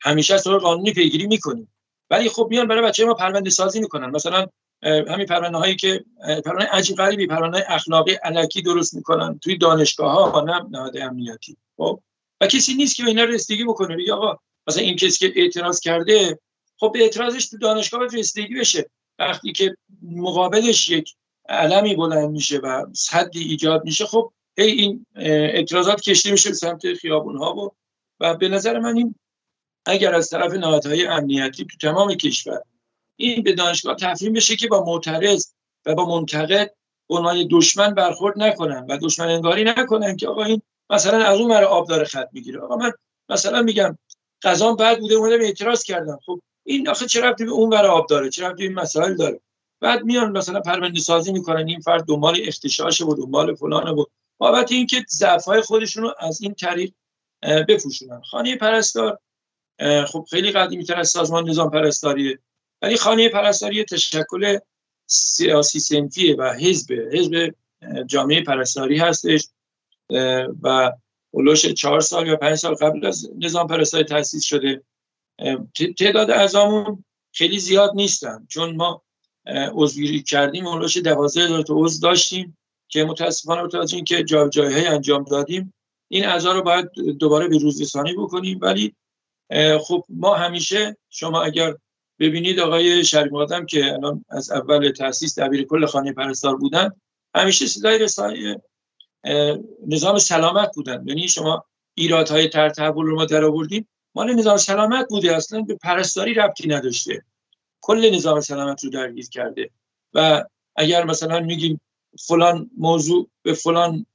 همیشه 0.00 0.34
از 0.34 0.44
طرق 0.44 0.60
قانونی 0.60 0.92
پیگیری 0.92 1.26
می‌کنیم. 1.26 1.72
ولی 2.10 2.28
خب 2.28 2.46
میان 2.50 2.68
برای 2.68 2.82
بچه 2.82 3.04
ما 3.04 3.14
پرونده 3.14 3.50
سازی 3.50 3.80
می‌کنن. 3.80 4.10
مثلا 4.10 4.46
همین 4.82 5.26
پرونده 5.26 5.58
هایی 5.58 5.76
که 5.76 6.04
پرونده 6.44 6.66
عجیب 6.70 6.96
غریبی 6.96 7.26
پرونده 7.26 7.72
اخلاقی 7.72 8.12
علکی 8.12 8.62
درست 8.62 8.94
می‌کنن 8.94 9.38
توی 9.38 9.58
دانشگاه 9.58 10.12
ها 10.12 10.40
نه 10.40 10.60
نهاد 10.70 10.96
امنیتی. 10.96 11.56
خب؟ 11.76 12.00
و 12.40 12.46
کسی 12.46 12.74
نیست 12.74 12.96
که 12.96 13.06
اینا 13.06 13.24
رسیدگی 13.24 13.64
بکنه. 13.64 13.96
بگه 13.96 14.12
آقا 14.12 14.38
مثلا 14.66 14.82
این 14.82 14.96
کسی 14.96 15.18
که 15.18 15.40
اعتراض 15.40 15.80
کرده 15.80 16.38
خب 16.76 16.96
اعتراضش 17.00 17.48
تو 17.48 17.58
دانشگاه 17.58 18.00
رسیدگی 18.12 18.54
بشه. 18.54 18.90
وقتی 19.18 19.52
که 19.52 19.76
مقابلش 20.02 20.88
یک 20.88 21.14
علمی 21.50 21.94
بلند 21.96 22.30
میشه 22.30 22.58
و 22.58 22.86
حدی 23.10 23.40
ایجاد 23.40 23.84
میشه 23.84 24.06
خب 24.06 24.32
هی 24.58 24.70
این 24.70 25.06
اعتراضات 25.16 26.00
کشته 26.00 26.30
میشه 26.30 26.52
سمت 26.52 26.94
خیابون 26.94 27.36
ها 27.36 27.54
و 27.56 27.70
و 28.20 28.34
به 28.34 28.48
نظر 28.48 28.78
من 28.78 28.96
این 28.96 29.14
اگر 29.86 30.14
از 30.14 30.30
طرف 30.30 30.52
نهادهای 30.52 31.06
امنیتی 31.06 31.64
تو 31.64 31.76
تمام 31.88 32.14
کشور 32.14 32.62
این 33.16 33.42
به 33.42 33.52
دانشگاه 33.52 33.96
تفهیم 33.96 34.32
بشه 34.32 34.56
که 34.56 34.68
با 34.68 34.84
معترض 34.84 35.52
و 35.86 35.94
با 35.94 36.20
منتقد 36.20 36.74
عنوان 37.08 37.48
دشمن 37.50 37.94
برخورد 37.94 38.34
نکنن 38.42 38.86
و 38.88 38.98
دشمن 39.02 39.28
انگاری 39.28 39.64
نکنن 39.64 40.16
که 40.16 40.28
آقا 40.28 40.44
این 40.44 40.62
مثلا 40.90 41.24
از 41.24 41.38
اون 41.38 41.52
آب 41.52 41.88
داره 41.88 42.04
خط 42.04 42.28
می‌گیره. 42.32 42.60
آقا 42.60 42.76
من 42.76 42.92
مثلا 43.28 43.62
میگم 43.62 43.98
قضام 44.42 44.76
بعد 44.76 45.00
بوده 45.00 45.14
اومدم 45.14 45.40
اعتراض 45.40 45.82
کردم. 45.82 46.18
خب 46.26 46.40
این 46.64 46.88
آخه 46.88 47.20
ربطی 47.20 47.44
به 47.44 47.50
اون 47.50 47.74
آب 47.74 48.06
داره؟ 48.06 48.30
چه 48.30 48.48
ربطی 48.48 48.62
این 48.62 48.74
مسائل 48.74 49.16
داره؟ 49.16 49.40
بعد 49.80 50.04
میان 50.04 50.38
مثلا 50.38 50.60
پرونده 50.60 51.00
سازی 51.00 51.32
می‌کنن 51.32 51.68
این 51.68 51.80
فرد 51.80 52.04
دنبال 52.04 52.38
اختشاش 52.42 53.00
و 53.00 53.14
دنبال 53.14 53.54
فلان 53.54 53.88
و 53.88 54.04
بابت 54.38 54.72
اینکه 54.72 55.04
ضعف‌های 55.08 55.60
خودشون 55.60 56.02
رو 56.02 56.14
از 56.18 56.40
این 56.42 56.54
طریق 56.54 56.92
بپوشونن. 57.68 58.22
خانه 58.30 58.56
پرستار 58.56 59.18
خب 60.08 60.26
خیلی 60.30 60.50
قدیمی 60.50 60.84
تر 60.84 60.98
از 60.98 61.08
سازمان 61.08 61.48
نظام 61.48 61.70
پرستاریه. 61.70 62.38
ولی 62.82 62.96
خانه 62.96 63.28
پرستاری 63.28 63.84
تشکل 63.84 64.58
سیاسی 65.06 65.80
سنفیه 65.80 66.36
و 66.36 66.52
حزب 66.52 66.92
حزب 67.12 67.54
جامعه 68.06 68.42
پرستاری 68.42 68.98
هستش. 68.98 69.48
و 70.62 70.92
اولوش 71.30 71.66
چهار 71.66 72.00
سال 72.00 72.26
یا 72.26 72.36
پنج 72.36 72.54
سال 72.54 72.74
قبل 72.74 73.06
از 73.06 73.30
نظام 73.38 73.66
پرستاری 73.66 74.04
تاسیس 74.04 74.44
شده. 74.44 74.82
تعداد 75.98 76.30
اعضامون 76.30 77.04
خیلی 77.32 77.58
زیاد 77.58 77.92
نیستن. 77.94 78.46
چون 78.48 78.76
ما 78.76 79.02
عضوگیری 79.46 80.22
کردیم 80.22 80.66
اولوش 80.66 80.96
دوازده 80.96 81.44
هزار 81.44 81.62
تا 81.62 81.74
عضو 81.76 82.00
داشتیم 82.00 82.58
که 82.88 83.04
متاسفانه 83.04 83.62
متوجه 83.62 84.02
که 84.02 84.24
های 84.56 84.86
انجام 84.86 85.24
دادیم 85.24 85.74
این 86.08 86.26
اعضا 86.26 86.52
رو 86.52 86.62
باید 86.62 86.90
دوباره 87.18 87.48
به 87.48 87.58
روزرسانی 87.58 88.14
بکنیم. 88.14 88.58
ولی 88.62 88.94
خب 89.80 90.04
ما 90.08 90.34
همیشه 90.34 90.96
شما 91.10 91.42
اگر 91.42 91.74
ببینید 92.18 92.60
آقای 92.60 93.04
شریف 93.04 93.32
مقدم 93.32 93.66
که 93.66 93.92
الان 93.92 94.24
از 94.28 94.50
اول 94.50 94.90
تاسیس 94.90 95.38
دبیر 95.38 95.64
کل 95.64 95.86
خانه 95.86 96.12
پرستار 96.12 96.56
بودن 96.56 96.90
همیشه 97.34 97.66
صدای 97.66 97.98
رسانه 97.98 98.62
نظام 99.86 100.18
سلامت 100.18 100.70
بودن. 100.74 101.08
یعنی 101.08 101.28
شما 101.28 101.64
ایرادهای 101.94 102.48
تر 102.48 102.92
رو 102.92 103.16
ما 103.16 103.24
در 103.24 103.44
آوردیم 103.44 103.88
مال 104.14 104.34
نظام 104.34 104.56
سلامت 104.56 105.06
بوده 105.08 105.36
اصلا 105.36 105.62
به 105.62 105.74
پرستاری 105.74 106.34
ربطی 106.34 106.68
نداشته. 106.68 107.22
کل 107.80 108.14
نظام 108.14 108.40
سلامت 108.40 108.84
رو 108.84 108.90
درگیر 108.90 109.28
کرده. 109.28 109.70
و 110.14 110.44
اگر 110.76 111.04
مثلا 111.04 111.40
میگیم 111.40 111.80
فلان 112.26 112.70
موضوع 112.78 113.28
به 113.42 113.54
فلان 113.54 114.06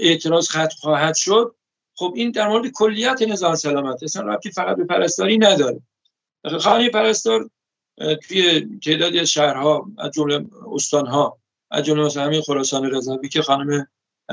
اعتراض 0.00 0.48
ختم 0.48 0.76
خواهد 0.80 1.16
شد 1.16 1.54
خب 1.94 2.12
این 2.16 2.30
در 2.30 2.48
مورد 2.48 2.70
کلیت 2.70 3.22
نظام 3.22 3.54
سلامت. 3.54 4.02
اصلا 4.02 4.22
ربطی 4.22 4.50
فقط 4.50 4.76
به 4.76 4.84
پرستاری 4.84 5.38
نداره. 5.38 5.80
خانه 6.60 6.90
پرستار 6.90 7.50
توی 8.28 8.68
تعدادی 8.84 9.20
از 9.20 9.28
شهرها 9.28 9.86
از 9.98 10.10
جمله 10.10 10.46
استانها 10.72 11.38
از 11.70 11.84
جمله 11.84 12.04
مثلا 12.04 12.24
همین 12.24 12.40
خراسان 12.40 12.90
رضوی 12.90 13.28
که 13.28 13.42
خانم 13.42 13.86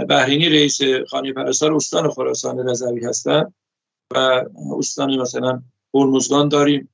بهرینی 0.08 0.50
رئیس 0.50 0.80
خانه 1.08 1.34
پرستار 1.34 1.74
استان 1.74 2.12
خراسان 2.12 2.70
رضوی 2.70 3.06
هستن 3.06 3.54
و 4.12 4.44
استان 4.78 5.18
مثلا 5.18 5.62
هرمزگان 5.94 6.50
داریم 6.50 6.90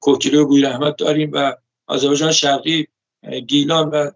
کوکیلو 0.00 0.42
و 0.42 0.46
بوی 0.46 0.62
رحمت 0.62 0.96
داریم 0.96 1.30
و 1.32 1.54
آذربایجان 1.86 2.32
شرقی 2.32 2.86
گیلان 3.46 3.88
و 3.90 4.10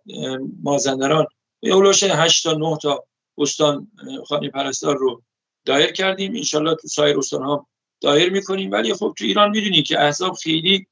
مازندران. 0.62 1.27
اولوش 1.62 2.02
8 2.02 2.44
تا 2.44 2.52
9 2.52 2.78
تا 2.82 3.05
استان 3.39 3.89
خانه 4.27 4.51
پرستار 4.51 4.97
رو 4.97 5.23
دایر 5.65 5.93
کردیم. 5.93 6.36
انشالله 6.36 6.74
تو 6.74 6.89
سایر 6.89 7.19
استان 7.19 7.43
ها 7.43 7.66
دایر 8.01 8.32
می‌کنیم. 8.32 8.73
ولی 8.73 8.94
خب 8.94 9.15
تو 9.19 9.24
ایران 9.24 9.51
می‌دونی 9.51 9.82
که 9.82 10.01
احزاب 10.01 10.35
خیلی 10.35 10.86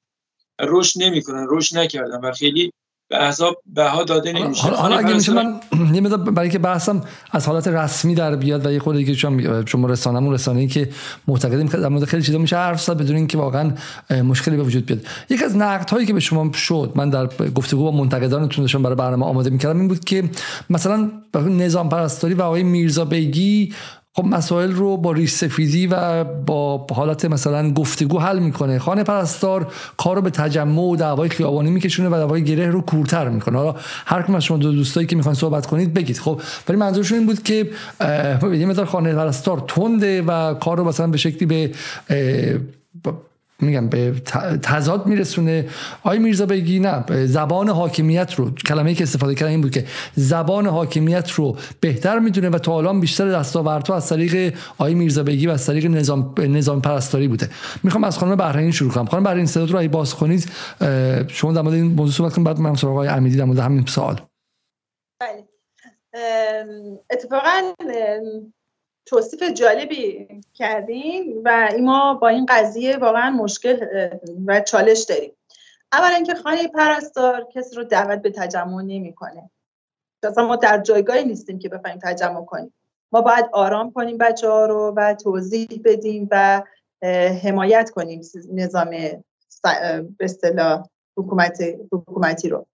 رشد 0.60 1.02
نمی‌کنن 1.02 1.47
رشد 1.51 1.78
نکردن 1.78 2.20
و 2.20 2.32
خیلی 2.32 2.73
به 3.12 3.24
احزاب 3.24 3.62
بها 3.66 4.05
داده 4.05 4.32
نمیشه. 4.32 4.68
حالا 4.68 4.97
اگه 4.97 5.14
میشه 5.14 5.32
من 5.32 5.60
یه 5.94 6.01
مقدار 6.01 6.18
برای 6.18 6.51
که 6.51 6.59
بحثم 6.59 7.01
از 7.30 7.47
حالت 7.47 7.68
رسمی 7.68 8.14
در 8.14 8.36
بیاد 8.36 8.66
و 8.66 8.72
یه 8.72 8.78
خورده 8.78 9.05
که 9.05 9.14
چون 9.14 9.64
شما 9.66 9.89
رسانه‌مون 9.89 10.34
رسانه‌ای 10.34 10.66
که 10.66 10.89
معتقدیم 11.28 11.68
که 11.68 11.76
در 11.76 11.89
مورد 11.89 12.05
خیلی 12.05 12.22
چیزا 12.22 12.39
میشه 12.39 12.56
حرف 12.56 12.82
زد 12.82 12.98
بدون 12.98 13.16
اینکه 13.16 13.39
واقعا 13.39 13.72
مشکلی 14.10 14.56
به 14.56 14.62
وجود 14.62 14.86
بیاد. 14.86 15.01
یکی 15.30 15.44
از 15.44 15.56
نقدهایی 15.56 16.06
که 16.06 16.12
به 16.12 16.20
شما 16.20 16.52
شد 16.52 16.93
من 16.94 17.10
در 17.10 17.26
گفتگو 17.26 17.84
با 17.84 17.90
منتقدانتون 17.90 18.64
داشتم 18.64 18.82
برای 18.82 18.97
برنامه 18.97 19.26
آماده 19.26 19.51
می‌کردم 19.51 19.78
این 19.78 19.89
بود 19.89 20.05
که 20.05 20.24
مثلا 20.70 21.10
نظام 21.34 21.89
پرستاری 21.89 22.34
و 22.34 22.43
آقای 22.43 22.62
میرزا 22.62 23.05
بیگی 23.05 23.72
خب 24.16 24.24
مسائل 24.24 24.72
رو 24.72 24.97
با 24.97 25.12
ریش 25.12 25.30
سفیدی 25.30 25.86
و 25.86 26.24
با 26.24 26.86
حالت 26.90 27.24
مثلا 27.24 27.70
گفتگو 27.72 28.18
حل 28.18 28.39
می‌کنه. 28.39 28.78
خانه 28.78 29.02
پرستار 29.02 29.72
کار 29.97 30.16
رو 30.16 30.22
به 30.22 30.30
تجمع 30.30 30.82
و 30.82 30.97
دعوای 30.97 31.28
خیابانی 31.28 31.70
میکشونه 31.70 32.09
و 32.09 32.12
دعوای 32.12 32.44
گره 32.44 32.70
رو 32.70 32.80
کورتر 32.80 33.28
می‌کنه. 33.28 33.59
حالا 33.59 33.74
هر 34.06 34.22
کم 34.22 34.34
از 34.34 34.44
شما 34.44 34.56
دو 34.56 34.72
دوستایی 34.72 35.06
که 35.06 35.16
می‌خوان 35.16 35.34
صحبت 35.34 35.66
کنید 35.66 35.94
بگید. 35.94 36.18
خب 36.18 36.40
ولی 36.68 36.78
منظورشون 36.78 37.18
این 37.18 37.26
بود 37.26 37.43
که 37.43 37.70
یه 38.43 38.66
مقدار 38.66 38.86
خانه 38.86 39.14
پرستار 39.14 39.64
تنده 39.68 40.22
و 40.22 40.55
کار 40.55 40.78
رو 40.78 40.84
مثلا 40.84 41.06
به 41.06 41.18
شکلی 41.18 41.47
به 41.47 41.70
میگم 43.61 43.89
به 43.89 44.11
تضاد 44.62 45.07
میرسونه. 45.07 45.69
آی 46.03 46.19
میرزا 46.19 46.47
بگی 46.47 46.81
نه 46.81 47.27
زبان 47.27 47.69
حاکمیت 47.69 48.35
رو 48.35 48.51
کلمه 48.51 48.95
که 48.95 49.03
استفاده 49.03 49.35
کردن 49.35 49.51
این 49.51 49.61
بود 49.61 49.70
که 49.70 49.87
زبان 50.15 50.66
حاکمیت 50.66 51.31
رو 51.31 51.57
بهتر 51.81 52.19
می‌دونه 52.19 52.49
و 52.49 52.59
تا 52.59 52.79
الان 52.79 53.01
بیشتر 53.01 53.31
دستاوردها 53.31 53.97
از 53.97 54.09
طریق 54.09 54.55
آی 54.79 54.95
میرزا 54.95 55.23
بگی 55.23 55.47
و 55.47 55.51
از 55.51 55.66
طریق 55.66 55.87
نظام 55.87 56.35
نظام 56.39 56.81
پرستاری 56.81 57.29
بوده. 57.29 57.51
می‌خوام 57.83 58.05
از 58.05 58.19
خانم 58.19 58.37
بهرین 58.37 58.70
شروع 58.70 58.91
کنم. 58.91 59.07
خانم 59.07 59.24
بهرین 59.24 59.47
صدا 59.47 59.65
رو 59.65 59.79
اگه 59.79 59.89
باز 59.89 60.15
کنید 60.15 60.51
شما 61.29 61.53
در 61.53 61.62
مورد 61.62 61.74
این 61.74 61.85
موضوع 61.85 62.15
صحبت 62.15 62.35
کنید 62.35 62.47
بعد 62.47 62.61
من 62.61 62.74
سراغ 62.74 62.93
آقای 62.93 63.09
امیدی 63.09 63.37
در 63.37 63.45
مورد 63.45 63.59
همین 63.59 63.87
سوال. 63.87 64.20
بله. 65.20 65.45
اتفاقا 67.11 67.73
توصیف 69.07 69.43
جالبی 69.43 70.29
کردیم 70.55 71.43
و 71.45 71.70
ما 71.81 72.15
با 72.15 72.29
این 72.29 72.47
قضیه 72.49 72.97
واقعا 72.97 73.31
مشکل 73.31 73.87
و 74.47 74.61
چالش 74.61 75.01
داریم. 75.01 75.33
اولا 75.93 76.15
اینکه 76.15 76.35
خانه 76.35 76.69
پرستار 76.69 77.49
کسی 77.55 77.77
رو 77.77 77.85
دعوت 77.85 78.23
به 78.23 78.31
تجمع 78.31 78.83
نمی‌کنه. 78.83 79.51
اصلا 80.23 80.47
ما 80.47 80.57
در 80.57 80.79
جایگاهی 80.79 81.24
نیستیم 81.24 81.59
که 81.59 81.69
بخوایم 81.69 81.99
تجمع 82.03 82.45
کنیم. 82.45 82.74
ما 83.12 83.20
باید 83.20 83.45
آرام 83.53 83.93
کنیم 83.93 84.19
بچه 84.19 84.49
ها 84.49 84.66
رو 84.66 84.95
و 84.97 85.15
توضیح 85.15 85.69
بدیم 85.85 86.29
و 86.31 86.62
حمایت 87.43 87.91
کنیم 87.91 88.20
نظام 88.53 88.91
به 88.91 89.24
اصطلاح 90.20 90.89
حکومت 91.16 91.62
حکومتی 91.93 92.49
رو. 92.49 92.66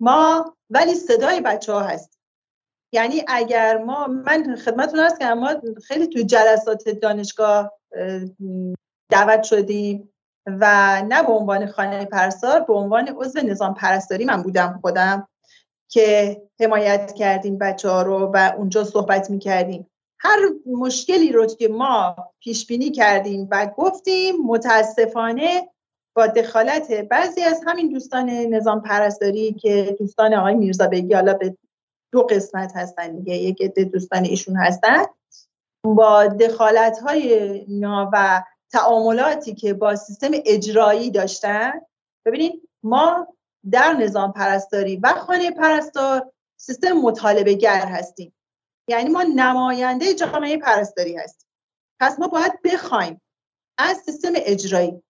ما 0.00 0.56
ولی 0.70 0.94
صدای 0.94 1.40
بچه 1.40 1.72
ها 1.72 1.80
هست 1.80 2.18
یعنی 2.92 3.22
اگر 3.28 3.78
ما 3.78 4.06
من 4.06 4.56
خدمتتون 4.56 5.00
هست 5.00 5.18
که 5.18 5.26
ما 5.26 5.54
خیلی 5.84 6.06
توی 6.06 6.24
جلسات 6.24 6.88
دانشگاه 6.88 7.72
دعوت 9.10 9.42
شدیم 9.42 10.12
و 10.46 11.02
نه 11.08 11.22
به 11.22 11.32
عنوان 11.32 11.66
خانه 11.66 12.04
پرستار 12.04 12.60
به 12.60 12.72
عنوان 12.74 13.08
عضو 13.08 13.40
نظام 13.40 13.74
پرستاری 13.74 14.24
من 14.24 14.42
بودم 14.42 14.78
خودم 14.82 15.28
که 15.88 16.42
حمایت 16.60 17.12
کردیم 17.12 17.58
بچه 17.58 17.88
ها 17.88 18.02
رو 18.02 18.30
و 18.34 18.52
اونجا 18.56 18.84
صحبت 18.84 19.30
می 19.30 19.38
کردیم 19.38 19.90
هر 20.20 20.38
مشکلی 20.66 21.32
رو 21.32 21.46
که 21.46 21.68
ما 21.68 22.16
پیش 22.40 22.66
بینی 22.66 22.90
کردیم 22.90 23.48
و 23.50 23.66
گفتیم 23.76 24.34
متاسفانه 24.46 25.68
با 26.16 26.26
دخالت 26.26 26.92
بعضی 26.92 27.42
از 27.42 27.60
همین 27.66 27.88
دوستان 27.88 28.30
نظام 28.30 28.82
پرستاری 28.82 29.52
که 29.52 29.96
دوستان 29.98 30.34
آقای 30.34 30.54
میرزا 30.54 30.86
بگی 30.86 31.14
حالا 31.14 31.34
به 31.34 31.56
دو 32.12 32.22
قسمت 32.22 32.72
هستن 32.76 33.16
دیگه. 33.16 33.34
یک 33.34 33.62
عده 33.62 33.84
دوستان 33.84 34.24
ایشون 34.24 34.56
هستن. 34.56 35.04
با 35.84 36.26
دخالت 36.26 36.98
های 36.98 37.66
و 38.12 38.42
تعاملاتی 38.72 39.54
که 39.54 39.74
با 39.74 39.96
سیستم 39.96 40.30
اجرایی 40.32 41.10
داشتن 41.10 41.72
ببینید 42.26 42.68
ما 42.82 43.36
در 43.70 43.92
نظام 43.92 44.32
پرستاری 44.32 44.96
و 44.96 45.08
خانه 45.08 45.50
پرستار 45.50 46.32
سیستم 46.56 46.92
مطالبه 46.92 47.54
گر 47.54 47.86
هستیم. 47.86 48.34
یعنی 48.88 49.10
ما 49.10 49.22
نماینده 49.22 50.14
جامعه 50.14 50.58
پرستاری 50.58 51.16
هستیم. 51.16 51.48
پس 52.00 52.18
ما 52.18 52.28
باید 52.28 52.62
بخوایم 52.62 53.20
از 53.78 53.96
سیستم 53.96 54.32
اجرایی 54.36 55.02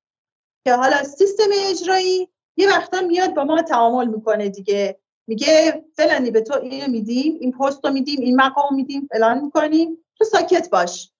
که 0.64 0.74
حالا 0.74 1.02
سیستم 1.02 1.50
اجرایی 1.52 2.28
یه 2.56 2.68
وقتا 2.68 3.00
میاد 3.00 3.34
با 3.34 3.44
ما 3.44 3.62
تعامل 3.62 4.06
می‌کنه 4.06 4.48
دیگه. 4.48 4.98
میگه 5.26 5.84
فلانی 5.96 6.30
به 6.30 6.40
تو 6.40 6.54
اینو 6.54 6.90
میدیم 6.90 7.36
این 7.40 7.52
پست 7.52 7.84
رو 7.84 7.90
میدیم 7.90 8.20
این 8.20 8.40
مقام 8.40 8.74
میدیم 8.74 9.08
فلان 9.12 9.40
می‌کنیم. 9.40 10.04
تو 10.18 10.24
ساکت 10.24 10.70
باش. 10.70 11.12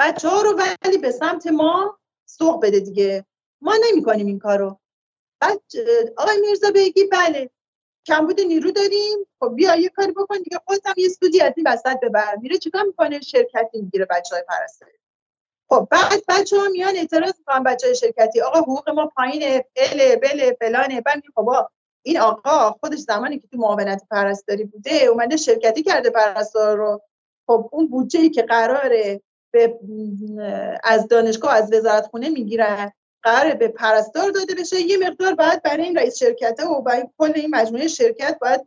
بچه 0.00 0.28
ها 0.28 0.42
رو 0.42 0.60
ولی 0.84 0.98
به 0.98 1.10
سمت 1.10 1.46
ما 1.46 1.98
سوق 2.26 2.62
بده 2.62 2.80
دیگه. 2.80 3.24
ما 3.60 3.74
نمی‌کنیم 3.90 4.26
این 4.26 4.38
کارو. 4.38 4.78
بعد 5.40 5.62
آقای 6.16 6.40
میرزا 6.40 6.70
بگی 6.74 7.04
بله. 7.04 7.50
کمبود 8.06 8.40
نیرو 8.40 8.70
داریم. 8.70 9.18
خب 9.40 9.54
بیا 9.54 9.76
یه 9.76 9.88
کاری 9.88 10.12
بکن 10.12 10.36
دیگه 10.36 10.58
خودت 10.66 10.86
هم 10.86 10.94
یه 10.96 11.08
سودی 11.08 11.40
از 11.40 11.52
این 11.56 11.66
وسط 11.68 12.00
ببر. 12.02 12.36
میره 12.36 12.58
چیکار 12.58 12.82
می‌کنه؟ 12.82 13.20
شرکتی 13.20 13.82
می‌گیره 13.82 14.06
بچه 14.10 14.34
های 14.34 14.44
پرستاری. 14.48 14.98
خب 15.68 15.88
بعد 15.90 16.22
بچه 16.28 16.60
ها 16.60 16.68
میان 16.68 16.96
اعتراض 16.96 17.32
می‌کنن 17.38 17.62
بچه 17.62 17.86
های 17.86 17.96
شرکتی. 17.96 18.40
آقا 18.40 18.58
حقوق 18.58 18.90
ما 18.90 19.06
پایینه 19.06 19.64
بله 19.76 20.16
بله 20.16 20.56
فلانه. 20.60 21.00
بعد 21.00 21.22
خب 21.34 21.50
این 22.06 22.18
آقا 22.18 22.70
خودش 22.80 22.98
زمانی 22.98 23.38
که 23.38 23.48
تو 23.52 23.58
معاونت 23.58 24.02
پرستاری 24.10 24.64
بوده 24.64 25.04
اومده 25.04 25.36
شرکتی 25.36 25.82
کرده 25.82 26.10
پرستار 26.10 26.76
رو. 26.76 27.00
خب 27.46 27.68
اون 27.72 27.88
بودجه 27.88 28.20
ای 28.20 28.30
که 28.30 28.42
قراره 28.42 29.20
به 29.50 29.78
از 30.84 31.08
دانشگاه 31.08 31.54
از 31.54 31.72
وزارت 31.72 32.06
خونه 32.06 32.28
می‌گیرن 32.28 32.92
قراره 33.22 33.54
به 33.54 33.68
پرستار 33.68 34.30
داده 34.30 34.54
بشه. 34.54 34.80
یه 34.80 34.96
مقدار 34.96 35.34
باید 35.34 35.62
برای 35.62 35.82
این 35.82 35.96
رئیس 35.96 36.16
شرکته 36.16 36.66
و 36.66 36.80
برای 36.80 37.08
کل 37.18 37.32
این 37.34 37.50
مجموعه 37.50 37.88
شرکت 37.88 38.38
باید 38.40 38.66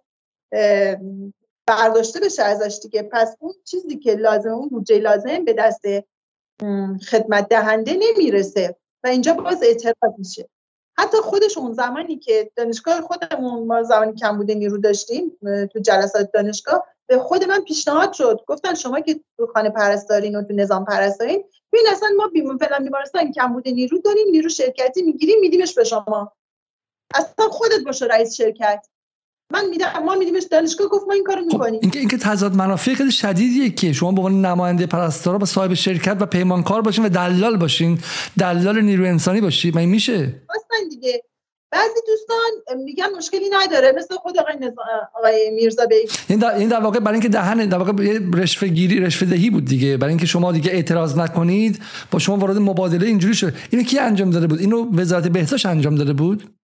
برداشته 1.65 2.19
بشه 2.19 2.43
ازش 2.43 2.79
دیگه. 2.81 3.03
پس 3.03 3.35
اون 3.39 3.53
چیزی 3.63 3.97
که 3.97 4.15
لازم 4.15 4.49
اون 4.49 4.69
بودجه 4.69 4.99
لازم 4.99 5.45
به 5.45 5.53
دست 5.53 5.81
خدمت 7.09 7.49
دهنده 7.49 7.93
نمی‌رسه 7.93 8.75
و 9.03 9.07
اینجا 9.07 9.33
باز 9.33 9.63
اعتراض 9.63 10.13
میشه. 10.17 10.49
حتی 10.99 11.17
خودش 11.17 11.57
اون 11.57 11.73
زمانی 11.73 12.17
که 12.17 12.51
دانشگاه 12.55 13.01
خودمون 13.01 13.67
ما 13.67 13.83
زمانی 13.83 14.13
کم 14.13 14.37
بوده 14.37 14.53
نیرو 14.55 14.77
داشتیم 14.77 15.37
تو 15.73 15.79
جلسات 15.79 16.31
دانشگاه 16.31 16.87
به 17.07 17.19
خود 17.19 17.43
من 17.43 17.61
پیشنهاد 17.61 18.13
شد. 18.13 18.39
گفتن 18.47 18.73
شما 18.73 18.99
که 18.99 19.19
تو 19.37 19.47
خانه 19.47 19.69
پرستارین 19.69 20.35
و 20.35 20.43
تو 20.43 20.53
نظام 20.53 20.85
پرستارین 20.85 21.43
اصلا 21.91 22.09
ما 22.17 22.27
بیمون 22.27 22.57
فلان 22.57 22.83
بیمارستان 22.83 23.31
کم 23.31 23.53
بوده 23.53 23.71
نیرو 23.71 23.97
داریم 23.97 24.27
نیرو 24.31 24.49
شرکتی 24.49 25.01
می‌گیریم 25.01 25.39
میدیمش 25.39 25.73
به 25.73 25.83
شما. 25.83 26.31
اصلا 27.15 27.47
خودت 27.49 27.83
باشه 27.85 28.05
رئیس 28.05 28.35
شرکت. 28.35 28.85
من 29.53 29.65
میدم 29.69 30.03
ما 30.05 30.15
میدیمش 30.15 30.43
دانشگاه 30.51 30.87
گفت 30.87 31.07
ما 31.07 31.13
این 31.13 31.23
کارو 31.23 31.41
خب، 31.41 31.53
می‌کنیم. 31.53 31.79
اینکه 31.81 31.99
اینکه 31.99 32.17
تضاد 32.17 32.55
منافع 32.55 32.93
خیلی 32.93 33.11
شدیدیه 33.11 33.69
که 33.69 33.93
شما 33.93 34.11
به 34.11 34.21
عنوان 34.21 34.45
نماینده 34.45 34.85
پرستارا 34.85 35.37
با 35.37 35.45
صاحب 35.45 35.73
شرکت 35.73 36.17
و 36.19 36.25
پیمانکار 36.25 36.81
باشین 36.81 37.05
و 37.05 37.09
دلال 37.09 37.57
باشین. 37.57 37.99
دلال 38.39 38.81
نیرو 38.81 39.05
انسانی 39.05 39.41
باشین. 39.41 39.71
من 39.75 39.85
میشه؟ 39.85 40.13
اصلا 40.49 40.89
دیگه. 40.89 41.23
بعضی 41.71 41.99
دوستان 42.07 42.77
میگن 42.83 43.05
مشکلی 43.17 43.49
نداره 43.51 43.93
مثل 43.97 44.15
خود 44.15 44.39
آقای, 44.39 44.55
نزا... 44.55 44.81
آقای 45.15 45.51
میرزا 45.55 45.85
بی 45.85 45.95
این 46.29 46.39
در, 46.39 46.55
این 46.55 46.69
در 46.69 46.79
واقع 46.79 46.99
برای 46.99 47.13
اینکه 47.13 47.29
دهن 47.29 47.65
در 47.65 47.77
واقع 47.77 48.19
رشوه 48.33 48.67
گیری 48.67 48.99
رشوه 48.99 49.29
دهی 49.29 49.49
بود 49.49 49.65
دیگه. 49.65 49.97
برای 49.97 50.11
اینکه 50.11 50.25
شما 50.25 50.51
دیگه 50.51 50.71
اعتراض 50.71 51.17
نکنید 51.17 51.81
با 52.11 52.19
شما 52.19 52.37
وارد 52.37 52.57
مبادله 52.57 53.07
اینجوری 53.07 53.33
شد. 53.33 53.53
اینو 53.69 53.83
کی 53.83 53.99
انجام 53.99 54.29
داده 54.29 54.47
بود؟ 54.47 54.59
اینو 54.59 54.95
وزارت 54.95 55.27
بهداشت 55.27 55.65
انجام 55.65 55.95
داده 55.95 56.13
بود؟ 56.13 56.58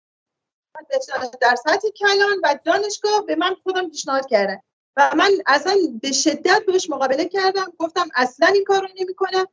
در 1.41 1.57
سطح 1.57 1.89
کلان 1.89 2.41
و 2.43 2.59
دانشگاه 2.65 3.27
به 3.27 3.37
من 3.37 3.55
خودم 3.63 3.89
پیشنهاد 3.91 4.27
کردن. 4.27 4.59
و 4.97 5.11
من 5.17 5.31
اصلا 5.47 5.77
به 6.03 6.13
شدت 6.13 6.63
بهش 6.67 6.91
مقابله 6.91 7.25
کردم. 7.25 7.73
گفتم 7.79 8.09
اصلا 8.15 8.49
این 8.49 8.65
کار 8.65 8.81
رو 8.81 8.89
نمی‌کنم. 9.01 9.47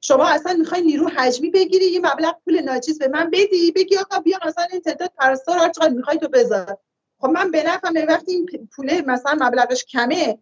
شما 0.00 0.28
اصلا 0.28 0.52
می‌خوای 0.52 0.82
نیرو 0.82 1.08
حجمی 1.08 1.50
بگیری 1.50 1.84
یه 1.84 2.00
مبلغ 2.00 2.36
پول 2.44 2.60
ناچیز 2.60 2.98
به 2.98 3.08
من 3.08 3.30
بدی. 3.30 3.72
بگی 3.72 3.96
آقا 3.96 4.18
بیا 4.18 4.38
مثلا 4.46 4.66
این 4.72 4.80
تعداد 4.80 5.12
پرستار 5.18 5.58
هر 5.58 5.68
چقدر 5.72 5.88
می‌خوای 5.88 6.18
تو 6.18 6.28
بذار. 6.28 6.78
خب 7.20 7.28
من 7.28 7.50
به 7.50 7.62
نفعم 7.62 7.94
وقتی 8.08 8.32
این 8.32 8.68
پول 8.76 9.00
مثلا 9.06 9.46
مبلغش 9.46 9.84
کمه 9.84 10.38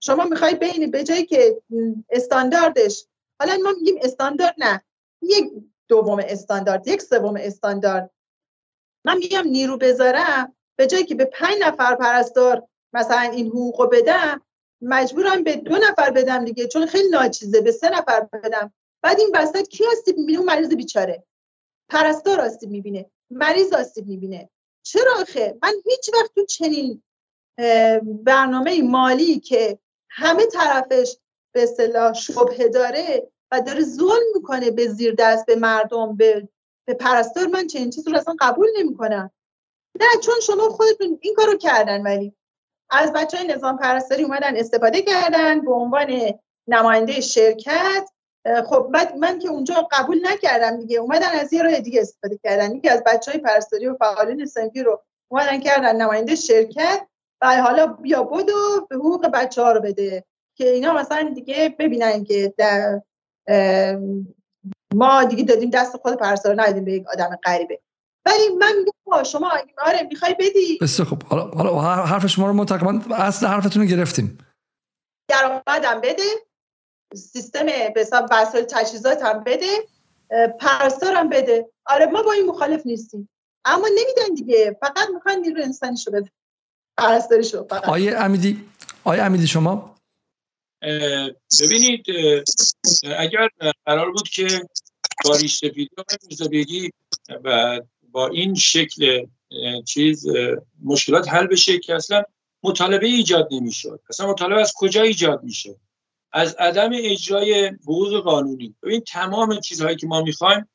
شما 0.00 0.24
می‌خوای 0.24 0.54
بین 0.54 0.90
به 0.90 1.04
جایی 1.04 1.26
که 1.26 1.62
استانداردش. 2.10 3.06
حالا 3.40 3.56
ما 3.62 3.72
میگیم 3.78 3.98
استاندارد 4.02 4.54
نه. 4.58 4.82
یک 5.22 5.52
دوم 5.88 6.18
استاندارد 6.28 6.88
یک 6.88 7.02
سوم 7.02 7.34
استاندارد. 7.36 8.10
من 9.08 9.18
میگم 9.18 9.44
نیرو 9.46 9.76
بذارم 9.76 10.56
به 10.78 10.86
جایی 10.86 11.04
که 11.04 11.14
به 11.14 11.24
پنج 11.24 11.54
نفر 11.60 11.94
پرستار 11.94 12.62
مثلا 12.92 13.20
این 13.20 13.46
حقوقو 13.46 13.86
بدم 13.86 14.42
مجبورم 14.82 15.44
به 15.44 15.56
دو 15.56 15.76
نفر 15.76 16.10
بدم 16.10 16.44
دیگه 16.44 16.66
چون 16.66 16.86
خیلی 16.86 17.08
ناچیزه 17.08 17.60
به 17.60 17.72
سه 17.72 17.90
نفر 17.90 18.20
بدم. 18.20 18.72
بعد 19.02 19.20
این 19.20 19.30
وسط 19.34 19.68
کی 19.68 19.84
آسیب 19.86 20.18
می‌بینه 20.18 20.38
اون 20.38 20.48
مریض 20.48 20.74
بیچاره؟ 20.74 21.24
پرستار 21.88 22.40
آسیب 22.40 22.70
می‌بینه 22.70 23.10
مریض 23.30 23.72
آسیب 23.72 24.06
می‌بینه. 24.06 24.50
چرا 24.82 25.12
آخه؟ 25.20 25.58
من 25.62 25.72
هیچ 25.84 26.10
وقت 26.14 26.34
تو 26.34 26.44
چنین 26.44 27.02
برنامه 28.02 28.82
مالی 28.82 29.40
که 29.40 29.78
همه 30.10 30.46
طرفش 30.46 31.16
به 31.52 31.62
اصطلاح 31.62 32.12
شبهه 32.12 32.68
داره 32.68 33.30
و 33.52 33.60
داره 33.60 33.82
ظلم 33.82 34.26
می‌کنه 34.34 34.70
به 34.70 34.88
زیر 34.88 35.14
دست 35.18 35.46
به 35.46 35.56
مردم 35.56 36.16
به 36.16 36.48
به 36.88 36.94
پرستار 36.94 37.46
من 37.46 37.66
چنین 37.66 37.90
چیزی 37.90 38.10
رو 38.10 38.16
اصلا 38.16 38.36
قبول 38.40 38.68
نمی‌کنم. 38.78 39.30
نه 40.00 40.06
چون 40.22 40.34
شما 40.42 40.68
خودتون 40.68 41.18
این 41.20 41.34
کارو 41.34 41.56
کردن 41.56 42.02
ولی 42.02 42.34
از 42.90 43.12
بچه 43.12 43.36
های 43.36 43.46
نظام 43.46 43.78
پرستاری 43.78 44.24
اومدن 44.24 44.56
استفاده 44.56 45.02
کردن 45.02 45.60
به 45.60 45.72
عنوان 45.72 46.32
نماینده 46.68 47.20
شرکت. 47.20 48.08
خب 48.66 48.88
بعد 48.92 49.16
من 49.16 49.38
که 49.38 49.48
اونجا 49.48 49.88
قبول 49.92 50.26
نکردم 50.26 50.76
دیگه 50.76 50.98
اومدن 50.98 51.28
از 51.28 51.52
یه 51.52 51.62
راه 51.62 51.80
دیگه 51.80 52.00
استفاده 52.00 52.38
کردن. 52.44 52.76
یکی 52.76 52.88
از 52.88 53.02
بچه 53.06 53.30
های 53.30 53.40
پرستاری 53.40 53.86
و 53.86 53.96
فعالین 53.96 54.46
سنفی 54.46 54.82
رو 54.82 55.02
اومدن 55.28 55.60
کردن 55.60 55.96
نماینده 55.96 56.34
شرکت. 56.34 57.06
و 57.40 57.62
حالا 57.62 57.86
بیا 57.86 58.22
بدو 58.22 58.86
به 58.90 58.96
حقوق 58.96 59.26
بچه 59.26 59.62
ها 59.62 59.72
رو 59.72 59.80
بده 59.80 60.24
که 60.54 60.68
اینا 60.68 60.92
مثلا 60.94 61.32
دیگه 61.34 61.76
ببینن 61.78 62.24
که 62.24 62.54
در 62.56 63.00
ما 64.94 65.24
دیگه 65.24 65.44
دادیم 65.44 65.70
دست 65.70 65.96
خود 65.96 66.14
پرستار 66.14 66.62
ندیم 66.62 66.84
به 66.84 66.92
یک 66.92 67.06
آدم 67.12 67.38
غریبه. 67.44 67.80
ولی 68.26 68.48
من 68.58 68.72
میگم 68.78 69.22
شما 69.22 69.52
آره 69.78 70.02
می‌خوای 70.10 70.34
بدی. 70.34 70.78
بسیار 70.80 71.08
خب 71.08 71.22
حالا 71.22 71.50
حالا 71.50 71.80
حرف 71.80 72.26
شما 72.26 72.46
رو 72.46 72.52
ما 72.52 72.66
اصل 73.14 73.46
حرفتون 73.46 73.82
رو 73.82 73.88
گرفتیم. 73.88 74.38
درآمدم 75.30 76.00
بده. 76.00 76.22
سیستم 77.14 77.66
به 77.66 78.00
حساب 78.00 78.28
وسایل 78.30 78.64
تجهیزات 78.64 79.22
هم 79.22 79.44
بده. 79.44 79.66
پرستار 80.60 81.14
هم 81.14 81.28
بده. 81.28 81.68
آره 81.86 82.06
ما 82.06 82.22
با 82.22 82.32
این 82.32 82.46
مخالف 82.46 82.86
نیستیم. 82.86 83.28
اما 83.64 83.88
نمیدن 83.88 84.34
دیگه. 84.34 84.76
فقط 84.80 85.08
می‌خوان 85.14 85.38
نیرو 85.38 85.62
انسانی 85.62 85.96
شو 85.96 86.10
بده. 86.10 86.30
پرستاری 86.98 87.44
شو 87.44 87.66
فقط. 87.70 87.88
آیه 87.88 88.16
امیدی 88.16 88.68
آیه 89.04 89.22
امیدی 89.22 89.46
شما؟ 89.46 89.97
ببینید 91.60 92.06
اگر 93.18 93.48
قرار 93.86 94.12
بود 94.12 94.28
که 94.28 94.46
با 95.24 95.36
ریشتفیدی 95.36 95.90
و 96.40 96.48
بگی 96.48 96.90
و 97.44 97.80
با 98.10 98.28
این 98.28 98.54
شکل 98.54 99.26
چیز 99.86 100.26
مشکلات 100.84 101.28
حل 101.28 101.46
بشه 101.46 101.78
که 101.78 101.94
اصلا 101.94 102.22
مطالبه 102.62 103.06
ایجاد 103.06 103.48
نمی‌شد. 103.50 104.00
اصلا 104.08 104.30
مطالبه 104.30 104.60
از 104.60 104.72
کجا 104.76 105.02
ایجاد 105.02 105.42
میشه؟ 105.42 105.76
از 106.32 106.54
عدم 106.54 106.90
اجرای 106.94 107.66
حقوق 107.66 108.20
قانونی. 108.20 108.74
ببین 108.82 109.00
تمام 109.00 109.60
چیزهایی 109.60 109.96
که 109.96 110.06
ما 110.06 110.22
می‌خوایم 110.22 110.68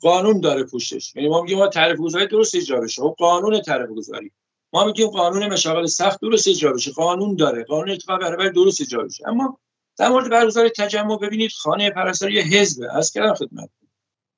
قانون 0.00 0.40
داره 0.40 0.64
پوشش. 0.64 1.16
یعنی 1.16 1.28
ما 1.28 1.42
میگیم 1.42 1.58
ما 1.58 1.68
تعریف 1.68 1.98
گذاری 1.98 2.26
درست 2.26 2.54
اجرا 2.54 2.80
بشه. 2.80 3.02
خب 3.02 3.14
قانون 3.18 3.60
تعریف 3.60 3.90
گذاری 3.90 4.32
ما 4.72 4.84
میگیم 4.84 5.08
قانون 5.08 5.52
مشاغل 5.52 5.86
سخت 5.86 6.20
درست 6.20 6.48
اجرا 6.48 6.72
بشه 6.72 6.92
قانون 6.92 7.36
داره. 7.36 7.64
قانون 7.64 7.90
اتفاق 7.90 8.20
برابر 8.20 8.48
درست 8.48 8.80
اجرا 8.80 9.04
بشه 9.04 9.28
اما 9.28 9.58
در 9.98 10.08
مورد 10.08 10.30
برگزار 10.30 10.68
تجمع 10.68 11.18
ببینید 11.18 11.52
خانه 11.52 11.90
پرستاری 11.90 12.34
یه 12.34 12.42
حزبه 12.42 12.96
از 12.96 13.12
کردم 13.12 13.34
خدمت. 13.34 13.70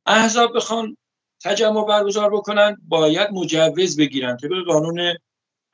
احزاب 0.07 0.57
بخوان 0.57 0.97
تجمع 1.41 1.87
برگزار 1.87 2.31
بکنن 2.31 2.77
باید 2.89 3.31
مجوز 3.31 3.97
بگیرن 3.97 4.37
طبق 4.37 4.65
قانون 4.67 5.17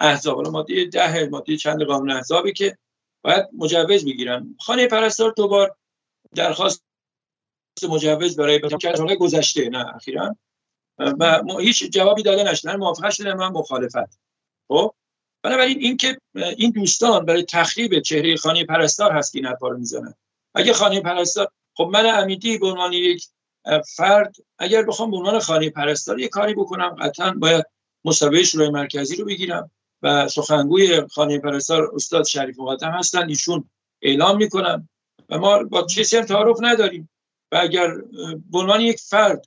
احزاب. 0.01 0.49
ماده 0.49 0.85
ده 0.85 1.29
ماده 1.29 1.57
چند 1.57 1.83
قانون 1.83 2.11
احزابی 2.11 2.53
که 2.53 2.79
باید 3.23 3.47
مجوز 3.53 4.05
بگیرن. 4.05 4.57
خانه 4.61 4.87
پرستار 4.87 5.33
دوبار 5.37 5.77
درخواست 6.35 6.85
مجوز 7.89 8.37
برای 8.37 8.61
سال 8.97 9.15
گذشته 9.15 9.69
نه 9.69 9.95
اخیرا. 9.95 10.37
و 10.99 11.43
هیچ 11.61 11.91
جوابی 11.91 12.23
داده 12.23 12.43
نشد 12.43 12.69
نه 12.69 12.77
موافقت 12.77 13.11
شده 13.11 13.35
من 13.35 13.49
مخالفت. 13.49 14.19
خب؟ 14.69 14.95
بنابراین 15.43 15.79
این 15.79 15.97
که 15.97 16.19
این 16.57 16.71
دوستان 16.71 17.25
برای 17.25 17.43
تخریب 17.43 18.01
چهره 18.01 18.37
خانه 18.37 18.65
پرستار 18.65 19.13
هست 19.13 19.33
که 19.33 19.39
این 19.39 19.47
حرفا 19.47 19.69
رو 19.69 19.79
می‌زنن. 19.79 20.15
اگه 20.55 20.73
خانه 20.73 21.01
پرستار 21.01 21.49
خب 21.75 21.91
من 21.93 22.07
امیدی 22.07 22.59
به 22.59 22.67
عنوان 22.67 22.93
یک 22.93 23.27
فرد 23.97 24.37
اگر 24.59 24.83
بخوام 24.83 25.11
به 25.11 25.17
عنوان 25.17 25.39
خانه 25.39 25.71
پرستار 25.71 26.21
یه 26.21 26.29
کاری 26.29 26.55
بکنم 26.55 26.97
قطعا 27.01 27.31
باید 27.31 27.65
مسابقه 28.05 28.43
شورای 28.43 28.71
مرکزی 28.71 29.17
رو 29.17 29.25
بگیرم 29.25 29.71
و 30.03 30.29
سخنگوی 30.29 31.07
خانه 31.07 31.39
پرستار 31.39 31.91
استاد 31.95 32.25
شریف 32.25 32.59
مقدم 32.59 32.91
هستن 32.91 33.29
ایشون 33.29 33.71
اعلام 34.03 34.37
می‌کنن 34.37 34.89
و 35.29 35.39
ما 35.39 35.63
با 35.63 35.83
کسی 35.83 36.17
هم 36.17 36.25
تعارف 36.25 36.57
نداریم. 36.61 37.09
و 37.53 37.57
اگر 37.57 37.95
به 38.51 38.59
عنوان 38.59 38.81
یک 38.81 39.01
فرد 39.01 39.47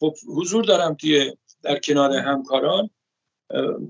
خب 0.00 0.14
حضور 0.28 0.64
دارم 0.64 0.94
توی 0.94 1.36
در 1.62 1.78
کنار 1.78 2.12
همکاران 2.12 2.90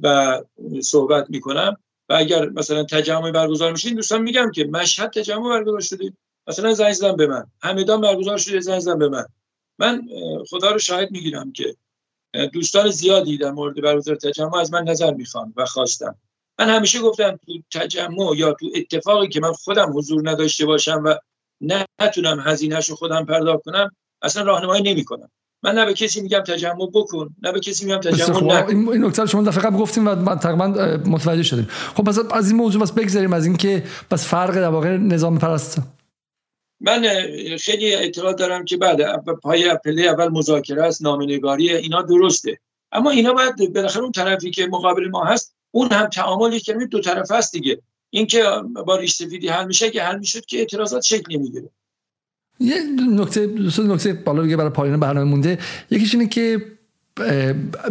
و 0.03 0.39
صحبت 0.83 1.31
می‌کنم. 1.31 1.77
و 2.09 2.15
اگر 2.15 2.49
مثلا 2.49 2.85
تجمع 2.85 3.31
برگزار 3.31 3.73
میشین 3.73 3.95
دوستان 3.95 4.23
میگم 4.23 4.51
که 4.51 4.65
مشهد 4.65 5.11
تجمع 5.11 5.49
برگزار 5.49 5.81
شده. 5.81 6.13
مثلا 6.47 6.75
زنگ 6.75 6.93
زدن 6.93 7.17
به 7.17 7.27
من. 7.27 7.47
همدان 7.63 8.01
برگزار 8.01 8.39
شده 8.39 8.61
زنگ 8.61 8.81
زدن 8.81 8.99
به 8.99 9.09
من. 9.09 9.27
من 9.79 10.03
خدا 10.51 10.71
رو 10.71 10.79
شاهد 10.79 11.11
می‌گیرم 11.11 11.53
که 11.53 11.77
دوستان 12.53 12.91
زیادی 12.91 13.39
در 13.39 13.51
مورد 13.51 13.81
برگزار 13.81 14.17
تجمع 14.17 14.57
از 14.57 14.73
من 14.73 14.85
نظر 14.85 15.15
می‌خوان 15.15 15.53
و 15.57 15.65
خواستم 15.65 16.15
من 16.59 16.69
همیشه 16.69 17.01
گفتم 17.01 17.41
تو 17.47 17.53
تجمع 17.73 18.37
یا 18.37 18.53
تو 18.53 18.71
اتفاقی 18.75 19.29
که 19.29 19.41
من 19.41 19.53
خودم 19.53 19.93
حضور 19.99 20.31
نداشته 20.31 20.67
باشم 20.67 21.03
و 21.05 21.15
نتونم 22.01 22.41
هزینهش 22.41 22.91
رو 22.91 22.97
خودم 22.97 23.25
پرداخت 23.25 23.65
کنم 23.65 23.97
اصلا 24.23 24.43
راهنمایی 24.43 24.83
نمی‌کنم. 24.83 25.31
من 25.63 25.75
نه 25.75 25.87
به 25.87 25.95
کسی 25.95 26.21
میگم 26.21 26.41
تجمع 26.41 26.91
بکن 26.95 27.29
نه 27.43 27.53
به 27.53 27.61
کسی 27.61 27.85
میگم 27.85 27.99
تجمع 27.99 28.61
نکن. 28.61 28.91
این 28.91 29.05
نکته 29.05 29.27
شما 29.27 29.43
دفعه 29.43 29.63
قبل 29.63 29.77
گفتیم 29.77 30.07
و 30.07 30.35
تقریبا 30.37 30.67
متوجه 31.07 31.43
شدیم. 31.43 31.69
خب 31.95 32.05
پس 32.05 32.19
از 32.33 32.51
این 32.51 32.57
موضوع 32.57 32.83
بس 32.83 32.93
بگذاریم 32.93 33.33
از 33.33 33.47
اینکه 33.47 33.83
بس 34.11 34.27
فرق 34.27 34.55
در 34.55 34.69
واقع 34.69 34.97
نظام 34.97 35.39
پرست. 35.39 35.79
من 36.81 37.03
خیلی 37.61 37.95
اطلاع 37.95 38.33
دارم 38.33 38.65
که 38.65 38.77
بعد 38.77 39.25
پای 39.43 39.75
پله 39.85 40.03
اول 40.03 40.29
مذاکره 40.29 40.83
است 40.83 41.03
نامنگاری 41.03 41.71
اینا 41.71 42.03
درسته. 42.03 42.59
اما 42.93 43.11
اینا 43.11 43.33
باید 43.33 43.75
بالاخره 43.75 44.03
اون 44.03 44.13
طرفی 44.13 44.51
که 44.51 44.67
مقابل 44.67 45.09
ما 45.09 45.25
هست 45.25 45.55
اون 45.71 45.93
هم 45.93 46.07
تعامل 46.07 46.59
کلمه 46.59 46.87
دو 46.87 47.01
طرف 47.01 47.31
است 47.31 47.53
دیگه. 47.53 47.83
اینکه 48.11 48.45
با 48.87 48.97
ریش 48.97 49.15
سفیدی 49.15 49.49
حل 49.49 49.67
میشه 49.67 49.91
که 49.91 50.03
حل 50.03 50.19
می‌شد 50.19 50.47
که 50.47 50.59
اعتراضات 50.59 51.03
شکل 51.03 51.37
نمی‌گیره. 51.37 51.71
یه 52.61 52.75
نکته 53.11 53.47
دوست 53.47 53.81
نکته 53.81 54.13
بالا 54.13 54.57
برای 54.57 54.71
پایان 54.71 55.01
برنامه 55.01 55.31
مونده. 55.31 55.59
یکیش 55.91 56.15
اینه 56.15 56.27
که 56.27 56.78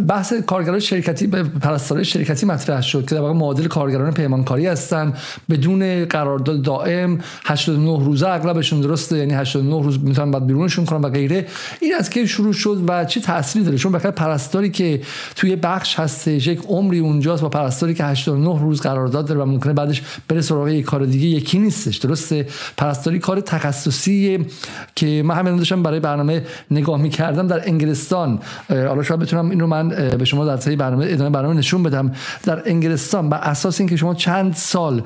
بحث 0.08 0.32
کارگران 0.32 0.80
شرکتی 0.80 1.26
پرستارای 1.26 2.04
شرکتی 2.04 2.46
مطرح 2.46 2.82
شد 2.82 3.06
که 3.08 3.14
در 3.14 3.20
واقع 3.20 3.32
معادل 3.32 3.66
کارگران 3.66 4.14
پیمانکاری 4.14 4.66
هستن. 4.66 5.12
بدون 5.50 6.04
قرارداد 6.04 6.62
دائم 6.62 7.18
89 7.44 8.04
روزه 8.04 8.28
اغلبشون 8.28 8.80
درسته 8.80 9.18
یعنی 9.18 9.34
89 9.34 9.82
روز 9.82 10.04
می‌تونن 10.04 10.30
بعد 10.30 10.46
بیرونشون 10.46 10.84
کنن 10.84 11.00
و 11.00 11.08
غیره. 11.08 11.46
این 11.80 11.94
از 11.94 12.10
که 12.10 12.26
شروع 12.26 12.52
شد 12.52 12.84
و 12.88 13.04
چه 13.04 13.20
تأثیری 13.20 13.64
داره؟ 13.64 13.78
چون 13.78 13.92
بخاطر 13.92 14.10
پرستاری 14.10 14.70
که 14.70 15.00
توی 15.36 15.56
بخش 15.56 16.00
هستش 16.00 16.46
یک 16.46 16.60
عمری 16.68 16.98
اونجاست 16.98 17.42
با 17.42 17.48
پرستاری 17.48 17.94
که 17.94 18.04
89 18.04 18.60
روز 18.60 18.80
قرارداد 18.80 19.26
داره 19.26 19.40
و 19.40 19.44
ممکنه 19.44 19.72
بعدش 19.72 20.02
بره 20.28 20.40
سراغ 20.40 20.68
یک 20.68 20.84
کار 20.84 21.04
دیگه 21.04 21.26
یکی 21.26 21.58
نیستش. 21.58 21.96
درسته؟ 21.96 22.46
پرستاری 22.76 23.18
کار 23.18 23.40
تخصصی 23.40 24.46
که 24.94 25.22
من 25.24 25.34
همین 25.34 25.56
داشتم 25.56 25.82
برای 25.82 26.00
برنامه 26.00 26.42
نگاه 26.70 27.00
می‌کردم. 27.02 27.46
در 27.46 27.62
انگلستان 27.66 28.38
حالا 28.68 29.02
شاید 29.18 29.28
بتونم 29.28 29.50
این 29.50 29.60
رو 29.60 29.66
من 29.66 29.88
به 30.18 30.24
شما 30.24 30.44
در 30.44 30.56
طی 30.56 30.76
برنامه 30.76 31.06
ادامه 31.08 31.30
برنامه 31.30 31.54
نشون 31.54 31.82
بدم. 31.82 32.12
در 32.42 32.62
انگلستان 32.66 33.28
بر 33.28 33.38
اساس 33.38 33.80
اینکه 33.80 33.96
شما 33.96 34.14
چند 34.14 34.54
سال 34.54 35.02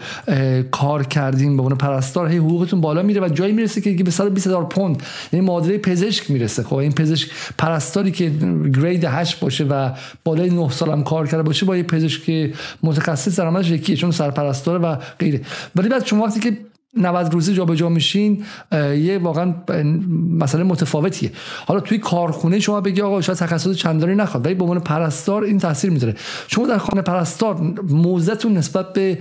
کار 0.71 1.07
کردین 1.07 1.57
به 1.57 1.63
عنوان 1.63 1.79
پرستار 1.79 2.29
هی 2.29 2.37
حقوقتون 2.37 2.81
بالا 2.81 3.03
میره 3.03 3.21
و 3.21 3.29
جایی 3.29 3.53
می‌رسه 3.53 3.81
که 3.81 4.05
به 4.05 4.11
120 4.11 4.47
هزار 4.47 4.65
پوند 4.65 5.03
یعنی 5.33 5.47
معادله 5.47 5.79
پزشک 5.79 6.31
می‌رسه. 6.31 6.63
خب 6.63 6.75
این 6.75 6.93
پزشک 6.93 7.31
پرستاری 7.59 8.11
که 8.11 8.31
گرید 8.75 9.05
8 9.05 9.41
باشه 9.41 9.65
و 9.65 9.91
بالای 10.25 10.51
9 10.51 10.71
سال 10.71 10.91
هم 10.91 11.05
کار 11.05 11.27
کرده 11.27 11.43
باشه 11.43 11.67
با 11.67 11.77
یه 11.77 11.83
پزشک 11.83 12.51
متخصص 12.83 13.39
درآمدش 13.39 13.71
یکیه 13.71 13.97
چون 13.97 14.11
سرپرستار 14.11 14.81
و 14.83 14.97
غیره. 15.19 15.41
ولی 15.77 15.89
بعد 15.89 16.07
شما 16.07 16.25
وقتی 16.25 16.41
که 16.41 16.59
90 16.97 17.33
روزه 17.33 17.55
جابجا 17.55 17.89
میشین 17.89 18.45
یه 18.73 19.19
واقعا 19.23 19.55
مسئله 20.31 20.63
متفاوتیه. 20.63 21.33
حالا 21.67 21.81
توی 21.81 21.99
کارخونه 21.99 22.61
شما 22.61 22.81
بگی 22.81 23.01
آقا 23.01 23.21
شاید 23.21 23.39
تخصص 23.39 23.77
چندانی 23.77 24.15
نخواد 24.15 24.47
ولی 24.47 24.55
به 24.55 24.63
عنوان 24.63 24.81
پرستار 24.81 25.45
این 25.45 25.59
تاثیر 25.59 25.91
می‌ذاره. 25.91 26.15
شما 26.49 26.67
در 26.67 26.79
خانه 26.79 27.03
پرستار 27.03 27.55
موزتون 27.89 28.53
نسبت 28.53 28.93
به 28.93 29.19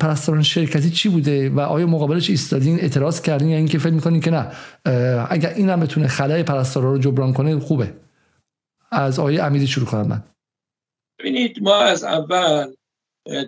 پرستاران 0.00 0.42
شرکتی 0.42 0.90
چی 0.90 1.08
بوده 1.08 1.50
و 1.50 1.60
آیا 1.60 1.86
مقابلش 1.86 2.30
ایستادین 2.30 2.80
اعتراض 2.80 3.20
کردین 3.20 3.48
یا 3.48 3.56
اینکه 3.56 3.78
فکر 3.78 3.92
می‌کنین 3.92 4.20
که 4.20 4.30
نه؟ 4.30 4.46
اگر 5.30 5.50
این 5.50 5.70
هم 5.70 5.80
بتونه 5.80 6.06
خلای 6.06 6.42
پرستارا 6.42 6.92
رو 6.92 6.98
جبران 6.98 7.32
کنه 7.32 7.58
خوبه. 7.58 7.94
از 8.90 9.18
آیه 9.18 9.42
امیدی 9.42 9.66
شروع 9.66 9.86
کنم 9.86 10.06
من. 10.08 10.22
ببینید 11.18 11.62
ما 11.62 11.76
از 11.76 12.04
اول 12.04 12.66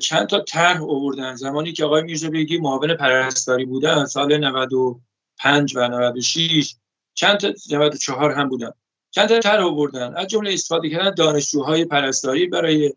چند 0.01 0.27
تا 0.27 0.41
طرح 0.41 0.83
آوردن. 0.83 1.35
زمانی 1.35 1.73
که 1.73 1.85
آقای 1.85 2.03
میرزا 2.03 2.31
بیگی 2.31 2.59
معاون 2.59 2.95
پرستاری 2.95 3.65
بودن 3.65 4.05
سال 4.05 4.37
95 4.37 5.77
و 5.77 5.89
96 5.89 6.77
چند 7.15 7.37
تا 7.37 7.53
94 7.71 8.33
هم 8.33 8.49
بودن. 8.49 8.71
چند 9.11 9.29
تا 9.29 9.39
طرح 9.39 9.65
آوردن. 9.65 10.15
از 10.17 10.27
جمله 10.27 10.53
استفاده 10.53 10.91
کردن 10.91 11.15
دانشجوهای 11.15 11.85
پرستاری 11.85 12.47
برای 12.47 12.95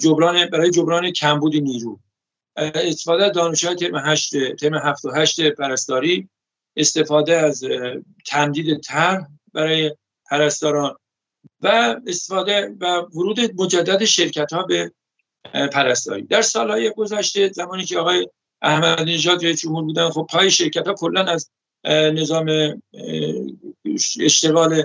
جبران 0.00 0.46
برای 0.46 0.70
جبران 0.70 1.10
کمبود 1.10 1.56
نیرو. 1.56 2.00
استفاده 2.56 3.24
از 3.24 3.32
دانشجوهای 3.32 3.76
ترم 3.76 3.96
8 3.96 4.54
ترم 4.54 4.74
7 4.74 5.04
و 5.04 5.10
8 5.10 5.50
پرستاری 5.50 6.28
استفاده 6.76 7.36
از 7.36 7.64
تمدید 8.26 8.80
طرح 8.80 9.26
برای 9.52 9.96
پرستاران 10.30 10.96
و 11.60 11.96
استفاده 12.06 12.76
و 12.80 12.86
ورود 12.86 13.40
مجدد 13.60 14.04
شرکت 14.04 14.52
ها 14.52 14.62
به 14.62 14.92
پرستاری. 15.72 16.22
در 16.22 16.42
سالهای 16.42 16.90
گذشته 16.96 17.48
زمانی 17.48 17.84
که 17.84 17.98
آقای 17.98 18.28
احمد 18.62 19.00
نژاد 19.00 19.44
رئیس 19.44 19.60
جمهور 19.60 19.84
بودن 19.84 20.10
خب 20.10 20.26
پای 20.30 20.50
شرکت 20.50 20.86
ها 20.86 20.94
کلا 20.94 21.24
از 21.24 21.50
نظام 21.86 22.48
اشتغال 24.20 24.82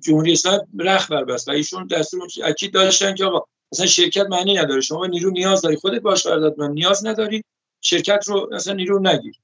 جمهوری 0.00 0.32
اسلامی 0.32 0.62
رخ 0.78 1.12
بربست 1.12 1.48
و 1.48 1.50
ایشون 1.50 1.86
دستور 1.86 2.28
اکید 2.44 2.72
داشتن 2.72 3.14
که 3.14 3.24
آقا 3.24 3.46
مثلا 3.72 3.86
شرکت 3.86 4.26
معنی 4.30 4.54
نداره. 4.54 4.80
شما 4.80 5.06
نیرو 5.06 5.30
نیاز 5.30 5.62
داری. 5.62 5.76
خودت 5.76 6.02
باش 6.02 6.26
قرارداد 6.26 6.60
من 6.60 6.70
نیاز 6.70 7.06
نداری. 7.06 7.44
شرکت 7.80 8.24
رو 8.26 8.48
مثلا 8.52 8.74
نیرو 8.74 8.98
نگیر. 8.98 9.34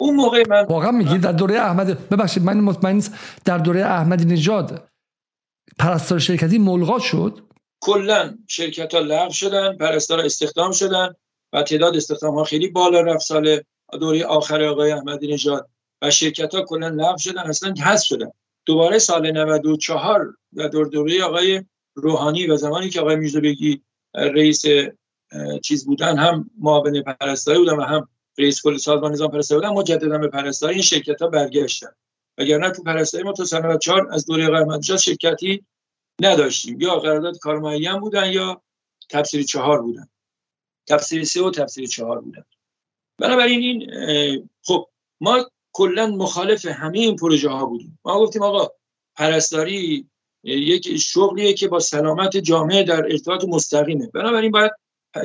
اون 0.00 0.16
موقع 0.16 0.44
من 0.48 0.64
واقعا 0.64 0.90
میگی 0.90 1.18
در 1.18 1.32
دوره 1.32 1.60
احمد 1.60 2.08
ببخشید 2.08 2.42
من 2.42 2.60
مطمئن 2.60 3.02
در 3.44 3.58
دوره 3.58 3.84
احمدی 3.84 4.24
نژاد 4.24 4.88
پرستار 5.78 6.18
شرکتی 6.18 6.58
ملغا 6.58 6.98
شد. 6.98 7.40
کلا 7.80 8.38
شرکت 8.48 8.94
ها 8.94 9.00
لغو 9.00 9.32
شدن 9.32 9.76
پرستار 9.76 10.20
استخدام 10.20 10.72
شدن 10.72 11.14
و 11.52 11.62
تعداد 11.62 11.96
استخدام 11.96 12.34
ها 12.34 12.44
خیلی 12.44 12.68
بالا 12.68 13.00
رفت 13.00 13.26
سال 13.26 13.60
دوره 14.00 14.24
آخر 14.24 14.64
آقای 14.64 14.92
احمدی 14.92 15.32
نژاد 15.32 15.68
و 16.02 16.10
شرکت 16.10 16.54
ها 16.54 16.62
کلا 16.62 16.88
لغو 16.88 17.18
شدن 17.18 17.42
اصلا 17.42 17.74
حذف 17.74 18.06
شدن. 18.06 18.30
دوباره 18.66 18.98
سال 18.98 19.30
94 19.30 20.34
و 20.52 20.68
دور 20.68 20.86
دوره 20.86 21.24
آقای 21.24 21.64
روحانی 21.94 22.46
و 22.46 22.56
زمانی 22.56 22.90
که 22.90 23.00
آقای 23.00 23.16
میرزا 23.16 23.40
بگی 23.40 23.82
رئیس 24.14 24.62
چیز 25.62 25.86
بودن 25.86 26.18
هم 26.18 26.50
معاون 26.58 27.02
پرستاری 27.02 27.58
بودن 27.58 27.76
و 27.76 27.82
هم 27.82 28.08
رئیس 28.38 28.62
کل 28.62 28.76
سازمان 28.76 29.12
نظام 29.12 29.30
پرستاری 29.30 29.60
بودن 29.60 29.74
مجددا 29.74 30.18
به 30.18 30.28
پرستاری 30.28 30.74
این 30.74 30.82
شرکت 30.82 31.22
ها 31.22 31.28
برگشتن. 31.28 31.88
وگرنه 32.38 32.70
تو 32.70 32.82
پرستاری 32.82 33.24
ما 33.24 33.32
تو 33.32 33.44
سال 33.44 33.62
94 33.62 34.08
از 34.12 34.26
دوره 34.26 34.46
آقای 34.46 34.60
احمدی 34.60 34.98
شرکتی 34.98 35.64
نداشتیم. 36.20 36.80
یا 36.80 36.98
قرارداد 36.98 37.38
کار 37.38 37.58
معین 37.58 37.96
بودن 37.96 38.32
یا 38.32 38.62
تفسیر 39.08 39.42
چهار 39.42 39.82
بودن. 39.82 40.08
تفسیر 40.86 41.24
سه 41.24 41.42
و 41.42 41.50
تفسیر 41.50 41.86
چهار 41.86 42.20
بودن. 42.20 42.44
بنابراین 43.18 43.60
این 43.60 44.48
خب 44.62 44.88
ما 45.20 45.50
کلا 45.72 46.06
مخالف 46.06 46.66
همه 46.66 46.98
این 46.98 47.16
پروژه 47.16 47.48
ها 47.48 47.66
بودیم. 47.66 47.98
ما 48.04 48.20
گفتیم 48.20 48.42
آقا 48.42 48.68
پرستاری 49.16 50.06
یک 50.42 50.96
شغلیه 50.96 51.54
که 51.54 51.68
با 51.68 51.80
سلامت 51.80 52.36
جامعه 52.36 52.82
در 52.82 53.04
ارتباط 53.04 53.44
مستقیمه. 53.44 54.06
بنابراین 54.06 54.50
باید 54.50 54.72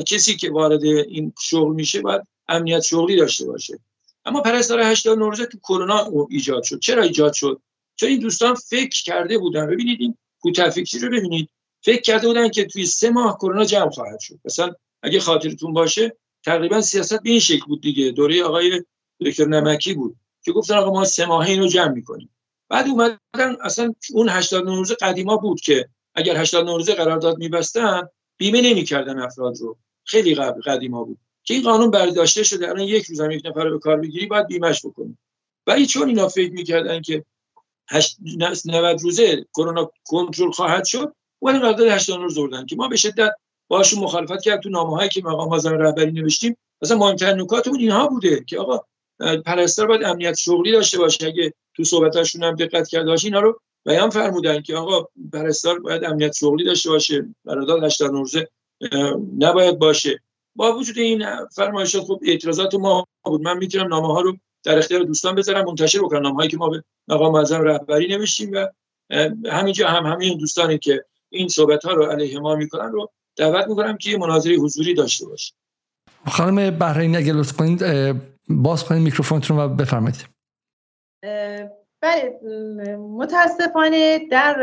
کسی 0.07 0.35
که 0.35 0.51
وارد 0.51 0.83
این 0.83 1.33
شغل 1.41 1.73
میشه 1.73 2.01
باید 2.01 2.21
امنیت 2.47 2.81
شغلی 2.81 3.15
داشته 3.15 3.45
باشه. 3.45 3.79
اما 4.25 4.41
پرستار 4.41 4.81
80 4.81 5.17
نوروز 5.19 5.41
تو 5.41 5.57
کرونا 5.57 6.11
ایجاد 6.29 6.63
شد. 6.63 6.79
چرا 6.79 7.03
ایجاد 7.03 7.33
شد؟ 7.33 7.61
چون 7.95 8.09
این 8.09 8.19
دوستان 8.19 8.55
فکر 8.55 9.03
کرده 9.03 9.37
بودن. 9.37 9.67
ببینید 9.67 10.01
این 10.01 10.17
کوتافکری 10.45 11.01
رو 11.01 11.09
ببینید؟ 11.09 11.49
فکر 11.81 12.01
کرده 12.01 12.27
بودن 12.27 12.49
که 12.49 12.65
توی 12.65 12.85
سه 12.85 13.09
ماه 13.09 13.37
کرونا 13.37 13.65
جمع 13.65 13.89
خواهد 13.89 14.19
شد. 14.19 14.39
مثلا 14.45 14.73
اگه 15.03 15.19
خاطرتون 15.19 15.73
باشه 15.73 16.17
تقریبا 16.43 16.81
سیاست 16.81 17.23
به 17.23 17.29
این 17.29 17.39
شکل 17.39 17.65
بود 17.65 17.81
دیگه. 17.81 18.11
دوره 18.11 18.43
آقای 18.43 18.83
دکتر 19.21 19.45
نمکی 19.45 19.93
بود 19.93 20.15
که 20.43 20.51
گفتن 20.51 20.75
آقا 20.75 20.91
ما 20.91 21.05
سه 21.05 21.25
ماهه 21.25 21.49
اینو 21.49 21.67
جمع 21.67 21.91
می‌کنیم. 21.91 22.29
بعد 22.69 22.87
اومدن 22.87 23.55
اصلا 23.61 23.93
اون 24.13 24.29
80 24.29 24.65
نوروز 24.65 24.91
قدیما 24.91 25.37
بود 25.37 25.61
که 25.61 25.89
اگر 26.15 26.37
80 26.37 26.65
نوروز 26.65 26.89
قرارداد 26.89 27.37
میبستن 27.37 28.07
بیمه 28.37 28.61
نمی‌کردن 28.61 29.19
افراد 29.19 29.57
رو. 29.57 29.77
خیلی 30.03 30.35
قبل 30.35 30.61
قدیما 30.61 31.03
بود 31.03 31.17
که 31.43 31.53
این 31.53 31.63
قانون 31.63 31.91
برداشته 31.91 32.43
شده. 32.43 32.69
الان 32.69 32.83
یک 32.83 33.05
روز 33.05 33.21
هم 33.21 33.31
یک 33.31 33.45
نفر 33.45 33.63
رو 33.63 33.71
به 33.71 33.79
کار 33.79 33.97
بگیری 33.97 34.25
باید 34.25 34.47
بیمش 34.47 34.85
بکنی. 34.85 35.17
ولی 35.67 35.85
چون 35.85 36.07
اینا 36.07 36.27
فکر 36.27 36.51
می‌کردن 36.51 37.01
که 37.01 37.25
90 38.65 39.01
روزه 39.01 39.45
کرونا 39.53 39.91
کنترل 40.05 40.51
خواهد 40.51 40.85
شد 40.85 41.15
ولی 41.41 41.59
قرارداد 41.59 41.87
80 41.87 42.19
روز 42.19 42.37
بردن 42.37 42.65
که 42.65 42.75
ما 42.75 42.87
به 42.87 42.95
شدت 42.95 43.31
باشون 43.67 43.99
مخالفت 44.03 44.41
کرد 44.41 44.59
تو 44.61 44.69
نامه‌هایی 44.69 45.09
که 45.09 45.21
مقام 45.23 45.49
معظم 45.49 45.73
رهبری 45.73 46.11
نوشتیم. 46.11 46.57
مثلا 46.81 46.97
مهمترین 46.97 47.41
نکاتمون 47.41 47.79
اینها 47.79 48.07
بوده 48.07 48.43
که 48.47 48.59
آقا 48.59 48.79
پرستار 49.45 49.87
باید 49.87 50.03
امنیت 50.03 50.37
شغلی 50.37 50.71
داشته 50.71 50.97
باشه. 50.97 51.27
اگه 51.27 51.53
تو 51.75 51.83
صحبتاشون 51.83 52.43
هم 52.43 52.55
دقت 52.55 52.87
کرده 52.87 53.05
باشه 53.05 53.27
اینا 53.27 53.39
رو 53.39 53.59
بیان 53.85 54.09
فرمودن 54.09 54.61
که 54.61 54.75
آقا 54.75 55.07
پرستار 55.33 55.79
باید 55.79 56.03
امنیت 56.03 56.33
شغلی 56.33 56.63
داشته 56.63 56.89
باشه 56.89 57.35
قرارداد 57.45 57.83
80 57.83 58.11
روزه 58.11 58.47
نباید 59.37 59.79
باشه. 59.79 60.19
با 60.55 60.77
وجود 60.77 60.97
این 60.97 61.25
فرمایشات 61.55 62.03
خب 62.03 62.19
اعتراضات 62.23 62.75
ما 62.75 63.07
بود. 63.25 63.41
من 63.41 63.57
می‌تونم 63.57 63.87
نامه 63.87 64.07
ها 64.07 64.21
رو 64.21 64.37
در 64.65 64.77
اختیار 64.77 65.03
دوستان 65.03 65.35
بذارم 65.35 65.65
منتشر 65.65 65.99
بکنم 65.99 66.33
هایی 66.33 66.49
که 66.49 66.57
ما 66.57 66.69
به 66.69 66.83
مقام 67.07 67.33
معظم 67.33 67.61
رهبری 67.61 68.07
نوشتیم 68.07 68.51
و 68.53 68.67
همینجا 69.51 69.87
هم 69.87 70.05
همین 70.05 70.37
دوستانی 70.37 70.77
که 70.77 71.05
این 71.29 71.47
صحبت 71.47 71.85
ها 71.85 71.93
رو 71.93 72.05
علیه 72.05 72.39
ما 72.39 72.55
می‌کنن 72.55 72.91
رو 72.91 73.11
دعوت 73.35 73.67
می‌کنم 73.67 73.97
که 73.97 74.17
مناظره 74.17 74.55
حضوری 74.55 74.93
داشته 74.93 75.25
باشه 75.25 75.53
خانم 76.27 76.77
بحرینی 76.77 77.17
اگه 77.17 77.33
لطف 77.33 77.53
کنید 77.53 77.83
باز 78.49 78.83
کنید 78.83 79.01
میکروفونتون 79.01 79.59
و 79.59 79.67
بفرمایید. 79.67 80.25
بله 82.01 82.39
متاسفانه 82.97 84.27
در 84.31 84.55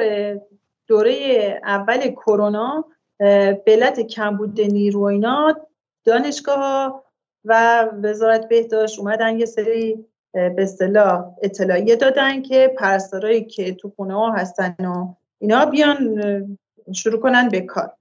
دوره 0.87 1.61
اول 1.65 2.11
کرونا 2.11 2.85
به 3.19 3.63
علت 3.67 4.01
کمبود 4.01 4.61
نیرو 4.61 5.03
اینا 5.03 5.57
دانشگاه 6.05 7.02
و 7.45 7.85
وزارت 8.03 8.49
بهداشت 8.49 8.99
اومدن 8.99 9.39
یه 9.39 9.47
سری 9.47 10.05
به 10.33 10.55
اصطلاح 10.59 11.35
اطلاعیه 11.43 11.97
دادن 11.97 12.43
که 12.43 12.75
پرستارایی 12.79 13.45
که 13.45 13.75
تو 13.75 13.93
خونه 13.97 14.15
ها 14.15 14.33
هستن 14.33 14.75
و 14.79 15.15
اینا 15.39 15.67
بیان 15.67 16.59
شروع 16.95 17.21
کنن 17.21 17.49
به 17.49 17.61
کار. 17.61 17.93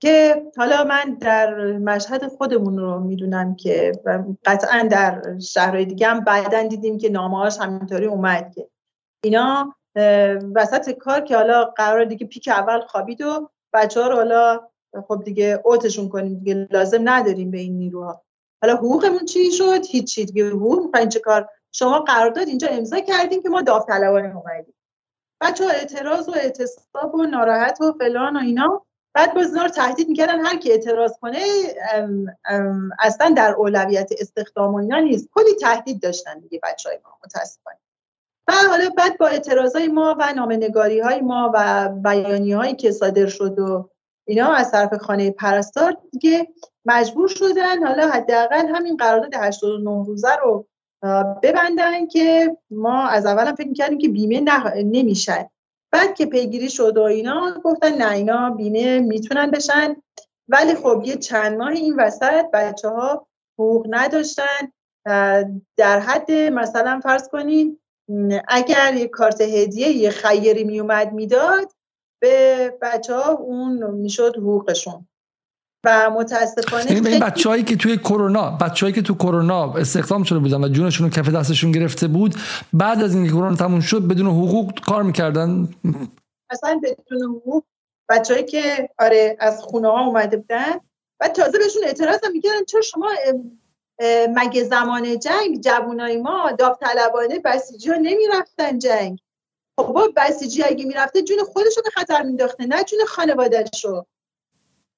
که 0.00 0.42
حالا 0.56 0.84
من 0.84 1.16
در 1.20 1.72
مشهد 1.72 2.26
خودمون 2.26 2.78
رو 2.78 3.00
می‌دونم 3.00 3.56
که 3.56 3.92
قطعا 4.44 4.88
در 4.90 5.38
شهرهای 5.38 5.84
دیگه 5.84 6.06
هم 6.06 6.24
بعدا 6.24 6.62
دیدیم 6.62 6.98
که 6.98 7.08
نامه 7.08 7.38
هاش 7.38 7.58
همینطوری 7.58 8.06
اومد 8.06 8.52
که 8.54 8.68
اینا 9.24 9.76
وسط 10.54 10.90
کار 10.90 11.20
که 11.20 11.36
حالا 11.36 11.64
قرار 11.64 12.04
دیگه 12.04 12.26
پیک 12.26 12.48
اول 12.48 12.80
خوابید 12.80 13.20
و 13.20 13.50
بچه 13.72 14.00
ها 14.00 14.08
رو 14.08 14.16
حالا 14.16 14.60
خب 15.08 15.22
دیگه 15.24 15.60
اوتشون 15.64 16.08
کنیم 16.08 16.38
دیگه 16.38 16.68
لازم 16.70 17.08
نداریم 17.08 17.50
به 17.50 17.58
این 17.58 17.78
نیروها. 17.78 18.24
حالا 18.62 18.76
حقوقمون 18.76 19.24
چی 19.24 19.52
شد؟ 19.52 19.86
هیچی 19.86 20.24
دیگه 20.24 20.50
حقوق 20.50 21.08
چه 21.08 21.20
کار؟ 21.20 21.48
شما 21.72 21.98
قرارداد 21.98 22.48
اینجا 22.48 22.68
امضا 22.68 23.00
کردین 23.00 23.42
که 23.42 23.48
ما 23.48 23.62
داوطلبانه 23.62 24.36
اومدیم. 24.36 24.74
بچه 25.40 25.64
ها 25.64 25.70
اعتراض 25.70 26.28
و 26.28 26.32
اعتصاب 26.32 27.14
و 27.14 27.22
ناراحت 27.22 27.80
و 27.80 27.92
فلان 27.92 28.36
و 28.36 28.40
اینا. 28.40 28.86
بعد 29.14 29.34
باز 29.34 29.56
رو 29.56 29.68
تهدید 29.68 30.08
می‌کردن. 30.08 30.40
هر 30.40 30.56
کی 30.56 30.70
اعتراض 30.72 31.12
کنه 31.20 31.44
اصلا 32.98 33.34
در 33.36 33.52
اولویت 33.52 34.10
استخدام 34.18 34.74
و 34.74 34.76
اینا 34.76 34.98
نیست. 34.98 35.28
کلی 35.34 35.54
تهدید 35.60 36.02
داشتن 36.02 36.38
دیگه 36.38 36.60
بچه 36.62 36.88
های 36.88 36.98
ما 37.04 37.10
متاسفانه. 37.24 37.78
و 38.48 38.52
حالا 38.70 38.90
بعد 38.96 39.18
با 39.18 39.26
اعتراض 39.26 39.76
ما 39.76 40.16
و 40.18 40.32
نامنگاری 40.36 41.00
های 41.00 41.20
ما 41.20 41.52
و 41.54 41.88
بیانی 41.88 42.76
که 42.76 42.90
صادر 42.92 43.26
شد 43.26 43.58
و 43.58 43.90
اینا 44.30 44.52
از 44.52 44.70
طرف 44.70 44.94
خانه 44.94 45.30
پرستار 45.30 45.96
دیگه 46.12 46.48
مجبور 46.84 47.28
شدن. 47.28 47.86
حالا 47.86 48.08
حداقل 48.08 48.66
همین 48.68 48.96
قرارداد 48.96 49.34
89 49.34 50.04
روزه 50.06 50.36
رو 50.42 50.66
ببندن 51.42 52.06
که 52.06 52.56
ما 52.70 53.06
از 53.06 53.26
اولم 53.26 53.54
فکر 53.54 53.68
می‌کردیم 53.68 53.98
که 53.98 54.08
بیمه 54.08 54.40
نمیشن. 54.84 55.46
بعد 55.92 56.14
که 56.14 56.26
پیگیری 56.26 56.70
شد 56.70 56.96
و 56.96 57.02
اینا 57.02 57.60
گفتن 57.64 57.94
نه 57.94 58.10
اینا 58.10 58.50
بیمه 58.50 59.00
می‌تونن 59.00 59.50
بشن. 59.50 59.96
ولی 60.48 60.74
خب 60.74 61.02
یه 61.04 61.16
چند 61.16 61.58
ماه 61.58 61.68
این 61.68 61.96
وسط 61.96 62.50
بچه 62.52 62.88
ها 62.88 63.26
حقوق 63.58 63.86
نداشتن. 63.90 64.72
در 65.76 66.00
حد 66.00 66.32
مثلا 66.32 67.00
فرض 67.02 67.28
کنین 67.28 67.78
اگر 68.48 68.94
یه 68.94 69.08
کارت 69.08 69.40
هدیه 69.40 69.88
یه 69.88 70.10
خیری 70.10 70.64
میومد 70.64 71.12
می‌داد 71.12 71.72
به 72.20 72.74
بچه 72.82 73.14
ها 73.14 73.32
اون 73.32 73.90
می‌شد 73.90 74.36
حقوقشون. 74.36 75.06
و 75.84 76.10
متاسفانه 76.10 76.92
یعنی 76.92 77.08
این 77.08 77.20
بچه‌هایی 77.20 77.62
که 77.62 77.76
توی 77.76 77.96
کرونا 77.96 78.50
بچه‌هایی 78.50 78.94
که 78.94 79.02
تو 79.02 79.14
کرونا 79.14 79.72
استخدام 79.72 80.22
شده 80.22 80.38
بودن 80.38 80.64
و 80.64 80.68
جونشون 80.68 81.06
رو 81.06 81.12
کف 81.12 81.28
دستشون 81.28 81.72
گرفته 81.72 82.08
بود 82.08 82.34
بعد 82.72 83.02
از 83.02 83.14
اینکه 83.14 83.30
کرونا 83.30 83.56
تموم 83.56 83.80
شد 83.80 84.08
بدون 84.08 84.26
حقوق 84.26 84.80
کار 84.86 85.02
می‌کردن؟ 85.02 85.68
اصلا 86.50 86.80
بدون 86.82 87.22
حقوق 87.22 87.64
بچه‌هایی 88.08 88.46
که 88.46 88.88
آره 88.98 89.36
از 89.40 89.62
خونه 89.62 89.88
ها 89.88 90.06
اومده 90.06 90.36
بودن 90.36 90.74
و 91.20 91.28
تازه 91.28 91.58
بهشون 91.58 91.82
اعتراض 91.84 92.24
هم 92.24 92.32
می‌کردن 92.32 92.64
چرا 92.64 92.80
شما 92.80 93.08
مگه 94.36 94.64
زمان 94.64 95.18
جنگ 95.18 95.60
جوانای 95.60 96.16
ما 96.16 96.52
داوطلبانه 96.52 97.38
بسیجی 97.44 97.90
ها 97.90 97.96
نمی‌رفتن 97.96 98.78
جنگ؟ 98.78 99.18
خب 99.78 100.12
بسیجی 100.16 100.62
اگه 100.62 100.84
می‌رفته 100.84 101.22
جون 101.22 101.38
خودش 101.44 101.76
رو 101.76 101.82
خطر 101.94 102.22
مینداخته 102.22 102.66
نه 102.66 102.84
جون 102.84 102.98
خانوادهش 103.06 103.84
رو 103.84 104.06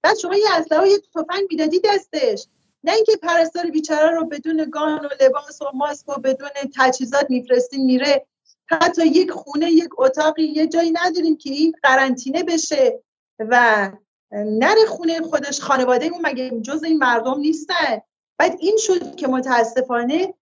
بعد 0.03 0.19
شما 0.19 0.36
یه 0.36 0.47
اسلحه 0.51 0.89
یه 0.89 0.99
تفنگ 0.99 1.47
می‌دادی 1.51 1.81
دستش. 1.85 2.47
نه 2.85 2.93
اینکه 2.93 3.16
پرستار 3.16 3.66
بیچاره 3.66 4.11
رو 4.11 4.24
بدون 4.24 4.70
گان 4.70 5.07
و 5.07 5.09
لباس 5.20 5.62
و 5.62 5.65
ماسک 5.74 6.09
و 6.09 6.20
بدون 6.20 6.49
تجهیزات 6.77 7.31
میفرستین 7.31 7.85
میره. 7.85 8.27
حتی 8.66 9.07
یک 9.07 9.31
خونه 9.31 9.70
یک 9.70 9.89
اتاقی 9.99 10.43
یه 10.43 10.66
جایی 10.66 10.90
نداریم 10.90 11.36
که 11.36 11.51
این 11.51 11.74
قرنطینه 11.82 12.43
بشه 12.43 13.03
و 13.39 13.90
نره 14.32 14.86
خونه 14.89 15.20
خودش. 15.20 15.61
خانواده 15.61 16.07
اون 16.07 16.27
مگه 16.27 16.61
جز 16.61 16.82
این 16.82 16.99
مردم 16.99 17.39
نیستن. 17.39 18.03
بعد 18.39 18.57
این 18.61 18.77
شد 18.77 19.16
که 19.16 19.27
متاسفانه 19.27 20.35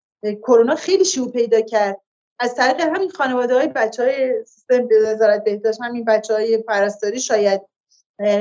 کرونا 0.43 0.75
خیلی 0.75 1.05
شیوع 1.05 1.31
پیدا 1.31 1.61
کرد. 1.61 2.01
از 2.41 2.55
طریق 2.55 2.81
همین 2.81 3.11
خانواده 3.11 3.55
های 3.55 3.69
بچه 3.69 4.03
های 4.03 4.45
سیستم 4.45 4.89
وزارت 5.07 5.45
بهداشت 5.45 5.81
همین 5.81 6.05
بچه 6.05 6.35
های 6.35 6.59
پرستاری 6.59 7.21
شاید 7.21 7.61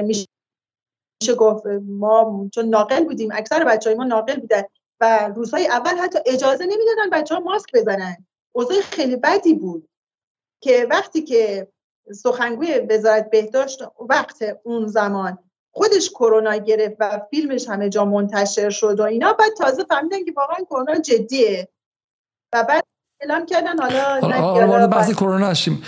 میشه 0.04 1.36
گفت 1.38 1.66
ما 1.84 2.50
چون 2.54 2.66
ناقل 2.66 3.04
بودیم 3.04 3.30
اکثر 3.34 3.64
بچه 3.64 3.90
های 3.90 3.98
ما 3.98 4.04
ناقل 4.04 4.40
بودن 4.40 4.64
و 5.02 5.32
روزهای 5.36 5.68
اول 5.68 5.98
حتی 5.98 6.20
اجازه 6.26 6.66
نمی‌دادن 6.66 7.10
بچه 7.12 7.36
ها 7.36 7.42
ماسک 7.42 7.70
بزنن. 7.74 8.26
اوضاع 8.52 8.82
خیلی 8.82 9.16
بدی 9.16 9.54
بود 9.54 9.90
که 10.62 10.88
وقتی 10.90 11.22
که 11.22 11.68
سخنگوی 12.14 12.80
وزارت 12.80 13.30
بهداشت 13.30 13.84
وقت 14.00 14.60
اون 14.64 14.88
زمان 14.88 15.38
خودش 15.72 16.10
کرونا 16.10 16.56
گرفت 16.56 16.96
و 17.00 17.22
فیلمش 17.30 17.70
همه 17.70 17.90
جا 17.90 18.06
منتشر 18.06 18.70
شد 18.70 19.00
و 19.00 19.04
اینا 19.04 19.34
بعد 19.34 19.54
تازه 19.58 19.84
فهمیدن 19.84 20.26
که 20.26 20.34
واقعا 20.38 20.66
کرونا 20.66 20.96
جدیه 20.96 21.68
و 22.54 22.64
بعد 22.64 22.84
اعلام 23.22 23.46
کردن. 23.46 23.80
حالا 24.22 24.68
وارد 24.68 24.90
بحث 24.90 25.12
کرونا 25.12 25.48
هستیم 25.48 25.82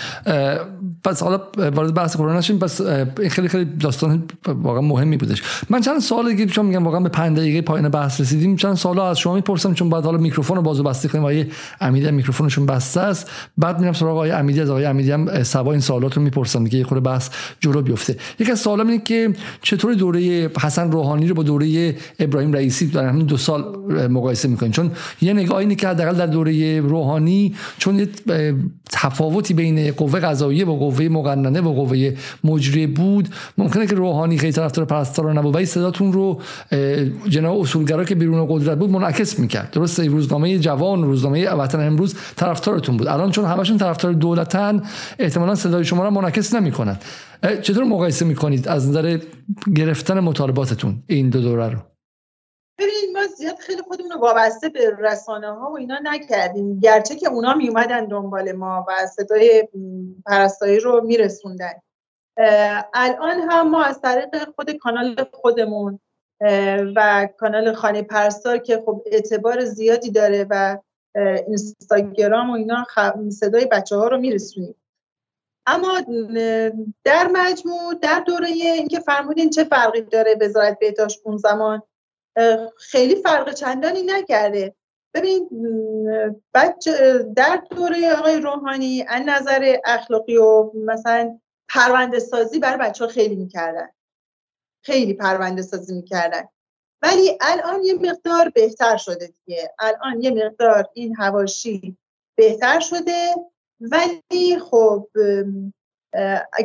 پس 1.03 1.23
حالا 1.23 1.41
وارد 1.57 1.93
بحث 1.93 2.15
کرونا 2.15 2.37
هستیم 2.37 2.59
پس 2.59 2.81
این 2.81 3.29
خیلی 3.29 3.47
خیلی 3.47 3.65
داستان 3.65 4.23
واقعا 4.47 4.81
مهمی 4.81 5.17
بودش. 5.17 5.43
من 5.69 5.81
چند 5.81 5.99
سوال 5.99 6.31
دیگه 6.31 6.45
چون 6.45 6.65
میگم 6.65 6.83
واقعا 6.83 6.99
به 6.99 7.09
5 7.09 7.37
دقیقه 7.37 7.61
پایان 7.61 7.89
بحث 7.89 8.21
رسیدیم 8.21 8.55
چند 8.55 8.75
سوال 8.75 8.99
از 8.99 9.19
شما 9.19 9.35
می‌پرسم 9.35 9.73
چون 9.73 9.89
بعد 9.89 10.03
حالا 10.03 10.17
میکروفون 10.17 10.57
رو 10.57 10.63
بازو 10.63 10.83
بسته 10.83 11.07
کنیم. 11.07 11.23
آقای 11.23 11.45
امیدی 11.81 12.11
میکروفونشون 12.11 12.65
بسته 12.65 13.01
است. 13.01 13.31
بعد 13.57 13.79
میرم 13.79 13.93
سراغ 13.93 14.11
آقای 14.11 14.31
امیدی 14.31 14.61
از 14.61 14.69
آقای 14.69 14.85
امیدی 14.85 15.11
هم 15.11 15.43
سوا 15.43 15.71
این 15.71 15.81
سوالات 15.81 16.17
رو 16.17 16.21
می‌پرسم 16.23 16.63
دیگه 16.63 16.83
خود 16.83 17.03
بحث 17.03 17.29
جلو 17.59 17.81
بیفته. 17.81 18.15
یکی 18.39 18.51
از 18.51 18.59
سوالا 18.59 18.83
اینه 18.83 19.03
که 19.03 19.33
چطور 19.61 19.93
دوره 19.93 20.51
حسن 20.61 20.91
روحانی 20.91 21.27
رو 21.27 21.35
با 21.35 21.43
دوره 21.43 21.95
ابراهیم 22.19 22.53
رئیسی 22.53 22.87
در 22.87 23.05
همین 23.05 23.25
دو 23.25 23.37
سال 23.37 23.61
مقایسه 24.07 24.47
می‌کنین 24.47 24.71
چون 24.71 24.91
یه 25.21 25.33
نگاه 25.33 25.57
اینه 25.57 25.75
که 25.75 25.87
حداقل 25.87 26.15
در 26.15 26.25
دوره 26.25 26.81
روحانی 26.81 27.20
چون 27.77 27.99
یه 27.99 28.09
تفاوتی 28.91 29.53
بین 29.53 29.91
قوه 29.91 30.19
قضاییه 30.19 30.65
و 30.65 30.75
قوه 30.75 31.07
مقننه 31.07 31.61
و 31.61 31.73
قوه 31.73 32.13
مجریه 32.43 32.87
بود. 32.87 33.29
ممکنه 33.57 33.87
که 33.87 33.95
روحانی 33.95 34.37
خیلی 34.37 34.51
طرفدار 34.51 34.85
پرستارا 34.85 35.33
نبود 35.33 35.55
ولی 35.55 35.65
صداتون 35.65 36.13
رو 36.13 36.41
جناب 37.29 37.59
اصولگرا 37.59 38.05
که 38.05 38.15
بیرون 38.15 38.45
قدرت 38.49 38.79
بود 38.79 38.89
منعکس 38.89 39.39
می‌کرد. 39.39 39.71
درسته 39.71 40.07
روزنامه 40.07 40.59
جوان 40.59 41.03
روزنامه 41.03 41.49
وطن 41.49 41.87
امروز 41.87 42.15
طرفدارتون 42.35 42.97
بود. 42.97 43.07
الان 43.07 43.31
چون 43.31 43.45
همشون 43.45 43.77
طرفدار 43.77 44.13
دولتن 44.13 44.83
احتمالا 45.19 45.55
صدای 45.55 45.85
شما 45.85 46.03
رو 46.03 46.09
منعکس 46.09 46.53
نمی‌کنن. 46.53 46.97
چطور 47.61 47.83
مقایسه 47.83 48.25
می‌کنید 48.25 48.67
از 48.67 48.89
نظر 48.89 49.17
گرفتن 49.75 50.19
مطالباتتون 50.19 51.03
این 51.07 51.29
دو 51.29 51.41
دوره 51.41 51.69
رو؟ 51.69 51.77
ببینید 52.81 53.17
ما 53.17 53.27
زیاد 53.27 53.55
خیلی 53.55 53.81
خودمون 53.81 54.11
رو 54.11 54.19
وابسته 54.19 54.69
به 54.69 54.95
رسانه 54.99 55.51
ها 55.51 55.71
و 55.71 55.77
اینا 55.77 55.99
نکردیم. 56.03 56.79
گرچه 56.79 57.15
که 57.15 57.29
اونا 57.29 57.53
میومدن 57.53 58.05
دنبال 58.05 58.51
ما 58.51 58.85
و 58.87 59.07
صدای 59.07 59.67
پرستایی 60.25 60.79
رو 60.79 61.01
میرسوندن. 61.03 61.73
الان 62.93 63.39
هم 63.49 63.69
ما 63.69 63.83
از 63.83 64.01
طریق 64.01 64.49
خود 64.55 64.71
کانال 64.71 65.25
خودمون 65.31 65.99
و 66.95 67.27
کانال 67.37 67.73
خانه 67.73 68.01
پرستار 68.01 68.57
که 68.57 68.83
خب 68.85 69.03
اعتبار 69.05 69.65
زیادی 69.65 70.11
داره 70.11 70.47
و 70.49 70.77
اینستاگرام 71.47 72.49
و 72.49 72.53
اینا 72.53 72.85
صدای 73.29 73.65
بچه 73.65 73.95
ها 73.95 74.07
رو 74.07 74.17
میرسونیم. 74.17 74.75
اما 75.65 76.01
در 77.03 77.27
مجموع 77.33 77.93
در 78.01 78.19
دوره 78.19 78.47
اینکه 78.47 78.99
فرمودین 78.99 79.49
چه 79.49 79.63
فرقی 79.63 80.01
داره 80.01 80.35
وزارت 80.41 80.79
بهداشت 80.79 81.21
اون 81.23 81.37
زمان 81.37 81.81
خیلی 82.77 83.15
فرق 83.15 83.53
چندانی 83.53 84.03
نکرده. 84.03 84.75
ببین 85.13 85.49
در 87.35 87.63
دوره 87.69 88.13
آقای 88.13 88.39
روحانی 88.39 89.05
از 89.07 89.23
نظر 89.25 89.77
اخلاقی 89.85 90.37
و 90.37 90.71
مثلا 90.75 91.39
پرونده 91.69 92.19
سازی 92.19 92.59
برای 92.59 92.89
بچه 92.89 93.05
ها 93.05 93.11
خیلی 93.11 93.35
می‌کردن. 93.35 93.89
خیلی 94.83 95.13
پرونده 95.13 95.61
سازی 95.61 95.93
می‌کردن. 95.93 96.47
ولی 97.01 97.37
الان 97.41 97.83
یه 97.83 97.93
مقدار 97.93 98.49
بهتر 98.49 98.97
شده 98.97 99.33
دیگه. 99.45 99.73
الان 99.79 100.21
یه 100.21 100.31
مقدار 100.31 100.89
این 100.93 101.15
هواشی 101.15 101.97
بهتر 102.35 102.79
شده. 102.79 103.35
ولی 103.79 104.59
خب 104.59 105.09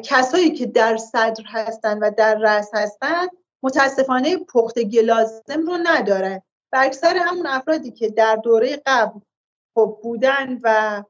کسایی 0.05 0.51
که 0.51 0.67
در 0.67 0.97
صدر 0.97 1.45
هستن 1.47 1.99
و 1.99 2.11
در 2.11 2.35
رأس 2.35 2.71
هستن 2.75 3.27
متاسفانه 3.67 4.37
پختگی 4.37 5.03
لازم 5.03 5.67
رو 5.67 5.79
ندارن 5.83 6.43
و 6.73 6.79
اکثر 6.81 7.17
همون 7.17 7.47
افرادی 7.47 7.91
که 7.91 8.09
در 8.09 8.37
دوره 8.37 8.83
قبل 8.87 9.21
خب 9.75 9.99
بودن 10.03 10.59
و 10.63 11.03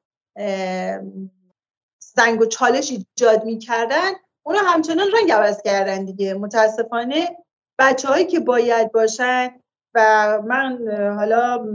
زنگ 1.99 2.41
و 2.41 2.47
چالش 2.47 2.91
ایجاد 2.91 3.45
می‌کردن 3.45 4.11
اونا 4.43 4.59
همچنان 4.59 5.07
رنگ 5.21 5.33
عوض 5.33 5.63
کردن 5.63 6.05
دیگه. 6.05 6.35
متاسفانه 6.35 7.37
بچه 7.79 8.09
هایی 8.09 8.25
که 8.25 8.41
باید 8.41 8.93
باشن 8.93 9.51
و 9.95 10.39
من 10.47 10.79
حالا 11.17 11.67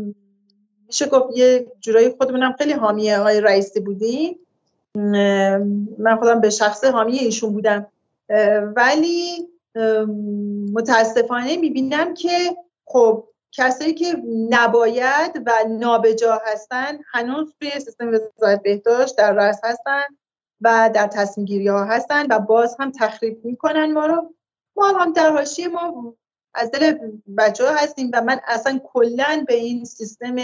میشه 0.87 1.05
گفت 1.05 1.37
یه 1.37 1.71
جورایی 1.79 2.09
خودمونم 2.09 2.55
خیلی 2.57 2.73
حامی 2.73 3.09
های 3.09 3.41
رئیسی 3.41 3.79
بودیم. 3.79 4.39
من 5.97 6.15
خودم 6.19 6.41
به 6.41 6.49
شخص 6.49 6.83
حامی 6.83 7.17
ایشون 7.17 7.53
بودم. 7.53 7.87
ولی 8.75 9.50
متاسفانه 10.73 11.57
می‌بینم 11.57 12.13
که 12.13 12.57
خب 12.85 13.27
کسایی 13.51 13.93
که 13.93 14.23
نباید 14.49 15.43
و 15.45 15.51
نابجا 15.69 16.41
هستن 16.45 16.99
هنوز 17.11 17.53
توی 17.59 17.69
سیستم 17.69 18.09
وزارت 18.09 18.63
بهداشت 18.63 19.17
در 19.17 19.33
رأس 19.33 19.59
هستن 19.63 20.03
و 20.61 20.89
در 20.93 21.07
تصمیم 21.07 21.45
گیری 21.45 21.67
ها 21.67 21.85
هستن 21.85 22.25
و 22.29 22.39
باز 22.39 22.75
هم 22.79 22.91
تخریب 22.91 23.45
می‌کنن 23.45 23.93
ما 23.93 24.05
رو. 24.05 24.33
ما 24.75 24.87
هم 24.87 25.13
در 25.13 25.31
حاشیه 25.31 25.67
ما 25.67 26.15
از 26.53 26.71
دل 26.71 26.97
بچه 27.37 27.65
ها 27.65 27.75
هستیم 27.75 28.11
و 28.13 28.21
من 28.21 28.39
اصلا 28.47 28.79
کلا 28.83 29.45
به 29.47 29.53
این 29.53 29.85
سیستم 29.85 30.35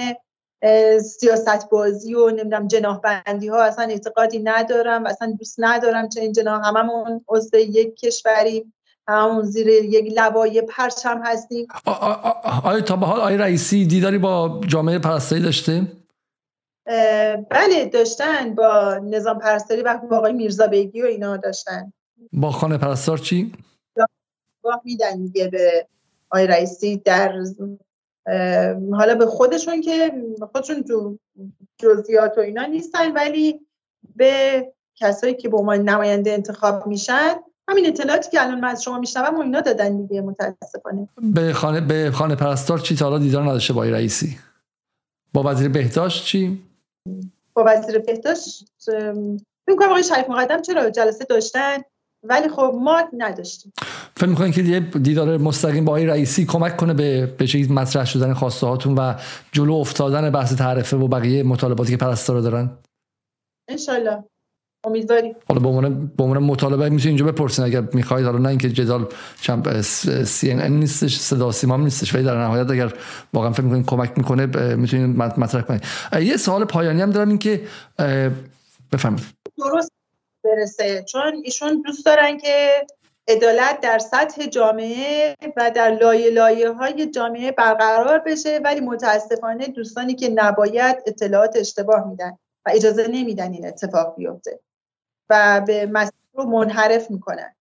سیاست 1.00 1.70
بازی 1.70 2.14
و 2.14 2.30
نمی‌دونم 2.30 2.68
جناح 2.68 3.00
بندی 3.00 3.48
ها 3.48 3.64
اصلا 3.64 3.86
اعتقادی 3.86 4.40
ندارم 4.40 5.06
اصلا 5.06 5.36
دوست 5.40 5.56
ندارم 5.58 6.10
چه 6.10 6.22
این 6.22 6.32
جناح 6.32 6.68
هممون 6.68 7.26
عضو 7.30 7.58
یک 7.58 7.96
کشوری. 7.96 8.74
همون 9.08 9.42
زیر 9.44 9.68
یک 9.68 10.14
لوای 10.18 10.62
پرچم 10.62 11.22
هستیم 11.26 11.68
آیا 12.64 12.82
تا 12.82 12.96
به 12.96 13.06
حال 13.06 13.20
آیا 13.20 13.38
رئیسی 13.38 13.86
دیداری 13.86 14.18
با 14.18 14.62
جامعه 14.68 15.00
پرستاری 15.00 15.42
داشته؟ 15.42 15.88
بله 17.50 17.86
داشتن 17.94 18.56
با 18.56 19.00
نظام 19.04 19.40
پرستاری 19.40 19.82
و 19.82 19.98
با 19.98 20.18
آقای 20.18 20.34
میرزا 20.34 20.68
بیگی 20.68 21.02
و 21.02 21.06
اینا 21.06 21.38
داشتن 21.38 21.94
با 22.34 22.52
خانه 22.52 22.78
پرستار 22.78 23.18
چی؟ 23.18 23.52
با 24.62 24.82
میدن 24.84 25.22
دیگه 25.22 25.48
به 25.48 25.88
آقای 26.30 26.48
رئیسی 26.48 26.98
در 26.98 27.44
حالا 28.92 29.16
به 29.16 29.26
خودشون 29.26 29.82
که 29.82 30.14
خودشون 30.52 30.84
تو 30.84 31.18
جزئیات 31.78 32.38
و 32.38 32.42
اینا 32.42 32.66
نیستن 32.66 33.12
ولی 33.12 33.60
به 34.16 34.66
کسایی 34.96 35.34
که 35.34 35.50
به 35.50 35.58
عنوان 35.58 35.82
نماینده 35.82 36.32
انتخاب 36.32 36.88
میشن 36.88 37.36
همین 37.70 37.88
اطلاعاتی 37.88 38.32
که 38.32 38.42
الان 38.42 38.60
من 38.60 38.68
از 38.68 38.84
شما 38.84 39.00
میشنوم 39.00 39.36
و 39.36 39.42
اینا 39.42 39.62
دادن 39.62 39.98
دیگه 39.98 40.22
متاسفانه. 40.22 41.08
به 41.18 41.54
خانه 41.54 41.82
به 41.82 42.12
خانه 42.12 42.36
پرستار 42.36 42.80
چی 42.80 42.96
تا 42.96 43.18
دیدار 43.18 43.44
نداشته 43.44 43.74
با 43.74 43.84
رئیسی؟ 43.84 44.38
با 45.34 45.44
وزیر 45.46 45.70
بهداشت 45.70 46.26
چی؟ 46.26 46.64
با 47.54 47.64
وزیر 47.68 48.00
بهداشت 48.00 48.66
فکر 49.66 49.76
کنم 49.76 49.90
آقای 49.90 50.04
شریف 50.04 50.30
مقدم 50.30 50.62
چرا 50.62 50.90
جلسه 50.90 51.26
داشتن؟ 51.26 51.78
ولی 52.24 52.50
خب 52.50 52.76
ما 52.84 53.04
نداشتیم. 53.18 53.74
فکر 54.18 54.30
می‌کنین 54.30 54.52
که 54.52 54.62
یه 54.62 54.80
دیدار 54.80 55.38
مستقیم 55.38 55.86
با 55.86 55.92
آقای 55.92 56.06
رئیسی 56.06 56.46
کمک 56.46 56.78
کنه 56.78 56.94
به 56.94 57.26
به 57.26 57.48
چیز 57.48 57.72
مطرح 57.72 58.06
شدن 58.06 58.34
خواسته 58.34 58.68
هاتون 58.68 58.96
و 58.98 59.14
جلو 59.52 59.74
افتادن 59.74 60.30
بحث 60.30 60.56
تعرفه 60.56 60.98
و 60.98 61.08
بقیه 61.08 61.44
مطالباتی 61.44 61.92
که 61.92 61.98
پرستارا 61.98 62.42
دارن؟ 62.42 62.78
انشالله 63.70 64.24
امیدواریم 64.88 65.36
حالا 65.48 65.62
به 65.62 65.68
عنوان 65.68 66.12
به 66.18 66.24
عنوان 66.24 66.44
مطالبه 66.44 66.90
می‌تونید 66.90 67.08
اینجا 67.08 67.26
بپرسین 67.26 67.66
اگر 67.66 67.84
می‌خواید 67.94 68.26
حالا 68.26 68.38
نه 68.38 68.50
اینکه 68.50 68.70
جدال 68.70 69.06
چند 69.42 69.82
سی 70.24 70.52
ان 70.52 70.72
نیستش 70.72 71.18
صدا 71.18 71.52
سیما 71.52 71.78
نیستش 71.78 72.16
ولی 72.16 72.24
در 72.24 72.38
نهایت 72.38 72.72
اگر 72.72 72.94
واقعا 73.34 73.52
فکر 73.52 73.64
می‌کنید 73.64 73.86
کمک 73.86 74.18
می‌کنه 74.18 74.76
می‌تونید 74.76 75.18
مطرح 75.18 75.62
کنید 75.62 75.84
یه 76.22 76.38
سوال 76.38 76.66
پایانی 76.66 77.02
هم 77.02 77.12
دارم 77.12 77.30
این 77.30 77.38
که 77.38 77.62
بفهمید 78.94 79.24
درست 79.58 79.92
برسه. 80.44 81.04
چون 81.04 81.42
ایشون 81.44 81.82
دوست 81.86 82.06
دارن 82.06 82.38
که 82.38 82.86
عدالت 83.28 83.82
در 83.82 84.00
سطح 84.00 84.46
جامعه 84.46 85.36
و 85.58 85.72
در 85.76 85.98
لایه 86.02 86.30
لایه 86.30 86.72
های 86.72 87.06
جامعه 87.06 87.52
برقرار 87.52 88.20
بشه 88.20 88.60
ولی 88.64 88.80
متاسفانه 88.80 89.68
دوستانی 89.68 90.16
که 90.16 90.30
نباید 90.30 90.98
اطلاعات 91.08 91.56
اشتباه 91.56 92.08
میدن 92.08 92.38
و 92.66 92.72
اجازه 92.74 93.08
نمیدن 93.08 93.54
این 93.54 93.68
اتفاق 93.68 94.16
بیفته. 94.18 94.60
و 95.30 95.62
به 95.68 95.86
مسئله 95.86 96.12
رو 96.34 96.46
منحرف 96.46 97.12
می‌کنن 97.12 97.54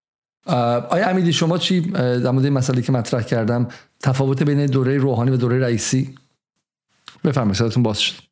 آیا 0.91 1.09
امیدی 1.09 1.33
شما 1.33 1.59
چی 1.59 1.81
در 1.91 2.31
مورد 2.31 2.45
این 2.45 2.53
مسئله 2.53 2.83
که 2.83 2.93
مطرح 2.93 3.23
کردم 3.23 3.69
تفاوت 4.01 4.43
بین 4.43 4.67
دوره 4.67 4.99
روحانی 4.99 5.31
و 5.31 5.37
دوره 5.37 5.59
رئیسی؟ 5.59 6.15
بفرمایید 7.25 7.57
صداتون 7.57 7.83
باز 7.83 8.01
شد. 8.01 8.23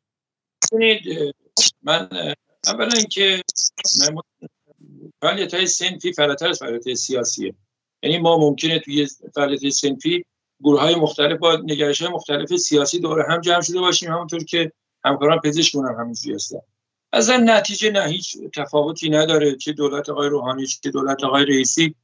من 1.83 2.09
اولا 2.67 2.89
اینکه 2.97 3.41
فعالیت 5.21 5.53
های 5.53 5.67
سنفی 5.67 6.13
فراتر 6.13 6.49
از 6.49 6.59
فعالیت 6.59 6.93
سیاسیه. 6.93 7.53
یعنی 8.03 8.17
ما 8.17 8.37
ممکنه 8.37 8.79
توی 8.79 9.07
فعالیت 9.35 9.69
سنفی 9.69 10.25
گروه 10.63 10.81
های 10.81 10.95
مختلف 10.95 11.39
با 11.39 11.55
نگرش 11.55 12.01
های 12.01 12.11
مختلف 12.11 12.55
سیاسی 12.55 12.99
دوره 12.99 13.25
هم 13.29 13.41
جمع 13.41 13.61
شده 13.61 13.79
باشیم 13.79 14.11
همونطور 14.11 14.43
که 14.43 14.71
همکاران 15.05 15.39
پزشکمون 15.39 15.87
هم 15.87 15.95
همینجوری 15.99 16.35
هستن. 16.35 16.59
از 17.15 17.29
نتیجه 17.29 17.91
نه 17.91 18.07
هیچ 18.07 18.37
تفاوتی 18.55 19.09
نداره 19.09 19.55
چه 19.55 19.71
دولت 19.71 20.09
آقای 20.09 20.29
روحانی 20.29 20.65
چه 20.67 20.91
دولت 20.91 21.23
آقای 21.23 21.45
رئیسی. 21.45 21.95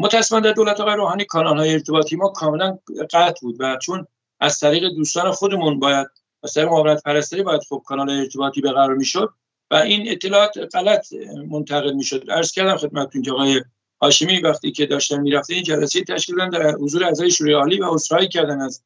متاسفانه 0.00 0.42
در 0.42 0.52
دولت 0.52 0.80
آقای 0.80 0.96
روحانی 0.96 1.24
کانال 1.24 1.58
های 1.58 1.72
ارتباطی 1.72 2.16
ما 2.16 2.28
کاملا 2.28 2.78
قطع 3.10 3.40
بود 3.42 3.56
و 3.58 3.78
چون 3.82 4.06
از 4.40 4.58
طریق 4.58 4.88
دوستان 4.88 5.30
خودمون 5.30 5.78
باید 5.80 6.06
از 6.42 6.54
طریق 6.54 6.68
معاونت 6.68 7.02
پرستاری 7.02 7.42
باید 7.42 7.62
خب 7.68 7.82
کانال 7.86 8.10
ارتباطی 8.10 8.60
به 8.60 8.72
قرار 8.72 8.94
می‌شد 8.94 9.30
و 9.70 9.74
این 9.74 10.10
اطلاعات 10.10 10.58
غلط 10.74 11.12
منتقل 11.50 11.92
می‌شد. 11.92 12.30
عرض 12.30 12.52
کردم 12.52 12.76
خدمتتون 12.76 13.22
که 13.22 13.32
آقای 13.32 13.62
هاشمی 14.02 14.40
وقتی 14.40 14.72
که 14.72 14.86
داشتن 14.86 15.20
می‌رفتن 15.20 15.54
این 15.54 15.62
جلسه 15.62 16.04
تشکیل 16.04 16.36
دادن 16.36 16.50
در 16.50 16.74
حضور 16.74 17.04
اعضای 17.04 17.30
شورای 17.30 17.54
عالی 17.54 17.80
و 17.80 17.84
عذرخواهی 17.84 18.28
کردن 18.28 18.60
از 18.60 18.82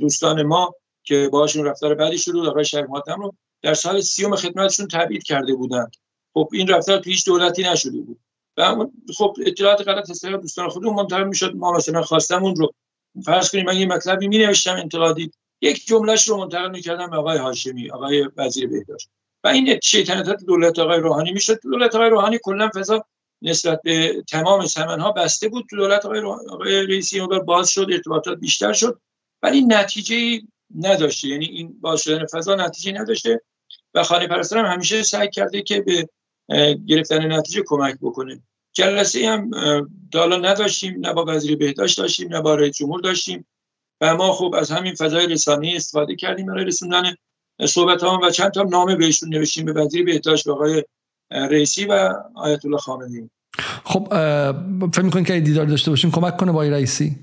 دوستان 0.00 0.42
ما 0.42 0.74
که 1.04 1.28
باهاشون 1.32 1.64
رفتار 1.64 1.94
بعدی 1.94 2.18
شروع 2.18 2.48
آقای 2.48 2.64
شریف 2.64 2.86
رو 3.06 3.34
در 3.62 3.74
سال 3.74 4.00
سیوم 4.00 4.36
خدمتشون 4.36 4.88
تبعید 4.88 5.22
کرده 5.22 5.54
بودند 5.54 5.96
خب 6.34 6.48
این 6.52 6.68
رفتار 6.68 6.98
تو 6.98 7.10
هیچ 7.10 7.26
دولتی 7.26 7.62
نشده 7.62 8.00
بود. 8.00 8.18
و 8.56 8.86
خب 9.16 9.36
اطلاعات 9.46 9.88
غلط 9.88 10.10
از 10.10 10.24
دوستان 10.24 10.68
خودمون 10.68 10.94
منتقل 10.94 11.24
می‌شد. 11.24 11.56
ما 11.56 11.72
مثلا 11.72 12.02
خواستمون 12.02 12.56
رو 12.56 12.74
فرض 13.24 13.50
کنیم 13.50 13.66
من 13.66 13.76
یه 13.76 13.86
مطلبی 13.86 14.28
می 14.28 14.38
نوشتم 14.38 14.76
انتقادی. 14.76 15.30
یک 15.60 15.86
جملهش 15.86 16.28
رو 16.28 16.36
منتقل 16.36 16.70
می‌کردم 16.70 17.10
به 17.10 17.16
آقای 17.16 17.38
هاشمی 17.38 17.90
آقای 17.90 18.28
وزیر 18.36 18.68
بهداشت. 18.68 19.08
و 19.44 19.48
این 19.48 19.80
شیطنت 19.82 20.44
دولت 20.46 20.78
آقای 20.78 21.00
روحانی 21.00 21.32
می‌شد. 21.32 21.60
دولت 21.62 21.94
آقای 21.94 22.10
روحانی 22.10 22.38
کلا 22.42 22.70
فضا 22.74 23.04
نسبت 23.42 23.80
به 23.84 24.22
تمام 24.28 24.66
سمن 24.66 25.00
ها 25.00 25.12
بسته 25.12 25.48
بود. 25.48 25.66
تو 25.70 25.76
دولت 25.76 26.06
آقای, 26.06 26.20
آقای 26.50 26.86
رئیسی 26.86 27.20
باز 27.46 27.70
شد 27.70 27.86
ارتباطات 27.92 28.38
بیشتر 28.38 28.72
شد. 28.72 29.00
ولی 29.42 29.62
نتیجه 29.62 30.46
نداشته. 30.78 31.28
یعنی 31.28 31.46
این 31.46 31.80
باز 31.80 32.02
شدن 32.02 32.26
فضا 32.26 32.54
نتیجه 32.54 32.92
نداشته. 32.92 33.40
و 33.94 34.02
خانه 34.02 34.26
پرستار 34.26 34.64
هم 34.64 34.72
همیشه 34.72 35.02
سعی 35.02 35.28
کرده 35.28 35.62
که 35.62 35.80
به 35.80 36.08
گرفتن 36.86 37.32
نتیجه 37.32 37.62
کمک 37.66 37.98
بکنه. 38.02 38.42
جلسه 38.72 39.28
هم 39.28 39.50
دالا 40.12 40.36
نداشتیم 40.36 41.00
نه 41.00 41.12
با 41.12 41.24
وزیر 41.28 41.56
بهداشت 41.56 41.98
داشتیم 41.98 42.28
نه 42.28 42.40
با 42.40 42.54
رئیس 42.54 42.76
جمهور 42.76 43.00
داشتیم. 43.00 43.46
و 44.00 44.16
ما 44.16 44.32
خوب 44.32 44.54
از 44.54 44.70
همین 44.70 44.94
فضای 44.94 45.26
رسانی 45.26 45.76
استفاده 45.76 46.16
کردیم 46.16 46.46
برای 46.46 46.64
رسوندن 46.64 47.14
صحبت 47.66 48.02
ها 48.02 48.20
و 48.22 48.30
چند 48.30 48.50
تا 48.50 48.62
نامه 48.62 48.96
بهشون 48.96 49.28
نوشتیم 49.28 49.64
به 49.64 49.72
وزیر 49.72 50.04
بهداشت 50.04 50.44
به 50.44 50.52
آقای 50.52 50.84
رئیسی 51.30 51.84
و 51.84 52.14
آیت 52.34 52.64
الله 52.64 52.78
خامنه‌ای. 52.78 53.28
خب 53.84 54.08
فکر 54.92 55.02
می‌کنید 55.02 55.26
که 55.26 55.40
دیدار 55.40 55.66
داشته 55.66 55.90
باشیم 55.90 56.10
کمک 56.10 56.36
کنه 56.36 56.52
با 56.52 56.62
رئیسی؟ 56.62 57.16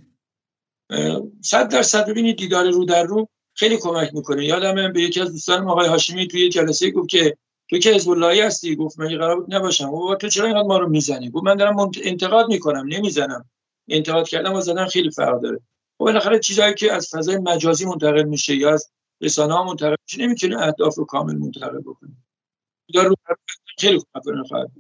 صد 1.42 1.70
درصد. 1.72 2.10
ببینید 2.10 2.38
دیدار 2.38 2.70
رو 2.70 2.86
در 2.86 3.04
رو. 3.04 3.30
خیلی 3.60 3.78
کمک 3.78 4.14
می‌کنه. 4.14 4.46
یادم 4.46 4.94
به 4.94 5.02
یکی 5.02 5.22
از 5.22 5.32
دوستان 5.32 5.68
آقای 5.68 5.88
هاشمی 5.88 6.28
توی 6.28 6.50
جلسه 6.50 6.92
گفت 6.92 7.10
که 7.10 7.38
تو 7.70 7.78
که 7.78 7.92
حزب 7.92 8.10
اللهی 8.10 8.42
هستی؟ 8.42 8.76
گفت 8.76 9.00
من 9.00 9.08
قرار 9.08 9.40
بود 9.40 9.56
نباشم. 9.56 9.90
و 9.94 10.16
تو 10.16 10.28
چرا 10.28 10.46
اینقدر 10.46 10.68
ما 10.68 10.78
رو 10.78 10.90
می‌زنی؟ 10.90 11.30
گفت 11.30 11.44
من 11.44 11.56
دارم 11.56 11.92
انتقاد 12.04 12.48
می‌کنم 12.48 12.86
نمی‌زنم. 12.88 13.50
انتقاد 13.90 14.28
کردم 14.28 14.54
و 14.54 14.62
زدن 14.62 14.86
خیلی 14.86 15.12
فرق 15.12 15.42
داره. 15.42 15.56
و 15.56 15.60
خب 15.98 16.06
بالاخره 16.06 16.40
چیزایی 16.40 16.74
که 16.74 16.94
از 16.94 17.10
فضای 17.12 17.38
مجازی 17.38 17.86
منتقل 17.86 18.24
میشه 18.24 18.56
یا 18.56 18.74
از 18.74 18.92
رسانه 19.22 19.54
ها 19.54 19.64
منتقل 19.64 19.96
میشه 20.04 20.28
نمی‌تونه 20.28 20.62
اهداف 20.62 20.96
رو 20.96 21.06
کامل 21.06 21.36
منتقل 21.36 21.80
بکنه 21.80 22.12
رو 22.94 23.16
خیلی 23.78 24.00
خواهد 24.48 24.72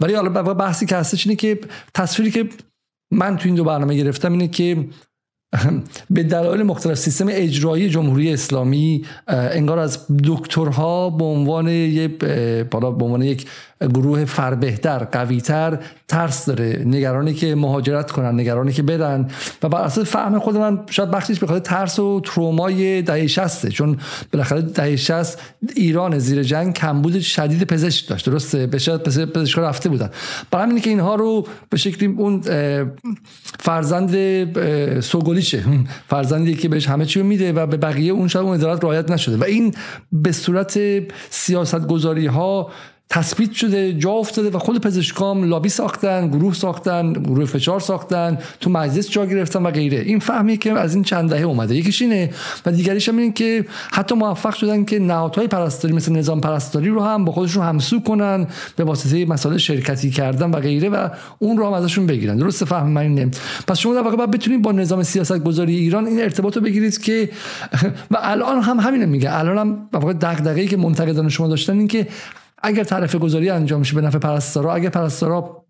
ولی 0.00 0.14
حالا 0.14 0.54
بحثی 0.54 0.86
که 0.86 0.96
هستش 0.96 1.26
اینه 1.26 1.36
که 1.36 1.60
تصویری 1.94 2.30
که 2.30 2.48
من 3.10 3.36
تو 3.36 3.46
این 3.46 3.54
دو 3.54 3.64
برنامه 3.64 3.96
گرفتم 3.96 4.32
اینه 4.32 4.48
که 4.48 4.88
به 6.10 6.22
دلایل 6.22 6.62
مختلف. 6.62 6.98
سیستم 6.98 7.26
اجرایی 7.30 7.88
جمهوری 7.88 8.32
اسلامی 8.32 9.04
انگار 9.28 9.78
از 9.78 9.98
دکترها 10.24 11.10
به 11.10 11.24
عنوان 11.24 11.66
بالا 12.70 12.90
به 12.90 13.04
عنوان 13.04 13.22
یک 13.22 13.46
گروه 13.94 14.24
فربهتر 14.24 14.98
قویتر 14.98 15.78
ترس 16.08 16.46
داره. 16.46 16.82
نگرانی 16.86 17.34
که 17.34 17.54
مهاجرت 17.54 18.10
کنن 18.10 18.40
نگرانی 18.40 18.72
که 18.72 18.82
برن 18.82 19.28
و 19.62 19.68
بر 19.68 19.80
اساس 19.80 20.06
فهم 20.06 20.38
خود 20.38 20.56
من 20.56 20.80
شاید 20.90 21.10
بخشش 21.10 21.44
خاطر 21.44 21.58
ترس 21.58 21.98
و 21.98 22.20
ترومای 22.24 23.02
دهه 23.02 23.26
60 23.26 23.68
چون 23.68 23.96
بالاخره 24.32 24.60
دهه 24.60 24.96
60 24.96 25.38
ایران 25.76 26.18
زیر 26.18 26.42
جنگ 26.42 26.74
کمبود 26.74 27.20
شدید 27.20 27.64
پزشک 27.64 28.08
داشت. 28.08 28.26
درسته؟ 28.26 28.66
به 28.66 28.78
شاید 28.78 29.02
پزشکا 29.02 29.62
رفته 29.62 29.88
بودن. 29.88 30.10
برای 30.50 30.64
همینه 30.64 30.80
که 30.80 30.90
اینها 30.90 31.14
رو 31.14 31.46
به 31.70 31.76
شکلی 31.76 32.14
اون 32.18 32.40
فرزند 33.60 34.14
سوگلیشه 35.42 35.84
فرزندی 36.08 36.54
که 36.54 36.68
بهش 36.68 36.88
همه 36.88 37.06
چی 37.06 37.22
میده 37.22 37.52
و 37.52 37.66
به 37.66 37.76
بقیه 37.76 38.12
اون 38.12 38.28
شاید 38.28 38.46
اون 38.46 38.54
ادارت 38.54 38.84
رعایت 38.84 39.10
نشده. 39.10 39.36
و 39.36 39.44
این 39.44 39.74
به 40.12 40.32
صورت 40.32 40.78
سیاست 41.30 41.86
گذاری 41.86 42.26
ها 42.26 42.70
تثبیت 43.12 43.52
شده 43.52 43.92
جا 43.92 44.10
افتاده 44.10 44.50
و 44.50 44.58
خود 44.58 44.80
پزشکام 44.80 45.44
لابی 45.44 45.68
ساختن 45.68 46.28
گروه 46.28 46.54
ساختن 46.54 47.12
گروه 47.12 47.44
فشار 47.44 47.80
ساختن 47.80 48.38
تو 48.60 48.70
مجلس 48.70 49.10
جا 49.10 49.26
گرفتن 49.26 49.62
و 49.62 49.70
غیره. 49.70 49.98
این 49.98 50.18
فهمی 50.18 50.56
که 50.56 50.72
از 50.72 50.94
این 50.94 51.04
چند 51.04 51.30
دهه 51.30 51.42
اومده. 51.42 51.76
یکیش 51.76 52.02
اینه 52.02 52.30
و 52.66 52.72
دیگریش 52.72 53.08
هم 53.08 53.18
این 53.18 53.32
که 53.32 53.64
حتی 53.92 54.14
موفق 54.14 54.54
شدن 54.54 54.84
که 54.84 54.98
نهادهای 54.98 55.46
پرستاری 55.46 55.94
مثل 55.94 56.12
نظام 56.12 56.40
پرستاری 56.40 56.88
رو 56.88 57.02
هم 57.02 57.24
با 57.24 57.32
خودشون 57.32 57.64
همسو 57.64 58.00
کنن 58.00 58.46
به 58.76 58.84
واسطه 58.84 59.26
مسائل 59.26 59.56
شرکتی 59.56 60.10
کردن 60.10 60.50
و 60.50 60.60
غیره 60.60 60.88
و 60.88 61.08
اون 61.38 61.56
رو 61.56 61.66
هم 61.66 61.72
ازشون 61.72 62.06
بگیرن. 62.06 62.36
درست 62.36 62.64
فهم 62.64 62.88
من 62.88 63.02
اینه. 63.02 63.30
پس 63.66 63.78
شما 63.78 63.94
در 63.94 64.02
واقع 64.02 64.16
باید 64.16 64.30
بتونید 64.30 64.62
با 64.62 64.72
نظام 64.72 65.02
سیاست 65.02 65.38
گذاری 65.38 65.76
ایران 65.76 66.06
این 66.06 66.22
ارتباط 66.22 66.56
رو 66.56 66.62
بگیرید 66.62 67.00
که 67.00 67.30
و 68.10 68.18
الان 68.20 68.62
هم 68.62 68.80
همینه 68.80 69.06
میگه. 69.06 69.38
الان 69.38 69.58
هم 69.58 69.88
دغدغه‌ای 70.12 70.68
که 70.68 70.76
منتقدان 70.76 71.28
شما 71.28 71.48
داشتن 71.48 71.78
این 71.78 71.88
که 71.88 72.06
اگر 72.62 72.84
طرف 72.84 73.14
گذاری 73.14 73.50
انجام 73.50 73.78
میشه 73.78 73.94
به 73.94 74.00
نفع 74.00 74.18
پرستارا 74.18 74.74
اگر 74.74 74.88
پرستارا 74.88 75.61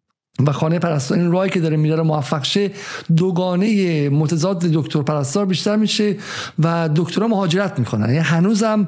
و 0.47 0.53
خانه 0.53 0.79
پرستار 0.79 1.19
این 1.19 1.33
راهی 1.33 1.51
که 1.51 1.61
داره 1.61 1.77
میره 1.77 2.03
موفق 2.03 2.45
شه 2.45 2.71
دوگانه 3.17 4.09
متضاد 4.09 4.59
دکتر 4.59 5.03
پرستار 5.03 5.47
بیشتر 5.47 5.77
میشه 5.77 6.17
و 6.59 6.89
دکترها 6.97 7.29
مهاجرت 7.29 7.79
می‌کنن. 7.79 8.07
یعنی 8.07 8.19
هنوزم 8.19 8.87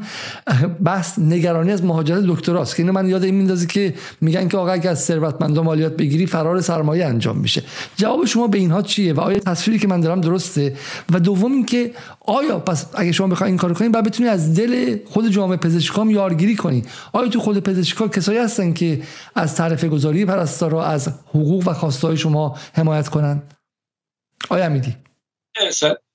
بحث 0.84 1.18
نگرانی 1.18 1.72
از 1.72 1.84
مهاجرت 1.84 2.22
دکتراست. 2.26 2.76
که 2.76 2.82
اینو 2.82 2.92
من 2.92 3.08
یاد 3.08 3.24
این 3.24 3.34
میندازی 3.34 3.66
که 3.66 3.94
میگن 4.20 4.48
که 4.48 4.56
آقا 4.56 4.72
اگر 4.72 4.90
از 4.90 5.04
ثروتمندان 5.04 5.64
مالیات 5.64 5.96
بگیری 5.96 6.26
فرار 6.26 6.60
سرمایه 6.60 7.06
انجام 7.06 7.38
میشه. 7.38 7.62
جواب 7.96 8.24
شما 8.24 8.46
به 8.46 8.58
اینها 8.58 8.82
چیه؟ 8.82 9.12
و 9.12 9.20
آیا 9.20 9.38
تصویری 9.38 9.80
که 9.80 9.88
من 9.88 10.00
دارم 10.00 10.20
درسته؟ 10.20 10.76
و 11.12 11.20
دوم 11.20 11.52
اینکه 11.52 11.90
آیا 12.26 12.58
پس 12.58 12.86
اگه 12.94 13.12
شما 13.12 13.26
بخواید 13.26 13.50
این 13.50 13.58
کارو 13.58 13.74
کنید 13.74 13.92
بعد 13.92 14.04
بتونید 14.04 14.32
از 14.32 14.54
دل 14.54 14.96
خود 15.06 15.28
جامعه 15.28 15.56
پزشکام 15.56 16.10
یارگیری 16.10 16.56
کنید 16.56 16.88
آیا 17.12 17.28
تو 17.28 17.40
خود 17.40 17.58
پزشکا 17.58 18.08
کسایی 18.08 18.38
هستن 18.38 18.72
که 18.72 19.00
از 19.34 19.54
طرف 19.54 19.84
گذاری 19.84 20.24
پرستارا 20.24 20.84
از 20.84 21.08
حقوق 21.34 21.68
و 21.68 21.72
خواسته 21.72 22.16
شما 22.16 22.58
حمایت 22.74 23.08
کنن 23.08 23.42
آیا 24.50 24.68
میدی؟ 24.68 24.96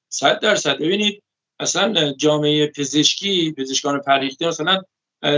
صد 0.10 0.40
درصد. 0.40 0.76
ببینید 0.76 1.24
اصلا 1.60 2.14
جامعه 2.14 2.68
پزشکی 2.68 3.52
پزشکان 3.52 4.00
پریخته 4.00 4.48
مثلا 4.48 4.82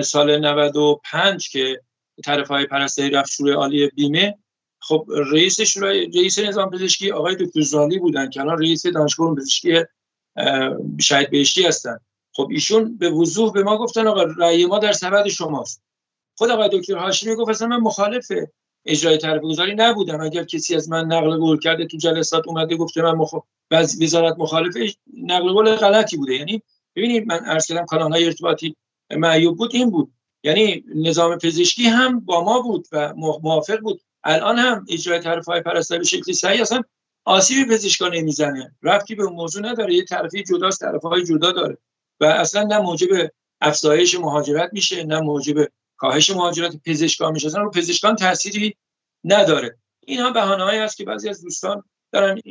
سال 0.04 0.40
95 0.40 1.50
که 1.50 1.82
طرف 2.26 2.48
های 2.48 2.66
پرستاری 2.66 3.10
رفت 3.10 3.32
شروع 3.32 3.54
عالی 3.54 3.88
بیمه 3.88 4.38
خب 4.80 5.06
رئیس 5.32 5.62
شورای 5.62 6.06
رئیس 6.06 6.40
نظام 6.40 6.70
پزشکی 6.70 7.12
آقای 7.12 7.36
دکتر 7.36 7.62
زالی 7.62 8.00
بودن 8.00 8.30
که 8.30 8.42
الان 8.42 8.60
رئیس 8.60 8.86
دانشگاه 8.86 9.36
پزشکی 9.36 9.84
شاید 11.02 11.30
بهشتی 11.32 11.64
هستن. 11.64 11.98
خب 12.34 12.48
ایشون 12.52 12.98
به 12.98 13.10
وضوح 13.10 13.54
به 13.54 13.64
ما 13.64 13.78
گفتن 13.78 14.08
آقا 14.08 14.24
رأی 14.24 14.66
ما 14.66 14.80
در 14.80 14.92
سبد 14.92 15.28
شماست. 15.28 15.84
خود 16.38 16.50
آقای 16.50 16.70
دکتر 16.74 16.98
هاشمی 16.98 17.36
گفت 17.36 17.50
اصلا 17.50 17.68
من 17.68 17.78
مخالف 17.78 18.32
اجرای 18.86 19.18
طرف 19.18 19.42
گذاری 19.42 19.76
نبودم 19.76 20.22
اگر 20.22 20.44
کسی 20.44 20.76
از 20.76 20.90
من 20.90 21.06
نقل 21.06 21.38
قول 21.38 21.60
کرده 21.60 21.86
تو 21.86 21.98
جلسات 21.98 22.48
اومده 22.48 22.76
گفته 22.76 23.02
من 23.02 23.12
مخ... 23.12 23.34
وزارت 23.72 24.36
مخالف 24.40 24.78
نقل 25.18 25.54
قول 25.54 25.76
غلطی 25.76 26.18
بوده. 26.18 26.36
یعنی 26.36 26.62
ببینید 26.96 27.28
من 27.28 27.40
عرض 27.46 27.66
کردم 27.66 27.86
کانال 27.86 28.12
های 28.12 28.26
ارتباطی 28.26 28.76
معیوب 29.12 29.58
بود 29.58 29.76
این 29.76 29.90
بود. 29.90 30.14
یعنی 30.44 30.84
نظام 30.96 31.38
پزشکی 31.38 31.84
هم 31.84 32.20
با 32.20 32.44
ما 32.44 32.62
بود 32.62 32.88
و 32.92 33.14
موافق 33.18 33.80
بود. 33.80 34.02
الان 34.24 34.58
هم 34.58 34.86
اجرای 34.90 35.20
طرف 35.20 35.46
های 35.46 35.62
پرستاری 35.62 36.00
به 36.00 36.06
شکلی 36.06 36.34
صحیح 36.34 36.62
اصلا 36.62 36.82
آسیب 37.26 37.68
پزشکان 37.68 38.16
نمی‌زنه 38.16 38.76
رفتی 38.84 39.16
به 39.16 39.24
موضوع 39.24 39.66
نداره. 39.66 39.94
یه 39.94 40.06
طرفی 40.06 40.44
جداست 40.44 40.80
طرف 40.80 41.02
های 41.02 41.24
جدا 41.24 41.52
داره. 41.52 41.78
و 42.20 42.26
اصلا 42.26 42.64
نه 42.64 42.80
موجب 42.80 43.08
افزایش 43.62 44.20
مهاجرت 44.20 44.70
میشه 44.74 45.04
نه 45.04 45.20
موجب 45.20 45.68
کاهش 46.02 46.30
مهاجرت 46.30 46.76
پزشکان 46.86 47.34
میشه 47.34 47.48
اصلا 47.48 47.62
رو 47.62 47.72
پزشکان 47.72 48.16
تأثیری 48.16 48.76
نداره. 49.24 49.78
اینها 50.00 50.32
بهانه‌ای 50.32 50.80
هست 50.80 50.98
که 50.98 51.04
بعضی 51.04 51.30
از 51.30 51.42
دوستان 51.42 51.84
دارن 52.12 52.42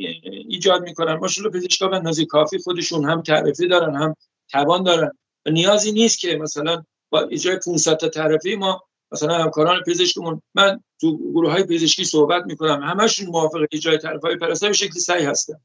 ایجاد 0.47 0.81
می‌کنن. 0.81 1.13
ماشاءالله 1.13 1.59
پزشکان 1.59 1.89
به 1.89 1.95
اندازه 1.95 2.25
کافی 2.25 2.57
خودشون 2.57 3.09
هم 3.09 3.21
تعرفه 3.21 3.67
دارن 3.67 3.95
هم 3.95 4.15
توان 4.49 4.83
دارن. 4.83 5.11
و 5.45 5.49
نیازی 5.49 5.91
نیست 5.91 6.19
که 6.19 6.35
مثلا 6.35 6.83
با 7.09 7.19
اجرای 7.21 7.59
500 7.65 7.97
تا 7.97 8.09
تعرفه 8.09 8.55
ما 8.59 8.83
مثلا 9.11 9.43
همکاران 9.43 9.83
پزشکمون 9.87 10.41
من 10.55 10.83
تو 11.01 11.17
گروه 11.17 11.51
های 11.51 11.63
پزشکی 11.63 12.05
صحبت 12.05 12.43
می‌کنم 12.45 12.83
همشون 12.83 13.27
موافق 13.27 13.65
اجرای 13.71 13.97
طرف 13.97 14.21
های 14.21 14.35
پرستار 14.35 14.69
به 14.69 14.75
شکلی 14.75 14.99
صحیح 14.99 15.29
هستن. 15.29 15.61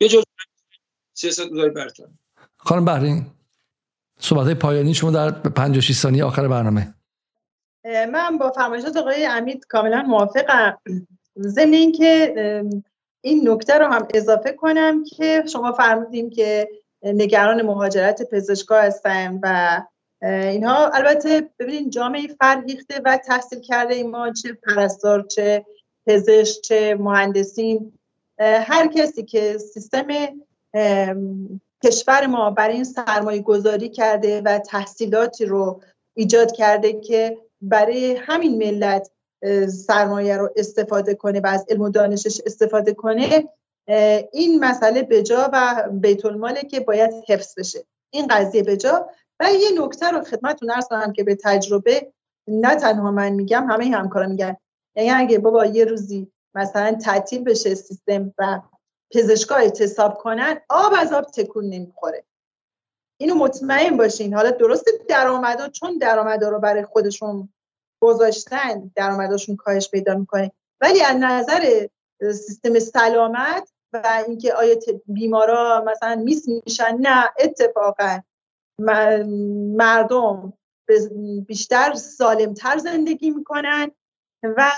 یه 0.00 0.08
جز 0.08 0.22
سیاست 1.14 1.48
گذاری 1.48 1.70
برتن 1.70 2.18
خانم 2.56 2.84
بحرین 2.84 3.26
صحبت 4.20 4.58
پایانی 4.58 4.94
شما 4.94 5.10
در 5.10 5.30
56 5.30 5.92
ثانیه 5.92 6.24
آخر 6.24 6.48
برنامه. 6.48 6.94
من 7.84 8.38
با 8.38 8.50
فرمایشات 8.50 8.96
آقای 8.96 9.26
امید 9.26 9.66
کاملا 9.66 10.02
موافقم. 10.02 10.78
ضمن 11.38 11.72
اینکه 11.72 12.34
این 13.20 13.48
نکته 13.48 13.78
رو 13.78 13.86
هم 13.86 14.08
اضافه 14.14 14.52
کنم 14.52 15.04
که 15.04 15.44
شما 15.52 15.72
فرمودیم 15.72 16.30
که 16.30 16.68
نگران 17.02 17.62
مهاجرت 17.62 18.30
پزشکا 18.30 18.80
هستن 18.80 19.40
و 19.42 19.80
اینها 20.22 20.88
البته 20.88 21.50
ببینید 21.58 21.90
جامعه 21.90 22.26
فرهیخته 22.40 23.00
و 23.04 23.16
تحصیل 23.16 23.60
کرده 23.60 24.02
ما 24.02 24.32
چه 24.32 24.52
پرستار 24.52 25.22
چه 25.22 25.66
پزشک 26.06 26.60
چه 26.60 26.96
مهندسین. 27.00 27.92
هر 28.40 28.86
کسی 28.86 29.24
که 29.24 29.58
سیستم 29.58 30.06
کشور 31.84 32.26
ما 32.26 32.50
برای 32.50 32.74
این 32.74 32.84
سرمایه 32.84 33.42
گذاری 33.42 33.88
کرده 33.88 34.40
و 34.40 34.58
تحصیلاتی 34.58 35.44
رو 35.44 35.82
ایجاد 36.16 36.52
کرده 36.52 37.00
که 37.00 37.38
برای 37.60 38.16
همین 38.16 38.58
ملت 38.58 39.10
سرمایه 39.68 40.36
رو 40.36 40.50
استفاده 40.56 41.14
کنه 41.14 41.40
و 41.40 41.46
از 41.46 41.66
علم 41.68 41.80
و 41.80 41.88
دانشش 41.88 42.40
استفاده 42.46 42.94
کنه 42.94 43.48
این 44.32 44.64
مسئله 44.64 45.02
بجا 45.02 45.50
و 45.52 45.88
بیت 45.92 46.24
الماله 46.26 46.62
که 46.62 46.80
باید 46.80 47.10
حفظ 47.28 47.58
بشه. 47.58 47.84
این 48.10 48.26
قضیه 48.26 48.62
بجا 48.62 49.10
و 49.40 49.52
یه 49.52 49.82
نکته 49.82 50.10
رو 50.10 50.24
خدمتتون 50.24 50.70
ارز 50.70 50.88
کنم 50.88 51.12
که 51.12 51.24
به 51.24 51.34
تجربه 51.34 52.12
نه 52.48 52.74
تنها 52.74 53.10
من 53.10 53.28
میگم 53.28 53.70
همه 53.70 53.84
همکارا 53.84 54.26
میگن. 54.26 54.56
یعنی 54.96 55.10
اگه 55.10 55.38
بابا 55.38 55.66
یه 55.66 55.84
روزی 55.84 56.32
مثلا 56.54 56.92
تعطیل 56.92 57.44
بشه 57.44 57.74
سیستم 57.74 58.34
و 58.38 58.60
پزشکا 59.14 59.54
اعتصاب 59.54 60.18
کنن 60.18 60.60
آب 60.68 60.92
از 60.98 61.12
آب 61.12 61.24
تکون 61.24 61.64
نمی‌خوره. 61.64 62.24
اینو 63.20 63.34
مطمئن 63.34 63.96
باشین. 63.96 64.34
حالا 64.34 64.50
درست 64.50 64.84
درآمدا 65.08 65.68
چون 65.68 65.98
درآمدا 65.98 66.48
رو 66.48 66.58
برای 66.58 66.84
خودشون 66.84 67.48
گذاشتن 68.02 68.90
درآمدشون 68.94 69.56
کاهش 69.56 69.90
پیدا 69.90 70.14
می‌کنه. 70.14 70.52
ولی 70.80 71.02
از 71.02 71.16
نظر 71.20 71.86
سیستم 72.20 72.78
سلامت 72.78 73.72
و 73.92 74.22
اینکه 74.26 74.54
آیا 74.54 74.76
بیمارا 75.06 75.84
مثلا 75.86 76.14
میس 76.14 76.48
میشن 76.48 76.96
نه 77.00 77.30
اتفاقا 77.38 78.20
مردم 79.76 80.52
بیشتر 81.46 81.94
سالمتر 81.94 82.78
زندگی 82.78 83.30
می‌کنن 83.30 83.90
و 84.42 84.70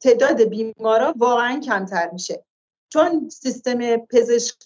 تعداد 0.00 0.42
بیمارا 0.42 1.14
واقعا 1.16 1.60
کمتر 1.60 2.10
میشه. 2.10 2.44
چون 2.88 3.28
سیستم 3.28 3.96
پزشک، 3.96 4.56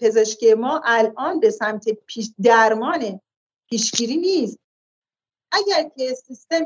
پزشکی 0.00 0.54
ما 0.54 0.80
الان 0.84 1.40
به 1.40 1.50
سمت 1.50 1.88
پیش 2.06 2.30
درمان 2.42 3.20
پیشگیری 3.70 4.16
نیست. 4.16 4.58
اگر 5.52 5.88
که 5.96 6.14
سیستم 6.14 6.64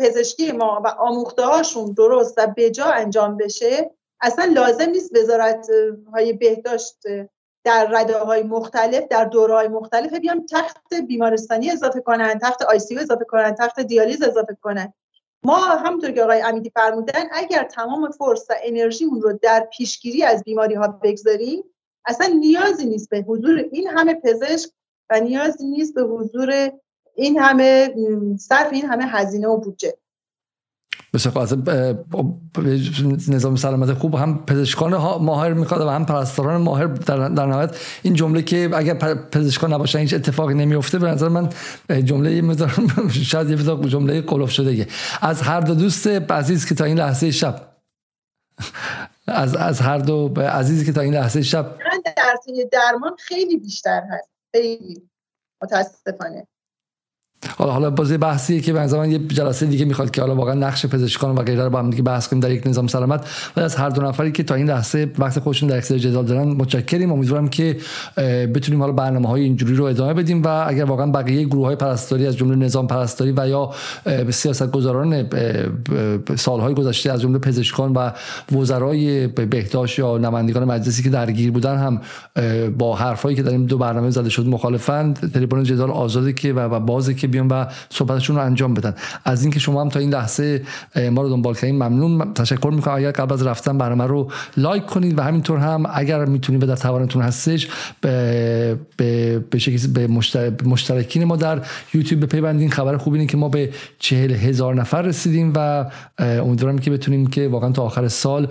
پزشکی 0.00 0.52
ما 0.52 0.82
و 0.84 0.88
آموخته 0.88 1.42
هاشون 1.42 1.92
درست 1.92 2.34
و 2.38 2.54
بجا 2.56 2.84
انجام 2.84 3.36
بشه 3.36 3.90
اصلا 4.20 4.44
لازم 4.44 4.90
نیست 4.90 5.16
وزارت 5.16 5.66
های 6.12 6.32
بهداشت 6.32 6.96
در 7.64 7.86
رده 7.90 8.18
های 8.18 8.42
مختلف 8.42 9.04
در 9.10 9.24
دوره 9.24 9.54
های 9.54 9.68
مختلف 9.68 10.12
بیان 10.12 10.46
تخت 10.46 10.94
بیمارستانی 10.94 11.70
اضافه 11.70 12.00
کنن 12.00 12.38
تخت 12.38 12.62
آی 12.62 12.78
سی 12.78 12.98
اضافه 12.98 13.24
کنن 13.24 13.54
تخت 13.54 13.80
دیالیز 13.80 14.22
اضافه 14.22 14.56
کنن. 14.62 14.92
ما 15.46 15.56
همونطور 15.56 16.10
که 16.10 16.22
آقای 16.22 16.40
امیدی 16.40 16.70
فرمودن 16.70 17.24
اگر 17.32 17.64
تمام 17.64 18.10
فرصت 18.10 18.50
و 18.50 18.54
انرژیمون 18.62 19.22
رو 19.22 19.38
در 19.42 19.68
پیشگیری 19.72 20.22
از 20.22 20.44
بیماری 20.44 20.74
ها 20.74 20.88
بگذاریم 20.88 21.64
اصلا 22.04 22.26
نیازی 22.26 22.86
نیست 22.86 23.10
به 23.10 23.18
حضور 23.18 23.64
این 23.72 23.88
همه 23.88 24.14
پزشک 24.14 24.70
و 25.10 25.20
نیازی 25.20 25.66
نیست 25.66 25.94
به 25.94 26.02
حضور 26.02 26.72
این 27.14 27.38
همه 27.38 27.94
صرف 28.38 28.72
این 28.72 28.84
همه 28.84 29.04
هزینه 29.04 29.48
و 29.48 29.56
بودجه. 29.56 29.98
نظام 33.28 33.56
سلامت 33.56 33.92
خوب 33.92 34.14
هم 34.14 34.44
پزشکان 34.46 34.94
ماهر 35.22 35.52
می‌خواد 35.52 35.80
و 35.80 35.88
هم 35.88 36.06
پرستاران 36.06 36.60
ماهر 36.60 36.86
در, 36.86 37.28
در 37.28 37.46
نهایت. 37.46 37.76
این 38.02 38.14
جمله 38.14 38.42
که 38.42 38.70
اگر 38.74 38.94
پزشکان 39.14 39.72
نباشن 39.72 39.98
هیچ 39.98 40.14
اتفاقی 40.14 40.54
نمیفته 40.54 40.98
به 40.98 41.06
نظر 41.06 41.28
من 41.28 41.48
جمله 42.04 42.56
شاید 43.30 43.50
یه 43.50 43.56
جمله 43.88 44.20
قلوف 44.20 44.50
شده 44.50 44.86
از 45.22 45.42
هر 45.42 45.60
دو 45.60 45.74
دوست 45.74 46.06
عزیز 46.06 46.66
که 46.66 46.74
تا 46.74 46.84
این 46.84 46.98
لحظه 46.98 47.30
شب 47.30 47.76
از 49.26 49.56
از 49.56 49.80
هر 49.80 49.98
دو 49.98 50.40
عزیزی 50.40 50.86
که 50.86 50.92
تا 50.92 51.00
این 51.00 51.14
لحظه 51.14 51.42
شب 51.42 51.78
در 52.16 52.34
درمان 52.72 53.16
خیلی 53.18 53.56
بیشتر 53.56 54.02
هست. 54.10 54.28
خیلی. 54.52 55.10
متاسفانه. 55.62 56.46
حالا 57.56 57.72
حالا 57.72 57.90
بازی 57.90 58.16
بحثیه 58.16 58.60
که 58.60 58.72
به 58.72 58.96
من 58.96 59.10
یه 59.10 59.18
جلسه 59.18 59.66
دیگه 59.66 59.84
می‌خواد 59.84 60.10
که 60.10 60.20
حالا 60.20 60.34
واقعا 60.34 60.54
نقش 60.54 60.86
پزشکان 60.86 61.34
و 61.34 61.42
غیره 61.42 61.64
رو 61.64 61.70
با 61.70 61.78
هم 61.78 61.90
دیگه 61.90 62.02
بحث 62.02 62.28
کنیم 62.28 62.40
در 62.40 62.50
یک 62.50 62.66
نظام 62.66 62.86
سلامت. 62.86 63.26
و 63.56 63.60
از 63.60 63.76
هر 63.76 63.88
دو 63.88 64.02
نفری 64.02 64.32
که 64.32 64.42
تا 64.42 64.54
این 64.54 64.70
لحظه 64.70 65.12
وقت 65.18 65.38
خودشون 65.38 65.68
در 65.68 65.76
اکثر 65.76 65.98
جدال 65.98 66.24
دارن 66.24 66.48
متشکریم. 66.48 67.12
امیدوارم 67.12 67.48
که 67.48 67.76
بتونیم 68.54 68.80
حالا 68.80 68.92
برنامه 68.92 69.28
های 69.28 69.42
اینجوری 69.42 69.74
رو 69.74 69.84
ادامه 69.84 70.14
بدیم 70.14 70.42
و 70.42 70.48
اگر 70.48 70.84
واقعا 70.84 71.06
بقیه 71.06 71.44
گروه 71.44 71.66
های 71.66 71.76
پرستاری 71.76 72.26
از 72.26 72.36
جمله 72.36 72.56
نظام 72.56 72.86
پرستاری 72.86 73.32
و 73.36 73.48
یا 73.48 73.70
سیاست 74.30 74.70
گذاران 74.70 75.28
سالهای 76.36 76.74
گذشته 76.74 77.12
از 77.12 77.20
جمله 77.20 77.38
پزشکان 77.38 77.92
و 77.92 78.10
وزرای 78.52 79.26
بهداشت 79.26 79.98
یا 79.98 80.18
نمایندگان 80.18 80.64
مجلسی 80.64 81.02
که 81.02 81.10
درگیر 81.10 81.50
بودن 81.50 81.76
هم 81.76 82.00
با 82.78 82.96
حرفایی 82.96 83.36
که 83.36 83.42
در 83.42 83.50
این 83.50 83.66
دو 83.66 83.78
برنامه 83.78 84.10
زده 84.10 84.28
شد 84.28 84.46
مخالفند. 84.46 85.32
تلفن 85.34 85.62
جدال 85.62 85.90
آزاده 85.90 86.32
که 86.32 86.52
و 86.52 86.80
بازه 86.80 87.14
که 87.14 87.26
بیان 87.36 87.48
و 87.48 87.66
صحبتشون 87.90 88.36
رو 88.36 88.42
انجام 88.42 88.74
بدن. 88.74 88.94
از 89.24 89.42
اینکه 89.42 89.60
شما 89.60 89.80
هم 89.80 89.88
تا 89.88 90.00
این 90.00 90.10
لحظه 90.10 90.62
ما 91.10 91.22
رو 91.22 91.28
دنبال 91.28 91.54
کردین 91.54 91.74
ممنون. 91.74 92.34
تشکر 92.34 92.70
می‌کنم. 92.70 92.94
اگر 92.94 93.10
قبل 93.10 93.32
از 93.32 93.46
رفتن 93.46 93.78
برنامه 93.78 94.04
رو 94.04 94.30
لایک 94.56 94.86
کنید 94.86 95.18
و 95.18 95.22
همینطور 95.22 95.58
هم 95.58 95.86
اگر 95.94 96.24
می‌تونید 96.24 96.60
به 96.60 96.66
در 96.66 96.76
توانتون 96.76 97.22
هستش 97.22 97.68
به 98.00 98.78
به 98.96 99.38
به, 99.94 100.08
مشترکین 100.64 101.24
ما 101.24 101.36
در 101.36 101.62
یوتیوب 101.94 102.24
بپیوندین. 102.24 102.70
خبر 102.70 102.96
خوبی 102.96 103.18
اینه 103.18 103.30
که 103.30 103.36
ما 103.36 103.48
به 103.48 103.70
چهل 103.98 104.32
هزار 104.32 104.74
نفر 104.74 105.02
رسیدیم 105.02 105.52
و 105.56 105.90
امیدوارم 106.18 106.78
که 106.78 106.90
بتونیم 106.90 107.26
که 107.26 107.48
واقعا 107.48 107.72
تا 107.72 107.82
آخر 107.82 108.08
سال 108.08 108.48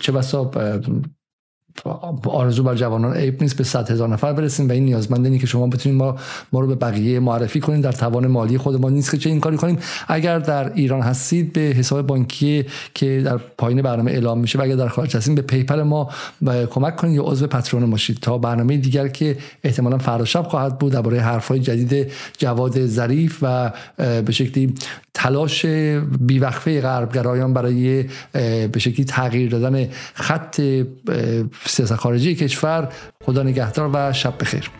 چه 0.00 0.12
بسا 0.12 0.50
آرزو 2.24 2.62
بر 2.62 2.74
جوانان 2.74 3.16
عیب 3.16 3.42
نیست 3.42 3.56
به 3.56 3.64
100 3.64 3.90
هزار 3.90 4.08
نفر 4.08 4.32
برسیم 4.32 4.68
و 4.68 4.72
این 4.72 4.84
نیازمند 4.84 5.24
اینه 5.24 5.38
که 5.38 5.46
شما 5.46 5.66
بتونید 5.66 5.98
ما 5.98 6.16
ما 6.52 6.60
رو 6.60 6.66
به 6.66 6.74
بقیه 6.74 7.20
معرفی 7.20 7.60
کنید. 7.60 7.84
در 7.84 7.92
توان 7.92 8.26
مالی 8.26 8.58
خود 8.58 8.80
ما 8.80 8.90
نیست 8.90 9.10
که 9.10 9.18
چه 9.18 9.30
این 9.30 9.40
کاری 9.40 9.56
کنیم. 9.56 9.78
اگر 10.08 10.38
در 10.38 10.72
ایران 10.72 11.00
هستید 11.00 11.52
به 11.52 11.60
حساب 11.60 12.06
بانکی 12.06 12.64
که 12.94 13.22
در 13.24 13.36
پایین 13.36 13.82
برنامه 13.82 14.10
اعلام 14.10 14.38
میشه 14.38 14.58
و 14.58 14.62
اگر 14.62 14.76
در 14.76 14.88
خارج 14.88 15.16
هستید 15.16 15.34
به 15.34 15.42
پیپل 15.42 15.82
ما 15.82 16.10
کمک 16.70 16.96
کنید 16.96 17.14
یا 17.14 17.22
عضو 17.22 17.46
پترون 17.46 17.90
باشید 17.90 18.18
تا 18.20 18.38
برنامه 18.38 18.76
دیگر 18.76 19.08
که 19.08 19.36
احتمالا 19.64 19.98
فردا 19.98 20.24
شب 20.24 20.42
خواهد 20.42 20.78
بود 20.78 20.92
درباره 20.92 21.20
حرفهای 21.20 21.60
جدید 21.60 22.12
جواد 22.38 22.86
ظریف 22.86 23.38
و 23.42 23.72
به 23.96 24.32
شکلی 24.32 24.74
تلاش 25.14 25.66
بیوقفه 26.20 26.80
غربگرایان 26.80 27.54
برای 27.54 28.04
به 28.72 28.78
شکلی 28.78 29.04
تغییر 29.04 29.50
دادن 29.50 29.88
خط 30.14 30.60
سیاست 31.66 31.96
خارجی 31.96 32.34
کشور 32.34 32.88
خدا 33.24 33.42
نگهدار 33.42 33.90
و 33.92 34.12
شب 34.12 34.34
بخیر. 34.40 34.70